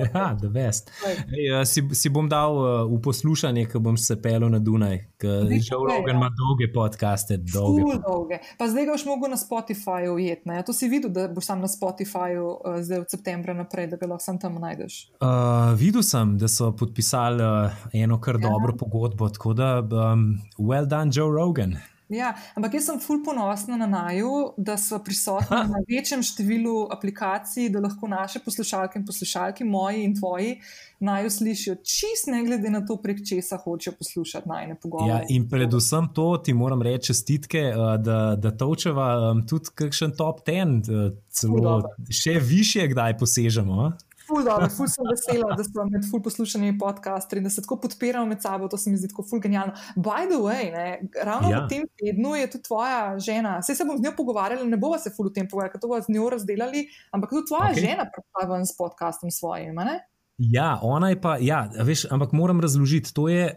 ja, 0.14 0.36
da 0.40 0.48
vest. 0.48 0.90
Ej, 1.06 1.60
uh, 1.60 1.64
si, 1.66 1.82
si 1.92 2.08
bom 2.08 2.28
dal 2.28 2.56
uh, 2.56 2.66
v 2.86 3.00
poslušanje, 3.02 3.66
ko 3.72 3.80
bom 3.82 3.96
se 3.96 4.16
pelil 4.22 4.48
na 4.50 4.58
Dunaj, 4.58 4.98
ker 5.18 5.50
že 5.50 5.74
Rogan 5.74 6.16
ima 6.16 6.30
dolge 6.30 6.70
podcaste. 6.72 7.36
Dolge. 7.36 7.98
dolge. 8.06 8.38
Pa 8.58 8.68
zdaj 8.70 8.86
ga 8.86 8.94
boš 8.94 9.06
mogel 9.08 9.30
na 9.32 9.40
Spotifyju 9.40 10.14
ujetne. 10.14 10.60
Ja, 10.60 10.62
to 10.62 10.72
si 10.76 10.88
videl, 10.88 11.10
da 11.10 11.26
boš 11.28 11.50
sam 11.50 11.64
na 11.64 11.70
Spotifyju 11.70 12.46
uh, 12.46 12.78
zdaj 12.80 13.06
od 13.06 13.10
septembra 13.10 13.54
naprej, 13.54 13.90
da 13.90 13.98
ga 14.00 14.06
lahko 14.14 14.24
sam 14.24 14.38
tam 14.38 14.60
najdeš. 14.62 15.10
Uh, 15.20 15.74
videl 15.78 16.06
sem, 16.06 16.38
da 16.38 16.48
so 16.48 16.70
podpisali 16.76 17.42
uh, 17.42 17.84
eno 17.92 18.20
kar 18.20 18.38
ja. 18.40 18.48
dobro 18.48 18.76
pogodbo, 18.78 19.28
tako 19.28 19.52
da 19.52 19.80
um, 19.82 20.38
well 20.58 20.86
done, 20.86 21.10
Joe 21.14 21.32
Rogan. 21.32 21.76
Ja, 22.08 22.36
ampak 22.54 22.76
jaz 22.78 22.86
sem 22.86 22.98
fulp 23.02 23.24
ponosna 23.26 23.76
na 23.76 23.86
naju, 23.90 24.52
da 24.56 24.76
so 24.78 24.98
prisotni 25.02 25.58
na 25.72 25.80
večjem 25.88 26.22
številu 26.22 26.86
aplikacij, 26.94 27.66
da 27.74 27.82
lahko 27.82 28.06
naše 28.06 28.38
poslušalke 28.44 29.00
in 29.00 29.06
poslušalke, 29.06 29.66
moji 29.66 30.04
in 30.06 30.14
tvoji, 30.14 30.52
naju 31.02 31.30
slišijo, 31.30 31.74
čist 31.82 32.30
ne 32.30 32.44
glede 32.46 32.70
na 32.70 32.84
to, 32.86 32.96
prek 33.02 33.24
česa 33.26 33.58
hočejo 33.58 33.96
poslušati 33.98 34.48
najne 34.48 34.78
pogovore. 34.82 35.10
Ja, 35.10 35.20
in 35.28 35.48
predvsem 35.50 36.08
to 36.14 36.28
ti 36.38 36.54
moram 36.54 36.82
reči 36.82 37.10
čestitke, 37.10 37.58
eh, 37.58 37.98
da, 37.98 38.36
da 38.38 38.54
točeva 38.56 39.34
tudi 39.48 39.74
kakšen 39.74 40.14
top 40.16 40.44
ten, 40.46 40.78
eh, 40.86 41.10
celo 41.28 41.80
še 42.10 42.38
više, 42.38 42.86
kdaj 42.94 43.18
posežemo. 43.18 43.92
Ful, 44.26 44.42
dobro, 44.42 44.66
ful 44.74 44.88
sem 44.90 45.06
vesela, 45.06 45.54
da 45.54 45.64
smo 45.64 45.84
med 45.86 46.06
ful 46.10 46.18
poslušanimi 46.22 46.74
podcasti 46.78 47.38
in 47.38 47.46
da 47.46 47.50
se 47.50 47.62
tako 47.62 47.78
podpiramo 47.84 48.26
med 48.26 48.42
sabo. 48.42 48.68
To 48.68 48.78
se 48.78 48.90
mi 48.90 48.98
zdi 48.98 49.08
tako 49.12 49.22
ful 49.22 49.40
genialno. 49.40 49.76
By 49.94 50.26
the 50.26 50.40
way, 50.42 50.72
ne, 50.74 50.86
ravno 51.22 51.50
ja. 51.50 51.60
v 51.62 51.70
tem 51.70 51.84
tednu 52.00 52.34
je 52.34 52.48
tudi 52.50 52.66
tvoja 52.66 53.18
žena. 53.22 53.58
Vse 53.62 53.76
se 53.78 53.86
bom 53.86 53.98
z 53.98 54.02
njo 54.02 54.16
pogovarjala, 54.16 54.66
ne 54.66 54.80
bova 54.82 54.98
se 54.98 55.12
ful 55.14 55.30
v 55.30 55.36
tem 55.36 55.46
pogovarjala, 55.46 55.76
ker 55.76 55.84
to 55.84 55.92
bomo 55.92 56.02
z 56.02 56.14
njo 56.16 56.30
razdelali, 56.34 56.82
ampak 57.14 57.36
tudi 57.36 57.46
tvoja 57.52 57.70
okay. 57.70 57.84
žena 57.86 58.08
predstavlja 58.10 58.64
s 58.64 58.76
podcastom 58.78 59.30
svojim. 59.30 59.78
Ja, 60.38 60.78
ona 60.82 61.14
je 61.14 61.20
pa, 61.20 61.38
ja, 61.40 61.62
veš, 61.78 62.08
ampak 62.10 62.34
moram 62.34 62.60
razložiti, 62.60 63.14
to 63.14 63.28
je, 63.30 63.52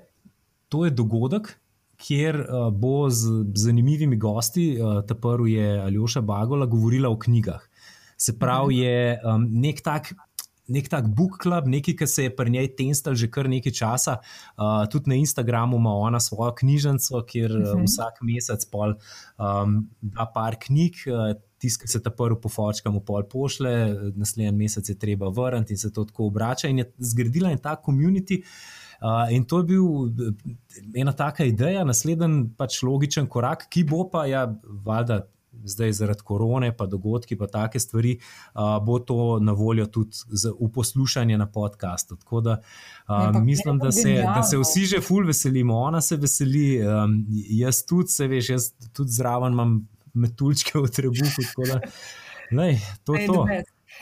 to 0.69 0.85
je 0.85 0.93
dogodek. 0.93 1.55
Kjer 1.99 2.37
uh, 2.45 2.69
bo 2.71 3.09
z 3.11 3.41
zanimivimi 3.59 4.15
gosti, 4.15 4.77
uh, 4.79 5.01
ta 5.03 5.17
prvi 5.19 5.57
je 5.57 5.79
Aljoša 5.81 6.21
Bagola, 6.21 6.65
govorila 6.65 7.09
o 7.09 7.17
knjigah. 7.19 7.65
Se 8.15 8.37
pravi, 8.39 8.77
je 8.77 9.19
um, 9.23 9.43
nek 9.51 9.81
tak 9.83 10.13
nek 10.69 10.89
tak 10.89 11.09
book 11.15 11.39
club, 11.43 11.67
nekaj, 11.69 11.95
ki 11.99 12.07
se 12.07 12.27
je 12.27 12.35
pri 12.35 12.53
njej 12.53 12.71
tenstal 12.77 13.17
že 13.19 13.29
kar 13.31 13.49
nekaj 13.49 13.73
časa. 13.75 14.19
Uh, 14.55 14.85
tudi 14.91 15.09
na 15.09 15.19
Instagramu 15.19 15.77
ima 15.77 15.93
ona 15.93 16.19
svojo 16.19 16.53
knjižnico, 16.61 17.23
kjer 17.27 17.51
uh 17.51 17.57
-huh. 17.57 17.85
vsak 17.85 18.21
mesec 18.21 18.65
pol 18.65 18.95
um, 19.37 19.89
da 20.01 20.31
par 20.33 20.55
knjig. 20.59 21.05
Uh, 21.07 21.37
Tisti, 21.59 21.83
ki 21.83 21.91
se 21.91 21.99
ta 21.99 22.09
prvi 22.09 22.37
pofočka, 22.41 22.89
mu 22.89 23.01
pol 23.03 23.23
pošle, 23.27 23.95
naslednji 24.15 24.51
mesec 24.51 24.89
je 24.89 24.95
treba 24.99 25.27
vrniti 25.27 25.73
in 25.73 25.77
se 25.77 25.93
to 25.93 26.05
tako 26.05 26.25
obrača. 26.25 26.67
In 26.67 26.77
je 26.77 26.93
zgradila 26.99 27.51
en 27.51 27.57
ta 27.57 27.75
komunity. 27.75 28.43
Uh, 29.01 29.27
in 29.31 29.43
to 29.43 29.57
je 29.57 29.63
bil 29.63 29.83
ena 30.95 31.11
taka 31.11 31.43
ideja, 31.43 31.83
naslednji 31.83 32.49
pač 32.57 32.81
logičen 32.83 33.27
korak, 33.27 33.67
ki 33.69 33.83
bo 33.83 34.09
pa, 34.09 34.25
ja, 34.25 34.55
valjda, 34.85 35.27
zdaj 35.51 35.91
zaradi 35.91 36.21
korone, 36.23 36.71
pa 36.77 36.85
dogodki, 36.85 37.37
pa 37.37 37.47
take 37.47 37.79
stvari, 37.79 38.17
uh, 38.53 38.77
bo 38.85 38.99
to 38.99 39.39
na 39.39 39.51
voljo 39.51 39.85
tudi 39.85 40.17
za, 40.27 40.51
v 40.59 40.71
poslušanje 40.73 41.37
na 41.37 41.47
podkastu. 41.51 42.15
Tako 42.15 42.41
da 42.41 42.59
uh, 43.07 43.31
ne, 43.33 43.41
mislim, 43.41 43.79
da 43.79 43.91
se, 43.91 44.21
da 44.35 44.43
se 44.43 44.57
vsi 44.57 44.85
že 44.85 45.01
ful 45.01 45.25
veselimo, 45.27 45.77
ona 45.77 46.01
se 46.01 46.17
veseli, 46.17 46.81
um, 46.87 47.25
jaz 47.49 47.83
tudi, 47.85 48.09
se 48.09 48.27
veš, 48.27 48.49
jaz 48.49 48.71
tudi 48.93 49.11
zraven 49.11 49.53
imam 49.53 49.81
metulčke 50.13 50.79
v 50.79 50.87
trebuhu. 50.89 51.69
Lej, 52.51 52.79
to 53.03 53.15
je 53.15 53.27
to. 53.27 53.45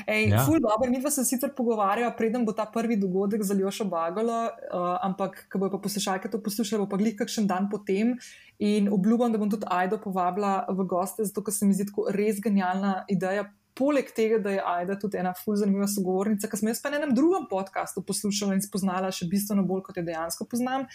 Ej, 0.05 0.29
ja. 0.29 0.45
ful, 0.45 0.59
dobro, 0.61 0.89
mi 0.91 0.99
dva 1.01 1.11
se 1.11 1.25
sicer 1.25 1.53
pogovarjava, 1.57 2.13
preden 2.17 2.45
bo 2.45 2.53
ta 2.53 2.67
prvi 2.69 2.99
dogodek 3.01 3.43
za 3.43 3.57
Ljošo 3.57 3.87
Bagalo, 3.89 4.39
uh, 4.45 4.97
ampak 5.01 5.47
ko 5.49 5.61
bo 5.61 5.71
pa 5.73 5.81
poslušalke 5.81 6.29
to 6.29 6.41
poslušali, 6.43 6.83
bo 6.83 6.89
pa 6.89 6.99
glih 7.01 7.15
kakšen 7.17 7.47
dan 7.49 7.69
potem 7.71 8.17
in 8.59 8.91
obljubam, 8.93 9.31
da 9.31 9.41
bom 9.41 9.49
tudi 9.49 9.65
Aido 9.69 9.97
povabila 10.01 10.65
v 10.69 10.85
goste, 10.85 11.25
zato 11.25 11.41
ker 11.41 11.53
se 11.53 11.65
mi 11.65 11.77
zdi 11.77 11.89
tako 11.89 12.09
res 12.13 12.41
genialna 12.43 13.05
ideja 13.09 13.47
poleg 13.77 14.09
tega, 14.15 14.39
da 14.41 14.53
je 14.55 14.63
Aida 14.65 14.97
tudi 14.99 15.19
ena 15.21 15.33
fuz 15.37 15.61
zanimiva 15.61 15.87
sogovornica, 15.91 16.49
ki 16.49 16.59
sem 16.59 16.71
jaz 16.71 16.81
pa 16.81 16.91
na 16.91 16.99
enem 17.01 17.13
drugem 17.15 17.45
podkastu 17.49 18.01
poslušala 18.05 18.57
in 18.57 18.63
spoznala 18.65 19.11
še 19.13 19.27
bistveno 19.29 19.65
bolj, 19.67 19.83
kot 19.87 19.99
jo 19.99 20.05
dejansko 20.07 20.47
poznam. 20.49 20.87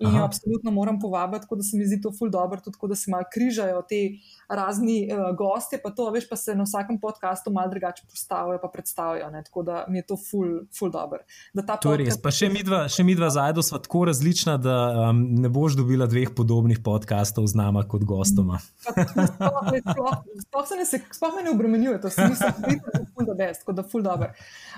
In 0.00 0.08
Aha. 0.10 0.18
jo 0.18 0.24
absolutno 0.26 0.74
moram 0.74 0.98
povabiti, 1.00 1.44
tako 1.46 1.60
da 1.60 1.66
se 1.66 1.78
mi 1.78 1.86
zdi 1.86 2.00
to 2.02 2.10
ful 2.16 2.32
dobro, 2.34 2.58
tudi 2.64 2.90
da 2.90 2.98
se 2.98 3.12
malo 3.14 3.28
križajo 3.30 3.84
te 3.88 4.00
razni 4.48 5.08
uh, 5.08 5.36
gostje, 5.36 5.80
pa 5.82 5.90
to, 5.90 6.10
veš, 6.14 6.28
pa 6.28 6.36
se 6.36 6.54
na 6.54 6.64
vsakem 6.64 7.00
podkastu 7.00 7.52
malo 7.52 7.70
drugače 7.70 8.02
postavijo, 8.10 8.58
pa 8.62 8.68
predstavijo. 8.68 9.30
Ne? 9.30 9.42
Tako 9.44 9.62
da 9.62 9.84
mi 9.88 9.98
je 9.98 10.06
to 10.06 10.16
ful, 10.16 10.64
ful 10.78 10.90
dobro. 10.90 11.18
To 11.54 11.62
podcast... 11.62 11.86
je 11.90 11.96
res. 12.04 12.20
Pa 12.22 12.32
še 12.34 12.50
midva, 12.52 12.84
še 12.88 13.04
midva 13.06 13.30
zajdo 13.32 13.64
sva 13.64 13.80
tako 13.82 14.04
različna, 14.10 14.56
da 14.62 14.76
um, 15.10 15.22
ne 15.40 15.48
boš 15.52 15.78
dobila 15.78 16.08
dveh 16.10 16.34
podobnih 16.36 16.80
podkastov 16.84 17.46
z 17.50 17.58
nama 17.58 17.84
kot 17.88 18.04
gostoma. 18.08 18.60
Sploh 20.44 20.66
se 20.68 20.76
ne, 20.76 20.86
me 21.36 21.42
ne 21.42 21.50
obremenjuje, 21.54 22.00
to 22.00 22.10
se 22.10 22.28
nisem 22.28 22.54
videl, 22.66 22.84
da 22.92 23.00
je 23.00 23.06
ful 23.14 23.28
da 23.28 23.34
best, 23.38 23.64
tako 23.64 23.72
da 23.72 23.86
ful 23.88 24.04
dobro. 24.04 24.30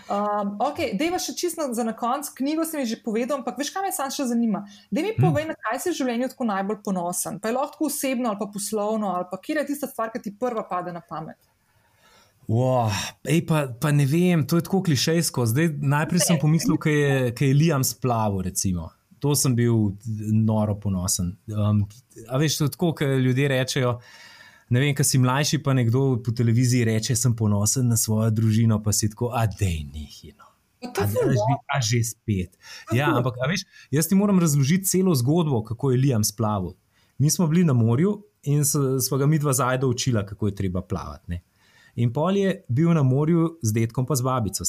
Um, 0.07 0.55
ok, 0.62 0.79
dejva 0.99 1.19
še 1.23 1.35
čisto 1.39 1.67
za 1.75 1.85
na 1.87 1.97
konc, 1.97 2.29
knjigo 2.39 2.64
sem 2.69 2.85
že 2.87 3.01
povedal, 3.03 3.41
ampak 3.41 3.59
veš, 3.59 3.73
kaj 3.75 3.83
me 3.83 3.93
sam 3.95 4.12
še 4.14 4.29
zanima. 4.31 4.62
Dej 4.95 5.09
mi 5.09 5.12
povej, 5.19 5.49
na 5.51 5.57
kaj 5.59 5.81
si 5.83 5.91
v 5.91 5.99
življenju 5.99 6.31
tako 6.31 6.47
najbolj 6.53 6.79
ponosen. 6.87 7.41
Pa 7.43 7.51
je 7.51 7.57
lahko 7.57 7.89
osebno 7.91 8.31
ali 8.31 8.39
pa 8.39 8.47
poslovno, 8.53 9.11
ali 9.17 9.27
pa 9.31 9.41
kje 9.43 9.55
je 9.59 9.66
tista 9.72 9.88
stvar, 9.90 10.12
ki 10.12 10.22
ti 10.22 10.34
prva 10.38 10.66
pade 10.68 10.92
na 10.92 11.00
pamet. 11.00 11.38
Wow, 12.48 12.92
ej, 13.26 13.40
pa, 13.46 13.64
pa 13.80 13.90
ne 13.90 14.07
vem, 14.07 14.44
to 14.46 14.61
je 14.61 14.66
tako 14.68 14.82
klišejsko. 14.86 15.48
Zdaj, 15.50 15.72
najprej 15.82 16.22
sem 16.28 16.38
pomislil, 16.38 16.78
da 16.78 16.92
je, 16.94 17.32
je 17.40 17.54
Liam 17.54 17.84
splavil. 17.84 18.44
Recimo. 18.46 18.90
To 19.18 19.34
sem 19.34 19.57
bil 19.57 19.96
noro 20.30 20.76
ponosen. 20.78 21.32
Um, 21.50 21.82
a 22.28 22.38
veš, 22.38 22.61
to 22.61 22.68
je 22.68 22.74
tako, 22.76 22.92
kot 22.94 23.18
ljudje 23.24 23.48
rečejo 23.50 23.96
ne 24.68 24.80
vem, 24.80 24.94
kaj 24.94 25.07
si 25.07 25.18
mlajši, 25.22 25.61
pa 25.62 25.74
nekdo 25.76 26.16
po 26.24 26.34
televiziji 26.34 26.84
reče, 26.88 27.16
sem 27.16 27.36
ponosen 27.36 27.88
na 27.88 27.96
svojo 27.96 28.30
družino, 28.34 28.80
pa 28.82 28.92
si 28.92 29.11
tako, 29.11 29.30
a 29.34 29.46
da 29.46 29.68
je 29.68 29.84
nehino. 29.84 30.44
A, 30.86 31.07
a 31.72 31.80
že 31.80 32.02
spet. 32.04 32.59
Ja, 32.94 33.11
ampak, 33.16 33.38
veš, 33.48 33.64
jaz 33.94 34.09
ti 34.11 34.18
moram 34.18 34.40
razložiti 34.42 34.86
celo 34.86 35.14
zgodbo, 35.14 35.62
kako 35.64 35.90
je 35.90 36.00
Liam 36.02 36.24
splavil. 36.24 36.74
Mi 37.18 37.30
smo 37.30 37.46
bili 37.46 37.64
na 37.64 37.72
morju 37.72 38.18
in 38.47 38.64
smo 38.64 39.18
ga 39.18 39.26
mi 39.26 39.38
dva 39.38 39.53
zajdo 39.53 39.88
učila, 39.88 40.24
kako 40.26 40.51
je 40.51 40.55
treba 40.55 40.82
plavati. 40.82 41.30
Ne? 41.30 41.42
In 42.03 42.12
pol 42.12 42.36
je 42.36 42.59
bil 42.68 42.92
na 42.94 43.03
morju 43.03 43.57
z 43.62 43.72
detkom, 43.72 44.07
pa 44.07 44.16
z 44.16 44.26
babico, 44.26 44.64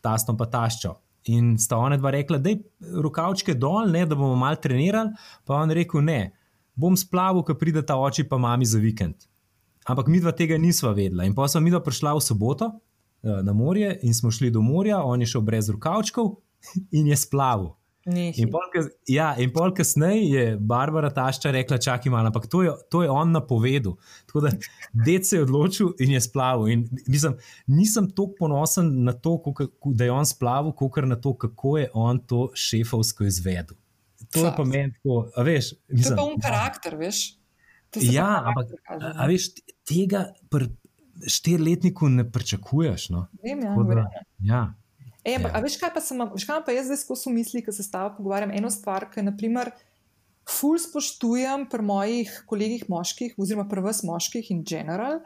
tastom 0.00 0.36
pa 0.36 0.46
taščo. 0.50 0.94
In 1.34 1.56
sta 1.58 1.76
ona 1.76 1.96
dva 1.98 2.12
rekla, 2.14 2.38
da 2.38 2.52
je 2.52 2.62
rokavčke 3.02 3.54
dol, 3.54 3.90
ne, 3.90 4.04
da 4.06 4.14
bomo 4.14 4.36
malo 4.38 4.60
trenirali, 4.62 5.14
pa 5.44 5.58
on 5.62 5.74
rekel 5.74 6.04
ne 6.06 6.20
bom 6.76 6.96
splavil, 6.96 7.42
ko 7.42 7.56
pride 7.56 7.82
ta 7.86 7.96
oči 7.96 8.26
pa 8.28 8.38
mami 8.38 8.68
za 8.68 8.78
vikend. 8.78 9.24
Ampak 9.88 10.10
mi 10.12 10.20
dva 10.20 10.34
tega 10.36 10.58
nisva 10.60 10.92
vedela. 10.92 11.24
In 11.24 11.34
pa 11.34 11.48
smo 11.48 11.64
mi 11.64 11.72
dva 11.72 11.80
prišla 11.80 12.14
v 12.18 12.22
soboto 12.22 12.68
eh, 12.68 13.42
na 13.42 13.52
morje 13.56 13.96
in 14.02 14.14
smo 14.14 14.30
šli 14.30 14.50
do 14.52 14.60
morja, 14.60 15.00
on 15.02 15.24
je 15.24 15.30
šel 15.32 15.44
brez 15.46 15.70
rokavčkov 15.72 16.36
in 16.98 17.08
je 17.08 17.16
splavil. 17.16 17.72
In 18.06 18.50
pol, 18.54 18.62
ja, 19.10 19.32
in 19.42 19.50
pol 19.50 19.72
kasneje 19.74 20.26
je 20.30 20.42
Barbara 20.62 21.08
Tašča 21.10 21.50
rekla: 21.50 21.78
Čakaj, 21.82 22.12
malo, 22.14 22.30
ampak 22.30 22.46
to 22.46 22.62
je, 22.62 22.74
to 22.90 23.02
je 23.02 23.10
on 23.10 23.32
napovedal. 23.34 23.96
Tako 24.30 24.44
da 24.44 24.52
dec 25.06 25.26
se 25.26 25.40
je 25.40 25.42
odločil 25.42 25.90
in 25.98 26.14
je 26.14 26.20
splavil. 26.22 26.68
In 26.70 26.84
mislim, 27.06 27.34
nisem 27.66 28.06
tako 28.10 28.36
ponosen 28.38 28.92
na 29.08 29.12
to, 29.12 29.40
da 29.84 30.06
je 30.06 30.14
on 30.14 30.26
splavil, 30.26 30.70
kot 30.78 31.02
na 31.02 31.18
to, 31.18 31.34
kako 31.34 31.78
je 31.78 31.90
on 31.94 32.22
to 32.22 32.46
šefovsko 32.54 33.26
izvedel. 33.26 33.74
To 34.32 34.46
je 34.46 34.54
pa 34.56 34.64
meni 34.64 34.94
tako, 34.94 35.26
veš. 35.42 35.74
Mislim, 35.88 36.06
to 36.06 36.14
je 36.14 36.16
pa 36.16 36.30
un 36.30 36.40
karakter, 36.40 36.96
veš. 36.96 37.26
Ja, 38.06 38.30
ampak 38.46 38.70
a, 38.86 39.12
a 39.24 39.26
veš, 39.26 39.50
tega 39.88 40.28
pri 40.52 40.70
štirletniku 41.26 42.08
ne 42.08 42.30
pričakuješ. 42.30 43.10
No? 43.10 43.26
Vem, 43.42 43.66
ja, 43.66 43.74
da, 43.94 44.10
ja. 44.38 44.66
Ej, 45.26 45.40
ampak, 45.40 45.52
ja. 45.52 45.58
A 45.58 45.64
veš, 45.64 45.76
kaj 45.80 45.90
pa, 45.90 46.00
sem, 46.04 46.22
veš, 46.30 46.46
kaj 46.46 46.62
pa 46.62 46.74
jaz 46.76 46.86
zdaj 46.86 47.02
skozi 47.02 47.32
misli, 47.34 47.64
ko 47.66 47.74
se 47.74 47.82
s 47.82 47.90
tabo 47.90 48.14
pogovarjam? 48.14 48.54
Eno 48.54 48.70
stvar, 48.70 49.08
ki 49.10 49.24
naprimer, 49.26 49.72
ful 50.46 50.78
spoštujem 50.78 51.66
pri 51.70 51.82
mojih 51.82 52.30
kolegih 52.46 52.86
moških, 52.92 53.34
oziroma 53.42 53.66
pri 53.66 53.82
vas 53.82 54.04
moških 54.06 54.52
in 54.54 54.62
general. 54.62 55.18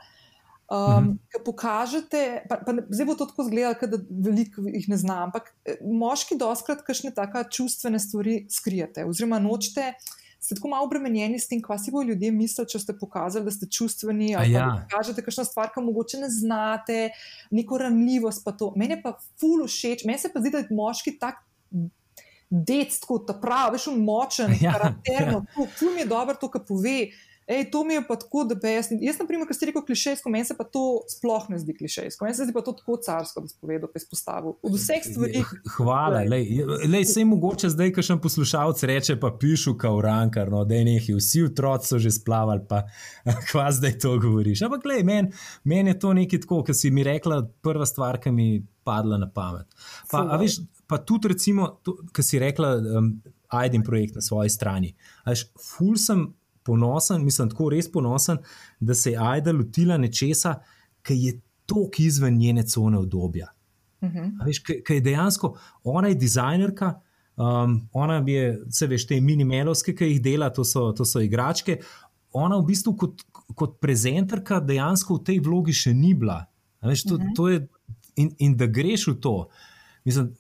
Um, 0.71 0.79
uh 0.79 0.89
-huh. 0.89 1.17
Ker 1.29 1.43
pokažete, 1.45 2.45
pa, 2.49 2.57
pa 2.67 2.73
zdaj 2.89 3.07
bo 3.07 3.15
to 3.15 3.27
tako 3.27 3.43
izgledalo, 3.43 3.75
da 3.91 3.99
veliko 4.09 4.63
jih 4.63 4.89
ne 4.89 4.97
znam, 4.97 5.23
ampak 5.23 5.53
eh, 5.65 5.77
moški 5.83 6.39
doskrat 6.39 6.83
kakšne 6.87 7.11
taka 7.11 7.45
čustvene 7.45 7.99
stvari 7.99 8.47
skrijete, 8.51 9.05
oziroma 9.05 9.39
nočete, 9.39 9.93
ste 10.41 10.55
tako 10.55 10.69
malo 10.73 10.87
obremenjeni 10.89 11.39
s 11.39 11.49
tem, 11.49 11.61
kaj 11.63 11.79
si 11.85 11.93
bo 11.93 12.03
ljudje 12.03 12.31
mislili, 12.33 12.69
če 12.73 12.79
ste 12.81 12.97
pokazali, 12.97 13.45
da 13.45 13.53
ste 13.53 13.69
čustveni. 13.69 14.33
Ali 14.37 14.55
ja. 14.57 14.87
kažete 14.91 15.23
kakšno 15.27 15.45
stvar, 15.45 15.69
ki 15.75 15.85
mogoče 15.85 16.23
ne 16.23 16.31
znate, 16.33 17.11
neko 17.51 17.79
ranljivost. 17.79 18.49
Meni 18.77 18.97
pa 19.03 19.19
ful 19.41 19.67
všeč, 19.69 20.07
meni 20.09 20.19
se 20.19 20.33
pa 20.33 20.41
zdi, 20.41 20.55
da 20.55 20.65
je 20.65 20.73
moški 20.73 21.19
tak 21.21 21.45
detsko, 22.51 23.21
ta 23.27 23.37
pravi, 23.39 23.77
veš, 23.77 23.91
močen, 24.01 24.57
ja, 24.65 24.73
karakterno, 24.75 25.45
ja. 25.47 25.67
tu 25.79 25.93
mi 25.95 26.03
je 26.03 26.09
dobro 26.11 26.35
to, 26.41 26.51
kar 26.51 26.65
pove. 26.67 27.11
Ej, 27.51 27.65
to 27.73 27.83
mi 27.85 27.97
je 27.97 28.03
pa 28.07 28.15
tako, 28.17 28.45
da 28.47 28.55
bi 28.55 28.71
jaz, 28.71 28.89
jaz 28.95 29.17
na 29.19 29.27
primer, 29.27 29.49
kar 29.49 29.57
ste 29.59 29.67
rekel, 29.67 29.83
klišejsko, 29.87 30.31
meni 30.31 30.47
se 30.47 30.55
pa 30.55 30.63
to 30.65 30.83
sploh 31.11 31.49
ne 31.51 31.59
zdi 31.59 31.75
klišejsko, 31.75 32.23
meni 32.25 32.37
se 32.39 32.47
zdi 32.47 32.55
pa 32.55 32.63
to 32.63 32.77
tako 32.79 32.95
carsko, 33.03 33.43
da 33.43 33.51
spovedal, 33.51 33.91
pa 33.91 33.99
izpostavil. 33.99 34.55
Od 34.63 34.77
vseh 34.77 35.03
stvari. 35.03 35.43
Hvala, 35.75 36.23
lej, 36.31 36.63
lej, 36.87 37.09
sej 37.11 37.27
mogoče 37.27 37.73
zdaj, 37.75 37.91
ko 37.97 38.05
še 38.07 38.15
en 38.15 38.23
poslušalec 38.23 38.85
reče, 38.93 39.19
pa 39.19 39.33
pišu 39.35 39.75
kao 39.81 39.99
rankar, 40.05 40.53
no, 40.55 40.63
da 40.63 40.79
je 40.79 40.87
nekaj, 40.93 41.19
vsi 41.19 41.45
otroci 41.49 41.91
so 41.91 41.99
že 41.99 42.15
splavali, 42.15 42.63
pa 42.71 42.85
kva 43.51 43.67
zdaj 43.75 43.99
to 43.99 44.15
govoriš. 44.23 44.63
Ampak, 44.69 44.87
lej, 44.87 45.03
meni 45.11 45.35
men 45.65 45.91
je 45.91 45.99
to 45.99 46.15
nekaj 46.15 46.45
tako, 46.47 46.63
kar 46.71 46.79
si 46.79 46.95
mi 46.95 47.03
rekla, 47.07 47.43
prva 47.67 47.87
stvar, 47.87 48.23
ki 48.23 48.31
mi 48.31 48.51
je 48.53 48.63
padla 48.87 49.19
na 49.19 49.27
pamet. 49.27 49.67
Pa, 50.11 50.23
a 50.23 50.39
veš, 50.41 50.63
pa 50.87 51.03
tudi, 51.03 51.35
recimo, 51.35 51.81
ki 52.15 52.25
si 52.25 52.39
rekla, 52.39 52.77
um, 52.79 53.15
ajdem 53.51 53.83
projekt 53.83 54.15
na 54.15 54.23
svoji 54.23 54.51
strani. 54.51 54.95
Až 55.27 55.49
ful 55.59 55.99
sem 55.99 56.29
ponosen, 56.71 57.25
mislim, 57.27 57.51
tako 57.51 57.69
res 57.75 57.91
ponosen, 57.93 58.39
da 58.81 58.95
se 58.95 59.15
je 59.15 59.19
ajda 59.19 59.53
lotila 59.53 59.99
nečesa, 59.99 60.55
ki 61.03 61.17
je 61.25 61.33
tok 61.67 61.99
izven 62.01 62.39
njene 62.39 62.63
cone 62.63 62.99
obdobja. 62.99 63.51
Uh 64.01 64.09
mhm. 64.09 64.19
-huh. 64.19 64.83
Ker 64.87 64.97
je 64.97 65.01
dejansko 65.01 65.57
ona 65.85 66.09
je 66.09 66.15
dizajnerka. 66.15 67.01
Um, 67.37 67.89
ona 67.93 68.15
je, 68.27 68.61
vse 68.69 68.87
veš, 68.87 69.07
te 69.07 69.21
minimelovske, 69.21 69.95
ki 69.97 70.05
jih 70.05 70.23
dela, 70.23 70.51
to 70.53 70.65
so, 70.65 70.93
to 70.93 71.05
so 71.05 71.21
igračke. 71.21 71.79
Ona 72.33 72.57
v 72.57 72.67
bistvu 72.67 72.97
kot, 72.97 73.23
kot 73.55 73.79
prezenterka 73.81 74.61
dejansko 74.61 75.15
v 75.15 75.25
tej 75.25 75.39
vlogi 75.41 75.73
še 75.73 75.95
ni 75.95 76.15
bila. 76.15 76.45
Veš, 76.83 77.03
to, 77.03 77.15
uh 77.15 77.21
mhm. 77.21 77.29
-huh. 77.29 77.37
to 77.37 77.49
je, 77.49 77.69
in, 78.17 78.35
in 78.39 78.57
da 78.57 78.67
greš 78.67 79.07
v 79.07 79.21
to. 79.21 79.49
Mislim, 80.05 80.35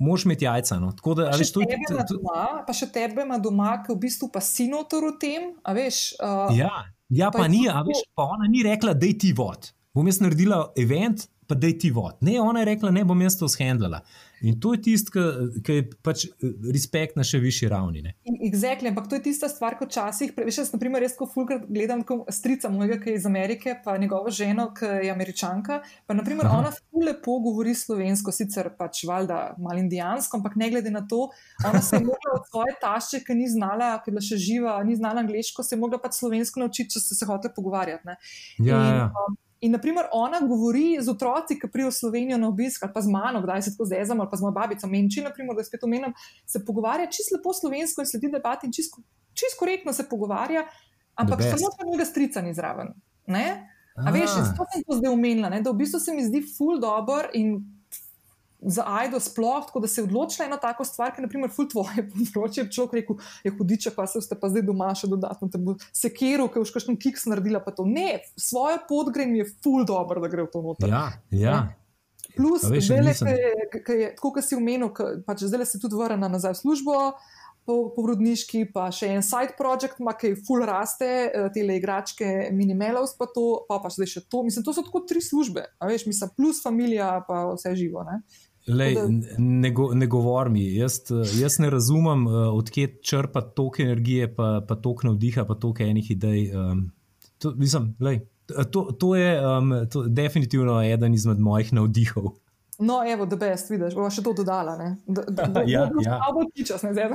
moš 0.00 0.24
imeti 0.24 0.44
jajca. 0.44 0.78
No. 0.80 0.92
Tako 0.92 1.14
da, 1.14 1.30
ali 1.32 1.46
to 1.52 1.60
je 1.60 2.06
to? 2.08 2.18
Pa 2.66 2.74
še 2.76 2.88
tebe 2.92 3.26
ima 3.26 3.38
doma, 3.38 3.76
ki 3.84 3.92
v 3.92 3.98
bistvu 4.06 4.30
pa 4.32 4.42
si 4.44 4.66
notor 4.70 5.10
v 5.10 5.12
tem. 5.20 5.50
Veš, 5.76 6.00
uh, 6.18 6.48
ja, 6.56 6.72
ja, 7.08 7.28
pa, 7.30 7.44
pa 7.44 7.50
ni, 7.52 7.66
a 7.68 7.84
veš, 7.86 8.06
pa 8.16 8.30
ona 8.32 8.48
ni 8.50 8.64
rekla, 8.66 8.96
da 8.96 9.10
je 9.10 9.18
ti 9.26 9.34
vod. 9.36 9.70
Bom 9.94 10.08
jaz 10.08 10.20
naredila 10.22 10.64
event, 10.78 11.26
pa 11.50 11.58
da 11.58 11.68
je 11.68 11.78
ti 11.84 11.92
vod. 11.94 12.16
Ne, 12.26 12.38
ona 12.40 12.64
je 12.64 12.70
rekla, 12.72 12.94
ne 12.94 13.04
bom 13.04 13.26
jaz 13.26 13.36
to 13.38 13.48
shendlala. 13.50 14.00
In 14.40 14.60
to 14.60 14.72
je 14.74 14.80
tisto, 14.82 15.22
ki 15.64 15.74
je 15.76 15.84
pač 16.04 16.24
eh, 16.28 16.52
respekt 16.72 17.18
na 17.18 17.24
še 17.26 17.40
višji 17.42 17.68
ravni. 17.68 18.02
Exactly, 18.40 18.88
ampak 18.88 19.10
to 19.10 19.18
je 19.18 19.24
tista 19.28 19.50
stvar, 19.52 19.76
ko 19.76 19.84
včasih, 19.88 20.32
veš, 20.36 20.62
jaz, 20.62 20.70
naprimer, 20.72 21.02
res 21.04 21.16
ko 21.18 21.28
fulkrat 21.28 21.66
gledam 21.68 22.04
strica 22.32 22.70
mojega, 22.72 22.96
ki 23.02 23.12
je 23.12 23.20
iz 23.20 23.26
Amerike, 23.28 23.74
pa 23.84 23.96
njegovo 24.00 24.32
ženo, 24.32 24.70
ki 24.76 24.88
je 25.04 25.10
američanka. 25.12 25.80
Pa, 26.08 26.16
naprimer, 26.16 26.48
Aha. 26.48 26.62
ona 26.62 26.72
ful 26.72 27.04
lepo 27.04 27.36
govori 27.44 27.74
slovensko, 27.76 28.32
sicer 28.32 28.72
pač 28.78 29.02
valjda 29.08 29.40
malo 29.60 29.82
indijansko, 29.82 30.40
ampak 30.40 30.56
ne 30.60 30.70
glede 30.72 30.94
na 30.94 31.04
to, 31.08 31.28
ona 31.66 31.82
se 31.84 32.00
je 32.00 32.06
mogla 32.06 32.38
od 32.38 32.48
svoje 32.48 32.76
tašče, 32.80 33.22
ki 33.26 33.36
ni 33.36 33.50
znala, 33.50 33.92
ki 34.00 34.08
je 34.08 34.16
bila 34.16 34.26
še 34.30 34.40
živa, 34.40 34.78
ni 34.88 34.96
znala 34.96 35.24
angliško, 35.26 35.66
se 35.66 35.76
je 35.76 35.82
mogla 35.84 36.00
pač 36.00 36.16
slovensko 36.22 36.64
naučiti, 36.64 36.96
če 36.96 37.04
ste 37.04 37.20
se 37.20 37.28
hoteli 37.28 37.52
pogovarjati. 37.56 38.16
Ja, 38.64 38.80
in, 38.80 38.96
ja. 38.96 39.06
Um, 39.12 39.38
In, 39.60 39.72
naprimer, 39.72 40.06
ona 40.16 40.40
govori 40.40 40.96
z 41.00 41.10
otroci, 41.12 41.58
ki 41.60 41.68
prijo 41.68 41.90
v 41.90 41.96
Slovenijo 41.98 42.38
na 42.40 42.48
obisk, 42.48 42.82
ali 42.82 42.94
pa 42.94 43.02
z 43.04 43.12
mano, 43.12 43.42
kdaj 43.44 43.62
se 43.62 43.72
tako 43.74 43.84
zezam, 43.90 44.20
ali 44.20 44.30
pa 44.30 44.36
z 44.36 44.46
mojo 44.46 44.54
babico 44.56 44.88
Menči, 44.88 45.20
naprimer, 45.20 45.56
da 45.56 45.64
spet 45.64 45.84
omenjam, 45.84 46.14
se 46.46 46.62
pogovarja 46.64 47.10
čisto 47.12 47.36
lepo 47.36 47.52
slovensko 47.52 48.00
in 48.00 48.08
sledi 48.08 48.30
debati 48.32 48.66
in 48.66 48.72
čisto 48.72 49.02
čist 49.34 49.58
korektno 49.58 49.92
se 49.92 50.08
pogovarja, 50.08 50.64
ampak 51.14 51.42
samo 51.42 51.70
pa 51.78 51.86
njega 51.86 52.04
strica 52.04 52.40
ni 52.40 52.54
zraven. 52.54 52.94
A 54.06 54.10
veš, 54.10 54.32
to 54.56 54.64
sem 54.72 54.82
to 54.86 54.96
zdaj 54.96 55.12
omenila, 55.12 55.50
da 55.50 55.70
v 55.70 55.76
bistvu 55.82 56.00
se 56.00 56.14
mi 56.14 56.24
zdi 56.24 56.40
ful 56.56 56.80
dobr 56.80 57.28
in 57.34 57.58
za 58.62 58.84
Aido 58.86 59.20
sploh, 59.20 59.64
tako 59.66 59.80
da 59.80 59.88
se 59.88 60.00
je 60.00 60.04
odločila 60.04 60.46
ena 60.46 60.56
taka 60.60 60.84
stvar, 60.84 61.14
ki 61.14 61.20
je, 61.20 61.26
naprimer, 61.26 61.50
ful 61.54 61.68
tvoje 61.70 62.04
področje. 62.12 62.66
Človek 62.72 62.96
rekel, 63.00 63.20
je 63.46 63.54
hudiče, 63.56 63.94
pa 63.96 64.06
se 64.10 64.22
ste 64.24 64.38
pa 64.38 64.52
zdaj 64.52 64.66
doma 64.68 64.92
še 64.96 65.10
dodatno, 65.10 65.48
te 65.48 65.60
bo 65.60 65.76
ki 65.80 66.32
je 66.34 66.46
už 66.46 66.72
kakšen 66.74 66.98
kiks 67.00 67.26
naredila, 67.30 67.62
pa 67.64 67.72
to 67.74 67.86
ne, 67.88 68.20
svojo 68.38 68.80
pot 68.88 69.12
gre 69.14 69.26
mi 69.26 69.40
je 69.42 69.50
ful 69.64 69.84
dobro, 69.88 70.20
da 70.20 70.28
gre 70.28 70.46
v 70.46 70.52
to 70.52 70.64
noter. 70.64 70.90
Ja, 70.92 71.04
ja. 71.32 71.58
Plus, 72.36 72.62
zdaj, 72.62 73.14
tako 74.16 74.34
kot 74.36 74.46
si 74.46 74.56
omenil, 74.56 74.92
pač 75.26 75.44
zdaj 75.48 75.66
se 75.66 75.80
tudi 75.82 75.98
vrna 75.98 76.30
nazaj 76.30 76.58
v 76.58 76.62
službo. 76.64 76.96
Porodniški, 77.70 78.64
pa 78.74 78.88
še 78.90 79.12
en 79.14 79.22
side 79.22 79.54
project, 79.54 80.00
ima, 80.02 80.14
ki 80.18 80.32
je 80.32 80.38
full 80.42 80.64
raste, 80.66 81.06
eh, 81.06 81.44
te 81.54 81.62
igračke, 81.62 82.48
minimelovs, 82.56 83.12
pa 83.14 83.28
to, 83.30 83.62
pa, 83.68 83.78
pa 83.78 83.92
še 83.92 84.24
to. 84.26 84.42
Mislim, 84.42 84.64
to 84.66 84.74
so 84.74 84.82
tako 84.82 85.04
tri 85.06 85.22
službe, 85.22 85.68
veš, 85.78 86.08
mislim, 86.08 86.32
plus 86.34 86.62
familija, 86.64 87.20
pa 87.28 87.44
vse 87.52 87.76
živo. 87.78 88.02
Ne? 88.08 88.22
Lej, 88.66 88.96
ne, 89.38 89.70
go, 89.70 89.88
ne 89.94 90.06
govor 90.06 90.50
mi. 90.50 90.66
Jaz, 90.74 91.00
jaz 91.40 91.58
ne 91.58 91.70
razumem, 91.70 92.26
uh, 92.26 92.34
odkje 92.54 92.98
črpa 93.02 93.40
toliko 93.40 93.82
energije, 93.82 94.34
pa, 94.34 94.60
pa 94.68 94.76
toliko 94.76 95.06
navdiha, 95.06 95.44
pa 95.44 95.54
toliko 95.54 95.82
enih 95.82 96.10
idej. 96.10 96.50
Um, 96.54 96.90
to, 97.38 97.54
mislim, 97.56 97.94
lej, 98.00 98.20
to, 98.70 98.82
to 98.98 99.14
je 99.16 99.32
um, 99.46 99.72
to 99.90 100.04
definitivno 100.08 100.82
eden 100.82 101.14
izmed 101.14 101.38
mojih 101.38 101.72
navdihov. 101.72 102.32
No, 102.80 103.12
evo, 103.12 103.26
da 103.26 103.36
best, 103.36 103.68
vidiš, 103.70 103.94
bo 103.94 104.06
še 104.08 104.22
to 104.24 104.32
dodala. 104.36 104.72
Da, 105.04 105.24
da, 105.28 105.44
da, 105.52 105.62
ja, 105.68 105.82
ja. 106.00 106.16
bo 106.32 106.46
tičas, 106.48 106.80
ne 106.86 106.94
zdaj. 106.94 107.12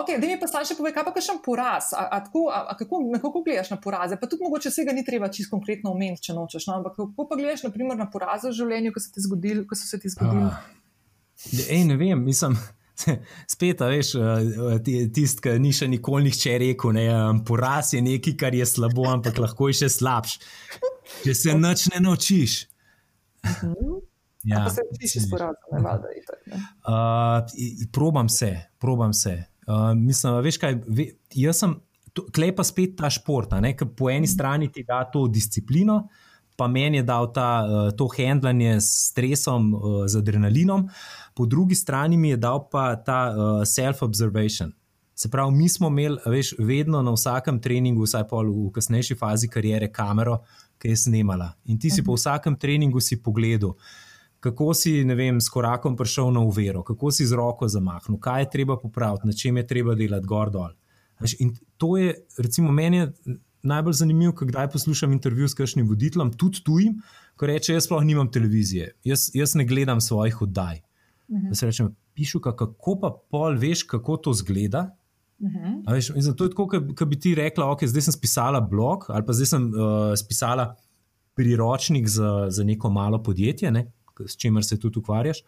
ok, 0.00 0.12
da 0.20 0.26
mi 0.26 0.36
pa 0.40 0.48
staj 0.50 0.66
še 0.68 0.76
povej, 0.76 0.92
kaj 0.92 1.06
pa 1.06 1.22
še 1.24 1.38
poraz? 1.44 1.92
A, 1.96 2.04
a 2.12 2.20
tako, 2.26 2.44
a, 2.52 2.60
a 2.68 2.76
kako, 2.76 3.00
kako 3.16 3.42
gledaš 3.46 3.72
na 3.72 3.78
poraze? 3.80 4.18
Pa 4.20 4.28
tudi 4.28 4.44
mogoče 4.44 4.72
vsega 4.74 4.92
ni 4.92 5.06
treba 5.06 5.30
čisto 5.32 5.56
konkretno 5.56 5.94
omeniti, 5.96 6.26
če 6.28 6.36
nočeš. 6.36 6.68
No? 6.68 6.76
Ampak 6.82 6.98
kako 6.98 7.26
pa 7.30 7.40
gledaš 7.40 7.64
naprimer, 7.64 7.96
na 7.96 8.10
poraze 8.12 8.50
v 8.50 8.56
življenju, 8.60 8.92
ko, 8.92 9.04
zgodil, 9.24 9.64
ko 9.68 9.78
so 9.78 9.88
se 9.88 10.00
ti 10.02 10.12
zgodili? 10.12 10.50
Uh, 10.52 11.64
ej, 11.64 11.86
ne 11.88 11.96
vem, 11.96 12.20
mislim. 12.20 12.58
Spet, 13.52 13.80
veš, 13.80 14.12
tisti, 14.84 15.40
ki 15.46 15.54
ni 15.62 15.72
še 15.74 15.88
nikoli 15.90 16.28
nihče 16.28 16.58
rekel, 16.60 16.98
je 17.00 17.16
poraz 17.48 17.94
je 17.96 18.02
nekaj, 18.04 18.36
kar 18.38 18.56
je 18.56 18.68
slabo, 18.68 19.08
ampak 19.10 19.40
lahko 19.40 19.70
je 19.72 19.80
še 19.80 19.90
slabš. 19.96 20.36
Če 21.22 21.34
se 21.34 21.56
noč 21.56 21.88
ne 21.94 22.02
naučiš. 22.04 22.71
Mhm. 23.46 24.00
Ja, 24.44 24.70
se 24.70 24.82
tiši 24.98 25.20
sporazum, 25.20 25.70
ne 25.72 25.80
valjda. 25.82 26.08
Uh, 26.82 27.86
probam 27.92 28.28
se, 28.28 28.60
probam 28.78 29.12
se. 29.12 29.44
Uh, 29.66 29.94
mislim, 29.94 30.40
veš 30.42 30.58
kaj, 30.58 30.80
ve, 30.86 31.06
jaz 31.38 31.60
sem, 31.62 31.76
klej 32.34 32.50
pa 32.56 32.66
spet 32.66 32.96
ta 32.98 33.10
šport, 33.10 33.54
ker 33.78 33.88
po 33.96 34.10
eni 34.10 34.26
mhm. 34.26 34.32
strani 34.34 34.72
ti 34.72 34.84
da 34.88 35.04
to 35.04 35.28
disciplino, 35.30 36.08
pa 36.56 36.68
meni 36.68 37.00
je 37.00 37.06
dal 37.06 37.30
ta, 37.32 37.48
uh, 37.62 37.90
to 37.96 38.08
handlanje 38.16 38.80
s 38.80 38.90
stresom, 39.12 39.72
uh, 39.74 40.04
z 40.06 40.18
adrenalinom, 40.18 40.88
po 41.34 41.46
drugi 41.46 41.74
strani 41.74 42.16
mi 42.16 42.34
je 42.34 42.36
dal 42.36 42.66
pa 42.70 42.96
ta 42.96 43.22
uh, 43.30 43.62
self-observation. 43.66 44.72
Se 45.14 45.30
pravi, 45.30 45.54
mi 45.54 45.68
smo 45.68 45.88
imeli, 45.88 46.18
veš, 46.26 46.54
vedno 46.58 47.02
na 47.02 47.12
vsakem 47.14 47.60
treningu, 47.62 48.02
vsaj 48.02 48.24
pol 48.28 48.48
v 48.50 48.70
kasnejši 48.74 49.14
fazi 49.14 49.48
karijere, 49.48 49.86
kamero, 49.92 50.40
ki 50.82 50.90
je 50.90 50.96
snimala. 50.96 51.52
In 51.70 51.78
ti 51.78 51.90
si 51.90 52.02
po 52.02 52.12
mhm. 52.12 52.18
vsakem 52.18 52.56
treningu 52.58 53.00
si 53.00 53.20
pogledal, 53.22 53.76
kako 54.42 54.72
si 54.74 54.96
vem, 55.06 55.38
s 55.40 55.48
korakom 55.48 55.94
prišel 55.96 56.32
na 56.34 56.42
uvero, 56.42 56.82
kako 56.82 57.12
si 57.14 57.26
z 57.26 57.38
roko 57.38 57.68
zamahnil, 57.70 58.18
kaj 58.18 58.42
je 58.42 58.50
treba 58.50 58.76
popraviti, 58.76 59.28
na 59.30 59.32
čem 59.32 59.56
je 59.56 59.66
treba 59.66 59.94
delati 59.94 60.26
gor 60.26 60.50
dol. 60.50 60.72
In 61.38 61.54
to 61.78 61.94
je, 61.96 62.16
recimo, 62.38 62.72
meni 62.74 63.06
najbolj 63.62 63.94
zanimivo, 64.00 64.32
kdaj 64.32 64.72
poslušam 64.74 65.12
intervju 65.14 65.48
s 65.48 65.54
kakšnim 65.54 65.86
voditeljem, 65.86 66.32
tudi 66.34 66.64
tujim, 66.66 66.96
ko 67.38 67.46
reče: 67.46 67.76
Jaz 67.76 67.86
sploh 67.86 68.02
nimam 68.02 68.30
televizije, 68.30 68.96
jaz, 69.04 69.30
jaz 69.34 69.54
ne 69.54 69.64
gledam 69.64 70.00
svojih 70.00 70.42
oddaj. 70.42 70.82
Mhm. 71.30 71.48
Da 71.48 71.54
se 71.54 71.66
rečem, 71.66 71.94
pišu, 72.14 72.40
kako 72.42 72.98
pa 73.00 73.12
pol 73.30 73.54
veš, 73.58 73.86
kako 73.86 74.16
to 74.16 74.34
zgleda. 74.34 74.88
Uh 75.38 75.48
mhm. 75.48 75.58
-huh. 75.58 75.92
veš, 75.92 76.06
to 76.36 76.44
je 76.44 76.50
tako, 76.50 76.68
kot 76.96 77.08
bi 77.08 77.20
ti 77.20 77.34
rekla, 77.34 77.70
ok, 77.70 77.84
zdaj 77.84 78.02
sem 78.02 78.14
pisala 78.20 78.60
blog 78.60 79.04
ali 79.08 79.26
pa 79.26 79.32
zdaj 79.32 79.46
sem 79.46 79.66
uh, 79.66 80.14
pisala 80.28 80.76
priročnik 81.34 82.08
za, 82.08 82.46
za 82.48 82.64
neko 82.64 82.90
malo 82.90 83.22
podjetje, 83.22 83.70
ne, 83.70 83.92
s 84.26 84.36
čimer 84.36 84.64
se 84.64 84.78
tudi 84.80 84.98
ukvarjaš. 84.98 85.38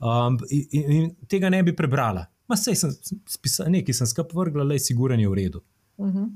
Um, 0.00 0.38
in, 0.50 0.92
in 0.92 1.10
tega 1.28 1.50
ne 1.50 1.62
bi 1.62 1.76
prebrala. 1.76 2.26
Ma 2.48 2.56
sej 2.56 2.74
sem 2.74 2.90
spisala, 3.28 3.70
nekaj 3.70 3.94
sem 3.94 4.06
skupaj 4.06 4.36
vrgla, 4.36 4.64
le 4.64 4.78
siguren 4.78 5.20
je 5.20 5.28
v 5.28 5.34
redu. 5.34 5.62
Uh 5.96 6.06
mhm. 6.06 6.18
-huh. 6.18 6.30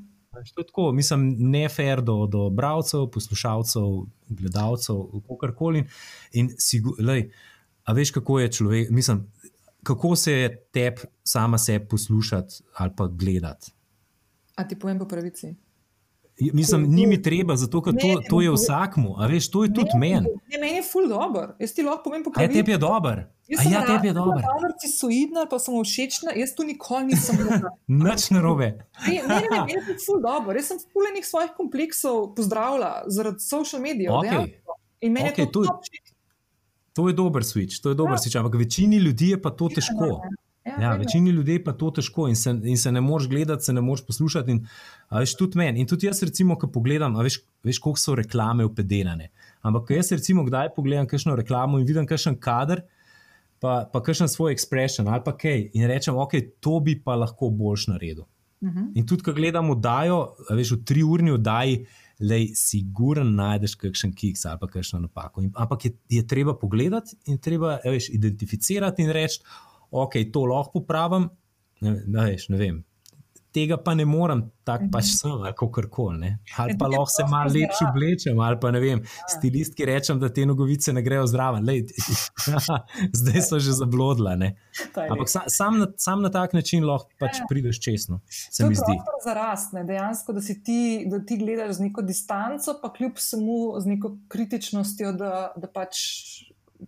To 0.54 0.60
je 0.60 0.66
tako, 0.66 0.92
mislim, 0.92 1.36
ne 1.38 1.68
fair 1.68 2.02
do, 2.02 2.26
do 2.26 2.50
bralcev, 2.50 3.06
poslušalcev, 3.10 3.82
gledalcev, 4.28 4.96
kako 5.28 5.54
koli. 5.56 5.84
In, 6.32 6.50
lej, 6.98 7.30
a 7.84 7.92
veš, 7.92 8.10
kako 8.10 8.40
je 8.40 8.52
človek, 8.52 8.90
mislim, 8.90 9.26
kako 9.82 10.16
se 10.16 10.32
je 10.32 10.64
tebi 10.72 11.00
sama 11.24 11.58
sebe 11.58 11.88
poslušati 11.88 12.54
ali 12.74 12.90
pa 12.96 13.06
gledati? 13.06 13.72
A 14.56 14.68
ti 14.68 14.78
povem 14.78 14.98
po 14.98 15.04
pravici? 15.04 15.54
Mislim, 16.52 16.86
ni 16.88 17.06
mi 17.06 17.22
treba, 17.22 17.56
zato 17.56 17.80
ker 17.82 17.92
to, 17.98 18.08
to 18.30 18.40
je 18.40 18.50
vsakmu, 18.52 19.16
a 19.18 19.26
veš, 19.26 19.50
to 19.50 19.64
je 19.64 19.72
tudi 19.74 19.90
meni. 19.98 20.28
Meni 20.46 20.76
je 20.76 20.82
ful 20.86 21.08
dobro, 21.10 21.56
jaz 21.58 21.72
ti 21.74 21.82
lahko 21.82 22.04
povem 22.04 22.22
po 22.22 22.30
A 22.30 22.42
je 22.42 22.46
pravici. 22.46 22.58
tebi 22.60 22.72
je 22.72 22.78
dober? 22.78 23.24
Jaz 23.48 23.62
sem 23.62 23.72
ja, 23.72 23.80
tebi 23.86 24.06
je 24.08 24.12
rada 24.12 24.24
dober. 24.24 24.44
narcisoidna, 24.62 25.46
pa 25.50 25.58
sem 25.58 25.74
všečna, 25.74 26.36
jaz 26.38 26.54
tu 26.54 26.62
nikoli 26.62 27.10
nisem 27.10 27.36
bila. 27.42 27.72
Nič 27.88 28.30
narobe. 28.30 28.68
Ne, 29.08 29.16
ne, 29.26 29.40
ne, 29.50 29.58
meni 29.66 29.74
je 29.80 29.82
to 29.88 29.98
ful 30.06 30.22
dobro. 30.22 30.54
Jaz 30.54 30.70
sem 30.70 30.78
ful 30.92 31.10
enih 31.10 31.26
svojih 31.26 31.50
kompleksov 31.56 32.34
pozdravila 32.38 32.92
zaradi 33.06 33.42
social 33.42 33.82
medijev. 33.82 34.14
Okej. 34.14 34.30
dejansko. 34.30 34.78
In 35.00 35.12
meni 35.12 35.32
Okej, 35.34 35.42
je 35.42 35.52
to 35.52 35.64
to. 35.64 35.80
To 36.98 37.06
je 37.06 37.14
dober 37.14 37.46
switch, 37.46 37.78
to 37.82 37.94
je 37.94 37.94
dober 37.94 38.18
Ja. 38.18 38.18
switch, 38.18 38.38
ampak 38.38 38.58
večini 38.58 38.98
ljudi 38.98 39.28
je 39.30 39.42
pa 39.42 39.50
to 39.50 39.68
težko. 39.70 40.20
Ja, 40.66 40.90
vedno. 40.90 41.04
večini 41.04 41.30
ljudi 41.30 41.52
je 41.52 41.64
pa 41.64 41.72
to 41.72 41.90
težko 41.90 42.28
in 42.28 42.36
se, 42.36 42.50
in 42.64 42.76
se 42.76 42.92
ne 42.92 43.00
moreš 43.00 43.28
gledati, 43.28 43.64
se 43.64 43.72
ne 43.72 43.80
moreš 43.80 44.02
poslušati. 44.06 44.50
In, 44.50 44.66
veš, 45.10 45.36
tudi 45.36 45.58
meni. 45.58 45.80
In 45.80 45.86
tudi 45.86 46.06
jaz, 46.06 46.22
recimo, 46.22 46.58
ko 46.58 46.66
pogledam, 46.66 47.14
veš, 47.16 47.38
veš 47.64 47.78
koliko 47.78 48.02
so 48.02 48.14
reklame 48.18 48.64
upedelane. 48.64 49.30
Ampak, 49.62 49.90
jaz, 49.90 50.10
recimo, 50.12 50.44
kdaj 50.44 50.74
pogledam 50.76 51.06
kakšno 51.06 51.36
reklamo 51.38 51.78
in 51.78 51.86
vidim 51.86 52.06
kakšen 52.06 52.36
kader, 52.42 52.82
pa, 53.62 53.88
pa 53.92 54.02
kakšen 54.02 54.28
svoj 54.28 54.52
expression 54.54 55.08
ali 55.08 55.22
pa 55.24 55.36
kaj 55.38 55.70
in 55.72 55.86
rečem, 55.88 56.18
ok, 56.18 56.34
to 56.60 56.80
bi 56.80 56.98
pa 57.04 57.14
lahko 57.14 57.50
boljš 57.50 57.86
naredil. 57.94 58.26
Mhm. 58.62 58.90
In 58.94 59.06
tudi, 59.06 59.22
ko 59.22 59.32
gledam 59.32 59.70
oddajo, 59.70 60.34
veš, 60.50 60.74
v 60.76 60.84
tri 60.84 61.06
urni 61.06 61.30
oddaji, 61.30 61.86
lej, 62.20 62.50
siguren 62.58 63.34
najdeš 63.38 63.76
kakšen 63.78 64.12
kiks 64.16 64.44
ali 64.48 64.58
pa 64.60 64.68
kakšno 64.70 65.00
napako. 65.04 65.42
In, 65.46 65.52
ampak 65.54 65.84
je, 65.84 65.92
je 66.18 66.26
treba 66.26 66.56
pogledati 66.58 67.16
in 67.26 67.38
treba 67.38 67.78
veš, 67.84 68.10
identificirati 68.14 69.02
in 69.02 69.12
reči, 69.14 69.40
ok, 69.90 70.18
to 70.32 70.44
lahko 70.50 70.80
popravim, 70.80 71.28
ne, 71.80 71.94
ne, 72.06 72.28
ne 72.48 72.58
vem. 72.58 72.82
Tega 73.54 73.78
pa 73.80 73.94
ne 73.96 74.04
morem, 74.04 74.42
tako 74.64 74.90
pač 74.92 75.12
sem, 75.16 75.32
ali 75.32 75.54
kako 75.56 75.82
koli. 75.90 76.28
Ali 76.60 76.74
pa 76.78 76.86
lahko 76.86 77.08
se 77.08 77.24
malo 77.30 77.50
lepše 77.54 77.86
oblečem, 77.88 78.40
ali 78.40 78.58
pa 78.60 78.70
ne 78.70 78.80
vem, 78.80 79.00
stilistki 79.28 79.86
rečem, 79.88 80.18
da 80.20 80.28
te 80.28 80.44
nogovice 80.46 80.92
ne 80.92 81.02
grejo 81.02 81.24
zraven. 81.26 81.64
Lej, 81.64 81.86
zdaj 83.20 83.42
so 83.46 83.60
že 83.62 83.72
zablodla. 83.72 84.36
Ne? 84.36 84.52
To 84.94 85.02
je 85.02 85.10
Ampak 85.14 85.32
sam, 85.32 85.48
sam, 85.48 85.78
na, 85.80 85.86
sam 85.96 86.22
na 86.22 86.30
tak 86.30 86.52
način 86.52 86.84
lahko 86.84 87.08
pač 87.18 87.40
prideš 87.48 87.80
čestno, 87.80 88.20
se 88.28 88.62
To 88.62 88.68
mi 88.68 88.76
zdi. 88.76 88.84
prostor 88.84 89.24
za 89.24 89.34
rast, 89.34 89.72
ne? 89.72 89.84
dejansko, 89.88 90.36
da, 90.36 90.44
si 90.44 90.58
ti, 90.62 91.06
da 91.08 91.22
ti 91.24 91.40
gledaš 91.40 91.78
z 91.80 91.88
neko 91.88 92.04
distanco, 92.04 92.76
pa 92.82 92.92
kljub 92.92 93.16
samo 93.16 93.80
z 93.80 93.94
neko 93.94 94.12
kritičnostjo, 94.28 95.12
da, 95.16 95.32
da 95.56 95.72
pač 95.72 95.96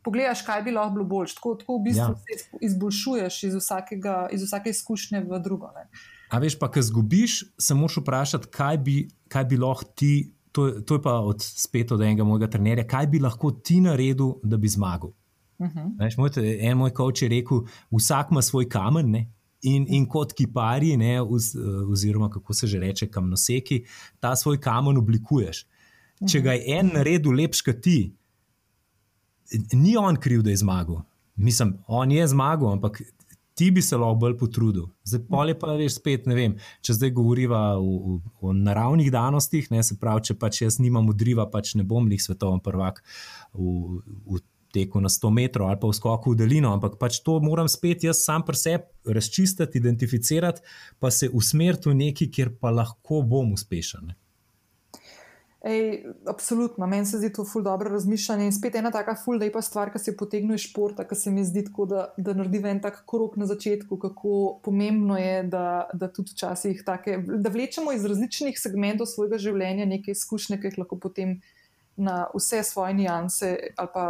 pogledaš, 0.05 0.45
kaj 0.47 0.62
bi 0.62 0.77
lahko 0.77 0.95
bilo 0.95 1.05
boljš. 1.05 1.35
Tako, 1.35 1.55
tako 1.55 1.81
v 1.81 1.85
bistvu 1.89 2.01
Ja. 2.01 2.15
ja. 2.15 2.39
se 2.39 2.65
izboljšuješ 2.69 3.43
iz, 3.49 3.55
vsakega, 3.55 4.28
iz 4.32 4.43
vsake 4.47 4.70
izkušnje 4.70 5.24
v 5.27 5.41
drugo. 5.43 5.73
Ne? 5.74 5.89
A 6.31 6.39
veš, 6.39 6.57
pa, 6.59 6.69
ko 6.70 6.82
zgubiš, 6.82 7.40
se 7.59 7.74
moraš 7.74 7.97
vprašati, 8.01 8.51
kaj 8.55 8.78
bi, 8.86 8.97
kaj 9.28 9.44
bi 9.51 9.59
lahko 9.59 9.89
ti, 9.98 10.12
to, 10.52 10.69
to 10.86 10.98
je 10.98 11.02
pa 11.02 11.16
od, 11.27 11.43
spet 11.43 11.93
od 11.93 12.02
enega 12.02 12.24
mojega 12.24 12.51
trenerja, 12.51 12.86
kaj 12.86 13.07
bi 13.11 13.20
lahko 13.23 13.51
ti 13.51 13.81
naredil, 13.82 14.36
da 14.43 14.57
bi 14.57 14.69
zmagal. 14.69 15.11
Uh 15.59 15.66
-huh. 15.66 15.90
Veš, 15.98 16.16
moj, 16.16 16.31
en 16.36 16.77
moj 16.78 16.90
coach 16.97 17.23
je 17.23 17.28
rekel, 17.28 17.61
vsak 17.90 18.31
ima 18.31 18.43
svoj 18.43 18.69
kamen. 18.69 19.11
Ne? 19.11 19.32
In, 19.62 19.86
in 19.89 20.07
kot 20.07 20.32
kipari, 20.32 20.97
ne, 20.97 21.20
oz, 21.23 21.57
oziroma 21.90 22.31
kako 22.31 22.55
se 22.55 22.66
že 22.66 22.78
reče, 22.78 23.07
kamnoseki, 23.07 23.85
ta 24.20 24.36
svoj 24.36 24.61
kamen 24.61 24.97
oblikuješ. 24.97 25.66
Če 26.28 26.40
ga 26.40 26.52
je 26.52 26.65
en 26.78 26.90
naredil 26.94 27.32
lepš 27.32 27.62
kot 27.62 27.81
ti, 27.81 28.15
ni 29.73 29.97
on 29.97 30.16
kriv, 30.16 30.43
da 30.43 30.51
je 30.51 30.57
zmagal. 30.57 31.02
Mislim, 31.36 31.78
on 31.86 32.11
je 32.11 32.27
zmagal, 32.27 32.73
ampak 32.73 33.02
ti 33.61 33.69
bi 33.70 33.82
se 33.85 33.97
lahko 34.01 34.16
bolj 34.23 34.39
potrudil. 34.41 34.87
Zdaj, 35.05 35.27
pol 35.28 35.51
je 35.53 35.57
pa 35.61 35.74
veš 35.77 35.99
spet, 35.99 36.28
ne 36.31 36.37
vem, 36.39 36.55
če 36.81 36.97
zdaj 36.97 37.11
govoriva 37.19 37.59
o, 37.77 37.97
o, 38.12 38.15
o 38.41 38.55
naravnih 38.57 39.11
danostih, 39.12 39.69
ne, 39.74 39.82
se 39.85 39.99
pravi, 40.01 40.31
če 40.31 40.39
pač 40.41 40.62
jaz 40.62 40.78
nimam 40.81 41.05
modriva, 41.11 41.45
pač 41.53 41.74
ne 41.77 41.85
bom 41.85 42.09
jih 42.09 42.23
svetovni 42.24 42.65
prvak 42.65 43.03
v, 43.53 44.01
v 44.32 44.41
teku 44.73 45.03
na 45.03 45.11
100 45.12 45.32
metrov 45.35 45.69
ali 45.69 45.81
pa 45.82 45.91
v 45.91 45.99
skoku 45.99 46.32
v 46.32 46.41
daljino, 46.41 46.73
ampak 46.73 46.97
pač 46.97 47.20
to 47.27 47.37
moram 47.45 47.69
spet 47.69 48.07
jaz 48.07 48.23
sam 48.24 48.47
pri 48.47 48.57
sebi 48.57 49.12
razčistiti, 49.19 49.82
identificirati, 49.82 50.65
pa 51.03 51.11
se 51.12 51.28
usmeriti 51.28 51.91
v 51.91 51.99
neki, 52.01 52.31
kjer 52.32 52.55
pa 52.62 52.73
lahko 52.73 53.20
bom 53.27 53.53
uspešen. 53.59 54.09
Ne. 54.09 54.20
Ej, 55.61 56.07
absolutno, 56.27 56.87
meni 56.87 57.07
se 57.07 57.19
zdi 57.20 57.28
to 57.32 57.45
ful 57.45 57.62
dobro 57.62 57.91
razmišljanje 57.93 58.45
in 58.49 58.53
spet 58.53 58.78
ena 58.81 58.91
taka 58.91 59.12
ful 59.24 59.37
lepa 59.37 59.61
stvar, 59.62 59.91
ki 59.93 60.01
se 60.01 60.15
potegne 60.16 60.57
iz 60.57 60.65
športa, 60.65 61.05
ki 61.05 61.19
se 61.20 61.31
mi 61.31 61.45
zdi 61.45 61.66
tako, 61.66 61.85
da, 61.87 62.07
da 62.16 62.32
naredi 62.35 62.62
en 62.65 62.81
tak 62.81 63.03
krok 63.11 63.37
na 63.37 63.47
začetku, 63.47 63.99
kako 64.01 64.61
pomembno 64.65 65.19
je, 65.20 65.43
da, 65.53 65.91
da 65.93 66.09
tudi 66.09 66.32
včasih 66.32 66.81
take, 66.87 67.19
da 67.28 67.53
vlečemo 67.53 67.93
iz 67.93 68.09
različnih 68.09 68.57
segmentov 68.57 69.11
svojega 69.12 69.39
življenja 69.39 69.85
neke 69.85 70.16
izkušnje, 70.16 70.62
ki 70.62 70.73
jih 70.73 70.81
lahko 70.81 70.97
potem 70.97 71.37
na 71.97 72.24
vse 72.32 72.62
svoje 72.65 72.97
nianse 72.97 73.53
ali 73.77 73.95
pa 73.95 74.07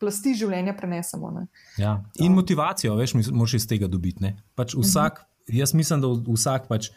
plasti 0.00 0.32
življenja 0.32 0.72
prenesemo. 0.76 1.30
Ne. 1.34 1.46
Ja. 1.76 1.98
In 2.24 2.32
motivacijo, 2.32 2.96
veš, 2.96 3.18
moraš 3.28 3.60
iz 3.60 3.68
tega 3.68 3.88
dobiti. 3.90 4.24
ne. 4.24 4.38
Pač 4.56 4.72
vsak, 4.78 5.26
jaz 5.52 5.74
mislim, 5.76 6.00
da 6.00 6.08
vsak 6.08 6.70
pač 6.72 6.88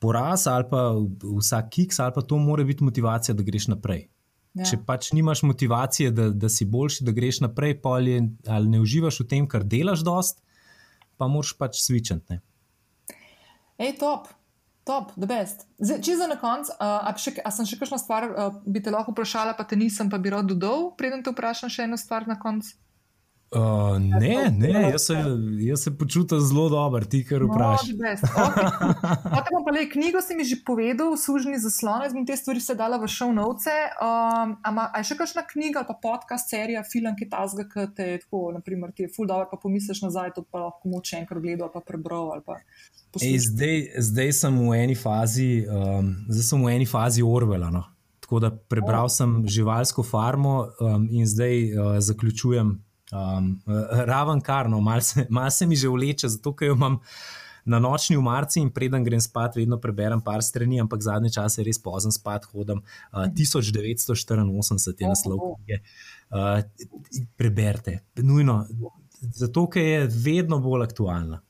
poraz 0.00 0.46
ali 0.46 0.66
pa 0.70 0.90
vsak 1.22 1.70
kiks 1.74 2.00
ali 2.00 2.14
pa 2.14 2.22
to 2.22 2.38
mora 2.38 2.64
biti 2.64 2.84
motivacija, 2.84 3.34
da 3.34 3.42
greš 3.42 3.68
naprej. 3.74 4.08
Ja. 4.58 4.64
Če 4.64 4.80
pač 4.86 5.12
nimaš 5.14 5.44
motivacije, 5.46 6.10
da, 6.10 6.30
da 6.34 6.48
si 6.50 6.66
boljši, 6.66 7.04
da 7.06 7.14
greš 7.14 7.42
naprej, 7.44 7.76
pol 7.82 8.08
je, 8.08 8.22
ali 8.48 8.72
ne 8.72 8.80
uživaš 8.82 9.20
v 9.22 9.28
tem, 9.30 9.46
kar 9.50 9.62
delaš, 9.62 10.02
dost, 10.06 10.42
pa 11.20 11.28
moraš 11.30 11.52
pač 11.58 11.78
svičati. 11.84 12.40
Ej, 13.78 13.94
top, 14.00 14.26
top, 14.88 15.12
the 15.14 15.28
best. 15.30 15.68
Zdaj, 15.78 16.00
če 16.02 16.16
za 16.18 16.26
na 16.30 16.38
koncu, 16.40 16.74
uh, 16.74 17.06
a, 17.06 17.12
še, 17.14 17.36
a 17.44 17.52
sem 17.54 17.68
še 17.68 17.78
kakšno 17.78 18.00
stvar, 18.02 18.26
uh, 18.32 18.58
bi 18.66 18.82
te 18.82 18.90
lahko 18.90 19.14
vprašala, 19.14 19.54
pa 19.54 19.68
te 19.68 19.78
nisem, 19.78 20.10
pa 20.10 20.18
bi 20.18 20.32
rad 20.34 20.48
dodal, 20.50 20.90
preden 20.98 21.22
te 21.22 21.30
vprašam 21.34 21.70
še 21.70 21.86
eno 21.86 22.00
stvar 22.00 22.26
na 22.26 22.38
koncu. 22.40 22.74
Uh, 23.48 23.96
ne, 23.98 24.50
ne, 24.52 24.90
jaz 24.90 25.06
se, 25.06 25.14
jaz 25.58 25.80
se 25.80 25.98
počutim 25.98 26.40
zelo 26.40 26.68
dobro, 26.68 27.04
ti 27.04 27.24
kar 27.24 27.40
vprašaš. 27.42 27.88
No. 27.96 28.04
Okay. 29.38 29.64
Pa 29.64 29.72
le 29.72 29.86
knjigo, 29.88 30.20
si 30.20 30.34
mi 30.36 30.44
že 30.44 30.58
povedal, 30.66 31.16
sužni 31.16 31.56
zaslon, 31.56 32.02
jaz 32.04 32.12
bom 32.12 32.26
te 32.28 32.36
stvari 32.36 32.60
vse 32.60 32.76
dala 32.76 32.98
v 33.00 33.08
show 33.08 33.32
notes. 33.32 33.64
Um, 34.04 34.52
a 34.60 35.00
je 35.00 35.08
še 35.08 35.16
kakšna 35.16 35.46
knjiga 35.48 35.80
ali 35.80 35.88
pa 35.88 35.96
podcast, 35.96 36.52
serija, 36.52 36.82
film, 36.84 37.14
ki 37.16 37.28
ta 37.32 37.46
zga, 37.48 37.64
ki 37.72 37.86
te 37.96 38.08
je 38.10 38.18
tako, 38.26 38.42
naprimer, 38.52 38.92
ti 38.92 39.06
je 39.06 39.12
full 39.14 39.28
dobro, 39.28 39.48
pa 39.48 39.56
pomisliš 39.62 40.02
nazaj, 40.04 40.34
to 40.36 40.44
pa 40.44 40.66
lahko 40.66 40.92
moče 40.92 41.22
enkrat 41.22 41.40
gledal 41.40 41.70
ali 41.70 41.76
pa 41.78 41.80
prebral 41.80 42.34
ali 42.34 42.44
pa 42.44 42.58
Ej, 42.60 42.66
poslušal. 43.16 43.46
zdaj, 43.46 43.78
zdaj 44.10 44.34
sem 44.42 44.58
v 44.60 44.74
eni 44.76 44.98
fazi, 44.98 45.48
um, 45.64 46.12
zdaj 46.28 46.44
sem 46.50 46.66
v 46.68 46.74
eni 46.76 46.88
fazi 46.88 47.24
Orwella. 47.24 47.72
No. 47.72 47.86
Tako 48.20 48.42
da 48.44 48.52
prebral 48.52 49.08
sem 49.08 49.40
živalsko 49.48 50.04
farmo 50.04 50.68
um, 50.84 51.08
in 51.08 51.24
zdaj 51.24 51.56
uh, 51.72 51.96
zaključujem 52.04 52.76
um, 53.12 53.50
raven 54.06 54.40
karno. 54.40 54.80
Mal 54.80 55.00
se, 55.00 55.26
mal 55.30 55.50
se 55.50 55.66
mi 55.66 55.76
že 55.76 55.88
vleče, 55.88 56.28
zato 56.28 56.54
ker 56.56 56.72
jo 56.72 56.78
imam 56.78 56.98
na 57.68 57.78
nočni 57.78 58.16
umarci 58.16 58.60
in 58.60 58.70
preden 58.72 59.04
grem 59.04 59.20
spat, 59.20 59.56
vedno 59.56 59.76
preberem 59.80 60.20
par 60.24 60.42
strani, 60.42 60.80
ampak 60.80 61.02
zadnje 61.04 61.34
čase 61.36 61.64
res 61.66 61.80
pozem 61.82 62.12
spat, 62.12 62.48
hodam. 62.52 62.80
Uh, 63.12 63.28
1984 63.36 65.02
je 65.02 65.08
naslov 65.08 65.36
Oho. 65.36 65.56
knjige. 65.56 65.82
Uh, 66.28 66.62
preberite, 67.36 67.98
nujno, 68.16 68.62
zato 69.20 69.66
ker 69.68 69.84
je 69.84 70.06
vedno 70.24 70.60
bolj 70.64 70.86
aktualna. 70.88 71.42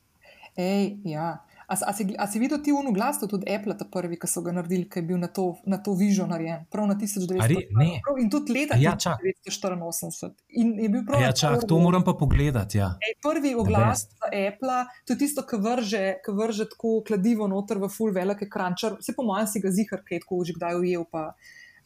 Ej, 0.59 0.97
ja. 1.07 1.37
A, 1.69 1.77
a, 1.77 1.93
si, 1.93 2.15
a 2.17 2.25
si 2.27 2.41
videl 2.41 2.63
ti 2.65 2.73
unu 2.73 2.93
glas, 2.93 3.19
tudi 3.21 3.45
Apple, 3.45 3.75
ta 3.77 3.85
prvi, 3.85 4.17
ki 4.17 4.25
so 4.25 4.41
ga 4.41 4.55
naredili, 4.57 4.87
ki 4.89 4.99
je 4.99 5.05
bil 5.05 5.19
na 5.21 5.29
to, 5.29 5.43
na 5.69 5.77
to 5.77 5.93
vižo 5.93 6.25
narejen, 6.25 6.63
prav 6.73 6.87
na 6.89 6.97
1900. 6.97 7.37
A 7.37 7.47
re- 7.47 7.67
ne. 7.77 8.01
Prav, 8.01 8.17
in 8.19 8.31
tudi 8.33 8.53
leta 8.53 8.79
Ja, 8.81 8.95
čak. 8.97 9.21
1984. 9.45 10.33
In 10.57 10.73
je 10.79 10.89
bil 10.89 11.05
prav 11.05 11.21
Ja, 11.21 11.33
čak, 11.33 11.61
to 11.61 11.67
Orwellu. 11.69 11.83
moram 11.83 12.05
pa 12.05 12.15
pogledati. 12.15 12.79
Ja. 12.79 12.95
Ej, 12.99 13.19
prvi 13.21 13.53
oglas 13.55 14.09
za 14.09 14.33
Apple, 14.33 14.79
to 15.05 15.13
je 15.13 15.19
tisto, 15.19 15.45
ki 15.45 15.57
vrže, 15.59 16.03
ki 16.25 16.33
vrže 16.33 16.69
tako 16.69 17.03
kladivo 17.03 17.45
noter 17.47 17.77
v 17.77 17.89
full 17.89 18.13
velik 18.13 18.43
ekran. 18.43 18.73
Čar, 18.73 18.97
vse 18.97 19.13
po 19.13 19.23
mojem 19.23 19.47
si 19.47 19.61
ga 19.61 19.69
zihar, 19.71 20.01
kaj 20.01 20.17
je 20.17 20.25
tako 20.25 20.45
že 20.45 20.57
kdaj 20.57 20.75
ujel. 20.75 21.05
Pa, 21.05 21.35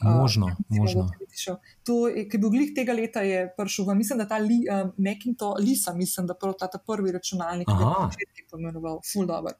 Možno, 0.03 0.47
si 0.49 0.79
možno. 0.79 1.09
biti 1.21 1.39
šel. 1.39 1.57
To, 1.87 1.93
ki 2.11 2.35
je 2.35 2.39
bil 2.39 2.51
glih 2.51 2.73
tega 2.75 2.93
leta, 2.93 3.23
je 3.23 3.49
prišel. 3.57 3.87
v- 3.87 3.95
Mislim, 3.95 4.19
da 4.19 4.27
ta 4.29 4.39
li, 4.39 4.65
uh, 4.67 4.91
Macintosh, 4.99 5.61
Lisa, 5.63 5.95
mislim, 5.95 6.27
da 6.27 6.35
prav 6.35 6.55
ta, 6.59 6.67
ta 6.67 6.79
prvi 6.79 7.13
računalnik, 7.13 7.67
ki 7.69 7.73
je 7.73 7.87
Aha. 7.87 8.01
na 8.01 8.11
začetku 8.11 8.51
pomenoval, 8.51 9.01
full 9.13 9.27
dobro. 9.27 9.55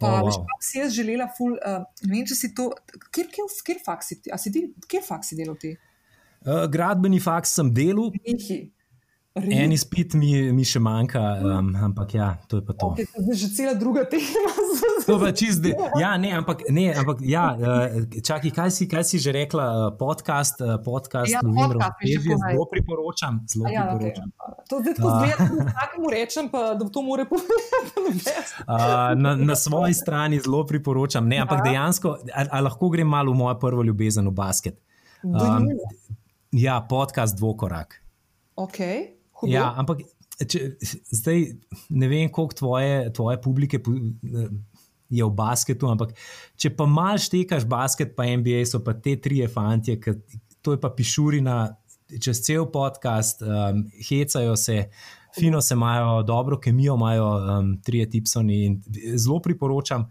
Pa, 0.00 0.06
Oh, 0.06 0.22
wow. 0.22 0.30
wow. 0.30 0.46
Kaj 0.46 0.60
si 0.62 0.78
jaz 0.78 0.92
želela, 0.94 1.26
ful, 1.36 1.52
uh, 1.58 1.82
ne 2.06 2.14
vem, 2.16 2.26
če 2.26 2.34
si 2.34 2.54
to, 2.54 2.70
kjer, 3.10 3.26
kjer, 3.34 3.46
kjer 3.66 3.78
faks 3.84 4.06
si 4.06 4.20
ti, 4.22 4.30
a 4.30 4.38
si 4.38 4.52
ti, 4.54 4.62
kjer 4.86 5.02
faks 5.02 5.28
si 5.32 5.36
delal 5.36 5.56
ti? 5.58 5.72
Uh, 6.46 6.66
gradbeni 6.70 7.18
faks 7.20 7.50
sem 7.58 7.72
delal, 7.74 8.12
Nehi. 8.26 8.70
En 9.40 9.72
izpit 9.72 10.14
mi, 10.14 10.52
mi 10.52 10.62
še 10.62 10.78
manjka, 10.78 11.20
um, 11.38 11.70
ampak 11.82 12.14
ja, 12.14 12.38
to 12.46 12.56
je 12.56 12.62
pa 12.62 12.72
to. 12.72 12.86
Okay, 12.88 13.06
to 13.06 13.22
je 13.24 13.36
že 13.36 13.48
cela 13.50 13.74
druga 13.74 14.04
tema. 14.04 14.24
To 15.08 15.16
pa 15.16 15.32
čizdi. 15.32 15.72
Ja, 15.96 16.16
ne, 16.16 16.28
ampak, 16.34 16.68
ne, 16.68 16.92
ampak 16.92 17.22
ja, 17.22 17.44
uh, 17.50 17.88
čakaj, 18.18 18.50
kaj 18.50 18.68
si, 18.70 18.84
kaj 18.84 19.00
si 19.02 19.16
že 19.16 19.32
rekla? 19.32 19.64
Uh, 19.64 19.96
podcast, 19.96 20.60
uh, 20.60 20.76
podcast, 20.78 21.32
Ja, 21.32 21.40
težje, 21.40 22.20
povej. 22.28 22.36
zelo 22.36 22.64
priporočam. 22.66 23.40
Zelo 23.46 23.64
Ja, 23.66 23.88
priporočam. 23.88 24.28
okay. 24.28 24.68
To 24.68 24.74
zdaj 24.78 24.94
tako 24.94 25.08
Ah. 25.08 25.16
zgleda, 25.18 25.44
da 25.54 25.64
vsakemu 25.66 26.06
rečem, 26.10 26.44
pa, 26.46 26.74
da 26.74 26.84
to 26.86 27.00
mora 27.00 27.24
povedati. 27.24 28.28
Uh, 28.60 29.16
na, 29.22 29.32
na 29.34 29.56
svoji 29.56 29.94
strani 29.94 30.36
zelo 30.38 30.60
priporočam. 30.62 31.24
Ne, 31.24 31.38
ampak 31.38 31.58
Aha. 31.58 31.66
dejansko, 31.66 32.08
a, 32.28 32.44
a 32.50 32.60
lahko 32.60 32.88
grem 32.88 33.08
malo 33.08 33.32
v 33.32 33.38
mojo 33.38 33.56
prvo 33.56 33.82
ljubezen, 33.82 34.28
v 34.28 34.34
basket. 34.34 34.76
Um, 35.22 35.72
ja, 36.50 36.80
podcast 36.80 37.32
Dvokorak. 37.34 37.96
Ok, 38.56 38.78
hudo. 39.40 39.52
Ja, 39.52 39.72
ampak 39.78 40.02
če, 40.38 40.74
zdaj 41.10 41.44
ne 41.90 42.08
vem, 42.08 42.30
koliko 42.30 42.54
tvoje, 42.54 43.12
tvoje 43.12 43.40
publike 43.42 43.80
pu- 43.82 44.00
je 45.08 45.24
v 45.24 45.30
basketu, 45.32 45.88
ampak 45.88 46.12
če 46.60 46.70
pa 46.76 46.86
mal 46.86 47.16
štekaš 47.18 47.64
basket, 47.68 48.14
pa 48.16 48.26
NBA, 48.28 48.64
so 48.68 48.82
pa 48.84 48.92
te 48.92 49.16
tri 49.16 49.40
fantje, 49.48 49.96
ki, 49.96 50.14
to 50.62 50.76
je 50.76 50.80
pa 50.80 50.90
pišurina 50.92 51.76
čez 52.20 52.40
cel 52.44 52.66
podcast, 52.72 53.42
um, 53.42 53.84
hecajo 54.08 54.56
se. 54.56 54.88
Fino 55.38 55.60
se 55.60 55.74
imajo, 55.76 56.22
dobro 56.22 56.56
kemijo 56.58 56.94
imajo, 56.96 57.26
um, 57.58 57.66
tri 57.84 58.00
tipsoni 58.10 58.64
in 58.64 58.78
zelo 59.14 59.40
priporočam. 59.44 60.06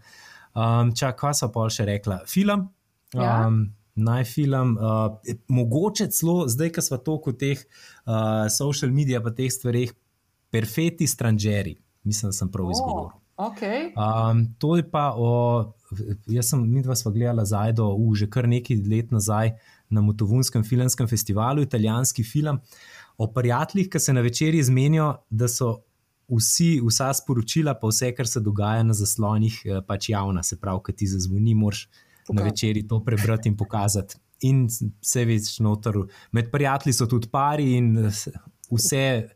Um, 0.54 0.92
Čakaj, 0.94 1.16
kaj 1.18 1.34
so 1.34 1.48
pa 1.52 1.66
še 1.70 1.84
rekla? 1.84 2.20
Film. 2.26 2.68
Ja. 3.12 3.46
Um, 3.46 3.58
Naj 3.58 3.77
film, 4.24 4.76
uh, 4.76 5.16
mogoče 5.48 6.08
celo 6.10 6.48
zdaj, 6.48 6.72
ko 6.72 6.82
smo 6.82 6.98
toliko 6.98 7.30
v 7.30 7.38
teh 7.38 7.62
uh, 7.62 8.48
social 8.50 8.92
medijih, 8.92 9.22
pa 9.24 9.30
teh 9.30 9.52
stvareh, 9.52 9.94
perfekti 10.50 11.06
stranžeri, 11.06 11.76
mislim, 12.04 12.32
da 12.32 12.36
sem 12.36 12.50
prav 12.52 12.70
izgovoril. 12.70 13.16
Okay. 13.38 13.92
Um, 13.94 14.54
to 14.58 14.76
je 14.76 14.90
pa 14.90 15.12
o. 15.14 15.72
Jaz 16.26 16.50
sem, 16.50 16.62
mi 16.66 16.82
dva 16.82 16.96
sva 16.98 17.12
gledala 17.14 17.44
Zajdo, 17.46 17.86
uh, 17.94 18.14
že 18.16 18.26
kar 18.26 18.48
nekaj 18.50 18.80
let 18.82 19.12
nazaj 19.14 19.54
na 19.88 20.02
Motovunskem 20.02 20.64
filmskem 20.64 21.08
festivalu, 21.08 21.62
italijanski 21.62 22.24
film 22.24 22.58
o 23.18 23.26
prijateljih, 23.32 23.88
ki 23.90 23.98
se 23.98 24.12
na 24.12 24.20
večerji 24.20 24.62
zmenijo, 24.62 25.14
da 25.30 25.48
so 25.48 25.78
vsi, 26.28 26.80
vsa 26.84 27.12
sporočila, 27.14 27.74
pa 27.74 27.88
vse, 27.88 28.12
kar 28.14 28.26
se 28.26 28.40
dogaja 28.40 28.82
na 28.82 28.94
zaslonih, 28.94 29.62
eh, 29.64 29.80
pač 29.86 30.08
javna, 30.08 30.42
se 30.42 30.60
pravi, 30.60 30.82
ki 30.86 30.92
ti 30.92 31.06
zazvoni, 31.06 31.54
moraš 31.54 31.88
na 32.32 32.42
Pokazati. 32.42 32.50
večerji 32.50 32.88
to 32.88 33.00
prebrati 33.04 33.48
in 33.48 33.56
pokazati. 33.56 34.16
In 34.40 34.66
vse 35.02 35.24
več 35.24 35.58
noter. 35.60 35.94
Med 36.32 36.50
prijatelji 36.50 36.92
so 36.94 37.06
tudi 37.06 37.28
pari 37.28 37.72
in 37.76 37.96
vse. 38.70 39.28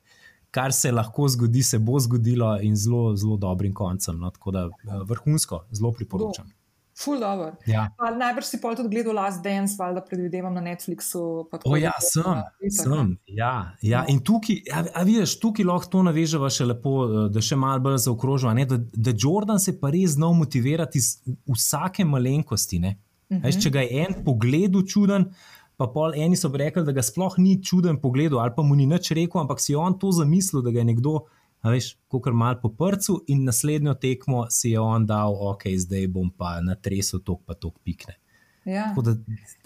Kar 0.52 0.72
se 0.72 0.92
lahko 0.92 1.28
zgodi, 1.28 1.62
se 1.62 1.78
bo 1.78 1.98
zgodilo, 2.00 2.58
in 2.60 2.76
zelo, 2.76 3.16
zelo 3.16 3.36
dobrim 3.36 3.72
koncem. 3.74 4.18
No, 4.20 4.30
tako 4.30 4.50
da 4.50 4.66
eh, 4.68 4.98
vrhunsko, 5.08 5.64
zelo 5.72 5.92
priporočam. 5.92 6.50
Ful 6.94 7.20
dobro. 7.20 7.54
Ja. 7.66 7.86
Pa 7.96 8.10
Najbrž 8.10 8.44
si 8.44 8.58
pol 8.60 8.76
tudi 8.76 8.88
gledal 8.88 9.14
Last 9.14 9.40
Dance, 9.42 9.76
valjda 9.78 10.02
predvidevam 10.04 10.52
na 10.54 10.60
Netflixu. 10.60 11.22
O, 11.64 11.76
ja, 11.76 11.90
da- 11.90 12.00
sem, 12.04 12.22
ne. 12.60 12.70
sem. 12.70 13.14
Ja, 13.26 13.72
ja. 13.82 14.04
In 14.08 14.20
tukaj, 14.20 14.58
a, 14.68 14.84
a 14.94 15.02
vidiš, 15.02 15.38
tukaj 15.40 15.64
lahko 15.64 15.88
to 15.88 16.02
navežemo 16.02 16.50
še 16.52 16.66
lepo, 16.68 16.92
eh, 17.06 17.28
da 17.32 17.40
še 17.40 17.56
malo 17.56 17.80
bolj 17.80 17.96
zaokrožimo. 18.04 18.52
ne, 18.54 18.64
Da, 18.66 18.76
da 18.76 19.14
Jordan 19.16 19.58
se 19.58 19.72
pa 19.80 19.90
res 19.90 20.18
znal 20.18 20.34
motivirati 20.34 20.98
iz 20.98 21.22
vsake 21.48 22.04
malenkosti. 22.04 22.78
ne. 22.78 22.96
Mhm. 23.32 23.40
Veš, 23.40 23.62
če 23.62 23.70
ga 23.70 23.80
je 23.80 24.04
en 24.04 24.24
pogled 24.24 24.76
čuden, 24.86 25.30
pa 25.76 25.86
pol 25.88 26.12
eni 26.14 26.36
so 26.36 26.52
rekli, 26.52 26.84
da 26.84 26.92
ga 26.92 27.00
sploh 27.02 27.38
ni 27.38 27.56
čuden 27.62 27.96
pogled, 27.96 28.32
ali 28.32 28.52
pa 28.54 28.62
mu 28.62 28.76
ni 28.76 28.84
nič 28.86 29.10
rekel, 29.10 29.40
ampak 29.40 29.60
si 29.60 29.74
on 29.74 29.96
to 29.98 30.12
zamislil, 30.12 30.60
da 30.62 30.70
ga 30.70 30.78
je 30.78 30.84
nekdo. 30.84 31.24
Veš, 31.62 31.92
kot 32.10 32.26
mal 32.34 32.58
po 32.58 32.72
prcu, 32.74 33.20
in 33.30 33.44
naslednjo 33.46 33.94
tekmo 33.94 34.46
si 34.50 34.72
je 34.74 34.80
on 34.80 35.06
dal, 35.06 35.36
ok, 35.52 35.68
zdaj 35.78 36.08
bom 36.10 36.32
pa 36.34 36.56
natresel 36.64 37.22
tok, 37.22 37.44
pa 37.46 37.54
tok 37.54 37.78
pikne. 37.86 38.18
Ja. 38.64 38.88
Tako 38.88 39.02
da, 39.02 39.12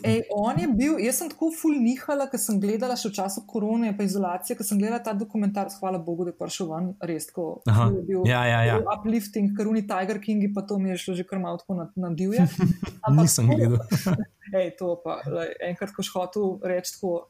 Ej, 0.05 0.23
on 0.33 0.61
je 0.61 0.69
bil, 0.73 0.95
jaz 1.05 1.19
sem 1.21 1.29
tako 1.29 1.51
ful 1.53 1.75
nihala, 1.81 2.27
ker 2.33 2.41
sem 2.41 2.57
gledala 2.61 2.97
še 2.97 3.11
v 3.11 3.17
času 3.19 3.43
korone, 3.49 3.91
pa 3.97 4.07
izolacije, 4.09 4.57
ker 4.57 4.65
sem 4.65 4.81
gledala 4.81 5.03
ta 5.05 5.13
dokumentar, 5.13 5.69
hvala 5.81 6.01
Bogu, 6.01 6.25
da 6.25 6.33
je 6.33 6.39
prišel 6.41 6.71
ven, 6.71 6.89
res 7.05 7.29
tako. 7.29 7.47
Aha, 7.69 7.91
je 7.93 8.05
bil, 8.09 8.23
ja, 8.29 8.41
ja, 8.49 8.63
ja. 8.65 8.79
bil 8.81 8.89
uplifting, 8.95 9.53
ker 9.57 9.69
oni 9.69 9.85
Tiger 9.89 10.21
Kingi, 10.23 10.49
pa 10.57 10.65
to 10.65 10.81
mi 10.81 10.95
je 10.95 11.01
šlo 11.05 11.17
že 11.19 11.29
kar 11.29 11.43
malo 11.43 11.61
tako 11.61 11.77
na, 11.77 11.91
na 11.93 12.13
divje. 12.17 12.49
nisem 13.19 13.53
gledal. 13.53 13.85
Ej, 14.57 14.73
to 14.81 14.95
pa, 15.05 15.21
lej, 15.29 15.53
enkrat, 15.69 15.93
ko 15.93 16.05
hotel 16.17 16.57
reči 16.65 16.97
tako, 16.97 17.29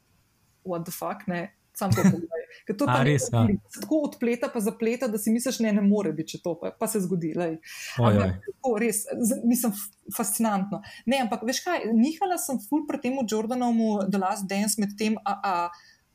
what 0.67 0.87
the 0.87 0.95
fuck, 0.95 1.27
ne. 1.27 1.49
Sam 1.77 1.91
to 1.91 2.01
pogledaj. 2.01 2.43
Ker 2.65 2.75
to 2.75 2.87
pa 2.87 3.03
res, 3.03 3.27
ja. 3.29 3.43
se 3.69 3.81
tako 3.81 3.99
odpleta, 4.03 4.49
pa 4.49 4.61
zapleta, 4.61 5.07
da 5.07 5.19
si 5.19 5.29
misliš, 5.29 5.59
ne, 5.61 5.71
ne 5.71 5.83
more 5.83 6.09
biti, 6.11 6.31
če 6.31 6.41
to 6.41 6.55
pa, 6.57 6.71
pa 6.73 6.87
se 6.87 7.01
zgodi. 7.01 7.35
lej. 7.35 7.59
Oj, 7.99 8.07
Ampak 8.11 8.25
oj. 8.25 8.33
tako, 8.49 8.71
res, 8.77 9.03
z- 9.05 9.41
mislim, 9.45 9.75
fascinantno. 10.11 10.79
Ne, 11.05 11.21
ampak 11.21 11.45
veš 11.45 11.61
kaj, 11.61 11.85
nihala 11.93 12.39
sem 12.39 12.57
ful 12.59 12.87
pri 12.87 12.99
tem 12.99 13.21
Jordanovu 13.23 14.07
The 14.07 14.19
Last 14.19 14.47
Dance 14.47 14.77
med 14.77 14.97
tem, 14.97 15.19
a, 15.21 15.35
a, 15.35 15.55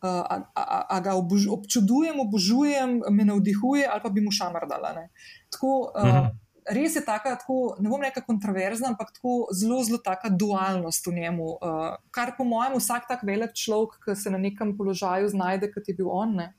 a, 0.02 0.10
a, 0.10 0.36
a, 0.56 0.80
a 0.90 1.00
ga 1.00 1.14
obož, 1.14 1.46
občudujem, 1.48 2.18
obožujem, 2.20 3.04
me 3.08 3.24
navdihuje 3.24 3.86
ali 3.86 4.02
pa 4.02 4.10
bi 4.10 4.20
mu 4.20 4.32
šamar 4.32 4.66
dala. 4.66 4.96
Ne. 4.96 5.06
Tako, 5.50 5.92
uh, 5.92 6.02
Mhm. 6.04 6.32
Res 6.70 6.96
je 6.96 7.02
taka, 7.02 7.34
tako, 7.42 7.76
ne 7.82 7.90
bom 7.90 8.02
rekla 8.02 8.22
kontroverzna, 8.22 8.92
ampak 8.94 9.16
tako 9.16 9.48
zelo, 9.58 9.80
zelo 9.84 9.98
taka 9.98 10.30
dualnost 10.30 11.08
v 11.08 11.16
njemu. 11.18 11.48
Uh, 11.58 11.96
kar 12.14 12.36
po 12.38 12.46
mojem, 12.46 12.78
vsak 12.78 13.08
tak 13.10 13.24
velik 13.26 13.56
človek, 13.58 13.98
ki 14.06 14.16
se 14.16 14.34
na 14.34 14.38
nekem 14.38 14.76
položaju 14.78 15.32
znajde, 15.34 15.72
kot 15.74 15.90
je 15.90 15.96
bil 15.98 16.12
on, 16.14 16.36
ne, 16.38 16.52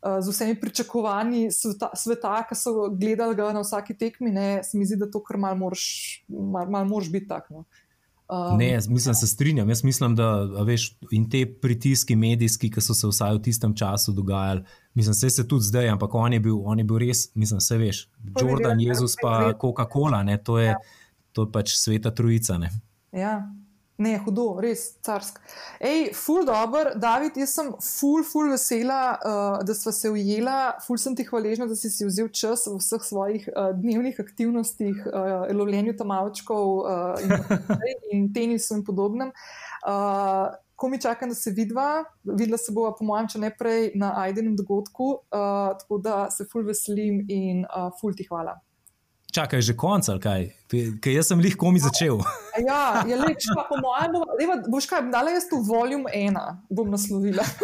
uh, 0.00 0.16
z 0.24 0.32
vsemi 0.32 0.56
pričakovanji 0.60 1.50
sveta, 1.52 1.90
sveta 1.92 2.38
ki 2.48 2.56
so 2.56 2.88
gledali 2.88 3.36
ga 3.36 3.52
na 3.52 3.66
vsaki 3.66 3.98
tekmi, 4.00 4.32
ne, 4.32 4.48
se 4.64 4.80
mi 4.80 4.88
zdi, 4.88 4.96
da 4.96 5.10
to 5.12 5.20
kar 5.20 5.36
mal 5.36 5.58
moraš, 5.60 5.84
mal, 6.28 6.70
mal 6.72 6.88
moraš 6.88 7.12
biti 7.12 7.28
tak. 7.28 7.52
No. 7.52 7.66
Um, 8.28 8.58
Ne, 8.58 8.68
jaz 8.68 8.88
mislim, 8.88 9.14
se 9.14 9.26
strinjam. 9.26 9.68
Jaz 9.68 9.84
mislim, 9.84 10.16
da 10.16 10.44
veš, 10.44 10.96
in 11.10 11.30
te 11.30 11.46
pritiski 11.60 12.16
medijski, 12.16 12.70
ki 12.70 12.80
so 12.80 12.94
se 12.94 13.08
vsaj 13.08 13.34
v 13.34 13.42
tistem 13.42 13.74
času 13.76 14.12
dogajali, 14.12 14.64
mislim, 14.94 15.12
vse 15.12 15.30
se 15.30 15.48
tudi 15.48 15.64
zdaj, 15.64 15.88
ampak 15.88 16.14
on 16.14 16.32
je 16.32 16.40
bil, 16.40 16.58
on 16.64 16.78
je 16.78 16.84
bil 16.84 16.98
res, 16.98 17.30
mislim, 17.34 17.58
vse 17.58 17.78
veš. 17.78 18.02
Jordan, 18.40 18.80
Jezus, 18.80 19.16
ja, 19.16 19.22
pa. 19.22 19.52
Coca-Cola, 19.60 20.20
to 20.44 20.58
je, 20.58 20.74
to 21.32 21.46
je 21.46 21.52
pač 21.52 21.72
sveta 21.76 22.10
trojica. 22.10 22.58
Ne. 22.58 22.70
Ja, 23.12 23.48
ne, 23.98 24.14
hudo, 24.22 24.46
res 24.62 24.84
carsk. 25.02 25.40
Ej, 25.82 26.12
ful 26.14 26.46
dobr, 26.46 26.92
David, 27.02 27.36
jaz 27.42 27.56
sem 27.58 27.72
ful, 27.82 28.22
ful 28.26 28.52
vesela, 28.52 29.00
uh, 29.18 29.56
da 29.66 29.74
sva 29.74 29.92
se 29.94 30.10
ujela, 30.12 30.76
ful 30.84 31.00
sem 31.02 31.16
ti 31.18 31.26
hvaležna, 31.26 31.66
da 31.66 31.74
si 31.78 31.90
si 31.90 32.06
vzel 32.06 32.30
čas 32.30 32.68
v 32.70 32.76
vseh 32.78 33.08
svojih 33.08 33.48
uh, 33.50 33.72
dnevnih 33.74 34.20
aktivnostih, 34.22 35.02
uh, 35.10 35.50
lovljenju 35.50 35.96
tamavčkov 35.98 36.78
uh, 36.78 37.26
in, 37.26 37.58
in 38.14 38.32
tenisu 38.34 38.78
in 38.78 38.86
podobnem. 38.86 39.34
Uh, 39.82 40.54
Ko 40.78 40.86
mi 40.86 41.00
čakam, 41.02 41.32
da 41.32 41.34
se 41.34 41.50
vidva, 41.50 42.04
videla 42.22 42.54
se 42.54 42.70
bova, 42.70 42.92
po 42.94 43.02
mojem, 43.02 43.26
če 43.32 43.40
ne 43.42 43.48
prej 43.50 43.88
na 43.98 44.12
Aidenem 44.22 44.54
dogodku, 44.54 45.08
uh, 45.10 45.72
tako 45.80 45.98
da 45.98 46.28
se 46.30 46.46
ful 46.46 46.62
veselim 46.68 47.24
in 47.26 47.64
uh, 47.66 47.88
ful 47.98 48.14
ti 48.14 48.28
hvala. 48.30 48.54
Čakaj, 49.28 49.60
že 49.60 49.76
konc 49.76 50.08
ali 50.08 50.20
kaj? 50.24 50.44
Ker 51.04 51.12
jaz 51.12 51.28
sem 51.28 51.40
lih 51.40 51.56
komi 51.56 51.80
začel. 51.80 52.16
Ja, 52.58 53.04
je 53.06 53.14
leč, 53.14 53.44
pa 53.54 53.62
po 53.68 53.76
mojem, 53.78 54.16
bo, 54.16 54.24
leva, 54.34 54.56
boš 54.66 54.88
kaj, 54.90 55.04
dala 55.12 55.30
jaz 55.30 55.44
tu 55.46 55.60
voljum 55.62 56.08
ena, 56.10 56.58
bom 56.66 56.88
naslovila. 56.90 57.44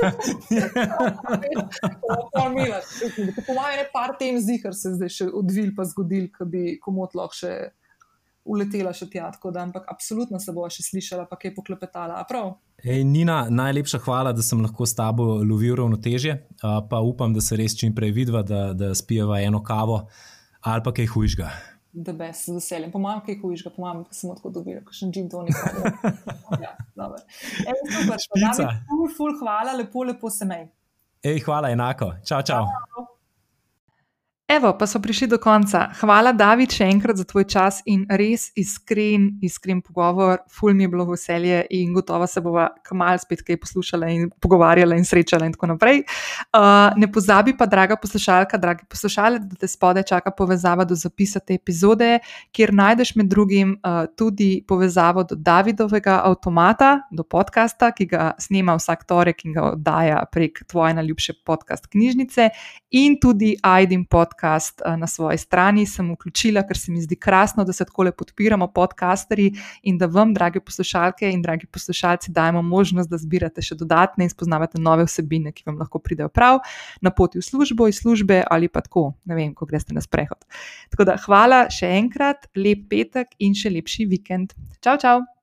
Po 2.30 2.44
mojem, 2.46 3.78
je 3.80 3.86
par 3.90 4.14
tem 4.20 4.38
zihar 4.38 4.76
se 4.78 4.92
zdaj 4.94 5.10
še 5.10 5.26
odvil 5.34 5.72
pa 5.74 5.82
zgodil, 5.88 6.28
ki 6.30 6.46
bi 6.46 6.62
komot 6.78 7.16
lahko 7.18 7.34
še 7.40 7.52
uletela 8.44 8.92
še 8.94 9.08
tja, 9.10 9.32
tako 9.34 9.50
da, 9.50 9.64
ampak 9.66 9.88
absolutno 9.90 10.38
se 10.38 10.54
bo 10.54 10.68
še 10.70 10.84
slišala, 10.86 11.24
pa 11.26 11.40
kaj 11.40 11.56
poklepetala. 11.56 12.22
Ej, 12.84 13.02
Nina, 13.08 13.48
najlepša 13.50 13.98
hvala, 14.04 14.34
da 14.36 14.44
sem 14.46 14.62
lahko 14.62 14.86
s 14.86 14.94
tabo 14.94 15.40
lovil 15.42 15.74
ravnotežje, 15.80 16.36
pa 16.62 17.02
upam, 17.02 17.34
da 17.34 17.42
se 17.42 17.58
res 17.58 17.74
čim 17.74 17.96
prej 17.96 18.14
vidva, 18.14 18.44
da, 18.46 18.68
da 18.76 18.92
spijeva 18.94 19.40
eno 19.42 19.64
kavo 19.64 20.04
ali 20.64 20.82
pa 20.84 20.92
kaj 20.96 21.06
hujšga. 21.12 21.48
Da 21.94 22.12
bes, 22.12 22.46
z 22.48 22.56
veseljem. 22.56 22.90
Po 22.90 22.98
mojem, 22.98 23.20
kaj 23.26 23.36
hujiš, 23.42 23.64
po 23.68 23.82
mojem, 23.84 24.02
pa 24.04 24.16
sem 24.16 24.32
tako 24.34 24.50
dobila, 24.50 24.82
kakšen 24.86 25.12
gin 25.14 25.28
tonik. 25.30 25.54
Ja, 26.64 26.74
dobro. 26.94 27.20
Ej, 27.62 27.78
super, 27.86 28.18
Špica. 28.26 28.70
Ful, 28.88 29.08
ful, 29.16 29.36
hvala, 29.38 29.76
lepo, 29.78 30.02
lepo 30.06 30.30
se 30.30 30.48
mej. 30.48 30.66
Ej, 31.22 31.44
hvala, 31.46 31.70
enako. 31.70 32.14
Čau, 32.26 32.42
čau. 32.42 32.66
Evo, 34.48 34.74
pa 34.78 34.84
so 34.86 35.00
prišli 35.00 35.26
do 35.32 35.38
konca. 35.40 35.86
Hvala, 35.96 36.34
David, 36.36 36.68
še 36.76 36.84
enkrat 36.92 37.16
za 37.16 37.24
tvoj 37.24 37.46
čas 37.48 37.78
in 37.88 38.02
res 38.12 38.50
iskren, 38.60 39.38
iskren 39.40 39.78
pogovor. 39.80 40.42
Ful 40.52 40.74
mi 40.76 40.84
je 40.84 40.90
bilo 40.92 41.06
veselje 41.08 41.62
in 41.72 41.94
gotovo 41.96 42.26
se 42.28 42.42
bova 42.44 42.66
kmalo 42.84 43.22
spet 43.22 43.40
kaj 43.40 43.56
poslušala 43.62 44.10
in 44.12 44.26
pogovarjala 44.44 44.98
in 45.00 45.08
srečala 45.08 45.48
in 45.48 45.54
tako 45.56 45.70
naprej. 45.70 46.02
Uh, 46.52 46.92
ne 47.00 47.08
pozabi 47.08 47.54
pa, 47.56 47.64
draga 47.64 47.96
poslušalka, 47.96 48.60
dragi 48.60 48.84
poslušalec, 48.84 49.46
da 49.48 49.62
te 49.62 49.70
spode 49.72 50.02
čaka 50.04 50.28
povezava 50.36 50.84
do 50.84 50.92
zapisa 50.92 51.40
te 51.40 51.56
epizode, 51.56 52.18
kjer 52.52 52.74
najdeš 52.76 53.14
med 53.16 53.32
drugim 53.32 53.72
uh, 53.80 54.04
tudi 54.12 54.60
povezavo 54.68 55.24
do 55.24 55.40
Davidovega 55.40 56.18
avtomata, 56.28 56.98
do 57.08 57.24
podcasta, 57.24 57.94
ki 57.96 58.10
ga 58.12 58.28
snema 58.36 58.76
vsak 58.76 59.08
torek 59.08 59.40
in 59.48 59.56
ga 59.56 59.70
oddaja 59.70 60.20
prek 60.28 60.66
tvoje 60.68 61.00
najljubše 61.00 61.38
podcast 61.48 61.88
knjižnice 61.88 62.52
in 62.92 63.16
tudi 63.16 63.54
Aidin 63.64 64.04
podcast 64.04 64.33
podcast 64.34 64.82
eh, 64.84 64.96
na 64.96 65.06
svoji 65.06 65.38
strani, 65.38 65.86
sem 65.86 66.10
vključila, 66.12 66.62
ker 66.66 66.78
se 66.78 66.92
mi 66.92 67.02
zdi 67.02 67.16
krasno, 67.16 67.64
da 67.64 67.72
se 67.72 67.84
tako 67.84 68.02
lepo 68.02 68.24
podpiramo, 68.24 68.66
podcasterji 68.72 69.52
in 69.82 69.98
da 69.98 70.06
vam, 70.06 70.34
dragi 70.34 70.60
poslušalke 70.60 71.30
in 71.30 71.42
dragi 71.42 71.66
poslušalci, 71.66 72.32
dajemo 72.32 72.62
možnost, 72.62 73.10
da 73.10 73.18
zbirate 73.18 73.62
še 73.62 73.74
dodatne 73.74 74.24
in 74.24 74.30
spoznavate 74.30 74.80
nove 74.80 75.04
vsebine, 75.04 75.52
ki 75.52 75.64
vam 75.66 75.78
lahko 75.78 75.98
pridejo 75.98 76.28
prav 76.28 76.60
na 77.02 77.10
poti 77.10 77.38
v 77.38 77.44
službo, 77.44 77.88
iz 77.88 78.00
službe 78.02 78.42
ali 78.50 78.68
pa 78.68 78.80
tako, 78.80 79.12
ne 79.24 79.34
vem, 79.34 79.54
ko 79.54 79.66
greste 79.66 79.94
na 79.94 80.00
sprehod. 80.00 80.44
Tako 80.90 81.10
da 81.10 81.18
hvala 81.26 81.66
še 81.70 81.92
enkrat, 82.00 82.50
lep 82.56 82.88
petek 82.90 83.36
in 83.38 83.54
še 83.54 83.70
lepši 83.70 84.08
vikend. 84.10 84.56
Čau, 84.80 84.98
čau! 85.00 85.33